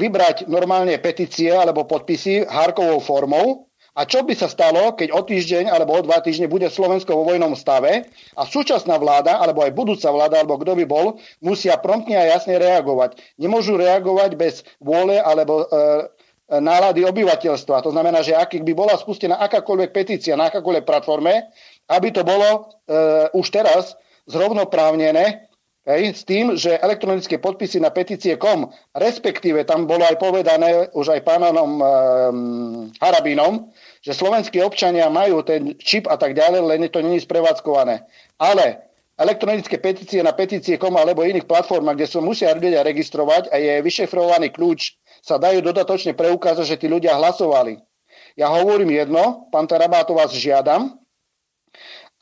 vybrať 0.00 0.48
normálne 0.48 0.96
petície 0.96 1.52
alebo 1.52 1.84
podpisy 1.84 2.48
hárkovou 2.48 2.96
formou 3.04 3.70
a 3.90 4.06
čo 4.06 4.22
by 4.22 4.32
sa 4.38 4.46
stalo, 4.46 4.94
keď 4.94 5.10
o 5.10 5.20
týždeň 5.26 5.66
alebo 5.66 5.98
o 5.98 6.00
dva 6.00 6.22
týždne 6.22 6.46
bude 6.46 6.70
Slovensko 6.70 7.10
vo 7.10 7.26
vojnom 7.26 7.58
stave 7.58 8.06
a 8.38 8.42
súčasná 8.46 8.94
vláda, 9.02 9.42
alebo 9.42 9.66
aj 9.66 9.74
budúca 9.74 10.08
vláda, 10.14 10.40
alebo 10.40 10.56
kto 10.62 10.78
by 10.78 10.84
bol, 10.86 11.18
musia 11.42 11.74
promptne 11.74 12.14
a 12.14 12.30
jasne 12.30 12.54
reagovať. 12.56 13.18
Nemôžu 13.42 13.74
reagovať 13.74 14.30
bez 14.38 14.62
vôle 14.78 15.18
alebo 15.18 15.66
e, 15.66 15.76
nálady 16.62 17.02
obyvateľstva. 17.02 17.82
To 17.82 17.90
znamená, 17.90 18.22
že 18.22 18.38
ak 18.38 18.62
by 18.62 18.72
bola 18.72 18.94
spustená 18.94 19.42
akákoľvek 19.42 19.90
petícia 19.90 20.38
na 20.38 20.54
akákoľvek 20.54 20.86
platforme, 20.86 21.50
aby 21.90 22.08
to 22.14 22.22
bolo 22.22 22.46
e, 22.46 22.58
už 23.34 23.46
teraz 23.50 23.98
zrovnoprávnené 24.30 25.49
Hej, 25.90 26.04
s 26.14 26.22
tým, 26.22 26.54
že 26.54 26.78
elektronické 26.78 27.42
podpisy 27.42 27.82
na 27.82 27.90
petície.com, 27.90 28.70
respektíve 28.94 29.66
tam 29.66 29.90
bolo 29.90 30.06
aj 30.06 30.22
povedané 30.22 30.86
už 30.94 31.18
aj 31.18 31.26
pánom 31.26 31.82
um, 31.82 32.86
Harabinom, 33.02 33.74
že 33.98 34.14
slovenskí 34.14 34.62
občania 34.62 35.10
majú 35.10 35.42
ten 35.42 35.74
čip 35.82 36.06
a 36.06 36.14
tak 36.14 36.38
ďalej, 36.38 36.62
len 36.62 36.86
to 36.86 37.02
není 37.02 37.18
sprevádzkované. 37.18 38.06
Ale 38.38 38.86
elektronické 39.18 39.82
petície 39.82 40.22
na 40.22 40.30
petície.com 40.30 40.94
alebo 40.94 41.26
iných 41.26 41.50
platformách, 41.50 41.98
kde 41.98 42.06
sa 42.06 42.22
musia 42.22 42.54
ľudia 42.54 42.86
registrovať 42.86 43.50
a 43.50 43.58
je 43.58 43.82
vyšefrovaný 43.82 44.54
kľúč, 44.54 44.94
sa 45.26 45.42
dajú 45.42 45.58
dodatočne 45.58 46.14
preukázať, 46.14 46.70
že 46.70 46.80
tí 46.80 46.86
ľudia 46.86 47.18
hlasovali. 47.18 47.82
Ja 48.38 48.46
hovorím 48.46 48.94
jedno, 48.94 49.50
pán 49.50 49.66
Tarabá, 49.66 50.06
to 50.06 50.14
vás 50.14 50.30
žiadam, 50.30 51.02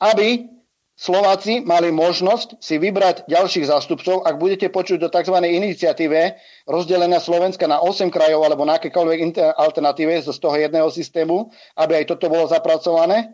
aby 0.01 0.57
Slováci 0.99 1.63
mali 1.63 1.95
možnosť 1.95 2.59
si 2.59 2.75
vybrať 2.75 3.31
ďalších 3.31 3.71
zástupcov, 3.71 4.27
ak 4.27 4.35
budete 4.35 4.67
počuť 4.67 4.99
do 4.99 5.07
tzv. 5.07 5.39
iniciatíve 5.39 6.35
rozdelenia 6.67 7.23
Slovenska 7.23 7.71
na 7.71 7.79
8 7.79 8.11
krajov 8.11 8.43
alebo 8.43 8.67
na 8.67 8.75
akékoľvek 8.75 9.39
alternatíve 9.55 10.19
z 10.19 10.35
toho 10.35 10.59
jedného 10.59 10.91
systému, 10.91 11.55
aby 11.79 12.03
aj 12.03 12.11
toto 12.11 12.27
bolo 12.27 12.51
zapracované. 12.51 13.31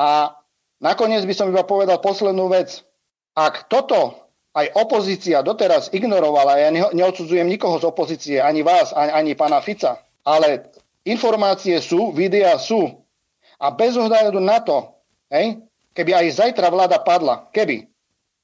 A 0.00 0.32
Nakoniec 0.80 1.24
by 1.24 1.34
som 1.34 1.48
iba 1.48 1.64
povedal 1.64 1.96
poslednú 2.04 2.52
vec. 2.52 2.84
Ak 3.32 3.68
toto 3.68 4.28
aj 4.56 4.72
opozícia 4.76 5.44
doteraz 5.44 5.92
ignorovala, 5.92 6.60
ja 6.60 6.68
neodsudzujem 6.72 7.48
nikoho 7.48 7.76
z 7.80 7.84
opozície, 7.88 8.36
ani 8.40 8.64
vás, 8.64 8.92
ani, 8.92 9.12
ani 9.12 9.32
pána 9.36 9.60
Fica, 9.60 10.00
ale 10.24 10.72
informácie 11.04 11.80
sú, 11.80 12.12
videá 12.12 12.56
sú. 12.56 13.04
A 13.56 13.72
bez 13.72 13.96
ohľadu 13.96 14.40
na 14.40 14.60
to, 14.60 14.96
hej, 15.32 15.60
keby 15.96 16.12
aj 16.12 16.36
zajtra 16.44 16.68
vláda 16.68 17.00
padla, 17.00 17.48
keby, 17.56 17.88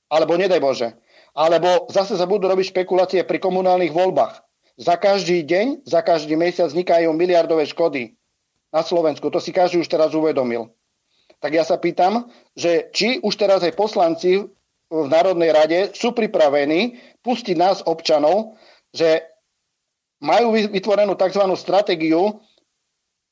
alebo 0.09 0.41
nedaj 0.41 0.61
Bože, 0.61 0.89
alebo 1.37 1.87
zase 1.93 2.17
sa 2.17 2.25
budú 2.25 2.49
robiť 2.49 2.73
špekulácie 2.73 3.21
pri 3.29 3.37
komunálnych 3.37 3.93
voľbách. 3.93 4.41
Za 4.81 4.97
každý 4.97 5.45
deň, 5.45 5.85
za 5.85 6.01
každý 6.01 6.33
mesiac 6.33 6.73
vznikajú 6.73 7.13
miliardové 7.13 7.69
škody 7.69 8.17
na 8.73 8.81
Slovensku. 8.81 9.29
To 9.29 9.37
si 9.37 9.53
každý 9.53 9.85
už 9.85 9.89
teraz 9.93 10.17
uvedomil. 10.17 10.73
Tak 11.45 11.53
ja 11.53 11.65
sa 11.69 11.77
pýtam, 11.77 12.33
že 12.57 12.89
či 12.97 13.21
už 13.21 13.37
teraz 13.37 13.61
aj 13.61 13.77
poslanci 13.77 14.49
v 14.93 15.07
Národnej 15.09 15.53
rade 15.53 15.79
sú 15.93 16.17
pripravení 16.17 17.01
pustiť 17.21 17.57
nás 17.57 17.85
občanov, 17.85 18.57
že 18.93 19.25
majú 20.21 20.53
vytvorenú 20.55 21.17
tzv. 21.17 21.45
stratégiu 21.57 22.41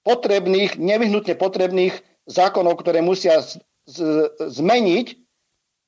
potrebných, 0.02 0.80
nevyhnutne 0.80 1.36
potrebných 1.36 1.94
zákonov, 2.24 2.80
ktoré 2.80 3.04
musia 3.04 3.44
z, 3.90 3.98
zmeniť 4.38 5.18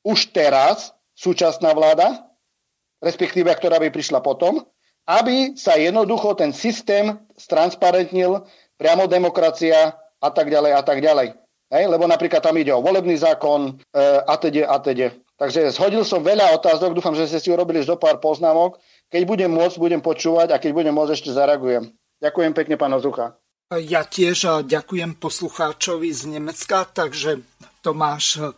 už 0.03 0.35
teraz 0.35 0.91
súčasná 1.15 1.71
vláda, 1.71 2.27
respektíve 2.99 3.51
ktorá 3.55 3.79
by 3.79 3.95
prišla 3.95 4.19
potom, 4.19 4.67
aby 5.07 5.55
sa 5.59 5.75
jednoducho 5.79 6.35
ten 6.39 6.55
systém 6.55 7.19
stransparentnil, 7.35 8.47
priamo 8.79 9.11
demokracia 9.11 9.95
a 10.23 10.29
tak 10.31 10.51
ďalej 10.51 10.73
a 10.75 10.83
tak 10.83 10.99
ďalej. 11.03 11.35
Hej, 11.73 11.89
lebo 11.89 12.05
napríklad 12.05 12.45
tam 12.45 12.59
ide 12.61 12.69
o 12.69 12.85
volebný 12.85 13.17
zákon 13.17 13.73
e, 13.73 14.03
a 14.29 14.37
teda 14.37 14.69
a 14.69 14.77
teda. 14.77 15.09
Takže 15.41 15.73
zhodil 15.73 16.05
som 16.05 16.21
veľa 16.21 16.55
otázok, 16.61 16.93
dúfam, 16.93 17.17
že 17.17 17.27
ste 17.27 17.41
si 17.41 17.49
urobili 17.49 17.81
zo 17.83 17.97
pár 17.97 18.21
poznámok. 18.21 18.79
Keď 19.09 19.23
budem 19.25 19.51
môcť, 19.51 19.81
budem 19.81 19.99
počúvať 20.05 20.53
a 20.53 20.61
keď 20.61 20.71
budem 20.77 20.95
môcť, 20.95 21.17
ešte 21.17 21.33
zareagujem. 21.33 21.91
Ďakujem 22.23 22.53
pekne, 22.55 22.77
pán 22.79 22.93
Ozucha. 22.95 23.35
Ja 23.81 24.05
tiež 24.05 24.69
ďakujem 24.69 25.17
poslucháčovi 25.17 26.13
z 26.13 26.37
Nemecka, 26.37 26.85
takže 26.85 27.41
Tomáš, 27.81 28.53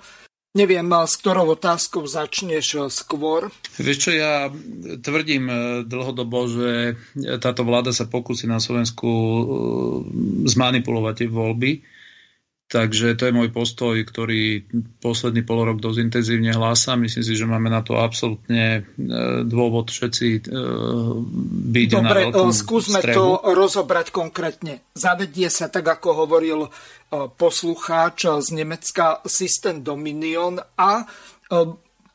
neviem, 0.58 0.90
s 0.90 1.14
ktorou 1.22 1.54
otázkou 1.54 2.02
začneš 2.02 2.90
skôr. 2.90 3.46
Vieš 3.78 3.98
čo, 3.98 4.10
ja 4.10 4.50
tvrdím 4.98 5.44
eh, 5.46 5.58
dlhodobo, 5.86 6.50
že 6.50 6.70
táto 7.38 7.62
vláda 7.62 7.94
sa 7.94 8.10
pokusí 8.10 8.50
na 8.50 8.58
Slovensku 8.58 9.10
eh, 9.10 9.44
zmanipulovať 10.50 11.14
tie 11.14 11.28
voľby 11.30 11.93
Takže 12.64 13.12
to 13.14 13.28
je 13.28 13.36
môj 13.36 13.52
postoj, 13.52 13.92
ktorý 13.92 14.64
posledný 15.04 15.44
pol 15.44 15.68
rok 15.68 15.84
dosť 15.84 16.00
intenzívne 16.00 16.48
hlása. 16.48 16.96
Myslím 16.96 17.20
si, 17.20 17.36
že 17.36 17.44
máme 17.44 17.68
na 17.68 17.84
to 17.84 18.00
absolútne 18.00 18.80
e, 18.80 19.44
dôvod 19.44 19.92
všetci 19.92 20.28
e, 20.32 20.40
byť 21.70 21.88
Dobre, 21.92 22.02
na 22.02 22.12
veľkom 22.24 22.50
e, 22.50 22.56
skúsme 22.56 23.04
strehu. 23.04 23.14
to 23.14 23.24
rozobrať 23.52 24.06
konkrétne. 24.10 24.80
Zavedie 24.96 25.52
sa, 25.52 25.68
tak 25.68 25.84
ako 25.84 26.24
hovoril 26.24 26.66
poslucháč 27.36 28.26
z 28.42 28.48
Nemecka, 28.56 29.22
systém 29.28 29.84
Dominion 29.84 30.58
a 30.58 31.06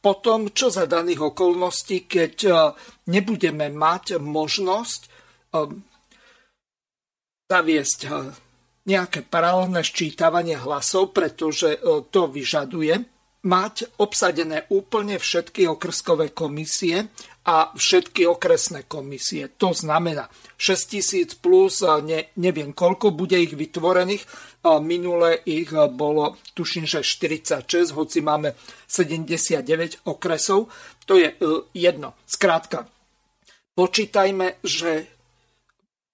potom, 0.04 0.52
čo 0.52 0.68
za 0.68 0.90
daných 0.90 1.32
okolností, 1.32 2.04
keď 2.04 2.36
nebudeme 3.08 3.72
mať 3.72 4.20
možnosť 4.20 5.02
zaviesť 7.48 8.00
nejaké 8.90 9.22
paralelné 9.22 9.86
ščítavanie 9.86 10.58
hlasov, 10.58 11.14
pretože 11.14 11.78
e, 11.78 11.80
to 12.10 12.26
vyžaduje 12.26 13.06
mať 13.40 14.02
obsadené 14.04 14.68
úplne 14.68 15.16
všetky 15.16 15.70
okrskové 15.70 16.36
komisie 16.36 17.08
a 17.48 17.72
všetky 17.72 18.28
okresné 18.28 18.84
komisie. 18.90 19.48
To 19.62 19.72
znamená 19.72 20.28
6000 20.58 21.38
plus, 21.40 21.86
e, 21.86 21.88
ne, 22.02 22.20
neviem 22.42 22.74
koľko 22.74 23.14
bude 23.14 23.38
ich 23.38 23.54
vytvorených. 23.54 24.26
E, 24.26 24.28
minule 24.82 25.38
ich 25.46 25.70
bolo, 25.94 26.42
tuším, 26.58 26.90
že 26.90 27.06
46, 27.06 27.94
hoci 27.94 28.26
máme 28.26 28.58
79 28.90 30.10
okresov. 30.10 30.74
To 31.06 31.14
je 31.14 31.30
jedno. 31.78 32.18
Skrátka, 32.26 32.86
počítajme, 33.78 34.62
že 34.66 35.19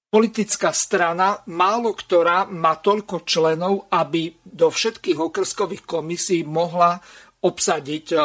politická 0.10 0.72
strana, 0.72 1.44
málo 1.52 1.92
ktorá 1.92 2.48
má 2.48 2.80
toľko 2.80 3.28
členov, 3.28 3.92
aby 3.92 4.32
do 4.46 4.72
všetkých 4.72 5.20
okrskových 5.20 5.84
komisí 5.84 6.48
mohla 6.48 7.02
obsadiť. 7.44 8.06
E, 8.14 8.18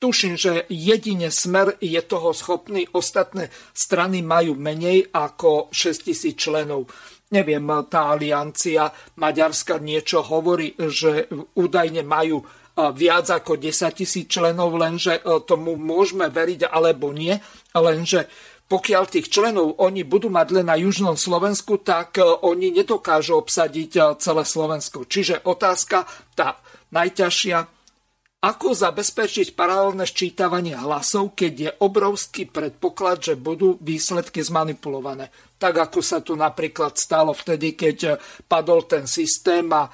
tuším, 0.00 0.34
že 0.36 0.64
jedine 0.72 1.28
smer 1.28 1.76
je 1.80 2.00
toho 2.04 2.32
schopný, 2.32 2.88
ostatné 2.92 3.52
strany 3.76 4.24
majú 4.24 4.56
menej 4.56 5.12
ako 5.12 5.68
6000 5.70 6.34
členov. 6.34 6.88
Neviem, 7.32 7.66
tá 7.90 8.14
aliancia 8.14 8.92
Maďarska 9.18 9.82
niečo 9.82 10.22
hovorí, 10.22 10.76
že 10.78 11.26
údajne 11.58 12.06
majú 12.06 12.40
e, 12.40 12.44
viac 12.94 13.28
ako 13.28 13.58
10 13.58 13.98
tisíc 13.98 14.30
členov, 14.30 14.72
lenže 14.78 15.18
e, 15.18 15.22
tomu 15.44 15.74
môžeme 15.74 16.30
veriť 16.30 16.70
alebo 16.70 17.10
nie, 17.10 17.34
lenže 17.74 18.30
pokiaľ 18.64 19.04
tých 19.12 19.28
členov 19.28 19.76
oni 19.76 20.08
budú 20.08 20.32
mať 20.32 20.48
len 20.56 20.66
na 20.72 20.76
južnom 20.80 21.20
Slovensku, 21.20 21.84
tak 21.84 22.16
e, 22.16 22.24
oni 22.24 22.72
nedokážu 22.72 23.36
obsadiť 23.36 23.90
e, 23.92 24.00
celé 24.16 24.42
Slovensko. 24.48 25.04
Čiže 25.04 25.44
otázka 25.44 26.08
tá 26.32 26.56
najťažšia, 26.88 27.58
ako 28.44 28.76
zabezpečiť 28.76 29.56
paralelné 29.56 30.04
ščítavanie 30.08 30.76
hlasov, 30.76 31.36
keď 31.36 31.52
je 31.52 31.70
obrovský 31.80 32.48
predpoklad, 32.48 33.32
že 33.32 33.34
budú 33.40 33.76
výsledky 33.80 34.40
zmanipulované. 34.40 35.28
Tak 35.56 35.88
ako 35.88 36.00
sa 36.00 36.20
tu 36.20 36.36
napríklad 36.36 36.96
stalo 36.96 37.36
vtedy, 37.36 37.76
keď 37.76 37.96
e, 38.04 38.12
padol 38.48 38.88
ten 38.88 39.04
systém 39.04 39.68
a 39.76 39.92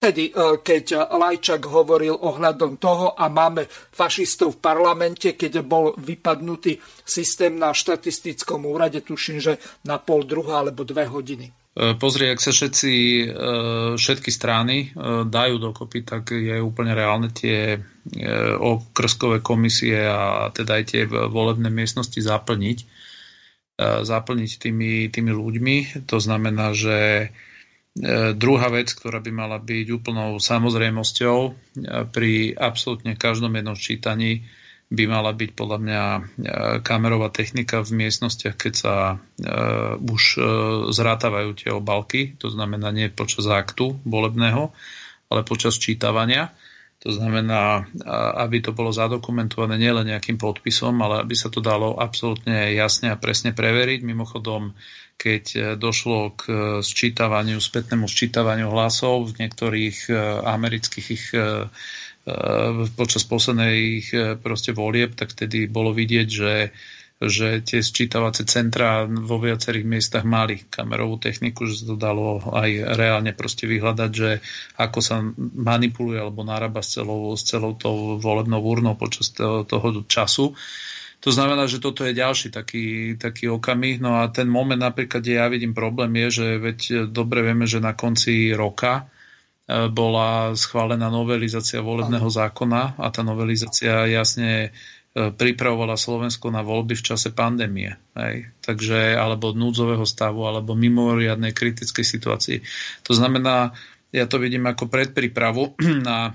Tedy, 0.00 0.32
e, 0.32 0.64
keď 0.64 1.12
Lajčak 1.12 1.68
hovoril 1.68 2.16
ohľadom 2.16 2.80
toho 2.80 3.12
a 3.12 3.28
máme 3.28 3.68
fašistov 3.92 4.56
v 4.56 4.62
parlamente, 4.64 5.36
keď 5.36 5.60
bol 5.60 5.92
vypadnutý 5.92 6.80
systém 7.04 7.60
na 7.60 7.76
štatistickom 7.76 8.64
úrade, 8.64 9.04
tuším, 9.04 9.44
že 9.44 9.60
na 9.84 10.00
pol 10.00 10.24
druhá 10.24 10.64
alebo 10.64 10.88
dve 10.88 11.04
hodiny. 11.04 11.52
E, 11.76 12.00
pozri, 12.00 12.32
ak 12.32 12.40
sa 12.40 12.48
všetci, 12.48 12.92
e, 12.96 13.24
všetky 14.00 14.32
strany 14.32 14.96
dajú 15.28 15.60
dokopy, 15.60 16.00
tak 16.08 16.32
je 16.32 16.56
úplne 16.56 16.96
reálne 16.96 17.28
tie 17.28 17.76
okrskové 18.56 19.44
komisie 19.44 20.00
a 20.00 20.48
teda 20.48 20.80
aj 20.80 20.84
tie 20.96 21.02
volebné 21.04 21.68
miestnosti 21.68 22.16
zaplniť. 22.16 22.78
Zaplniť 23.80 24.50
tými, 24.56 25.12
tými 25.12 25.32
ľuďmi. 25.32 26.08
To 26.08 26.16
znamená, 26.16 26.72
že 26.72 27.28
E, 27.28 27.49
druhá 28.38 28.68
vec, 28.70 28.94
ktorá 28.94 29.18
by 29.18 29.32
mala 29.34 29.58
byť 29.58 29.86
úplnou 29.90 30.38
samozrejmosťou 30.38 31.38
e, 31.42 31.50
pri 32.06 32.54
absolútne 32.54 33.18
každom 33.18 33.50
jednom 33.50 33.74
čítaní, 33.74 34.46
by 34.90 35.06
mala 35.06 35.30
byť 35.30 35.50
podľa 35.54 35.78
mňa 35.78 36.02
e, 36.02 36.20
kamerová 36.82 37.30
technika 37.34 37.82
v 37.82 38.06
miestnostiach, 38.06 38.54
keď 38.58 38.74
sa 38.74 38.94
už 40.02 40.22
zrátavajú 40.90 41.50
tie 41.54 41.70
obalky, 41.70 42.34
to 42.38 42.50
znamená 42.50 42.90
nie 42.90 43.10
počas 43.10 43.46
aktu 43.46 44.02
volebného, 44.02 44.74
ale 45.30 45.46
počas 45.46 45.78
čítavania. 45.78 46.50
To 47.00 47.08
znamená, 47.08 47.88
aby 48.44 48.60
to 48.60 48.76
bolo 48.76 48.92
zadokumentované 48.92 49.80
nielen 49.80 50.12
nejakým 50.12 50.36
podpisom, 50.36 51.00
ale 51.00 51.24
aby 51.24 51.32
sa 51.32 51.48
to 51.48 51.64
dalo 51.64 51.96
absolútne 51.96 52.76
jasne 52.76 53.08
a 53.08 53.16
presne 53.16 53.56
preveriť. 53.56 54.04
Mimochodom, 54.04 54.76
keď 55.20 55.44
e, 55.52 55.60
došlo 55.76 56.32
k 56.32 56.42
e, 56.48 56.54
sčítavaniu, 56.80 57.60
spätnému 57.60 58.08
sčítavaniu 58.08 58.72
hlasov 58.72 59.28
v 59.28 59.44
niektorých 59.44 59.98
e, 60.08 60.12
amerických 60.48 61.20
počas 63.00 63.24
posledných 63.24 64.38
proste 64.44 64.76
volieb, 64.76 65.16
tak 65.16 65.32
vtedy 65.32 65.66
bolo 65.66 65.90
vidieť, 65.90 66.28
že 66.28 66.52
že 67.20 67.60
tie 67.60 67.84
sčítavacie 67.84 68.48
centra 68.48 69.04
vo 69.04 69.36
viacerých 69.36 69.84
miestach 69.84 70.24
mali 70.24 70.64
kamerovú 70.72 71.20
techniku, 71.20 71.68
že 71.68 71.84
sa 71.84 71.92
to 71.92 71.96
dalo 72.00 72.40
aj 72.40 72.96
reálne 72.96 73.36
proste 73.36 73.68
vyhľadať, 73.68 74.10
že 74.10 74.40
ako 74.80 74.98
sa 75.04 75.20
manipuluje 75.36 76.16
alebo 76.16 76.48
narába 76.48 76.80
s 76.80 76.96
celou, 76.96 77.36
s 77.36 77.44
celou 77.44 77.76
tou 77.76 78.16
volebnou 78.16 78.64
urnou 78.64 78.96
počas 78.96 79.36
toho, 79.36 79.68
toho 79.68 80.00
času. 80.08 80.56
To 81.20 81.28
znamená, 81.28 81.68
že 81.68 81.84
toto 81.84 82.08
je 82.08 82.16
ďalší 82.16 82.48
taký, 82.48 83.16
taký 83.20 83.52
okamih. 83.52 84.00
No 84.00 84.24
a 84.24 84.32
ten 84.32 84.48
moment 84.48 84.80
napríklad, 84.80 85.20
kde 85.20 85.36
ja 85.36 85.52
vidím 85.52 85.76
problém, 85.76 86.16
je, 86.16 86.40
že 86.40 86.46
veď 86.56 86.78
dobre 87.12 87.44
vieme, 87.44 87.68
že 87.68 87.76
na 87.76 87.92
konci 87.92 88.56
roka 88.56 89.04
e, 89.04 89.92
bola 89.92 90.56
schválená 90.56 91.12
novelizácia 91.12 91.84
volebného 91.84 92.24
zákona 92.24 92.96
a 92.96 93.06
tá 93.12 93.20
novelizácia 93.20 94.08
jasne 94.08 94.72
e, 95.12 95.28
pripravovala 95.28 96.00
Slovensko 96.00 96.48
na 96.48 96.64
voľby 96.64 96.96
v 96.96 97.06
čase 97.12 97.36
pandémie. 97.36 98.00
Hej. 98.16 98.56
Takže, 98.64 99.12
alebo 99.12 99.52
núdzového 99.52 100.08
stavu, 100.08 100.48
alebo 100.48 100.72
mimoriadnej 100.72 101.52
kritickej 101.52 102.06
situácii. 102.16 102.58
To 103.04 103.12
znamená, 103.12 103.76
ja 104.08 104.24
to 104.24 104.40
vidím 104.40 104.64
ako 104.64 104.88
predprípravu 104.88 105.76
na, 106.08 106.32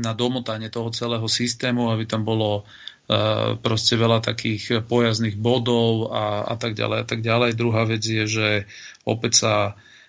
na 0.00 0.12
domotanie 0.16 0.72
toho 0.72 0.88
celého 0.96 1.28
systému, 1.28 1.92
aby 1.92 2.08
tam 2.08 2.24
bolo 2.24 2.64
proste 3.64 3.96
veľa 3.96 4.20
takých 4.20 4.84
pojazdných 4.84 5.40
bodov 5.40 6.12
a, 6.12 6.44
a 6.44 6.54
tak 6.60 6.76
ďalej 6.76 6.98
a 7.02 7.06
tak 7.08 7.20
ďalej. 7.24 7.56
Druhá 7.56 7.88
vec 7.88 8.04
je, 8.04 8.24
že 8.28 8.48
opäť 9.08 9.32
sa 9.44 9.54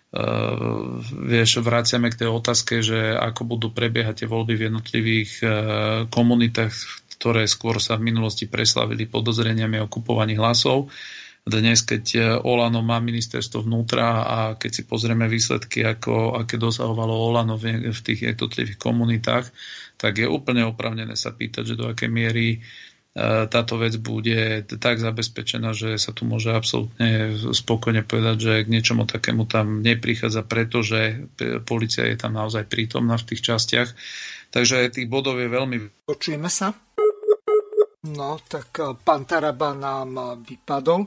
Uh, 0.09 1.05
vieš, 1.21 1.61
vraciame 1.61 2.09
k 2.09 2.25
tej 2.25 2.33
otázke, 2.33 2.81
že 2.81 3.13
ako 3.13 3.45
budú 3.45 3.69
prebiehať 3.69 4.25
tie 4.25 4.27
voľby 4.27 4.57
v 4.57 4.65
jednotlivých 4.65 5.31
uh, 5.45 5.51
komunitách, 6.09 6.73
ktoré 7.13 7.45
skôr 7.45 7.77
sa 7.77 7.93
v 7.93 8.09
minulosti 8.09 8.49
preslavili 8.49 9.05
podozreniami 9.05 9.77
o 9.77 9.91
kupovaní 9.91 10.33
hlasov. 10.33 10.89
Dnes, 11.43 11.81
keď 11.81 12.03
e, 12.13 12.19
Olano 12.45 12.83
má 12.83 12.99
ministerstvo 13.01 13.63
vnútra 13.63 14.21
a 14.21 14.37
keď 14.59 14.71
si 14.71 14.83
pozrieme 14.85 15.25
výsledky, 15.25 15.81
ako, 15.81 16.35
aké 16.35 16.61
dosahovalo 16.61 17.09
Olano 17.09 17.57
v, 17.57 17.89
v 17.89 17.99
tých 18.05 18.35
jednotlivých 18.35 18.77
komunitách, 18.77 19.49
tak 19.97 20.19
je 20.19 20.27
úplne 20.29 20.67
opravnené 20.67 21.15
sa 21.17 21.33
pýtať, 21.33 21.73
že 21.73 21.79
do 21.79 21.89
akej 21.89 22.11
miery 22.11 22.59
E, 22.59 22.88
táto 23.51 23.75
vec 23.75 23.99
bude 23.99 24.63
tak 24.79 25.03
zabezpečená, 25.03 25.75
že 25.75 25.99
sa 25.99 26.15
tu 26.15 26.23
môže 26.23 26.55
absolútne 26.55 27.35
spokojne 27.51 28.07
povedať, 28.07 28.37
že 28.39 28.53
k 28.63 28.71
niečomu 28.71 29.03
takému 29.03 29.43
tam 29.45 29.83
neprichádza, 29.83 30.47
pretože 30.47 31.27
policia 31.67 32.07
je 32.07 32.15
tam 32.15 32.39
naozaj 32.39 32.65
prítomná 32.71 33.19
v 33.19 33.27
tých 33.35 33.41
častiach. 33.43 33.89
Takže 34.49 34.89
tých 34.89 35.05
bodov 35.05 35.37
je 35.37 35.45
veľmi... 35.45 36.09
Počujeme 36.09 36.49
sa? 36.49 36.73
No, 37.99 38.39
tak 38.47 38.79
e, 38.79 38.95
pán 39.03 39.27
Taraba 39.27 39.75
nám 39.75 40.09
e, 40.15 40.23
vypadol 40.39 41.03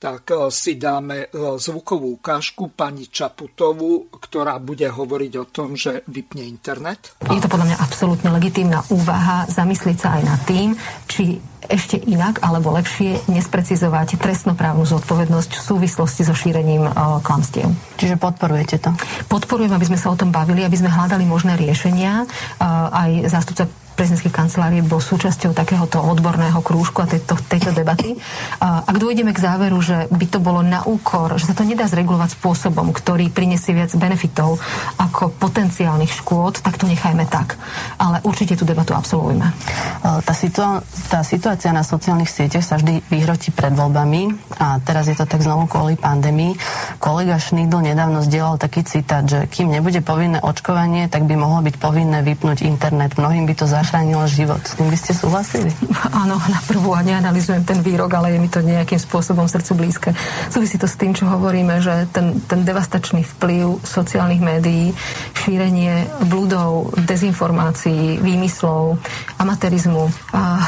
tak 0.00 0.32
si 0.48 0.80
dáme 0.80 1.28
zvukovú 1.60 2.16
ukážku 2.16 2.72
pani 2.72 3.12
Čaputovú, 3.12 4.08
ktorá 4.08 4.56
bude 4.56 4.88
hovoriť 4.88 5.32
o 5.36 5.44
tom, 5.44 5.76
že 5.76 6.08
vypne 6.08 6.40
internet. 6.48 7.12
Je 7.28 7.36
to 7.36 7.52
podľa 7.52 7.68
mňa 7.68 7.78
absolútne 7.84 8.32
legitímna 8.32 8.80
úvaha 8.88 9.44
zamyslieť 9.52 9.98
sa 10.00 10.16
aj 10.16 10.22
nad 10.24 10.40
tým, 10.48 10.72
či 11.04 11.36
ešte 11.68 12.00
inak 12.00 12.40
alebo 12.40 12.72
lepšie 12.72 13.28
nesprecizovať 13.28 14.16
trestnoprávnu 14.16 14.88
zodpovednosť 14.88 15.60
v 15.60 15.66
súvislosti 15.68 16.24
so 16.24 16.32
šírením 16.32 16.88
uh, 16.88 17.20
klamstiev. 17.20 17.68
Čiže 18.00 18.16
podporujete 18.16 18.80
to? 18.80 18.96
Podporujem, 19.28 19.76
aby 19.76 19.84
sme 19.84 20.00
sa 20.00 20.08
o 20.08 20.16
tom 20.16 20.32
bavili, 20.32 20.64
aby 20.64 20.80
sme 20.80 20.88
hľadali 20.88 21.28
možné 21.28 21.60
riešenia. 21.60 22.24
Aj 22.64 23.12
zástupca 23.28 23.68
prezidentskej 24.00 24.32
kancelárie 24.32 24.80
bol 24.80 24.96
súčasťou 24.96 25.52
takéhoto 25.52 26.00
odborného 26.00 26.56
krúžku 26.64 27.04
a 27.04 27.06
tejto, 27.06 27.36
tejto 27.36 27.76
debaty. 27.76 28.16
Ak 28.64 28.96
dôjdeme 28.96 29.36
k 29.36 29.44
záveru, 29.44 29.76
že 29.84 30.08
by 30.08 30.24
to 30.24 30.40
bolo 30.40 30.64
na 30.64 30.80
úkor, 30.88 31.36
že 31.36 31.44
sa 31.44 31.52
to 31.52 31.68
nedá 31.68 31.84
zregulovať 31.84 32.40
spôsobom, 32.40 32.96
ktorý 32.96 33.28
prinesie 33.28 33.76
viac 33.76 33.92
benefitov 34.00 34.56
ako 34.96 35.36
potenciálnych 35.36 36.16
škôd, 36.16 36.64
tak 36.64 36.80
to 36.80 36.88
nechajme 36.88 37.28
tak. 37.28 37.60
Ale 38.00 38.24
určite 38.24 38.56
tú 38.56 38.64
debatu 38.64 38.96
absolvujeme. 38.96 39.52
Tá, 40.00 40.32
situa- 40.32 40.80
tá 41.12 41.20
situácia 41.20 41.68
na 41.68 41.84
sociálnych 41.84 42.32
sieťach 42.32 42.64
sa 42.64 42.80
vždy 42.80 43.04
vyhrotí 43.12 43.52
pred 43.52 43.76
voľbami 43.76 44.32
a 44.56 44.80
teraz 44.80 45.12
je 45.12 45.16
to 45.20 45.28
tak 45.28 45.44
znovu 45.44 45.68
kvôli 45.68 46.00
pandémii. 46.00 46.56
Kolega 46.96 47.36
Šnýdl 47.36 47.84
nedávno 47.92 48.24
zdieľal 48.24 48.56
taký 48.56 48.80
citát, 48.80 49.28
že 49.28 49.44
kým 49.44 49.68
nebude 49.68 50.00
povinné 50.00 50.40
očkovanie, 50.40 51.12
tak 51.12 51.28
by 51.28 51.36
mohlo 51.36 51.60
byť 51.68 51.76
povinné 51.76 52.24
vypnúť 52.24 52.64
internet. 52.64 53.20
Mnohým 53.20 53.44
by 53.44 53.54
to 53.60 53.68
zaš- 53.68 53.89
zachránilo 53.90 54.22
život. 54.30 54.62
S 54.62 54.78
tým 54.78 54.86
by 54.86 54.94
ste 54.94 55.10
súhlasili? 55.18 55.74
Áno, 56.14 56.38
na 56.46 56.62
prvú 56.62 56.94
a 56.94 57.02
neanalizujem 57.02 57.66
ten 57.66 57.82
výrok, 57.82 58.14
ale 58.14 58.30
je 58.30 58.38
mi 58.38 58.46
to 58.46 58.62
nejakým 58.62 59.02
spôsobom 59.02 59.50
srdcu 59.50 59.72
blízke. 59.74 60.10
Súvisí 60.46 60.78
to 60.78 60.86
s 60.86 60.94
tým, 60.94 61.10
čo 61.10 61.26
hovoríme, 61.26 61.82
že 61.82 62.06
ten, 62.14 62.38
ten 62.46 62.62
devastačný 62.62 63.26
vplyv 63.26 63.82
sociálnych 63.82 64.38
médií, 64.38 64.94
šírenie 65.34 66.06
blúdov, 66.30 66.94
dezinformácií, 67.02 68.22
výmyslov, 68.22 68.94
amatérizmu, 69.42 70.06
a 70.38 70.62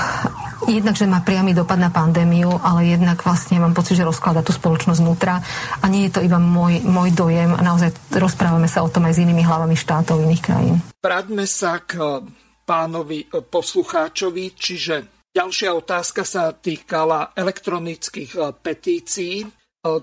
jednak, 0.66 0.98
že 0.98 1.06
má 1.06 1.22
priamy 1.22 1.54
dopad 1.54 1.78
na 1.78 1.94
pandémiu, 1.94 2.58
ale 2.58 2.90
jednak 2.90 3.22
vlastne 3.22 3.62
mám 3.62 3.70
pocit, 3.70 4.02
že 4.02 4.02
rozklada 4.02 4.42
tú 4.42 4.50
spoločnosť 4.50 4.98
vnútra 4.98 5.38
a 5.78 5.84
nie 5.86 6.10
je 6.10 6.18
to 6.18 6.26
iba 6.26 6.42
môj, 6.42 6.82
môj 6.82 7.14
dojem 7.14 7.54
a 7.54 7.62
naozaj 7.62 7.94
rozprávame 8.18 8.66
sa 8.66 8.82
o 8.82 8.90
tom 8.90 9.06
aj 9.06 9.14
s 9.14 9.22
inými 9.22 9.46
hlavami 9.46 9.78
štátov 9.78 10.18
iných 10.26 10.42
krajín. 10.42 10.82
Vráťme 10.98 11.46
sa 11.46 11.78
k 11.78 12.26
pánovi 12.62 13.26
e, 13.26 13.42
poslucháčovi, 13.42 14.54
čiže 14.54 15.26
ďalšia 15.34 15.70
otázka 15.74 16.22
sa 16.22 16.54
týkala 16.54 17.34
elektronických 17.34 18.32
e, 18.34 18.38
petícií, 18.54 19.36
e, 19.42 19.48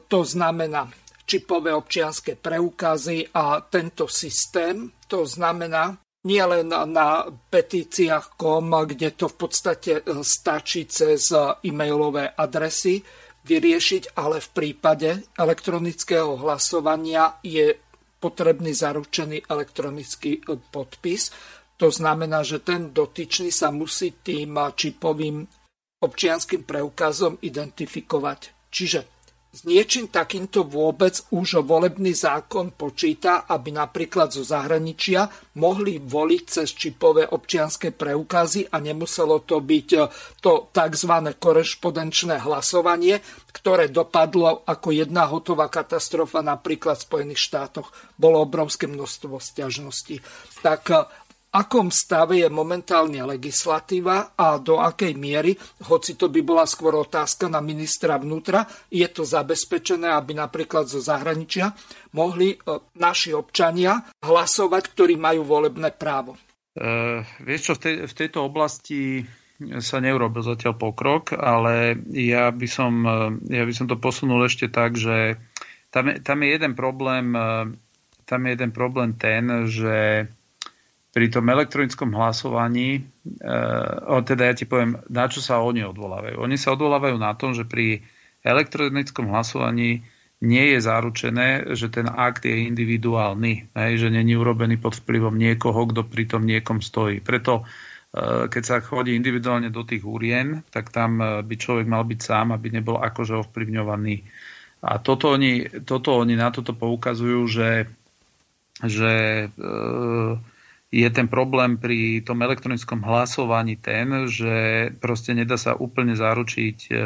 to 0.06 0.20
znamená 0.22 0.88
čipové 1.24 1.72
občianské 1.72 2.36
preukazy 2.36 3.30
a 3.38 3.62
tento 3.70 4.10
systém, 4.10 4.90
to 5.06 5.26
znamená 5.26 5.96
nie 6.26 6.44
len 6.44 6.68
na 6.68 7.32
petíciách 7.32 8.36
kom, 8.36 8.76
kde 8.76 9.16
to 9.16 9.32
v 9.32 9.36
podstate 9.40 10.04
stačí 10.20 10.84
cez 10.84 11.32
e-mailové 11.64 12.36
adresy 12.36 13.00
vyriešiť, 13.48 14.20
ale 14.20 14.44
v 14.44 14.50
prípade 14.52 15.10
elektronického 15.40 16.36
hlasovania 16.44 17.40
je 17.40 17.72
potrebný 18.20 18.76
zaručený 18.76 19.48
elektronický 19.48 20.44
podpis. 20.70 21.32
To 21.80 21.88
znamená, 21.88 22.44
že 22.44 22.60
ten 22.60 22.92
dotyčný 22.92 23.56
sa 23.56 23.72
musí 23.72 24.20
tým 24.20 24.60
čipovým 24.76 25.48
občianským 26.04 26.68
preukazom 26.68 27.40
identifikovať. 27.40 28.72
Čiže 28.72 29.00
s 29.50 29.66
niečím 29.66 30.14
takýmto 30.14 30.62
vôbec 30.62 31.26
už 31.34 31.66
volebný 31.66 32.14
zákon 32.14 32.70
počíta, 32.70 33.50
aby 33.50 33.74
napríklad 33.74 34.30
zo 34.30 34.46
zahraničia 34.46 35.26
mohli 35.58 35.98
voliť 35.98 36.44
cez 36.46 36.70
čipové 36.78 37.26
občianské 37.26 37.90
preukazy 37.90 38.70
a 38.70 38.78
nemuselo 38.78 39.42
to 39.42 39.58
byť 39.58 39.88
to 40.38 40.70
tzv. 40.70 41.14
korešpondenčné 41.42 42.46
hlasovanie, 42.46 43.26
ktoré 43.50 43.90
dopadlo 43.90 44.62
ako 44.70 44.94
jedna 44.94 45.26
hotová 45.26 45.66
katastrofa 45.66 46.46
napríklad 46.46 47.02
v 47.02 47.08
Spojených 47.10 47.42
štátoch. 47.42 47.90
Bolo 48.22 48.46
obrovské 48.46 48.86
množstvo 48.86 49.42
stiažností. 49.42 50.22
Tak 50.62 51.10
akom 51.50 51.90
stave 51.90 52.46
je 52.46 52.50
momentálne 52.50 53.18
legislatíva 53.26 54.38
a 54.38 54.62
do 54.62 54.78
akej 54.78 55.18
miery, 55.18 55.58
hoci 55.90 56.14
to 56.14 56.30
by 56.30 56.46
bola 56.46 56.66
skôr 56.70 56.94
otázka 56.94 57.50
na 57.50 57.58
ministra 57.58 58.22
vnútra, 58.22 58.70
je 58.94 59.06
to 59.10 59.26
zabezpečené, 59.26 60.14
aby 60.14 60.38
napríklad 60.38 60.86
zo 60.86 61.02
zahraničia 61.02 61.74
mohli 62.14 62.54
e, 62.54 62.58
naši 63.02 63.34
občania 63.34 63.98
hlasovať, 64.22 64.84
ktorí 64.94 65.18
majú 65.18 65.42
volebné 65.46 65.90
právo. 65.98 66.38
Uh, 66.80 67.26
vieš 67.42 67.62
čo, 67.66 67.74
v, 67.76 67.80
tej, 67.82 67.96
v 68.06 68.14
tejto 68.14 68.40
oblasti 68.46 69.26
sa 69.84 70.00
neurobil 70.00 70.40
zatiaľ 70.46 70.80
pokrok, 70.80 71.36
ale 71.36 71.98
ja 72.14 72.54
by 72.54 72.68
som, 72.70 72.94
e, 73.04 73.18
ja 73.52 73.66
by 73.66 73.74
som 73.74 73.90
to 73.90 73.98
posunul 73.98 74.46
ešte 74.46 74.70
tak, 74.70 74.96
že 74.96 75.42
tam 75.90 76.14
tam 76.22 76.46
je 76.46 76.50
jeden 76.54 76.78
problém, 76.78 77.34
tam 78.30 78.40
je 78.46 78.50
jeden 78.54 78.70
problém 78.70 79.18
ten, 79.18 79.66
že 79.66 80.30
pri 81.10 81.26
tom 81.34 81.50
elektronickom 81.50 82.14
hlasovaní, 82.14 83.02
e, 83.02 84.22
teda 84.26 84.44
ja 84.46 84.54
ti 84.54 84.70
poviem, 84.70 85.02
na 85.10 85.26
čo 85.26 85.42
sa 85.42 85.58
oni 85.58 85.82
odvolávajú. 85.82 86.38
Oni 86.38 86.58
sa 86.58 86.78
odvolávajú 86.78 87.18
na 87.18 87.34
tom, 87.34 87.58
že 87.58 87.66
pri 87.66 88.06
elektronickom 88.46 89.34
hlasovaní 89.34 90.06
nie 90.40 90.66
je 90.72 90.80
zaručené, 90.80 91.76
že 91.76 91.92
ten 91.92 92.08
akt 92.08 92.48
je 92.48 92.64
individuálny, 92.72 93.76
hej, 93.76 93.94
že 94.00 94.08
není 94.08 94.40
urobený 94.40 94.80
pod 94.80 94.96
vplyvom 94.96 95.36
niekoho, 95.36 95.84
kto 95.92 96.08
pri 96.08 96.24
tom 96.32 96.48
niekom 96.48 96.80
stojí. 96.80 97.20
Preto 97.20 97.66
e, 97.66 98.48
keď 98.48 98.64
sa 98.64 98.76
chodí 98.80 99.18
individuálne 99.18 99.68
do 99.68 99.84
tých 99.84 100.06
úrien, 100.08 100.64
tak 100.72 100.96
tam 100.96 101.20
e, 101.20 101.44
by 101.44 101.56
človek 101.60 101.88
mal 101.92 102.08
byť 102.08 102.20
sám, 102.24 102.56
aby 102.56 102.72
nebol 102.72 103.02
akože 103.04 103.50
ovplyvňovaný. 103.50 104.24
A 104.80 104.96
toto 105.04 105.36
oni, 105.36 105.84
toto 105.84 106.16
oni 106.16 106.40
na 106.40 106.56
toto 106.56 106.72
poukazujú, 106.72 107.44
že, 107.52 107.92
že 108.80 109.14
e, 109.52 109.70
je 110.90 111.06
ten 111.14 111.30
problém 111.30 111.78
pri 111.78 112.26
tom 112.26 112.42
elektronickom 112.42 113.06
hlasovaní 113.06 113.78
ten, 113.78 114.26
že 114.26 114.90
proste 114.98 115.38
nedá 115.38 115.54
sa 115.54 115.78
úplne 115.78 116.18
zaručiť 116.18 116.78
e, 116.90 116.92
e, 116.92 116.98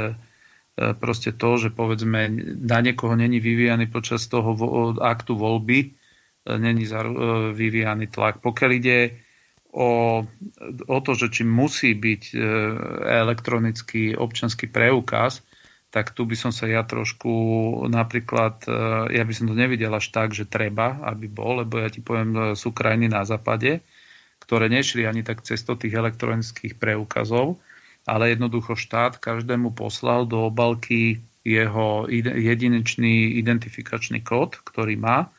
proste 0.95 1.35
to, 1.35 1.59
že 1.59 1.69
povedzme 1.75 2.31
na 2.63 2.79
niekoho 2.79 3.19
není 3.19 3.43
vyvíjaný 3.43 3.91
počas 3.91 4.31
toho 4.31 4.55
aktu 5.03 5.35
voľby, 5.35 5.79
e, 5.83 5.87
není 6.55 6.87
vyvíjaný 7.51 8.07
tlak. 8.07 8.39
Pokiaľ 8.39 8.71
ide 8.71 9.19
o, 9.75 10.23
o 10.87 10.97
to, 11.03 11.11
že 11.19 11.27
či 11.27 11.43
musí 11.43 11.91
byť 11.91 12.39
elektronický 13.03 14.15
občanský 14.15 14.71
preukaz, 14.71 15.43
tak 15.93 16.09
tu 16.17 16.25
by 16.25 16.33
som 16.33 16.49
sa 16.49 16.65
ja 16.65 16.81
trošku 16.81 17.29
napríklad, 17.85 18.65
e, 18.65 18.73
ja 19.13 19.21
by 19.21 19.33
som 19.37 19.45
to 19.45 19.53
nevidel 19.53 19.93
až 19.93 20.09
tak, 20.09 20.33
že 20.33 20.49
treba, 20.49 20.97
aby 21.05 21.29
bol, 21.29 21.61
lebo 21.61 21.77
ja 21.77 21.93
ti 21.93 22.01
poviem, 22.01 22.33
e, 22.33 22.39
sú 22.57 22.73
krajiny 22.73 23.13
na 23.13 23.21
západe, 23.21 23.77
ktoré 24.41 24.73
nešli 24.73 25.05
ani 25.05 25.21
tak 25.21 25.45
cesto 25.45 25.77
tých 25.77 25.93
elektronických 25.93 26.81
preukazov, 26.81 27.61
ale 28.09 28.33
jednoducho 28.33 28.73
štát 28.73 29.21
každému 29.21 29.77
poslal 29.77 30.25
do 30.25 30.49
obalky 30.49 31.21
jeho 31.45 32.09
jedinečný 32.09 33.37
identifikačný 33.37 34.25
kód, 34.25 34.65
ktorý 34.65 34.97
má. 34.97 35.29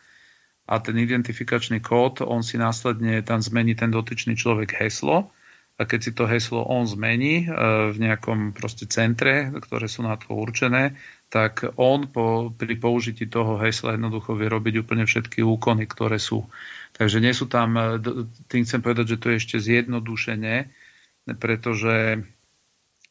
A 0.71 0.81
ten 0.81 0.97
identifikačný 0.97 1.83
kód, 1.83 2.23
on 2.23 2.47
si 2.47 2.57
následne 2.63 3.21
tam 3.27 3.43
zmení 3.43 3.75
ten 3.75 3.91
dotyčný 3.91 4.39
človek 4.39 4.81
heslo 4.81 5.35
a 5.75 5.83
keď 5.91 6.01
si 6.01 6.13
to 6.15 6.31
heslo 6.31 6.63
on 6.63 6.87
zmení 6.87 7.51
v 7.91 7.97
nejakom 7.99 8.55
proste 8.55 8.87
centre, 8.87 9.51
ktoré 9.51 9.91
sú 9.91 10.07
na 10.07 10.15
to 10.15 10.31
určené, 10.31 10.95
tak 11.35 11.67
on 11.75 12.07
po, 12.07 12.55
pri 12.55 12.79
použití 12.79 13.27
toho 13.27 13.59
hesla 13.59 13.99
jednoducho 13.99 14.39
vie 14.39 14.47
robiť 14.47 14.75
úplne 14.87 15.03
všetky 15.03 15.43
úkony, 15.43 15.91
ktoré 15.91 16.23
sú. 16.23 16.47
Takže 16.95 17.19
nie 17.19 17.35
sú 17.35 17.51
tam, 17.51 17.75
tým 18.47 18.63
chcem 18.63 18.79
povedať, 18.79 19.19
že 19.19 19.21
to 19.21 19.27
je 19.35 19.39
ešte 19.43 19.57
zjednodušenie, 19.59 20.71
pretože 21.43 22.23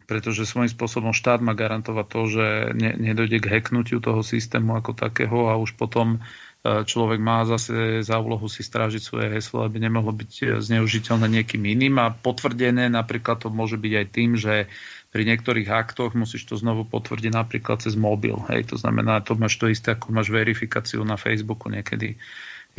pretože 0.04 0.44
svojím 0.44 0.72
spôsobom 0.72 1.16
štát 1.16 1.40
má 1.40 1.56
garantovať 1.56 2.06
to, 2.12 2.22
že 2.28 2.46
ne, 2.76 2.92
nedojde 3.00 3.40
k 3.40 3.50
hacknutiu 3.50 4.04
toho 4.04 4.20
systému 4.20 4.76
ako 4.76 4.92
takého 4.92 5.48
a 5.48 5.56
už 5.56 5.80
potom 5.80 6.20
e, 6.20 6.20
človek 6.64 7.20
má 7.20 7.44
zase 7.44 8.00
za 8.08 8.16
úlohu 8.24 8.48
si 8.48 8.64
strážiť 8.64 9.04
svoje 9.04 9.28
heslo, 9.36 9.68
aby 9.68 9.84
nemohlo 9.84 10.16
byť 10.16 10.32
e, 10.40 10.44
zneužiteľné 10.64 11.28
niekým 11.28 11.60
iným 11.60 12.00
a 12.00 12.16
potvrdené 12.16 12.88
napríklad 12.88 13.44
to 13.44 13.52
môže 13.52 13.76
byť 13.76 13.94
aj 14.00 14.08
tým, 14.08 14.40
že 14.40 14.72
pri 15.12 15.24
niektorých 15.28 15.68
aktoch 15.68 16.16
musíš 16.16 16.48
to 16.48 16.56
znovu 16.56 16.88
potvrdiť 16.88 17.36
napríklad 17.36 17.84
cez 17.84 18.00
mobil. 18.00 18.40
Hej, 18.48 18.72
to 18.72 18.76
znamená, 18.80 19.20
to 19.20 19.36
máš 19.36 19.60
to 19.60 19.68
isté, 19.68 19.92
ako 19.92 20.16
máš 20.16 20.32
verifikáciu 20.32 21.04
na 21.04 21.20
Facebooku 21.20 21.68
niekedy. 21.68 22.16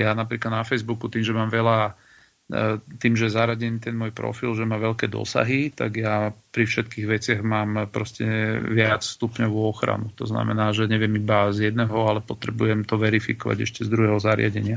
Ja 0.01 0.17
napríklad 0.17 0.51
na 0.51 0.65
Facebooku 0.65 1.13
tým, 1.13 1.23
že 1.23 1.37
mám 1.37 1.53
veľa 1.53 1.93
E, 1.93 2.14
tým, 3.01 3.17
že 3.17 3.33
zaradím 3.33 3.81
ten 3.81 3.97
môj 3.97 4.13
profil, 4.13 4.53
že 4.53 4.69
má 4.69 4.77
veľké 4.77 5.09
dosahy, 5.09 5.73
tak 5.73 5.97
ja 5.97 6.29
pri 6.53 6.69
všetkých 6.69 7.07
veciach 7.09 7.41
mám 7.41 7.89
proste 7.89 8.61
viac 8.61 9.01
stupňovú 9.01 9.65
ochranu. 9.65 10.13
To 10.21 10.29
znamená, 10.29 10.77
že 10.77 10.85
neviem 10.85 11.17
iba 11.17 11.49
z 11.57 11.73
jedného, 11.73 11.97
ale 12.05 12.21
potrebujem 12.21 12.85
to 12.85 13.01
verifikovať 13.01 13.59
ešte 13.65 13.81
z 13.89 13.93
druhého 13.93 14.21
zariadenia. 14.21 14.77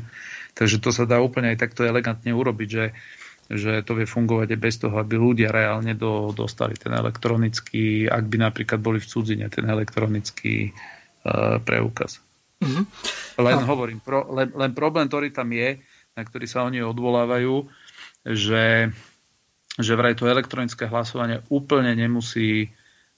Takže 0.55 0.79
to 0.79 0.95
sa 0.95 1.03
dá 1.03 1.19
úplne 1.19 1.51
aj 1.51 1.67
takto 1.67 1.83
elegantne 1.83 2.31
urobiť, 2.31 2.69
že, 2.71 2.85
že 3.51 3.83
to 3.83 3.99
vie 3.99 4.07
fungovať 4.07 4.55
aj 4.55 4.59
bez 4.63 4.75
toho, 4.79 4.95
aby 5.03 5.19
ľudia 5.19 5.51
reálne 5.51 5.91
do, 5.91 6.31
dostali 6.31 6.79
ten 6.79 6.95
elektronický, 6.95 8.07
ak 8.07 8.31
by 8.31 8.37
napríklad 8.47 8.79
boli 8.79 9.03
v 9.03 9.11
cudzine, 9.11 9.51
ten 9.51 9.67
elektronický 9.67 10.71
uh, 10.71 11.59
preukaz. 11.59 12.23
Mm-hmm. 12.63 12.83
Len 13.43 13.57
no. 13.59 13.65
hovorím, 13.69 13.99
pro, 14.01 14.25
len, 14.33 14.49
len 14.55 14.71
problém, 14.73 15.05
ktorý 15.05 15.29
tam 15.35 15.51
je, 15.51 15.77
na 16.17 16.25
ktorý 16.25 16.49
sa 16.49 16.65
oni 16.65 16.81
odvolávajú, 16.81 17.69
že, 18.25 18.89
že 19.77 19.93
vraj 19.93 20.17
to 20.17 20.25
elektronické 20.25 20.89
hlasovanie 20.89 21.45
úplne 21.53 21.93
nemusí 21.93 22.65
e, 22.65 22.67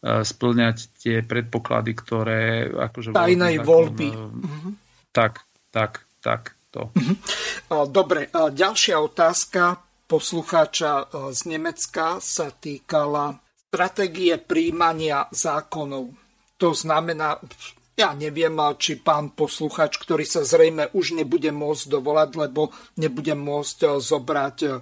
splňať 0.03 0.77
tie 0.99 1.17
predpoklady, 1.23 1.91
ktoré 1.95 2.67
akože... 2.67 3.15
Tajnej 3.15 3.63
voľby. 3.63 4.11
Uh-huh. 4.11 4.75
Tak, 5.15 5.47
tak, 5.71 6.03
tak, 6.19 6.59
to. 6.75 6.91
Uh-huh. 6.91 7.87
Dobre, 7.87 8.27
ďalšia 8.35 8.99
otázka 8.99 9.79
poslucháča 10.09 10.91
e, 10.91 11.05
z 11.31 11.41
Nemecka 11.55 12.19
sa 12.19 12.51
týkala 12.51 13.39
stratégie 13.69 14.35
príjmania 14.41 15.29
zákonov. 15.29 16.09
To 16.57 16.69
znamená, 16.73 17.37
ja 17.99 18.15
neviem, 18.15 18.55
či 18.79 18.95
pán 18.95 19.35
posluchač, 19.35 19.99
ktorý 19.99 20.23
sa 20.23 20.47
zrejme 20.47 20.95
už 20.95 21.19
nebude 21.19 21.51
môcť 21.51 21.91
dovolať, 21.91 22.29
lebo 22.39 22.71
nebude 22.95 23.35
môcť 23.35 23.77
eh, 23.83 23.89
zobrať 23.99 24.57
eh, 24.63 24.79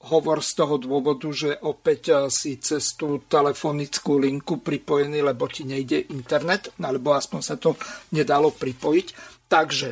hovor 0.00 0.40
z 0.40 0.50
toho 0.56 0.78
dôvodu, 0.78 1.26
že 1.34 1.58
opäť 1.66 2.02
eh, 2.14 2.16
si 2.30 2.62
cez 2.62 2.94
tú 2.94 3.26
telefonickú 3.26 4.22
linku 4.22 4.62
pripojený, 4.62 5.18
lebo 5.26 5.50
ti 5.50 5.66
nejde 5.66 6.14
internet, 6.14 6.70
alebo 6.78 7.18
aspoň 7.18 7.40
sa 7.42 7.58
to 7.58 7.74
nedalo 8.14 8.54
pripojiť. 8.54 9.06
Takže 9.50 9.88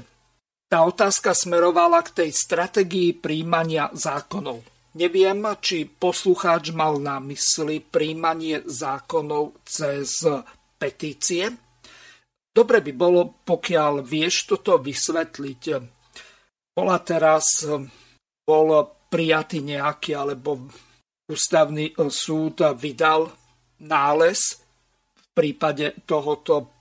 tá 0.71 0.87
otázka 0.87 1.35
smerovala 1.35 2.07
k 2.07 2.23
tej 2.23 2.31
stratégii 2.31 3.19
príjmania 3.19 3.91
zákonov. 3.91 4.63
Neviem, 4.95 5.43
či 5.59 5.83
poslucháč 5.85 6.71
mal 6.71 7.03
na 7.03 7.19
mysli 7.19 7.83
príjmanie 7.83 8.63
zákonov 8.67 9.59
cez 9.67 10.23
petície, 10.79 11.68
Dobre 12.59 12.82
by 12.82 12.90
bolo, 12.90 13.39
pokiaľ 13.47 14.02
vieš 14.02 14.51
toto 14.51 14.82
vysvetliť. 14.82 15.62
Bola 16.74 16.98
teraz, 17.06 17.62
bol 18.43 18.68
prijatý 19.06 19.62
nejaký, 19.62 20.18
alebo 20.18 20.66
ústavný 21.30 21.94
súd 22.10 22.59
vydal 22.74 23.30
nález 23.86 24.59
v 25.14 25.26
prípade 25.30 26.02
tohoto 26.02 26.74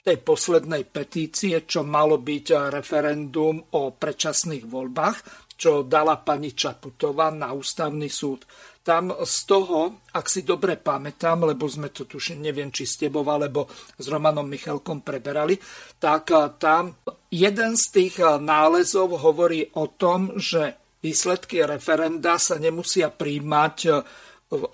tej 0.00 0.24
poslednej 0.24 0.88
petície, 0.88 1.68
čo 1.68 1.84
malo 1.84 2.16
byť 2.16 2.72
referendum 2.72 3.60
o 3.76 3.92
predčasných 3.92 4.64
voľbách, 4.64 5.16
čo 5.52 5.84
dala 5.84 6.16
pani 6.24 6.56
Čaputová 6.56 7.28
na 7.28 7.52
ústavný 7.52 8.08
súd 8.08 8.48
tam 8.90 9.14
z 9.22 9.38
toho, 9.46 10.02
ak 10.10 10.26
si 10.26 10.42
dobre 10.42 10.74
pamätám, 10.74 11.46
lebo 11.46 11.70
sme 11.70 11.94
to 11.94 12.10
tuším, 12.10 12.42
neviem, 12.42 12.74
či 12.74 12.82
s 12.82 12.98
tebou 12.98 13.22
alebo 13.30 13.70
s 13.70 14.06
Romanom 14.10 14.42
Michalkom 14.50 15.06
preberali, 15.06 15.54
tak 16.02 16.34
eh, 16.34 16.50
tam 16.58 16.98
jeden 17.30 17.78
z 17.78 17.84
tých 17.94 18.18
eh, 18.18 18.42
nálezov 18.42 19.14
hovorí 19.22 19.70
o 19.78 19.94
tom, 19.94 20.34
že 20.34 20.74
výsledky 20.98 21.62
referenda 21.62 22.34
sa 22.42 22.58
nemusia 22.58 23.14
príjmať 23.14 23.76
eh, 23.86 24.02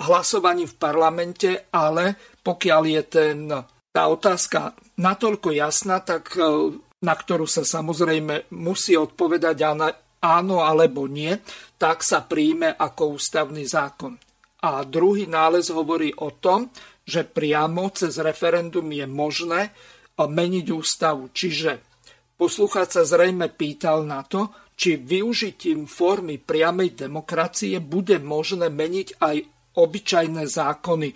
hlasovaním 0.09 0.73
v 0.73 0.81
parlamente, 0.81 1.69
ale 1.69 2.17
pokiaľ 2.41 2.83
je 2.89 3.03
ten, 3.05 3.39
tá 3.93 4.03
otázka 4.09 4.73
natoľko 4.97 5.53
jasná, 5.53 6.01
tak 6.01 6.33
na 7.05 7.13
ktorú 7.13 7.45
sa 7.45 7.61
samozrejme 7.61 8.49
musí 8.57 8.97
odpovedať 8.97 9.57
áno 10.27 10.67
alebo 10.67 11.07
nie, 11.07 11.39
tak 11.79 12.03
sa 12.03 12.27
príjme 12.27 12.75
ako 12.75 13.15
ústavný 13.15 13.63
zákon. 13.63 14.19
A 14.67 14.83
druhý 14.83 15.31
nález 15.31 15.71
hovorí 15.71 16.11
o 16.19 16.35
tom, 16.35 16.75
že 17.07 17.23
priamo 17.23 17.87
cez 17.95 18.19
referendum 18.19 18.91
je 18.91 19.07
možné 19.07 19.71
meniť 20.19 20.67
ústavu. 20.75 21.31
Čiže 21.31 21.79
poslucháč 22.35 22.99
sa 22.99 23.05
zrejme 23.07 23.55
pýtal 23.55 24.03
na 24.03 24.27
to, 24.27 24.51
či 24.77 24.99
využitím 24.99 25.87
formy 25.87 26.37
priamej 26.43 27.07
demokracie 27.07 27.79
bude 27.81 28.19
možné 28.21 28.69
meniť 28.69 29.23
aj 29.23 29.37
obyčajné 29.77 30.45
zákony. 30.45 31.09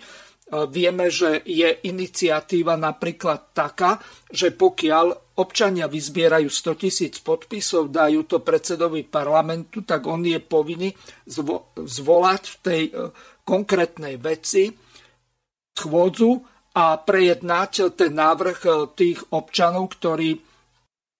Vieme, 0.51 1.07
že 1.07 1.39
je 1.47 1.79
iniciatíva 1.87 2.75
napríklad 2.75 3.55
taká, 3.55 4.03
že 4.27 4.51
pokiaľ 4.51 5.39
občania 5.39 5.87
vyzbierajú 5.87 6.51
100 6.51 6.75
tisíc 6.75 7.23
podpisov, 7.23 7.87
dajú 7.87 8.27
to 8.27 8.43
predsedovi 8.43 9.07
parlamentu, 9.07 9.87
tak 9.87 10.03
on 10.11 10.27
je 10.27 10.43
povinný 10.43 10.91
zvo- 11.23 11.71
zvolať 11.79 12.43
v 12.43 12.57
tej 12.59 12.81
e, 12.83 12.91
konkrétnej 13.47 14.19
veci 14.19 14.67
schôdzu 15.71 16.43
a 16.75 16.99
prejednať 16.99 17.95
ten 17.95 18.11
návrh 18.11 18.59
e, 18.67 18.71
tých 18.91 19.19
občanov, 19.31 19.95
ktorí 19.95 20.35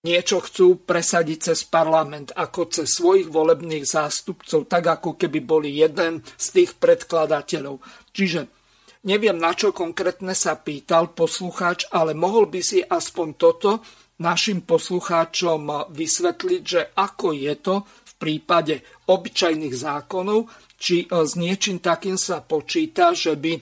niečo 0.01 0.43
chcú 0.43 0.83
presadiť 0.83 1.55
cez 1.55 1.59
parlament, 1.63 2.35
ako 2.35 2.67
cez 2.67 2.89
svojich 2.99 3.31
volebných 3.31 3.85
zástupcov, 3.85 4.67
tak 4.67 4.99
ako 4.99 5.15
keby 5.15 5.39
boli 5.39 5.77
jeden 5.77 6.19
z 6.25 6.45
tých 6.51 6.75
predkladateľov. 6.75 7.79
Čiže 8.11 8.60
neviem, 9.05 9.37
na 9.37 9.53
čo 9.53 9.73
konkrétne 9.73 10.33
sa 10.37 10.57
pýtal 10.57 11.13
poslucháč, 11.13 11.89
ale 11.89 12.13
mohol 12.13 12.49
by 12.49 12.61
si 12.61 12.79
aspoň 12.81 13.27
toto 13.37 13.81
našim 14.21 14.61
poslucháčom 14.61 15.89
vysvetliť, 15.89 16.61
že 16.61 16.81
ako 16.93 17.33
je 17.33 17.53
to 17.57 17.75
v 17.81 18.13
prípade 18.21 18.85
obyčajných 19.09 19.73
zákonov, 19.73 20.45
či 20.77 21.05
e, 21.05 21.25
s 21.25 21.33
niečím 21.33 21.81
takým 21.81 22.21
sa 22.21 22.45
počíta, 22.45 23.17
že 23.17 23.33
by 23.33 23.57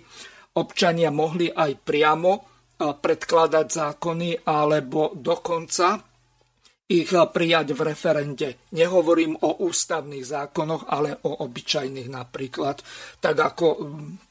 občania 0.60 1.16
mohli 1.16 1.48
aj 1.48 1.72
priamo 1.80 2.32
e, 2.36 2.42
predkladať 2.92 3.68
zákony 3.72 4.44
alebo 4.44 5.16
dokonca 5.16 6.09
ich 6.90 7.14
prijať 7.14 7.78
v 7.78 7.82
referende. 7.86 8.66
Nehovorím 8.74 9.38
o 9.46 9.62
ústavných 9.62 10.26
zákonoch, 10.26 10.90
ale 10.90 11.22
o 11.22 11.46
obyčajných 11.46 12.10
napríklad. 12.10 12.82
Tak 13.22 13.36
ako 13.38 13.68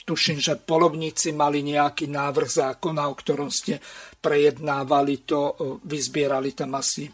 tuším, 0.02 0.42
že 0.42 0.58
polovníci 0.58 1.30
mali 1.30 1.62
nejaký 1.62 2.10
návrh 2.10 2.50
zákona, 2.50 3.06
o 3.06 3.14
ktorom 3.14 3.54
ste 3.54 3.78
prejednávali 4.18 5.22
to, 5.22 5.54
vyzbierali 5.86 6.50
tam 6.58 6.74
asi 6.74 7.06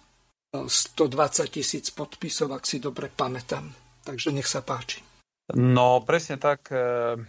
120 0.55 1.53
tisíc 1.53 1.93
podpisov, 1.93 2.49
ak 2.57 2.65
si 2.65 2.81
dobre 2.81 3.13
pamätám. 3.13 3.69
Takže 4.01 4.33
nech 4.33 4.49
sa 4.49 4.65
páči. 4.65 5.14
No 5.53 6.01
presne 6.01 6.41
tak. 6.41 6.73
E, 6.73 7.21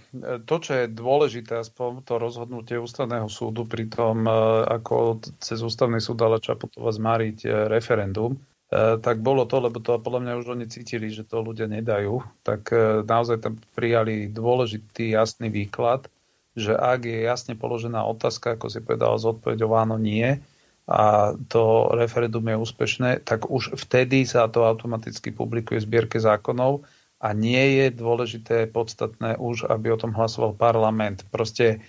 to, 0.48 0.56
čo 0.64 0.72
je 0.72 0.86
dôležité, 0.88 1.60
aspoň 1.60 2.08
to 2.08 2.16
rozhodnutie 2.16 2.80
ústavného 2.80 3.28
súdu 3.28 3.68
pri 3.68 3.92
tom, 3.92 4.24
e, 4.24 4.32
ako 4.72 5.20
cez 5.44 5.60
ústavný 5.60 6.00
súd 6.00 6.24
dala 6.24 6.40
Čaputová 6.40 6.96
zmáriť 6.96 7.38
e, 7.44 7.50
referendum, 7.68 8.40
tak 8.76 9.22
bolo 9.22 9.46
to, 9.46 9.62
lebo 9.62 9.78
to 9.78 9.96
podľa 10.02 10.26
mňa 10.26 10.34
už 10.42 10.58
oni 10.58 10.66
cítili, 10.68 11.08
že 11.08 11.24
to 11.24 11.40
ľudia 11.40 11.70
nedajú, 11.70 12.20
tak 12.42 12.74
naozaj 13.08 13.38
tam 13.40 13.62
prijali 13.78 14.28
dôležitý 14.28 15.16
jasný 15.16 15.54
výklad, 15.54 16.10
že 16.58 16.74
ak 16.74 17.08
je 17.08 17.24
jasne 17.24 17.54
položená 17.56 18.04
otázka, 18.04 18.58
ako 18.58 18.68
si 18.68 18.82
povedal, 18.82 19.16
s 19.16 19.24
odpovedou 19.24 19.70
áno, 19.80 20.02
nie, 20.02 20.42
a 20.90 21.34
to 21.48 21.94
referendum 21.94 22.44
je 22.44 22.58
úspešné, 22.58 23.12
tak 23.24 23.48
už 23.48 23.78
vtedy 23.78 24.26
sa 24.26 24.50
to 24.50 24.66
automaticky 24.66 25.30
publikuje 25.30 25.80
v 25.80 25.86
zbierke 25.86 26.18
zákonov 26.18 26.84
a 27.26 27.34
nie 27.34 27.81
je 27.81 27.85
dôležité, 27.89 28.69
podstatné 28.69 29.41
už, 29.41 29.65
aby 29.65 29.89
o 29.89 29.97
tom 29.97 30.14
hlasoval 30.14 30.53
parlament. 30.53 31.26
Proste 31.34 31.81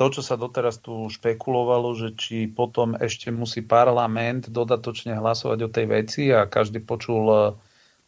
to, 0.00 0.08
čo 0.08 0.24
sa 0.24 0.40
doteraz 0.40 0.80
tu 0.80 1.12
špekulovalo, 1.12 1.92
že 1.92 2.16
či 2.16 2.48
potom 2.48 2.96
ešte 2.96 3.28
musí 3.28 3.60
parlament 3.60 4.48
dodatočne 4.48 5.12
hlasovať 5.20 5.58
o 5.60 5.68
tej 5.68 5.86
veci 5.92 6.22
a 6.32 6.48
každý 6.48 6.80
počul 6.80 7.28
e, 7.28 7.38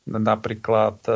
napríklad 0.09 1.05
e, 1.05 1.12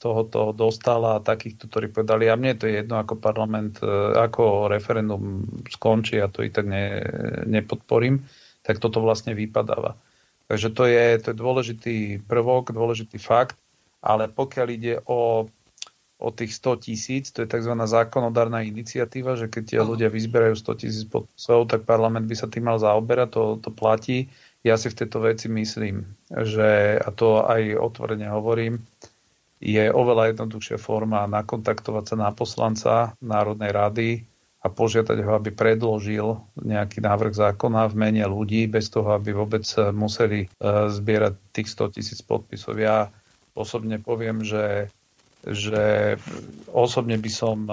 tohoto 0.00 0.56
dostala 0.56 1.20
a 1.20 1.24
takýchto, 1.24 1.68
ktorí 1.68 1.92
povedali, 1.92 2.32
a 2.32 2.40
mne 2.40 2.56
to 2.56 2.64
je 2.64 2.80
jedno, 2.80 2.96
ako 2.96 3.20
parlament, 3.20 3.84
e, 3.84 4.16
ako 4.16 4.72
referendum 4.72 5.44
skončí, 5.68 6.16
a 6.16 6.32
to 6.32 6.40
i 6.40 6.48
tak 6.48 6.64
ne, 6.64 7.04
nepodporím 7.44 8.24
tak 8.64 8.80
toto 8.80 9.04
vlastne 9.04 9.36
vypadáva. 9.36 10.00
Takže 10.48 10.68
to 10.72 10.88
je, 10.88 11.04
to 11.20 11.26
je 11.30 11.36
dôležitý 11.36 11.96
prvok, 12.24 12.72
dôležitý 12.72 13.20
fakt, 13.20 13.60
ale 14.04 14.28
pokiaľ 14.28 14.68
ide 14.68 15.00
o, 15.08 15.48
o 16.20 16.28
tých 16.28 16.52
100 16.60 16.84
tisíc, 16.84 17.24
to 17.32 17.40
je 17.40 17.48
tzv. 17.48 17.72
zákonodárna 17.72 18.60
iniciatíva, 18.68 19.40
že 19.40 19.48
keď 19.48 19.62
tie 19.64 19.80
ľudia 19.80 20.12
vyzberajú 20.12 20.60
100 20.60 20.80
tisíc 20.84 21.04
podpisov, 21.08 21.72
tak 21.72 21.88
parlament 21.88 22.28
by 22.28 22.36
sa 22.36 22.52
tým 22.52 22.68
mal 22.68 22.76
zaoberať, 22.76 23.28
to, 23.32 23.42
to 23.64 23.70
platí. 23.72 24.28
Ja 24.60 24.76
si 24.76 24.92
v 24.92 24.98
tejto 25.00 25.24
veci 25.24 25.48
myslím, 25.48 26.04
že, 26.28 27.00
a 27.00 27.08
to 27.08 27.48
aj 27.48 27.80
otvorene 27.80 28.28
hovorím, 28.28 28.84
je 29.64 29.88
oveľa 29.88 30.36
jednoduchšia 30.36 30.76
forma 30.76 31.24
nakontaktovať 31.24 32.04
sa 32.04 32.16
na 32.20 32.30
poslanca 32.36 32.92
Národnej 33.24 33.72
rady, 33.72 34.10
a 34.64 34.72
požiadať 34.72 35.20
ho, 35.20 35.36
aby 35.36 35.52
predložil 35.52 36.40
nejaký 36.56 37.04
návrh 37.04 37.36
zákona 37.36 37.84
v 37.92 37.94
mene 38.00 38.24
ľudí, 38.24 38.64
bez 38.64 38.88
toho, 38.88 39.12
aby 39.12 39.36
vôbec 39.36 39.60
museli 39.92 40.48
e, 40.48 40.58
zbierať 40.88 41.36
tých 41.52 41.68
100 41.68 41.94
tisíc 42.00 42.24
podpisov. 42.24 42.80
Ja 42.80 43.12
osobne 43.54 44.02
poviem, 44.02 44.42
že 44.42 44.90
že 45.44 46.16
osobne 46.72 47.20
by 47.20 47.30
som 47.30 47.68
e, 47.68 47.72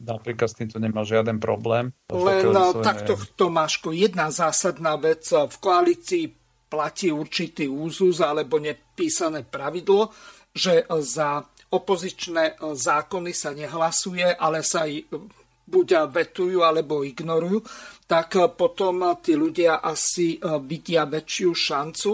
napríklad 0.00 0.48
s 0.48 0.56
týmto 0.56 0.80
nemal 0.80 1.04
žiaden 1.04 1.36
problém. 1.36 1.92
Len 2.08 2.48
e, 2.48 2.80
takto, 2.80 3.20
Tomáško, 3.36 3.92
jedna 3.92 4.32
zásadná 4.32 4.96
vec. 4.96 5.28
V 5.28 5.56
koalícii 5.60 6.32
platí 6.72 7.12
určitý 7.12 7.68
úzus 7.68 8.24
alebo 8.24 8.56
nepísané 8.56 9.44
pravidlo, 9.44 10.08
že 10.56 10.88
za 11.04 11.44
opozičné 11.72 12.60
zákony 12.60 13.32
sa 13.36 13.52
nehlasuje, 13.52 14.32
ale 14.32 14.64
sa 14.64 14.88
aj 14.88 15.04
buď 15.68 15.88
vetujú 16.08 16.64
alebo 16.64 17.04
ignorujú, 17.04 17.64
tak 18.04 18.36
potom 18.56 19.16
tí 19.20 19.36
ľudia 19.36 19.84
asi 19.84 20.36
e, 20.36 20.38
vidia 20.64 21.04
väčšiu 21.04 21.50
šancu, 21.52 22.12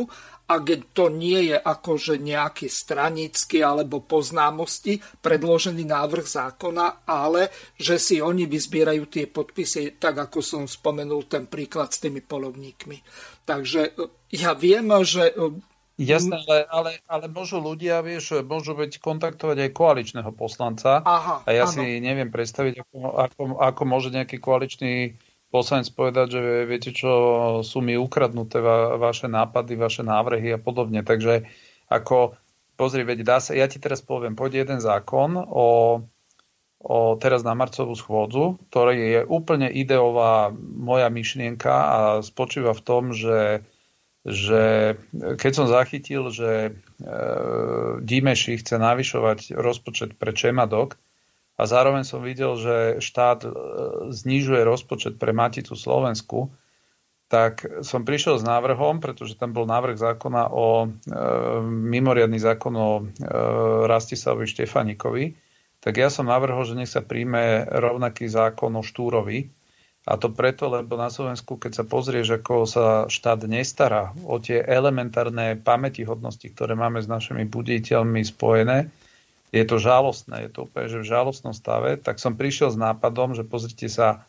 ak 0.48 0.96
to 0.96 1.12
nie 1.12 1.52
je 1.52 1.56
akože 1.60 2.16
nejaký 2.16 2.72
stranický 2.72 3.60
alebo 3.60 4.00
poznámosti 4.00 4.96
predložený 5.20 5.84
návrh 5.84 6.24
zákona, 6.24 7.04
ale 7.04 7.52
že 7.76 8.00
si 8.00 8.16
oni 8.24 8.48
vyzbierajú 8.48 9.04
tie 9.12 9.28
podpisy, 9.28 10.00
tak 10.00 10.16
ako 10.16 10.40
som 10.40 10.62
spomenul 10.64 11.28
ten 11.28 11.44
príklad 11.44 11.92
s 11.92 12.00
tými 12.00 12.24
polovníkmi. 12.24 13.04
Takže 13.44 13.80
e, 13.92 14.08
ja 14.32 14.56
viem, 14.56 14.88
že 15.04 15.36
e, 15.36 15.52
Jasné, 15.98 16.38
ale, 16.46 16.62
ale, 16.70 16.92
ale 17.10 17.26
môžu 17.26 17.58
ľudia, 17.58 17.98
vieš, 18.06 18.46
môžu 18.46 18.78
byť 18.78 19.02
kontaktovať 19.02 19.66
aj 19.66 19.70
koaličného 19.74 20.30
poslanca. 20.30 21.02
Aha, 21.02 21.42
a 21.42 21.50
ja 21.50 21.66
áno. 21.66 21.74
si 21.74 21.98
neviem 21.98 22.30
predstaviť, 22.30 22.86
ako, 22.86 22.98
ako, 23.18 23.42
ako 23.58 23.82
môže 23.82 24.14
nejaký 24.14 24.38
koaličný 24.38 25.18
poslanec 25.48 25.88
povedať, 25.92 26.38
že 26.38 26.42
viete 26.68 26.90
čo, 26.92 27.10
sú 27.64 27.80
mi 27.80 27.96
ukradnuté 27.96 28.60
va, 28.60 29.00
vaše 29.00 29.26
nápady, 29.26 29.74
vaše 29.80 30.02
návrhy 30.04 30.54
a 30.56 30.60
podobne. 30.60 31.00
Takže 31.00 31.48
ako, 31.88 32.36
pozri, 32.76 33.04
veď 33.04 33.18
dá 33.24 33.38
sa, 33.40 33.56
ja 33.56 33.64
ti 33.68 33.80
teraz 33.80 34.04
poviem, 34.04 34.36
pôjde 34.36 34.60
jeden 34.60 34.80
zákon 34.80 35.40
o, 35.40 35.68
o 36.84 36.98
teraz 37.16 37.40
na 37.42 37.56
marcovú 37.56 37.96
schôdzu, 37.96 38.60
ktorý 38.68 38.96
je 38.96 39.20
úplne 39.24 39.72
ideová 39.72 40.52
moja 40.60 41.08
myšlienka 41.08 41.72
a 41.72 41.98
spočíva 42.20 42.76
v 42.76 42.84
tom, 42.84 43.02
že 43.16 43.64
že 44.28 44.94
keď 45.16 45.52
som 45.56 45.66
zachytil, 45.72 46.28
že 46.28 46.50
e, 46.50 46.70
Dimeši 48.04 48.60
chce 48.60 48.76
navyšovať 48.76 49.56
rozpočet 49.56 50.20
pre 50.20 50.36
Čemadok 50.36 51.00
a 51.58 51.62
zároveň 51.66 52.06
som 52.06 52.22
videl, 52.22 52.54
že 52.54 52.76
štát 53.02 53.42
e, 53.42 53.50
znižuje 54.14 54.62
rozpočet 54.62 55.18
pre 55.18 55.34
Maticu 55.34 55.74
Slovensku, 55.74 56.54
tak 57.28 57.66
som 57.84 58.06
prišiel 58.08 58.40
s 58.40 58.46
návrhom, 58.46 59.04
pretože 59.04 59.36
tam 59.36 59.52
bol 59.52 59.66
návrh 59.66 59.98
zákona 59.98 60.54
o 60.54 60.86
e, 60.86 60.88
mimoriadný 61.66 62.38
zákon 62.38 62.74
o 62.78 62.90
e, 63.02 63.02
Rastislavovi 63.90 64.46
Štefanikovi, 64.46 65.24
tak 65.82 65.98
ja 65.98 66.08
som 66.08 66.30
navrhol, 66.30 66.62
že 66.62 66.78
nech 66.78 66.90
sa 66.90 67.02
príjme 67.02 67.66
rovnaký 67.66 68.30
zákon 68.30 68.72
o 68.78 68.82
Štúrovi, 68.86 69.50
a 70.08 70.16
to 70.16 70.32
preto, 70.32 70.72
lebo 70.72 70.96
na 70.96 71.12
Slovensku, 71.12 71.60
keď 71.60 71.82
sa 71.82 71.84
pozrieš, 71.84 72.40
ako 72.40 72.64
sa 72.64 72.86
štát 73.12 73.44
nestará 73.44 74.16
o 74.24 74.40
tie 74.40 74.64
elementárne 74.64 75.60
pamätihodnosti, 75.60 76.48
ktoré 76.48 76.72
máme 76.72 77.04
s 77.04 77.12
našimi 77.12 77.44
buditeľmi 77.44 78.24
spojené, 78.24 78.88
je 79.52 79.64
to 79.64 79.76
žalostné, 79.80 80.48
je 80.48 80.50
to 80.52 80.60
úplne 80.68 80.86
že 80.92 81.00
v 81.00 81.10
žalostnom 81.10 81.54
stave, 81.56 81.96
tak 81.96 82.20
som 82.20 82.36
prišiel 82.36 82.72
s 82.72 82.78
nápadom, 82.78 83.32
že 83.32 83.48
pozrite 83.48 83.88
sa, 83.88 84.28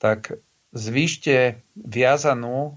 tak 0.00 0.40
zvýšte 0.74 1.62
viazanú, 1.78 2.74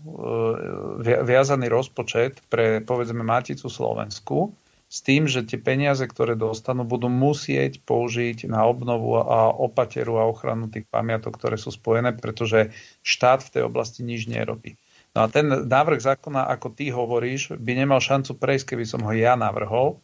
e, 1.02 1.24
viazaný 1.26 1.68
rozpočet 1.72 2.44
pre 2.52 2.84
povedzme 2.84 3.26
Maticu 3.26 3.72
Slovensku, 3.72 4.54
s 4.88 5.04
tým, 5.04 5.28
že 5.28 5.44
tie 5.44 5.60
peniaze, 5.60 6.00
ktoré 6.08 6.40
dostanú, 6.40 6.88
budú 6.88 7.12
musieť 7.12 7.84
použiť 7.84 8.48
na 8.48 8.64
obnovu 8.64 9.20
a 9.20 9.52
opateru 9.52 10.16
a 10.16 10.32
ochranu 10.32 10.72
tých 10.72 10.88
pamiatok, 10.88 11.36
ktoré 11.36 11.60
sú 11.60 11.76
spojené, 11.76 12.16
pretože 12.16 12.72
štát 13.04 13.44
v 13.44 13.52
tej 13.52 13.64
oblasti 13.68 14.08
nič 14.08 14.32
nerobí. 14.32 14.80
No 15.12 15.26
a 15.26 15.28
ten 15.28 15.50
návrh 15.50 16.00
zákona, 16.00 16.48
ako 16.48 16.72
ty 16.72 16.88
hovoríš, 16.88 17.60
by 17.60 17.72
nemal 17.84 18.00
šancu 18.00 18.40
prejsť, 18.40 18.76
keby 18.76 18.86
som 18.88 19.04
ho 19.04 19.12
ja 19.12 19.36
navrhol, 19.36 20.00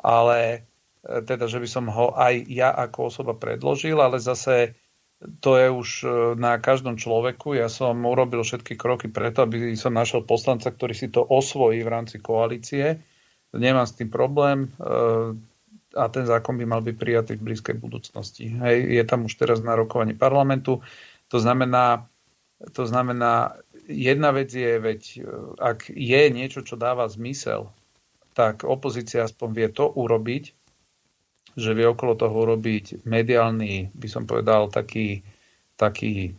ale 0.00 0.64
teda, 1.06 1.46
že 1.46 1.62
by 1.62 1.68
som 1.70 1.86
ho 1.86 2.10
aj 2.18 2.34
ja 2.50 2.74
ako 2.74 3.14
osoba 3.14 3.32
predložil, 3.38 3.96
ale 4.02 4.18
zase 4.18 4.74
to 5.40 5.56
je 5.56 5.68
už 5.72 5.88
e, 6.02 6.06
na 6.36 6.60
každom 6.60 7.00
človeku. 7.00 7.56
Ja 7.56 7.72
som 7.72 8.04
urobil 8.04 8.44
všetky 8.44 8.76
kroky 8.76 9.08
preto, 9.08 9.46
aby 9.46 9.72
som 9.78 9.96
našiel 9.96 10.26
poslanca, 10.28 10.68
ktorý 10.68 10.92
si 10.92 11.08
to 11.08 11.24
osvojí 11.24 11.80
v 11.80 11.88
rámci 11.88 12.20
koalície 12.20 13.00
nemám 13.54 13.86
s 13.88 13.96
tým 13.96 14.10
problém 14.12 14.68
eh, 14.68 15.32
a 15.96 16.04
ten 16.12 16.24
zákon 16.28 16.60
by 16.60 16.64
mal 16.68 16.84
byť 16.84 16.96
prijatý 16.96 17.32
v 17.40 17.46
blízkej 17.52 17.76
budúcnosti. 17.80 18.52
Hej, 18.52 19.00
je 19.00 19.04
tam 19.08 19.24
už 19.24 19.34
teraz 19.40 19.64
na 19.64 19.72
rokovanie 19.72 20.12
parlamentu. 20.12 20.84
To 21.32 21.38
znamená, 21.40 22.04
to 22.76 22.84
znamená, 22.84 23.56
jedna 23.88 24.36
vec 24.36 24.52
je, 24.52 24.76
veď 24.76 25.02
eh, 25.16 25.24
ak 25.60 25.90
je 25.90 26.22
niečo, 26.30 26.60
čo 26.62 26.76
dáva 26.76 27.08
zmysel, 27.08 27.72
tak 28.36 28.68
opozícia 28.68 29.24
aspoň 29.24 29.48
vie 29.56 29.68
to 29.72 29.88
urobiť, 29.88 30.52
že 31.56 31.72
vie 31.72 31.88
okolo 31.88 32.14
toho 32.14 32.36
urobiť 32.36 33.08
mediálny, 33.08 33.96
by 33.96 34.08
som 34.12 34.28
povedal, 34.28 34.68
taký, 34.68 35.24
taký 35.80 36.36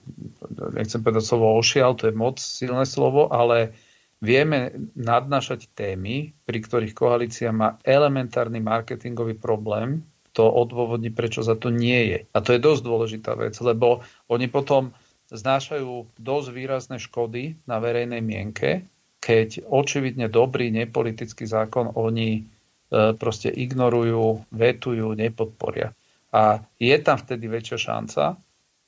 nechcem 0.77 1.01
povedať 1.01 1.25
slovo 1.25 1.57
ošial, 1.57 1.97
to 1.97 2.07
je 2.07 2.15
moc 2.15 2.37
silné 2.37 2.85
slovo, 2.85 3.33
ale 3.33 3.73
Vieme 4.17 4.73
nadnášať 4.97 5.69
témy, 5.77 6.33
pri 6.41 6.59
ktorých 6.65 6.97
koalícia 6.97 7.53
má 7.53 7.77
elementárny 7.85 8.57
marketingový 8.57 9.37
problém, 9.37 10.01
to 10.33 10.41
odôvodní, 10.41 11.13
prečo 11.13 11.45
za 11.45 11.53
to 11.53 11.69
nie 11.69 12.13
je. 12.13 12.19
A 12.33 12.41
to 12.41 12.57
je 12.57 12.61
dosť 12.61 12.81
dôležitá 12.81 13.31
vec, 13.37 13.53
lebo 13.61 14.01
oni 14.25 14.49
potom 14.49 14.93
znášajú 15.29 16.17
dosť 16.17 16.47
výrazné 16.49 16.97
škody 16.97 17.61
na 17.69 17.77
verejnej 17.77 18.21
mienke, 18.25 18.89
keď 19.21 19.65
očividne 19.69 20.29
dobrý 20.29 20.73
nepolitický 20.73 21.45
zákon 21.45 21.93
oni 21.93 22.49
proste 22.91 23.51
ignorujú, 23.51 24.47
vetujú, 24.49 25.11
nepodporia. 25.13 25.91
A 26.31 26.63
je 26.79 26.95
tam 27.03 27.19
vtedy 27.19 27.47
väčšia 27.51 27.77
šanca, 27.77 28.23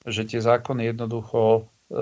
že 0.07 0.23
tie 0.23 0.39
zákony 0.39 0.95
jednoducho 0.95 1.67
E, 1.89 1.95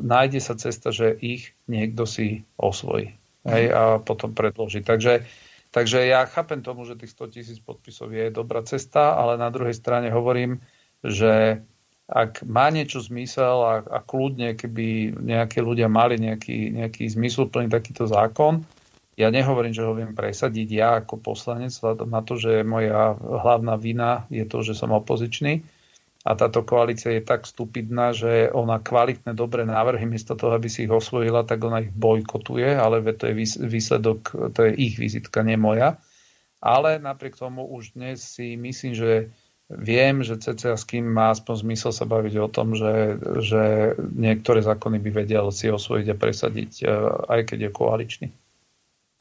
nájde 0.00 0.40
sa 0.40 0.56
cesta, 0.56 0.88
že 0.88 1.12
ich 1.20 1.52
niekto 1.68 2.08
si 2.08 2.48
osvojí 2.56 3.12
hej, 3.44 3.64
a 3.76 4.00
potom 4.00 4.32
predloží. 4.32 4.80
Takže, 4.80 5.28
takže 5.68 6.08
ja 6.08 6.24
chápem 6.24 6.64
tomu, 6.64 6.88
že 6.88 6.96
tých 6.96 7.12
100 7.12 7.34
tisíc 7.36 7.58
podpisov 7.60 8.08
je 8.16 8.32
dobrá 8.32 8.64
cesta, 8.64 9.12
ale 9.12 9.36
na 9.36 9.52
druhej 9.52 9.76
strane 9.76 10.08
hovorím, 10.08 10.64
že 11.04 11.60
ak 12.08 12.40
má 12.48 12.72
niečo 12.72 13.04
zmysel 13.04 13.56
a, 13.60 13.74
a 13.84 14.00
kľudne, 14.00 14.56
keby 14.56 15.12
nejakí 15.12 15.60
ľudia 15.60 15.92
mali 15.92 16.16
nejaký, 16.16 16.72
nejaký 16.72 17.04
zmysluplný 17.12 17.68
takýto 17.68 18.08
zákon, 18.08 18.64
ja 19.14 19.28
nehovorím, 19.30 19.74
že 19.74 19.86
ho 19.86 19.94
viem 19.94 20.12
presadiť 20.12 20.68
ja 20.70 20.88
ako 21.02 21.22
poslanec, 21.22 21.70
vzhľadom 21.70 22.10
na 22.10 22.20
to, 22.20 22.34
že 22.34 22.66
moja 22.66 23.14
hlavná 23.18 23.78
vina 23.78 24.26
je 24.30 24.42
to, 24.46 24.66
že 24.66 24.74
som 24.74 24.90
opozičný, 24.90 25.62
a 26.24 26.32
táto 26.32 26.64
koalícia 26.64 27.12
je 27.12 27.20
tak 27.20 27.44
stupidná, 27.44 28.16
že 28.16 28.48
ona 28.48 28.80
kvalitné, 28.80 29.36
dobré 29.36 29.68
návrhy, 29.68 30.08
miesto 30.08 30.32
toho, 30.32 30.56
aby 30.56 30.72
si 30.72 30.88
ich 30.88 30.92
osvojila, 30.92 31.44
tak 31.44 31.60
ona 31.60 31.84
ich 31.84 31.92
bojkotuje, 31.92 32.80
ale 32.80 33.04
to 33.12 33.28
je 33.28 33.36
výsledok, 33.60 34.32
to 34.56 34.60
je 34.64 34.72
ich 34.72 34.96
vizitka, 34.96 35.44
nie 35.44 35.60
moja. 35.60 36.00
Ale 36.64 36.96
napriek 36.96 37.36
tomu 37.36 37.68
už 37.68 37.92
dnes 37.92 38.24
si 38.24 38.56
myslím, 38.56 38.96
že 38.96 39.28
viem, 39.68 40.24
že 40.24 40.40
CCA 40.40 40.80
s 40.80 40.88
kým 40.88 41.04
má 41.04 41.28
aspoň 41.28 41.60
zmysel 41.60 41.92
sa 41.92 42.08
baviť 42.08 42.34
o 42.40 42.48
tom, 42.48 42.72
že, 42.72 43.20
že 43.44 43.92
niektoré 44.00 44.64
zákony 44.64 44.96
by 45.04 45.10
vedel 45.12 45.52
si 45.52 45.68
osvojiť 45.68 46.08
a 46.08 46.16
presadiť, 46.16 46.72
e, 46.80 46.84
aj 47.36 47.40
keď 47.52 47.68
je 47.68 47.70
koaličný. 47.76 48.28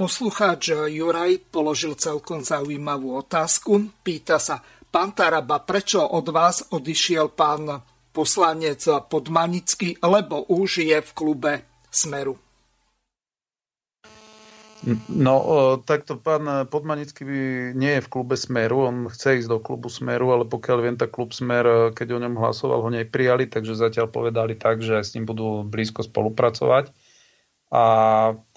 Poslucháč 0.03 0.75
Juraj 0.91 1.47
položil 1.47 1.95
celkom 1.95 2.43
zaujímavú 2.43 3.23
otázku. 3.23 3.87
Pýta 4.03 4.35
sa, 4.35 4.59
Pán 4.91 5.15
Taraba, 5.15 5.63
prečo 5.63 6.03
od 6.03 6.27
vás 6.27 6.75
odišiel 6.75 7.31
pán 7.31 7.79
poslanec 8.11 8.83
Podmanický, 8.83 9.95
lebo 10.03 10.43
už 10.51 10.83
je 10.83 10.99
v 10.99 11.11
klube 11.15 11.63
Smeru? 11.87 12.35
No, 15.07 15.35
takto 15.87 16.19
pán 16.19 16.67
Podmanický 16.67 17.23
nie 17.71 17.95
je 17.95 18.03
v 18.03 18.11
klube 18.11 18.35
Smeru, 18.35 18.83
on 18.83 19.07
chce 19.07 19.39
ísť 19.39 19.55
do 19.55 19.63
klubu 19.63 19.87
Smeru, 19.87 20.35
ale 20.35 20.43
pokiaľ 20.43 20.77
viem, 20.83 20.99
tak 20.99 21.15
klub 21.15 21.31
Smer, 21.31 21.95
keď 21.95 22.19
o 22.19 22.19
ňom 22.27 22.43
hlasoval, 22.43 22.83
ho 22.83 22.91
neprijali, 22.91 23.47
takže 23.47 23.79
zatiaľ 23.79 24.11
povedali 24.11 24.59
tak, 24.59 24.83
že 24.83 24.99
s 24.99 25.15
ním 25.15 25.23
budú 25.23 25.63
blízko 25.63 26.03
spolupracovať. 26.03 26.91
A 27.71 27.83
e, 28.35 28.52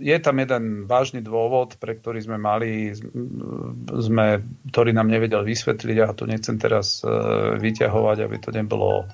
je 0.00 0.16
tam 0.22 0.36
jeden 0.38 0.86
vážny 0.86 1.20
dôvod, 1.20 1.74
pre 1.82 1.98
ktorý 1.98 2.22
sme 2.22 2.38
mali, 2.38 2.94
sme, 3.90 4.46
ktorý 4.70 4.90
nám 4.94 5.10
nevedel 5.10 5.42
vysvetliť 5.42 5.96
a 6.06 6.14
tu 6.14 6.30
nechcem 6.30 6.54
teraz 6.56 7.02
e, 7.02 7.10
vyťahovať, 7.58 8.18
aby 8.22 8.36
to 8.38 8.54
nebolo 8.54 9.02
e, 9.02 9.06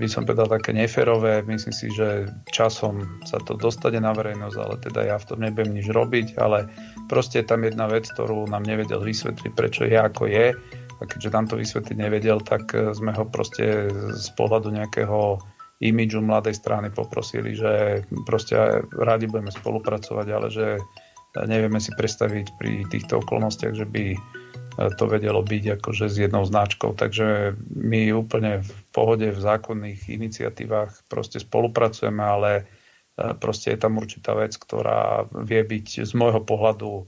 by 0.00 0.06
som 0.08 0.24
povedal 0.24 0.48
také 0.48 0.72
neferové. 0.72 1.44
Myslím 1.44 1.76
si, 1.76 1.92
že 1.92 2.32
časom 2.48 3.20
sa 3.28 3.36
to 3.44 3.54
dostane 3.60 4.00
na 4.00 4.16
verejnosť, 4.16 4.56
ale 4.56 4.74
teda 4.80 5.00
ja 5.12 5.16
v 5.20 5.28
tom 5.28 5.38
nebudem 5.44 5.76
nič 5.76 5.92
robiť, 5.92 6.40
ale 6.40 6.72
proste 7.12 7.44
je 7.44 7.52
tam 7.52 7.68
jedna 7.68 7.84
vec, 7.86 8.08
ktorú 8.08 8.48
nám 8.48 8.64
nevedel 8.64 9.04
vysvetliť, 9.04 9.52
prečo 9.52 9.84
je 9.84 9.98
ako 10.00 10.24
je. 10.26 10.56
A 10.98 11.02
keďže 11.04 11.34
nám 11.34 11.46
to 11.52 11.60
vysvetliť 11.60 11.96
nevedel, 12.00 12.40
tak 12.40 12.72
e, 12.72 12.96
sme 12.96 13.12
ho 13.12 13.28
proste 13.28 13.92
z 14.16 14.28
pohľadu 14.40 14.72
nejakého 14.72 15.36
imidžu 15.82 16.22
mladej 16.22 16.54
strany 16.54 16.94
poprosili, 16.94 17.58
že 17.58 18.06
proste 18.22 18.86
rádi 18.94 19.26
budeme 19.26 19.50
spolupracovať, 19.50 20.26
ale 20.30 20.46
že 20.48 20.78
nevieme 21.42 21.82
si 21.82 21.90
predstaviť 21.90 22.46
pri 22.54 22.86
týchto 22.86 23.18
okolnostiach, 23.20 23.74
že 23.74 23.86
by 23.90 24.14
to 24.96 25.04
vedelo 25.04 25.44
byť 25.44 25.82
akože 25.82 26.08
s 26.08 26.16
jednou 26.16 26.48
značkou. 26.48 26.96
Takže 26.96 27.58
my 27.76 28.14
úplne 28.16 28.64
v 28.64 28.70
pohode 28.94 29.28
v 29.28 29.36
zákonných 29.36 30.08
iniciatívach 30.08 31.04
proste 31.12 31.42
spolupracujeme, 31.42 32.22
ale 32.24 32.50
proste 33.42 33.76
je 33.76 33.78
tam 33.82 34.00
určitá 34.00 34.32
vec, 34.32 34.56
ktorá 34.56 35.28
vie 35.44 35.60
byť 35.60 36.08
z 36.08 36.12
môjho 36.16 36.40
pohľadu 36.40 37.04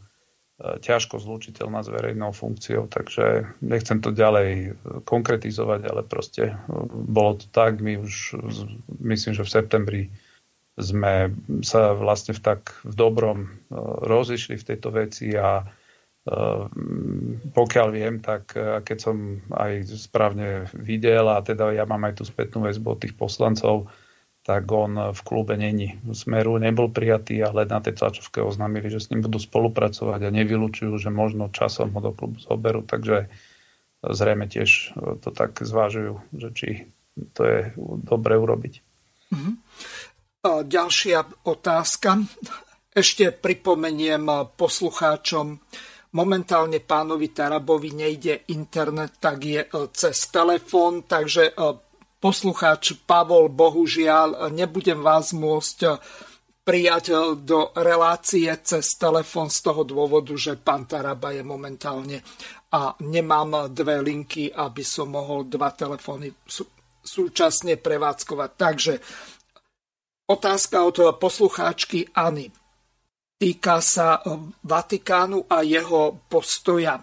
ťažko 0.64 1.20
zlučiteľná 1.20 1.84
s 1.84 1.92
verejnou 1.92 2.32
funkciou, 2.32 2.88
takže 2.88 3.52
nechcem 3.60 4.00
to 4.00 4.16
ďalej 4.16 4.78
konkretizovať, 5.04 5.80
ale 5.84 6.02
proste 6.04 6.56
bolo 6.92 7.36
to 7.36 7.46
tak, 7.52 7.84
my 7.84 8.00
už 8.00 8.40
myslím, 9.04 9.36
že 9.36 9.44
v 9.44 9.54
septembri 9.54 10.02
sme 10.74 11.30
sa 11.62 11.94
vlastne 11.94 12.34
v 12.34 12.40
tak 12.42 12.74
v 12.82 12.94
dobrom 12.94 13.38
e, 13.46 13.48
rozišli 14.10 14.58
v 14.58 14.66
tejto 14.74 14.88
veci 14.90 15.30
a 15.38 15.62
e, 15.62 15.64
pokiaľ 17.54 17.88
viem, 17.94 18.18
tak 18.18 18.58
e, 18.58 18.82
keď 18.82 18.98
som 18.98 19.38
aj 19.54 19.86
správne 19.94 20.66
videl 20.74 21.30
a 21.30 21.38
teda 21.46 21.70
ja 21.70 21.86
mám 21.86 22.02
aj 22.10 22.18
tú 22.18 22.24
spätnú 22.26 22.66
väzbu 22.66 22.98
od 22.98 23.00
tých 23.06 23.14
poslancov, 23.14 23.86
tak 24.44 24.68
on 24.68 25.16
v 25.16 25.20
klube 25.24 25.56
není. 25.56 25.96
V 26.04 26.12
Smeru 26.12 26.60
nebol 26.60 26.92
prijatý, 26.92 27.40
ale 27.40 27.64
na 27.64 27.80
tej 27.80 27.96
tlačovke 27.96 28.44
oznámili, 28.44 28.92
že 28.92 29.00
s 29.00 29.08
ním 29.08 29.24
budú 29.24 29.40
spolupracovať 29.40 30.20
a 30.20 30.36
nevylučujú, 30.36 30.92
že 31.00 31.08
možno 31.08 31.48
časom 31.48 31.96
ho 31.96 32.00
do 32.04 32.12
klubu 32.12 32.36
zoberú, 32.44 32.84
takže 32.84 33.32
zrejme 34.04 34.44
tiež 34.44 34.92
to 35.24 35.32
tak 35.32 35.56
zvážujú, 35.56 36.20
že 36.36 36.48
či 36.52 36.68
to 37.32 37.40
je 37.40 37.58
dobre 38.04 38.36
urobiť. 38.36 38.74
Mm-hmm. 39.32 39.54
Ďalšia 40.44 41.48
otázka. 41.48 42.20
Ešte 42.92 43.32
pripomeniem 43.32 44.28
poslucháčom, 44.60 45.56
momentálne 46.14 46.84
pánovi 46.84 47.32
Tarabovi 47.32 47.96
nejde 47.96 48.44
internet, 48.52 49.16
tak 49.18 49.40
je 49.40 49.64
cez 49.96 50.28
telefón, 50.28 51.08
takže 51.08 51.56
poslucháč 52.24 52.96
Pavol, 53.04 53.52
bohužiaľ 53.52 54.48
nebudem 54.48 55.04
vás 55.04 55.36
môcť 55.36 55.78
eh, 55.84 56.00
prijať 56.64 57.04
eh, 57.12 57.20
do 57.44 57.68
relácie 57.76 58.48
cez 58.64 58.96
telefon 58.96 59.52
z 59.52 59.60
toho 59.60 59.84
dôvodu, 59.84 60.32
že 60.32 60.56
pán 60.56 60.88
Taraba 60.88 61.36
je 61.36 61.44
momentálne 61.44 62.24
a 62.72 62.96
nemám 63.04 63.68
dve 63.68 64.00
linky, 64.00 64.48
aby 64.48 64.80
som 64.80 65.12
mohol 65.12 65.44
dva 65.44 65.76
telefóny 65.76 66.32
súčasne 67.04 67.76
prevádzkovať. 67.76 68.50
Takže 68.56 68.94
otázka 70.24 70.76
od 70.80 70.96
poslucháčkyAny. 71.20 72.48
Týka 73.36 73.76
sa 73.84 74.24
eh, 74.24 74.32
Vatikánu 74.64 75.44
a 75.44 75.60
jeho 75.60 76.24
postoja. 76.24 76.96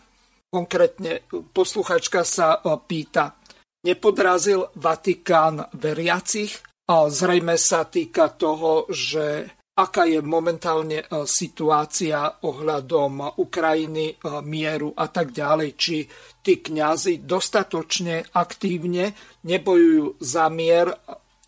Konkrétne 0.52 1.24
posluchačka 1.56 2.28
sa 2.28 2.60
pýta, 2.84 3.40
nepodrazil 3.86 4.70
Vatikán 4.78 5.70
veriacich. 5.76 6.62
A 6.92 7.08
zrejme 7.08 7.56
sa 7.56 7.88
týka 7.88 8.36
toho, 8.36 8.84
že 8.92 9.48
aká 9.80 10.04
je 10.04 10.20
momentálne 10.20 11.00
e, 11.02 11.06
situácia 11.24 12.44
ohľadom 12.44 13.40
Ukrajiny, 13.40 14.06
e, 14.12 14.16
mieru 14.44 14.92
a 14.92 15.08
tak 15.08 15.32
ďalej. 15.32 15.70
Či 15.80 15.98
tí 16.44 16.60
kňazi 16.60 17.24
dostatočne 17.24 18.36
aktívne 18.36 19.16
nebojujú 19.48 20.20
za 20.20 20.52
mier. 20.52 20.92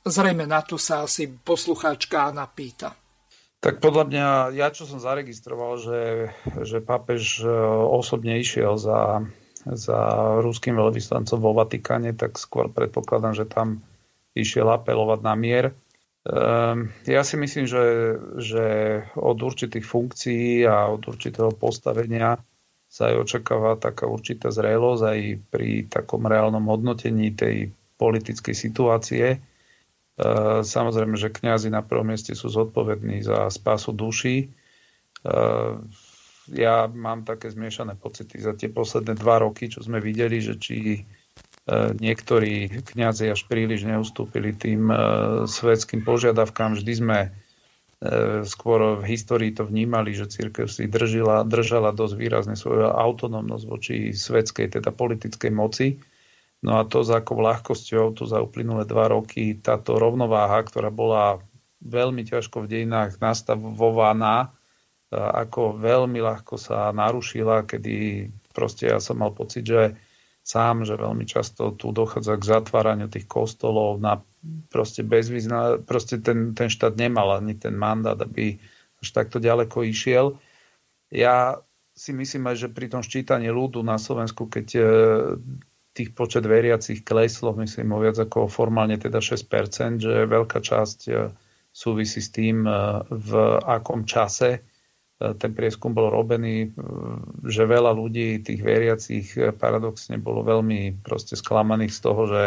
Zrejme 0.03 0.47
na 0.47 0.64
to 0.64 0.80
sa 0.80 1.03
asi 1.03 1.27
poslucháčka 1.27 2.31
Anna 2.31 2.47
pýta. 2.47 2.95
Tak 3.64 3.80
podľa 3.80 4.03
mňa, 4.11 4.27
ja 4.60 4.68
čo 4.76 4.84
som 4.84 4.99
zaregistroval, 4.99 5.80
že, 5.80 5.99
že 6.68 6.84
pápež 6.84 7.43
e, 7.43 7.51
osobne 7.91 8.39
išiel 8.39 8.80
za 8.80 9.23
za 9.65 9.99
ruským 10.44 10.76
veľvyslancom 10.76 11.40
vo 11.40 11.56
Vatikáne, 11.56 12.11
tak 12.11 12.35
skôr 12.35 12.68
predpokladám, 12.68 13.34
že 13.35 13.45
tam 13.48 13.80
išiel 14.35 14.68
apelovať 14.68 15.19
na 15.23 15.34
mier. 15.40 15.65
Ehm, 16.23 16.91
ja 17.03 17.23
si 17.23 17.35
myslím, 17.35 17.68
že, 17.68 18.15
že 18.40 18.65
od 19.15 19.38
určitých 19.40 19.84
funkcií 19.84 20.64
a 20.64 20.88
od 20.88 21.03
určitého 21.03 21.52
postavenia 21.56 22.40
sa 22.88 23.10
aj 23.10 23.15
očakáva 23.27 23.76
taká 23.76 24.06
určitá 24.06 24.53
zrelosť 24.53 25.03
aj 25.03 25.19
pri 25.49 25.69
takom 25.90 26.23
reálnom 26.23 26.64
hodnotení 26.69 27.34
tej 27.34 27.72
politickej 27.99 28.56
situácie. 28.56 29.26
Ehm, 29.35 30.64
samozrejme, 30.64 31.15
že 31.15 31.31
kňazi 31.31 31.72
na 31.72 31.84
prvom 31.84 32.11
mieste 32.11 32.35
sú 32.35 32.48
zodpovední 32.52 33.23
za 33.23 33.48
spásu 33.52 33.91
duší 33.91 34.48
ehm, 35.27 35.88
ja 36.52 36.91
mám 36.91 37.24
také 37.24 37.48
zmiešané 37.48 37.95
pocity 37.95 38.36
za 38.41 38.52
tie 38.52 38.68
posledné 38.68 39.15
dva 39.15 39.40
roky, 39.40 39.72
čo 39.72 39.80
sme 39.80 40.03
videli, 40.03 40.44
že 40.44 40.60
či 40.60 40.76
e, 40.99 41.02
niektorí 41.95 42.84
kňazi 42.84 43.32
až 43.32 43.48
príliš 43.48 43.88
neustúpili 43.88 44.52
tým 44.52 44.91
e, 44.91 44.95
svetským 45.48 46.03
požiadavkám. 46.03 46.76
Vždy 46.76 46.94
sme 46.99 47.20
e, 47.24 47.30
skôr 48.44 48.99
v 48.99 49.07
histórii 49.07 49.56
to 49.56 49.64
vnímali, 49.64 50.11
že 50.11 50.28
církev 50.28 50.68
si 50.68 50.91
držila, 50.91 51.48
držala 51.48 51.95
dosť 51.95 52.15
výrazne 52.20 52.56
svoju 52.60 52.91
autonómnosť 52.91 53.65
voči 53.70 53.95
svetskej, 54.11 54.80
teda 54.80 54.91
politickej 54.91 55.52
moci. 55.53 56.03
No 56.64 56.80
a 56.80 56.88
to 56.88 57.03
za 57.03 57.20
akou 57.20 57.44
ľahkosťou, 57.44 58.15
to 58.15 58.24
za 58.24 58.40
uplynulé 58.40 58.88
dva 58.88 59.11
roky, 59.11 59.60
táto 59.60 59.99
rovnováha, 59.99 60.64
ktorá 60.64 60.88
bola 60.88 61.44
veľmi 61.84 62.24
ťažko 62.24 62.64
v 62.64 62.72
dejinách 62.72 63.20
nastavovaná, 63.20 64.56
ako 65.14 65.77
veľmi 65.77 66.19
ľahko 66.19 66.57
sa 66.57 66.90
narušila, 66.90 67.69
kedy 67.69 68.27
proste 68.53 68.90
ja 68.90 68.98
som 68.98 69.22
mal 69.22 69.34
pocit, 69.34 69.65
že 69.65 69.98
sám, 70.44 70.84
že 70.84 70.99
veľmi 70.99 71.23
často 71.23 71.72
tu 71.72 71.95
dochádza 71.95 72.35
k 72.35 72.49
zatváraniu 72.52 73.07
tých 73.07 73.26
kostolov 73.26 74.03
na 74.03 74.19
proste 74.68 74.99
bezvýzna, 75.02 75.80
proste 75.88 76.19
ten, 76.19 76.52
ten 76.52 76.68
štát 76.68 76.99
nemal 76.99 77.40
ani 77.40 77.56
ten 77.56 77.73
mandát, 77.80 78.19
aby 78.19 78.60
až 78.99 79.07
takto 79.15 79.40
ďaleko 79.40 79.88
išiel. 79.88 80.35
Ja 81.07 81.64
si 81.95 82.11
myslím 82.11 82.52
aj, 82.52 82.68
že 82.68 82.73
pri 82.76 82.91
tom 82.91 82.99
ščítaní 83.06 83.48
ľudu 83.48 83.80
na 83.85 83.95
Slovensku, 83.95 84.52
keď 84.52 84.68
e, 84.76 84.84
tých 85.95 86.11
počet 86.11 86.44
veriacich 86.44 87.06
kleslo, 87.06 87.56
myslím 87.61 87.95
o 87.95 88.02
viac 88.02 88.19
ako 88.19 88.52
formálne 88.52 88.99
teda 88.99 89.23
6%, 89.23 90.02
že 90.02 90.27
veľká 90.27 90.60
časť 90.60 90.99
e, 91.07 91.14
súvisí 91.72 92.19
s 92.19 92.34
tým, 92.34 92.65
e, 92.65 92.73
v 93.07 93.31
akom 93.64 94.03
čase 94.03 94.72
ten 95.19 95.52
prieskum 95.56 95.95
bol 95.95 96.11
robený, 96.11 96.73
že 97.45 97.64
veľa 97.69 97.95
ľudí, 97.95 98.44
tých 98.44 98.60
veriacich, 98.60 99.26
paradoxne 99.56 100.19
bolo 100.19 100.44
veľmi 100.44 100.99
proste 101.06 101.40
sklamaných 101.40 101.94
z 101.95 101.99
toho, 102.03 102.22
že 102.27 102.44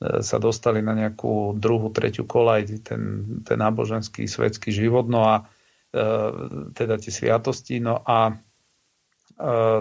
sa 0.00 0.40
dostali 0.40 0.80
na 0.80 0.96
nejakú 0.96 1.60
druhú, 1.60 1.92
tretiu 1.92 2.24
kolaj, 2.24 2.72
ten, 2.80 3.02
ten 3.44 3.58
náboženský, 3.60 4.24
svetský 4.24 4.72
život, 4.72 5.04
no 5.12 5.28
a 5.28 5.44
e, 5.92 6.02
teda 6.72 6.96
tie 6.96 7.12
sviatosti. 7.12 7.84
No 7.84 8.00
a 8.00 8.32
e, 8.32 8.34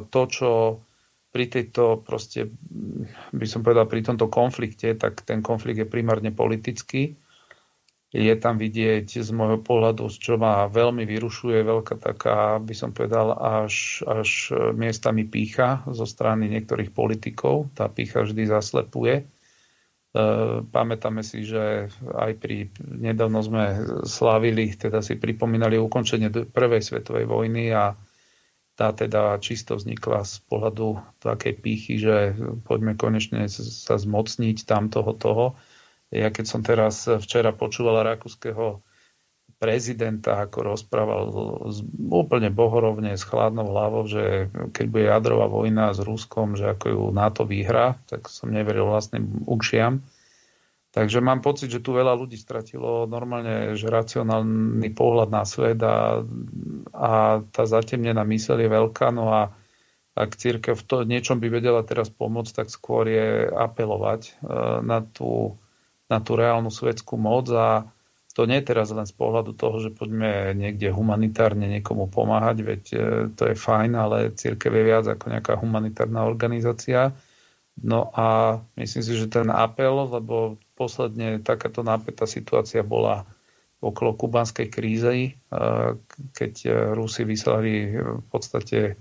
to, 0.03 0.21
čo 0.27 0.51
pri 1.31 1.45
tejto 1.47 2.03
proste, 2.03 2.51
by 3.31 3.47
som 3.47 3.63
povedal, 3.63 3.87
pri 3.87 4.03
tomto 4.03 4.27
konflikte, 4.27 4.91
tak 4.99 5.23
ten 5.23 5.39
konflikt 5.39 5.79
je 5.79 5.87
primárne 5.87 6.35
politický. 6.35 7.15
Je 8.09 8.33
tam 8.41 8.57
vidieť 8.57 9.05
z 9.05 9.29
môjho 9.29 9.61
pohľadu, 9.61 10.09
čo 10.09 10.41
ma 10.41 10.65
veľmi 10.65 11.05
vyrušuje, 11.05 11.61
veľká 11.61 11.95
taká, 12.01 12.57
by 12.57 12.73
som 12.73 12.89
povedal, 12.89 13.37
až, 13.37 14.01
až 14.09 14.49
miestami 14.73 15.29
pícha 15.29 15.85
zo 15.85 16.09
strany 16.09 16.49
niektorých 16.49 16.89
politikov. 16.89 17.69
Tá 17.77 17.85
pícha 17.85 18.25
vždy 18.25 18.49
zaslepuje 18.49 19.29
E, 20.09 20.21
pamätáme 20.65 21.21
si, 21.21 21.45
že 21.45 21.85
aj 22.01 22.31
pri 22.41 22.73
nedávno 22.81 23.45
sme 23.45 23.77
slávili, 24.09 24.73
teda 24.73 25.05
si 25.05 25.21
pripomínali 25.21 25.77
ukončenie 25.77 26.33
prvej 26.49 26.81
svetovej 26.81 27.29
vojny 27.29 27.69
a 27.69 27.93
tá 28.73 28.89
teda 28.89 29.37
čisto 29.37 29.77
vznikla 29.77 30.25
z 30.25 30.41
pohľadu 30.49 30.97
takej 31.21 31.53
pýchy, 31.61 31.93
že 32.01 32.33
poďme 32.65 32.97
konečne 32.97 33.45
sa 33.53 34.01
zmocniť 34.01 34.65
tam 34.65 34.89
toho 34.89 35.13
toho. 35.13 35.45
Ja 36.09 36.33
keď 36.33 36.45
som 36.45 36.61
teraz 36.65 37.05
včera 37.05 37.53
počúval 37.53 38.01
rakúskeho 38.01 38.81
prezidenta, 39.59 40.39
ako 40.39 40.73
rozprával 40.73 41.23
úplne 42.09 42.47
bohorovne 42.47 43.13
s 43.13 43.27
chladnou 43.27 43.67
hlavou, 43.67 44.07
že 44.07 44.47
keď 44.71 44.85
bude 44.87 45.05
jadrová 45.05 45.45
vojna 45.51 45.91
s 45.91 45.99
Ruskom, 45.99 46.55
že 46.55 46.71
ako 46.71 46.85
ju 46.87 47.01
NATO 47.11 47.43
vyhrá, 47.43 47.99
tak 48.07 48.31
som 48.31 48.49
neveril 48.49 48.87
vlastným 48.87 49.43
ušiam. 49.45 49.99
Takže 50.89 51.21
mám 51.21 51.45
pocit, 51.45 51.69
že 51.69 51.85
tu 51.85 51.93
veľa 51.93 52.17
ľudí 52.17 52.33
stratilo 52.33 53.05
normálne 53.05 53.77
že 53.77 53.93
racionálny 53.93 54.89
pohľad 54.97 55.29
na 55.29 55.45
svet 55.45 55.77
a, 55.85 56.25
a 56.89 57.11
tá 57.45 57.63
zatemnená 57.69 58.25
myseľ 58.25 58.57
je 58.57 58.69
veľká. 58.73 59.13
No 59.13 59.29
a 59.29 59.53
ak 60.17 60.33
církev 60.33 60.73
v 60.73 60.83
to, 60.89 60.95
niečom 61.05 61.37
by 61.37 61.47
vedela 61.47 61.85
teraz 61.85 62.09
pomôcť, 62.09 62.63
tak 62.63 62.67
skôr 62.73 63.05
je 63.05 63.45
apelovať 63.53 64.21
e, 64.25 64.31
na 64.81 65.05
tú, 65.05 65.61
na 66.09 66.17
tú 66.19 66.33
reálnu 66.33 66.73
svetskú 66.73 67.15
moc 67.15 67.47
a 67.53 67.85
to 68.39 68.47
nie 68.47 68.61
je 68.61 68.71
teraz 68.71 68.93
len 68.95 69.03
z 69.03 69.13
pohľadu 69.19 69.51
toho, 69.57 69.83
že 69.83 69.91
poďme 69.91 70.55
niekde 70.55 70.93
humanitárne 70.95 71.67
niekomu 71.67 72.07
pomáhať, 72.07 72.57
veď 72.63 72.83
e, 72.93 72.99
to 73.35 73.51
je 73.51 73.55
fajn, 73.57 73.91
ale 73.99 74.31
církev 74.31 74.71
je 74.71 74.83
viac 74.85 75.05
ako 75.11 75.25
nejaká 75.27 75.59
humanitárna 75.59 76.23
organizácia. 76.23 77.11
No 77.83 78.15
a 78.15 78.59
myslím 78.79 79.03
si, 79.03 79.13
že 79.19 79.27
ten 79.27 79.51
apel, 79.51 79.91
lebo 79.91 80.55
posledne 80.79 81.43
takáto 81.43 81.83
nápetá 81.83 82.23
situácia 82.23 82.79
bola 82.79 83.27
okolo 83.83 84.15
kubanskej 84.15 84.71
krízy, 84.71 85.19
e, 85.19 85.31
keď 86.31 86.53
Rusi 86.95 87.27
vyslali 87.27 87.97
v 87.99 88.23
podstate 88.31 88.95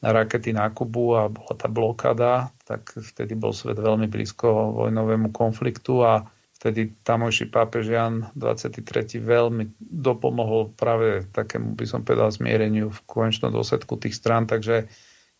rakety 0.00 0.54
na 0.54 0.70
Kubu 0.70 1.18
a 1.18 1.26
bola 1.26 1.54
tá 1.56 1.66
blokáda, 1.66 2.54
tak 2.62 2.94
vtedy 2.94 3.34
bol 3.34 3.50
svet 3.50 3.80
veľmi 3.80 4.06
blízko 4.06 4.76
vojnovému 4.86 5.34
konfliktu 5.34 6.04
a 6.04 6.30
vtedy 6.58 6.98
tamojší 7.06 7.54
pápež 7.54 7.94
Jan 7.94 8.34
23. 8.34 8.82
veľmi 9.22 9.78
dopomohol 9.78 10.74
práve 10.74 11.22
takému, 11.30 11.78
by 11.78 11.86
som 11.86 12.02
povedal, 12.02 12.34
zmiereniu 12.34 12.90
v 12.90 13.00
konečnom 13.06 13.54
dôsledku 13.54 13.94
tých 13.94 14.18
strán, 14.18 14.50
takže 14.50 14.90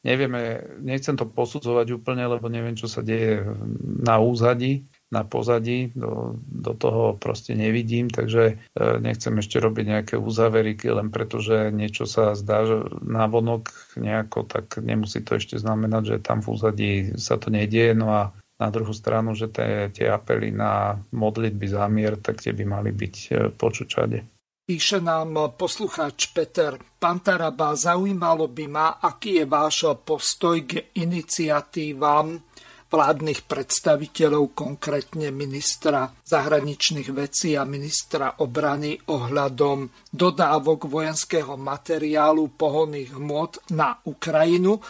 nevieme, 0.06 0.62
nechcem 0.78 1.18
to 1.18 1.26
posudzovať 1.26 1.98
úplne, 1.98 2.22
lebo 2.22 2.46
neviem, 2.46 2.78
čo 2.78 2.86
sa 2.86 3.02
deje 3.02 3.42
na 3.82 4.22
úzadí, 4.22 4.86
na 5.10 5.26
pozadí, 5.26 5.90
do, 5.98 6.38
do 6.46 6.72
toho 6.78 7.18
proste 7.18 7.58
nevidím, 7.58 8.06
takže 8.06 8.54
e, 8.54 8.78
nechcem 9.02 9.34
ešte 9.42 9.58
robiť 9.58 9.84
nejaké 9.90 10.14
uzaveriky, 10.20 10.86
len 10.92 11.10
preto, 11.10 11.42
že 11.42 11.74
niečo 11.74 12.06
sa 12.06 12.38
zdá 12.38 12.62
na 13.02 13.26
vonok 13.26 13.74
nejako, 13.98 14.46
tak 14.46 14.78
nemusí 14.78 15.18
to 15.26 15.34
ešte 15.34 15.58
znamenať, 15.58 16.02
že 16.14 16.16
tam 16.22 16.46
v 16.46 16.50
úzadí 16.54 16.92
sa 17.18 17.40
to 17.40 17.50
nedieje, 17.50 17.98
no 17.98 18.14
a 18.14 18.22
na 18.58 18.68
druhú 18.74 18.90
stranu, 18.90 19.38
že 19.38 19.48
tie, 19.54 19.88
tie 19.94 20.10
apely 20.10 20.50
na 20.50 20.98
modlitby 21.14 21.66
za 21.70 21.86
mier, 21.86 22.18
tak 22.18 22.42
tie 22.42 22.50
by 22.50 22.64
mali 22.66 22.90
byť 22.90 23.14
e, 23.14 23.30
počučade. 23.54 24.18
Píše 24.68 25.00
nám 25.00 25.56
poslucháč 25.56 26.28
Peter 26.28 26.76
Pantaraba, 27.00 27.72
zaujímalo 27.72 28.52
by 28.52 28.66
ma, 28.68 29.00
aký 29.00 29.40
je 29.40 29.46
váš 29.48 29.88
postoj 30.04 30.60
k 30.68 30.92
iniciatívam 31.00 32.36
vládnych 32.88 33.44
predstaviteľov, 33.44 34.56
konkrétne 34.56 35.28
ministra 35.28 36.08
zahraničných 36.24 37.08
vecí 37.12 37.52
a 37.56 37.68
ministra 37.68 38.40
obrany 38.40 38.96
ohľadom 39.08 40.08
dodávok 40.08 40.88
vojenského 40.88 41.56
materiálu 41.60 42.56
pohonných 42.56 43.12
hmot 43.12 43.72
na 43.76 43.92
Ukrajinu. 44.08 44.80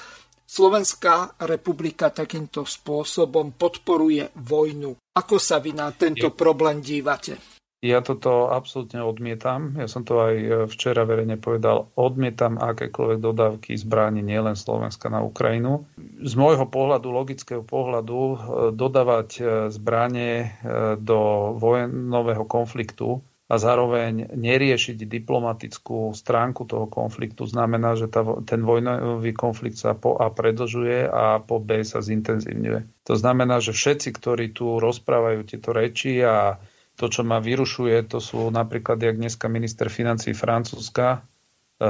Slovenská 0.49 1.37
republika 1.45 2.09
takýmto 2.09 2.65
spôsobom 2.65 3.53
podporuje 3.53 4.33
vojnu. 4.33 4.97
Ako 5.13 5.37
sa 5.37 5.61
vy 5.61 5.77
na 5.77 5.93
tento 5.93 6.33
problém 6.33 6.81
dívate? 6.81 7.37
Ja 7.79 8.03
toto 8.03 8.51
absolútne 8.51 9.07
odmietam. 9.07 9.79
Ja 9.79 9.87
som 9.87 10.03
to 10.03 10.19
aj 10.19 10.35
e, 10.35 10.49
včera 10.67 11.07
verejne 11.07 11.39
povedal. 11.39 11.87
Odmietam 11.95 12.59
akékoľvek 12.59 13.19
dodávky 13.23 13.79
zbraní 13.79 14.19
nielen 14.19 14.59
Slovenska 14.59 15.07
na 15.07 15.23
Ukrajinu. 15.23 15.87
Z 16.19 16.35
môjho 16.35 16.67
pohľadu, 16.67 17.07
logického 17.15 17.63
pohľadu, 17.63 18.19
e, 18.19 18.37
dodávať 18.75 19.29
e, 19.39 19.43
zbranie 19.71 20.59
do 20.99 21.55
vojnového 21.55 22.43
konfliktu 22.51 23.23
a 23.49 23.57
zároveň 23.57 24.29
neriešiť 24.37 25.09
diplomatickú 25.09 26.13
stránku 26.13 26.69
toho 26.69 26.85
konfliktu 26.85 27.49
znamená, 27.49 27.97
že 27.97 28.05
tá, 28.05 28.21
ten 28.45 28.61
vojnový 28.61 29.33
konflikt 29.33 29.81
sa 29.81 29.97
po 29.97 30.21
A 30.21 30.29
predlžuje 30.29 31.09
a 31.09 31.41
po 31.41 31.57
B 31.57 31.81
sa 31.81 32.05
zintenzívňuje. 32.05 33.09
To 33.09 33.15
znamená, 33.17 33.65
že 33.65 33.73
všetci, 33.73 34.13
ktorí 34.13 34.53
tu 34.53 34.77
rozprávajú 34.77 35.49
tieto 35.49 35.73
reči 35.73 36.21
a 36.21 36.61
to, 37.01 37.09
čo 37.09 37.25
ma 37.25 37.41
vyrušuje, 37.41 38.05
to 38.05 38.21
sú 38.21 38.53
napríklad, 38.53 39.01
jak 39.01 39.17
dneska 39.17 39.49
minister 39.49 39.89
financí 39.89 40.37
Francúzska 40.37 41.09
e, 41.17 41.89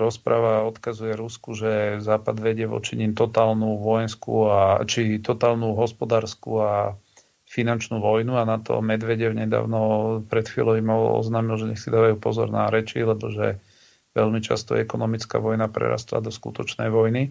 rozpráva, 0.00 0.64
odkazuje 0.64 1.12
Rusku, 1.20 1.52
že 1.52 2.00
Západ 2.00 2.40
vedie 2.40 2.64
voči 2.64 2.96
ním 2.96 3.12
totálnu 3.12 3.76
vojenskú 3.76 4.48
a, 4.48 4.80
či 4.88 5.20
totálnu 5.20 5.76
hospodárskú 5.76 6.64
a 6.64 6.96
finančnú 7.54 8.02
vojnu 8.02 8.34
a 8.34 8.42
na 8.42 8.58
to 8.58 8.82
Medvedev 8.82 9.30
nedávno 9.30 9.78
pred 10.26 10.42
chvíľou 10.50 10.74
im 10.74 10.90
oznámil, 10.90 11.54
že 11.54 11.68
nech 11.70 11.78
si 11.78 11.94
dávajú 11.94 12.18
pozor 12.18 12.50
na 12.50 12.66
reči, 12.66 13.06
lebo 13.06 13.30
že 13.30 13.62
veľmi 14.18 14.42
často 14.42 14.74
ekonomická 14.74 15.38
vojna 15.38 15.70
prerastla 15.70 16.18
do 16.18 16.34
skutočnej 16.34 16.90
vojny. 16.90 17.30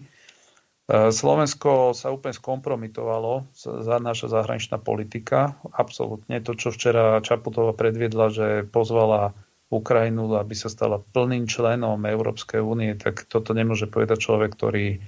Slovensko 1.12 1.92
sa 1.92 2.08
úplne 2.08 2.32
skompromitovalo 2.32 3.52
za 3.56 3.96
naša 4.00 4.32
zahraničná 4.32 4.80
politika. 4.80 5.60
Absolútne 5.68 6.40
to, 6.40 6.56
čo 6.56 6.72
včera 6.72 7.20
Čaputová 7.20 7.76
predviedla, 7.76 8.26
že 8.32 8.48
pozvala 8.64 9.36
Ukrajinu, 9.68 10.28
aby 10.40 10.54
sa 10.56 10.72
stala 10.72 11.00
plným 11.00 11.48
členom 11.48 12.00
Európskej 12.00 12.64
únie, 12.64 12.96
tak 12.96 13.28
toto 13.28 13.52
nemôže 13.52 13.88
povedať 13.88 14.24
človek, 14.24 14.56
ktorý 14.56 15.04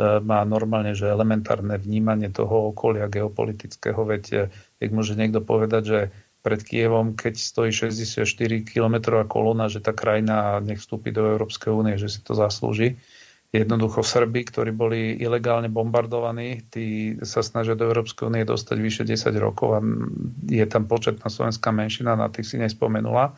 má 0.00 0.40
normálne, 0.48 0.96
že 0.96 1.10
elementárne 1.10 1.76
vnímanie 1.76 2.32
toho 2.32 2.72
okolia 2.72 3.10
geopolitického, 3.10 4.00
veď 4.06 4.24
e, 4.32 4.36
jak 4.80 4.90
môže 4.94 5.18
niekto 5.18 5.44
povedať, 5.44 5.82
že 5.84 5.98
pred 6.40 6.60
Kievom, 6.64 7.20
keď 7.20 7.36
stojí 7.36 7.68
64 7.68 8.24
km 8.64 8.96
kolóna, 9.28 9.68
že 9.68 9.84
tá 9.84 9.92
krajina 9.92 10.56
nech 10.64 10.80
vstúpi 10.80 11.12
do 11.12 11.36
Európskej 11.36 11.68
únie, 11.68 12.00
že 12.00 12.08
si 12.08 12.24
to 12.24 12.32
zaslúži. 12.32 12.96
Jednoducho 13.50 14.06
Srby, 14.06 14.46
ktorí 14.46 14.70
boli 14.70 15.18
ilegálne 15.18 15.66
bombardovaní, 15.66 16.70
tí 16.70 17.18
sa 17.26 17.42
snažia 17.42 17.74
do 17.74 17.90
Európskej 17.90 18.30
únie 18.30 18.46
dostať 18.46 18.76
vyše 18.78 19.02
10 19.02 19.34
rokov 19.36 19.68
a 19.74 19.80
je 20.46 20.64
tam 20.70 20.86
početná 20.86 21.26
slovenská 21.26 21.74
menšina, 21.74 22.14
na 22.14 22.30
tých 22.30 22.46
si 22.46 22.56
nespomenula. 22.56 23.34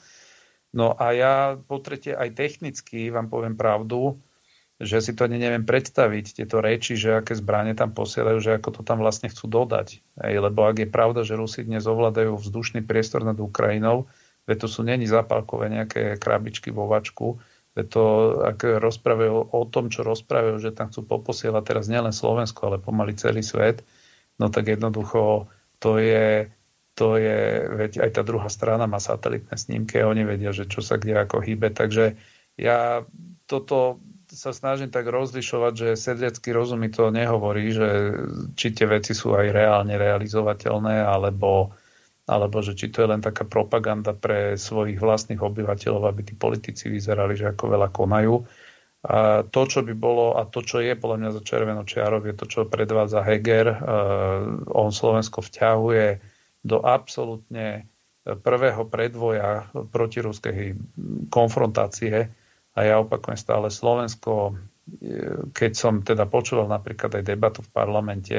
No 0.77 0.93
a 0.95 1.17
ja 1.17 1.35
po 1.57 1.81
tretie 1.81 2.13
aj 2.13 2.39
technicky 2.39 3.09
vám 3.09 3.33
poviem 3.33 3.57
pravdu, 3.57 4.21
že 4.81 4.99
si 5.05 5.13
to 5.13 5.29
neviem 5.29 5.63
predstaviť, 5.63 6.43
tieto 6.43 6.59
reči, 6.65 6.97
že 6.97 7.21
aké 7.21 7.37
zbranie 7.37 7.77
tam 7.77 7.93
posielajú, 7.93 8.39
že 8.41 8.57
ako 8.57 8.81
to 8.81 8.83
tam 8.83 9.05
vlastne 9.05 9.29
chcú 9.29 9.47
dodať. 9.47 10.01
Ej, 10.25 10.35
lebo 10.41 10.65
ak 10.65 10.83
je 10.83 10.89
pravda, 10.89 11.21
že 11.23 11.39
Rusi 11.39 11.63
dnes 11.63 11.85
ovládajú 11.85 12.35
vzdušný 12.35 12.83
priestor 12.83 13.23
nad 13.23 13.39
Ukrajinou, 13.39 14.09
veď 14.49 14.67
to 14.67 14.69
sú 14.69 14.81
není 14.83 15.07
zapálkové 15.07 15.71
nejaké 15.71 16.19
krabičky 16.19 16.75
vo 16.75 16.91
vačku, 16.91 17.39
veď 17.79 17.87
to, 17.89 18.05
ak 18.43 18.59
rozprávajú 18.83 19.55
o 19.55 19.63
tom, 19.71 19.89
čo 19.89 20.03
rozprávajú, 20.03 20.59
že 20.59 20.75
tam 20.75 20.91
chcú 20.91 21.07
poposielať 21.07 21.63
teraz 21.63 21.87
nielen 21.87 22.13
Slovensko, 22.13 22.69
ale 22.69 22.83
pomaly 22.83 23.15
celý 23.15 23.41
svet, 23.47 23.87
no 24.43 24.51
tak 24.51 24.67
jednoducho 24.67 25.47
to 25.79 26.03
je, 26.03 26.51
to 26.99 27.17
je, 27.17 27.71
veď 27.71 28.03
aj 28.03 28.11
tá 28.19 28.23
druhá 28.27 28.51
strana 28.51 28.91
má 28.91 28.99
satelitné 28.99 29.55
snímky 29.55 30.03
oni 30.03 30.27
vedia, 30.27 30.51
že 30.51 30.67
čo 30.67 30.83
sa 30.83 30.99
kde 30.99 31.23
ako 31.23 31.39
hýbe, 31.39 31.71
takže 31.71 32.19
ja 32.59 33.07
toto 33.47 34.03
sa 34.33 34.57
snažím 34.57 34.89
tak 34.89 35.05
rozlišovať, 35.13 35.73
že 35.77 35.89
sedliacký 36.01 36.57
rozum 36.57 36.81
mi 36.81 36.89
to 36.89 37.13
nehovorí, 37.13 37.69
že 37.69 37.89
či 38.57 38.73
tie 38.73 38.89
veci 38.89 39.13
sú 39.13 39.37
aj 39.37 39.53
reálne 39.53 39.93
realizovateľné, 40.01 41.05
alebo, 41.05 41.77
alebo 42.25 42.65
že 42.65 42.73
či 42.73 42.89
to 42.89 43.05
je 43.05 43.13
len 43.13 43.21
taká 43.21 43.45
propaganda 43.45 44.17
pre 44.17 44.57
svojich 44.57 44.97
vlastných 44.97 45.39
obyvateľov, 45.39 46.09
aby 46.09 46.33
tí 46.33 46.35
politici 46.35 46.89
vyzerali, 46.89 47.37
že 47.37 47.53
ako 47.53 47.65
veľa 47.77 47.89
konajú. 47.93 48.35
A 49.03 49.43
to, 49.45 49.63
čo 49.67 49.85
by 49.85 49.93
bolo, 49.99 50.39
a 50.39 50.47
to, 50.49 50.63
čo 50.63 50.81
je 50.81 50.95
podľa 50.95 51.19
mňa 51.19 51.31
za 51.37 51.43
červenou 51.43 51.85
čiarou, 51.85 52.23
je 52.23 52.39
to, 52.39 52.47
čo 52.47 52.71
predvádza 52.71 53.21
Heger. 53.27 53.67
Uh, 53.69 53.79
on 54.73 54.95
Slovensko 54.95 55.43
vťahuje 55.43 56.23
do 56.63 56.79
absolútne 56.81 57.91
prvého 58.23 58.87
predvoja 58.87 59.67
protiruskej 59.75 60.79
konfrontácie 61.27 62.31
a 62.73 62.79
ja 62.83 63.01
opakujem 63.01 63.37
stále 63.37 63.69
Slovensko, 63.69 64.57
keď 65.53 65.73
som 65.77 66.03
teda 66.03 66.27
počúval 66.27 66.67
napríklad 66.67 67.21
aj 67.21 67.25
debatu 67.25 67.61
v 67.63 67.71
parlamente, 67.71 68.39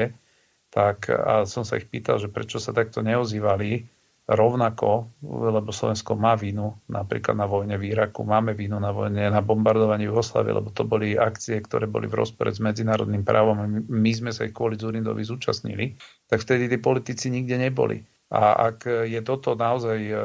tak 0.74 1.06
a 1.08 1.46
som 1.46 1.62
sa 1.62 1.78
ich 1.78 1.86
pýtal, 1.86 2.18
že 2.18 2.28
prečo 2.28 2.58
sa 2.58 2.74
takto 2.74 2.98
neozývali 3.00 3.86
rovnako, 4.24 5.20
lebo 5.20 5.68
Slovensko 5.68 6.16
má 6.16 6.32
vínu 6.32 6.80
napríklad 6.88 7.36
na 7.36 7.44
vojne 7.44 7.76
v 7.76 7.92
Iraku, 7.92 8.24
máme 8.24 8.56
vínu 8.56 8.80
na 8.80 8.88
vojne 8.88 9.28
na 9.28 9.44
bombardovaní 9.44 10.08
Jugoslávy, 10.08 10.48
lebo 10.48 10.72
to 10.72 10.88
boli 10.88 11.12
akcie, 11.12 11.60
ktoré 11.60 11.84
boli 11.84 12.08
v 12.08 12.24
rozpore 12.24 12.48
s 12.48 12.56
medzinárodným 12.56 13.20
právom 13.20 13.60
a 13.60 13.68
my 13.68 14.12
sme 14.16 14.32
sa 14.32 14.48
ich 14.48 14.56
kvôli 14.56 14.80
Zurindovi 14.80 15.20
zúčastnili, 15.28 16.00
tak 16.24 16.40
vtedy 16.40 16.72
tí 16.72 16.80
politici 16.80 17.28
nikde 17.28 17.60
neboli. 17.60 18.00
A 18.32 18.72
ak 18.72 18.88
je 18.88 19.20
toto 19.20 19.52
naozaj 19.52 20.00
e, 20.00 20.16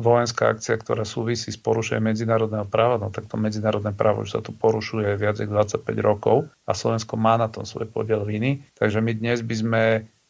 vojenská 0.00 0.54
akcia, 0.54 0.78
ktorá 0.78 1.02
súvisí 1.02 1.50
s 1.50 1.58
porušením 1.58 2.14
medzinárodného 2.14 2.64
práva, 2.70 2.96
no 2.96 3.10
tak 3.10 3.26
to 3.26 3.36
medzinárodné 3.36 3.90
právo 3.92 4.22
už 4.22 4.38
sa 4.38 4.40
tu 4.40 4.54
porušuje 4.54 5.18
viac 5.18 5.36
ako 5.42 5.82
25 5.82 5.98
rokov 5.98 6.36
a 6.64 6.72
Slovensko 6.72 7.18
má 7.18 7.34
na 7.36 7.50
tom 7.50 7.66
svoj 7.66 7.90
podiel 7.90 8.22
viny. 8.22 8.64
Takže 8.78 9.02
my 9.02 9.12
dnes 9.18 9.42
by 9.42 9.54
sme 9.58 9.82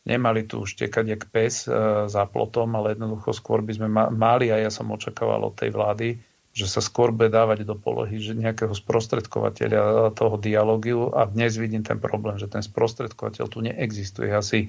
nemali 0.03 0.49
tu 0.49 0.67
štekať 0.67 1.05
jak 1.07 1.23
pes 1.31 1.69
e, 1.69 2.09
za 2.09 2.25
plotom, 2.27 2.75
ale 2.75 2.99
jednoducho 2.99 3.31
skôr 3.37 3.63
by 3.63 3.73
sme 3.77 3.89
mali, 3.93 4.51
a 4.51 4.59
ja 4.59 4.71
som 4.73 4.91
očakával 4.91 5.45
od 5.45 5.55
tej 5.55 5.71
vlády, 5.71 6.09
že 6.53 6.69
sa 6.69 6.85
skôr 6.85 7.17
bude 7.17 7.33
dávať 7.33 7.65
do 7.65 7.73
polohy 7.81 8.21
že 8.21 8.37
nejakého 8.37 8.77
sprostredkovateľa 8.77 10.13
toho 10.13 10.37
dialógiu 10.37 11.09
a 11.09 11.25
dnes 11.25 11.57
vidím 11.57 11.81
ten 11.81 11.97
problém, 11.97 12.37
že 12.37 12.51
ten 12.51 12.61
sprostredkovateľ 12.61 13.45
tu 13.49 13.65
neexistuje. 13.65 14.29
Asi 14.29 14.69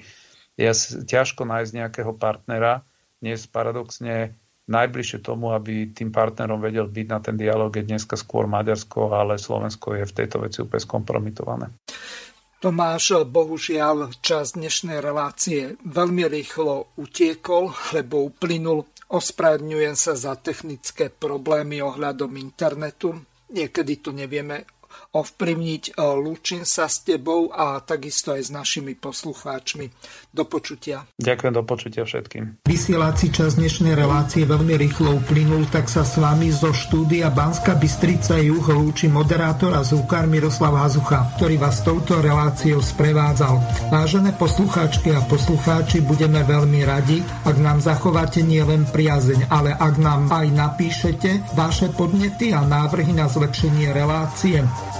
je 0.58 0.70
ťažko 1.06 1.46
nájsť 1.50 1.72
nejakého 1.74 2.14
partnera. 2.14 2.86
Dnes 3.24 3.48
paradoxne 3.48 4.36
najbližšie 4.68 5.20
tomu, 5.20 5.52
aby 5.52 5.92
tým 5.92 6.12
partnerom 6.12 6.64
vedel 6.64 6.88
byť 6.88 7.08
na 7.08 7.20
ten 7.20 7.36
dialog, 7.36 7.72
je 7.76 7.84
dneska 7.84 8.16
skôr 8.16 8.48
Maďarsko, 8.48 9.12
ale 9.12 9.36
Slovensko 9.36 10.00
je 10.00 10.08
v 10.08 10.16
tejto 10.16 10.38
veci 10.40 10.64
úplne 10.64 10.84
skompromitované. 10.84 11.66
Tomáš, 12.64 13.28
bohužiaľ, 13.28 14.16
čas 14.24 14.56
dnešnej 14.56 15.04
relácie 15.04 15.76
veľmi 15.84 16.24
rýchlo 16.32 16.96
utiekol, 16.96 17.76
lebo 17.92 18.24
uplynul. 18.24 18.88
Ospravedňujem 19.12 20.00
sa 20.00 20.16
za 20.16 20.40
technické 20.40 21.12
problémy 21.12 21.84
ohľadom 21.84 22.40
internetu. 22.40 23.20
Niekedy 23.52 24.00
to 24.00 24.16
nevieme 24.16 24.64
ovplyvniť. 25.14 25.84
E, 25.94 26.02
lúčim 26.02 26.66
sa 26.66 26.90
s 26.90 27.06
tebou 27.06 27.54
a 27.54 27.80
takisto 27.86 28.34
aj 28.34 28.42
s 28.42 28.52
našimi 28.52 28.98
poslucháčmi. 28.98 29.94
Do 30.34 30.50
počutia. 30.50 31.06
Ďakujem, 31.22 31.54
do 31.54 31.64
počutia 31.64 32.04
všetkým. 32.04 32.66
Vysielací 32.66 33.30
čas 33.30 33.56
dnešnej 33.62 33.94
relácie 33.94 34.50
veľmi 34.50 34.74
rýchlo 34.74 35.22
uplynul, 35.22 35.70
tak 35.70 35.86
sa 35.86 36.02
s 36.02 36.18
vami 36.18 36.50
zo 36.50 36.74
štúdia 36.74 37.30
Banska 37.30 37.78
Bystrica 37.78 38.42
Juh 38.42 38.66
lúči 38.66 39.06
moderátor 39.06 39.78
a 39.78 39.86
zúkar 39.86 40.26
Miroslav 40.26 40.74
Hazucha, 40.74 41.38
ktorý 41.38 41.62
vás 41.62 41.86
touto 41.86 42.18
reláciou 42.18 42.82
sprevádzal. 42.82 43.62
Vážené 43.94 44.34
poslucháčky 44.34 45.14
a 45.14 45.22
poslucháči, 45.30 46.02
budeme 46.02 46.42
veľmi 46.42 46.82
radi, 46.82 47.22
ak 47.46 47.56
nám 47.62 47.78
zachováte 47.78 48.42
nielen 48.42 48.90
priazeň, 48.90 49.54
ale 49.54 49.78
ak 49.78 50.02
nám 50.02 50.34
aj 50.34 50.48
napíšete 50.50 51.54
vaše 51.54 51.94
podnety 51.94 52.58
a 52.58 52.66
návrhy 52.66 53.14
na 53.14 53.30
zlepšenie 53.30 53.94
relácie 53.94 54.66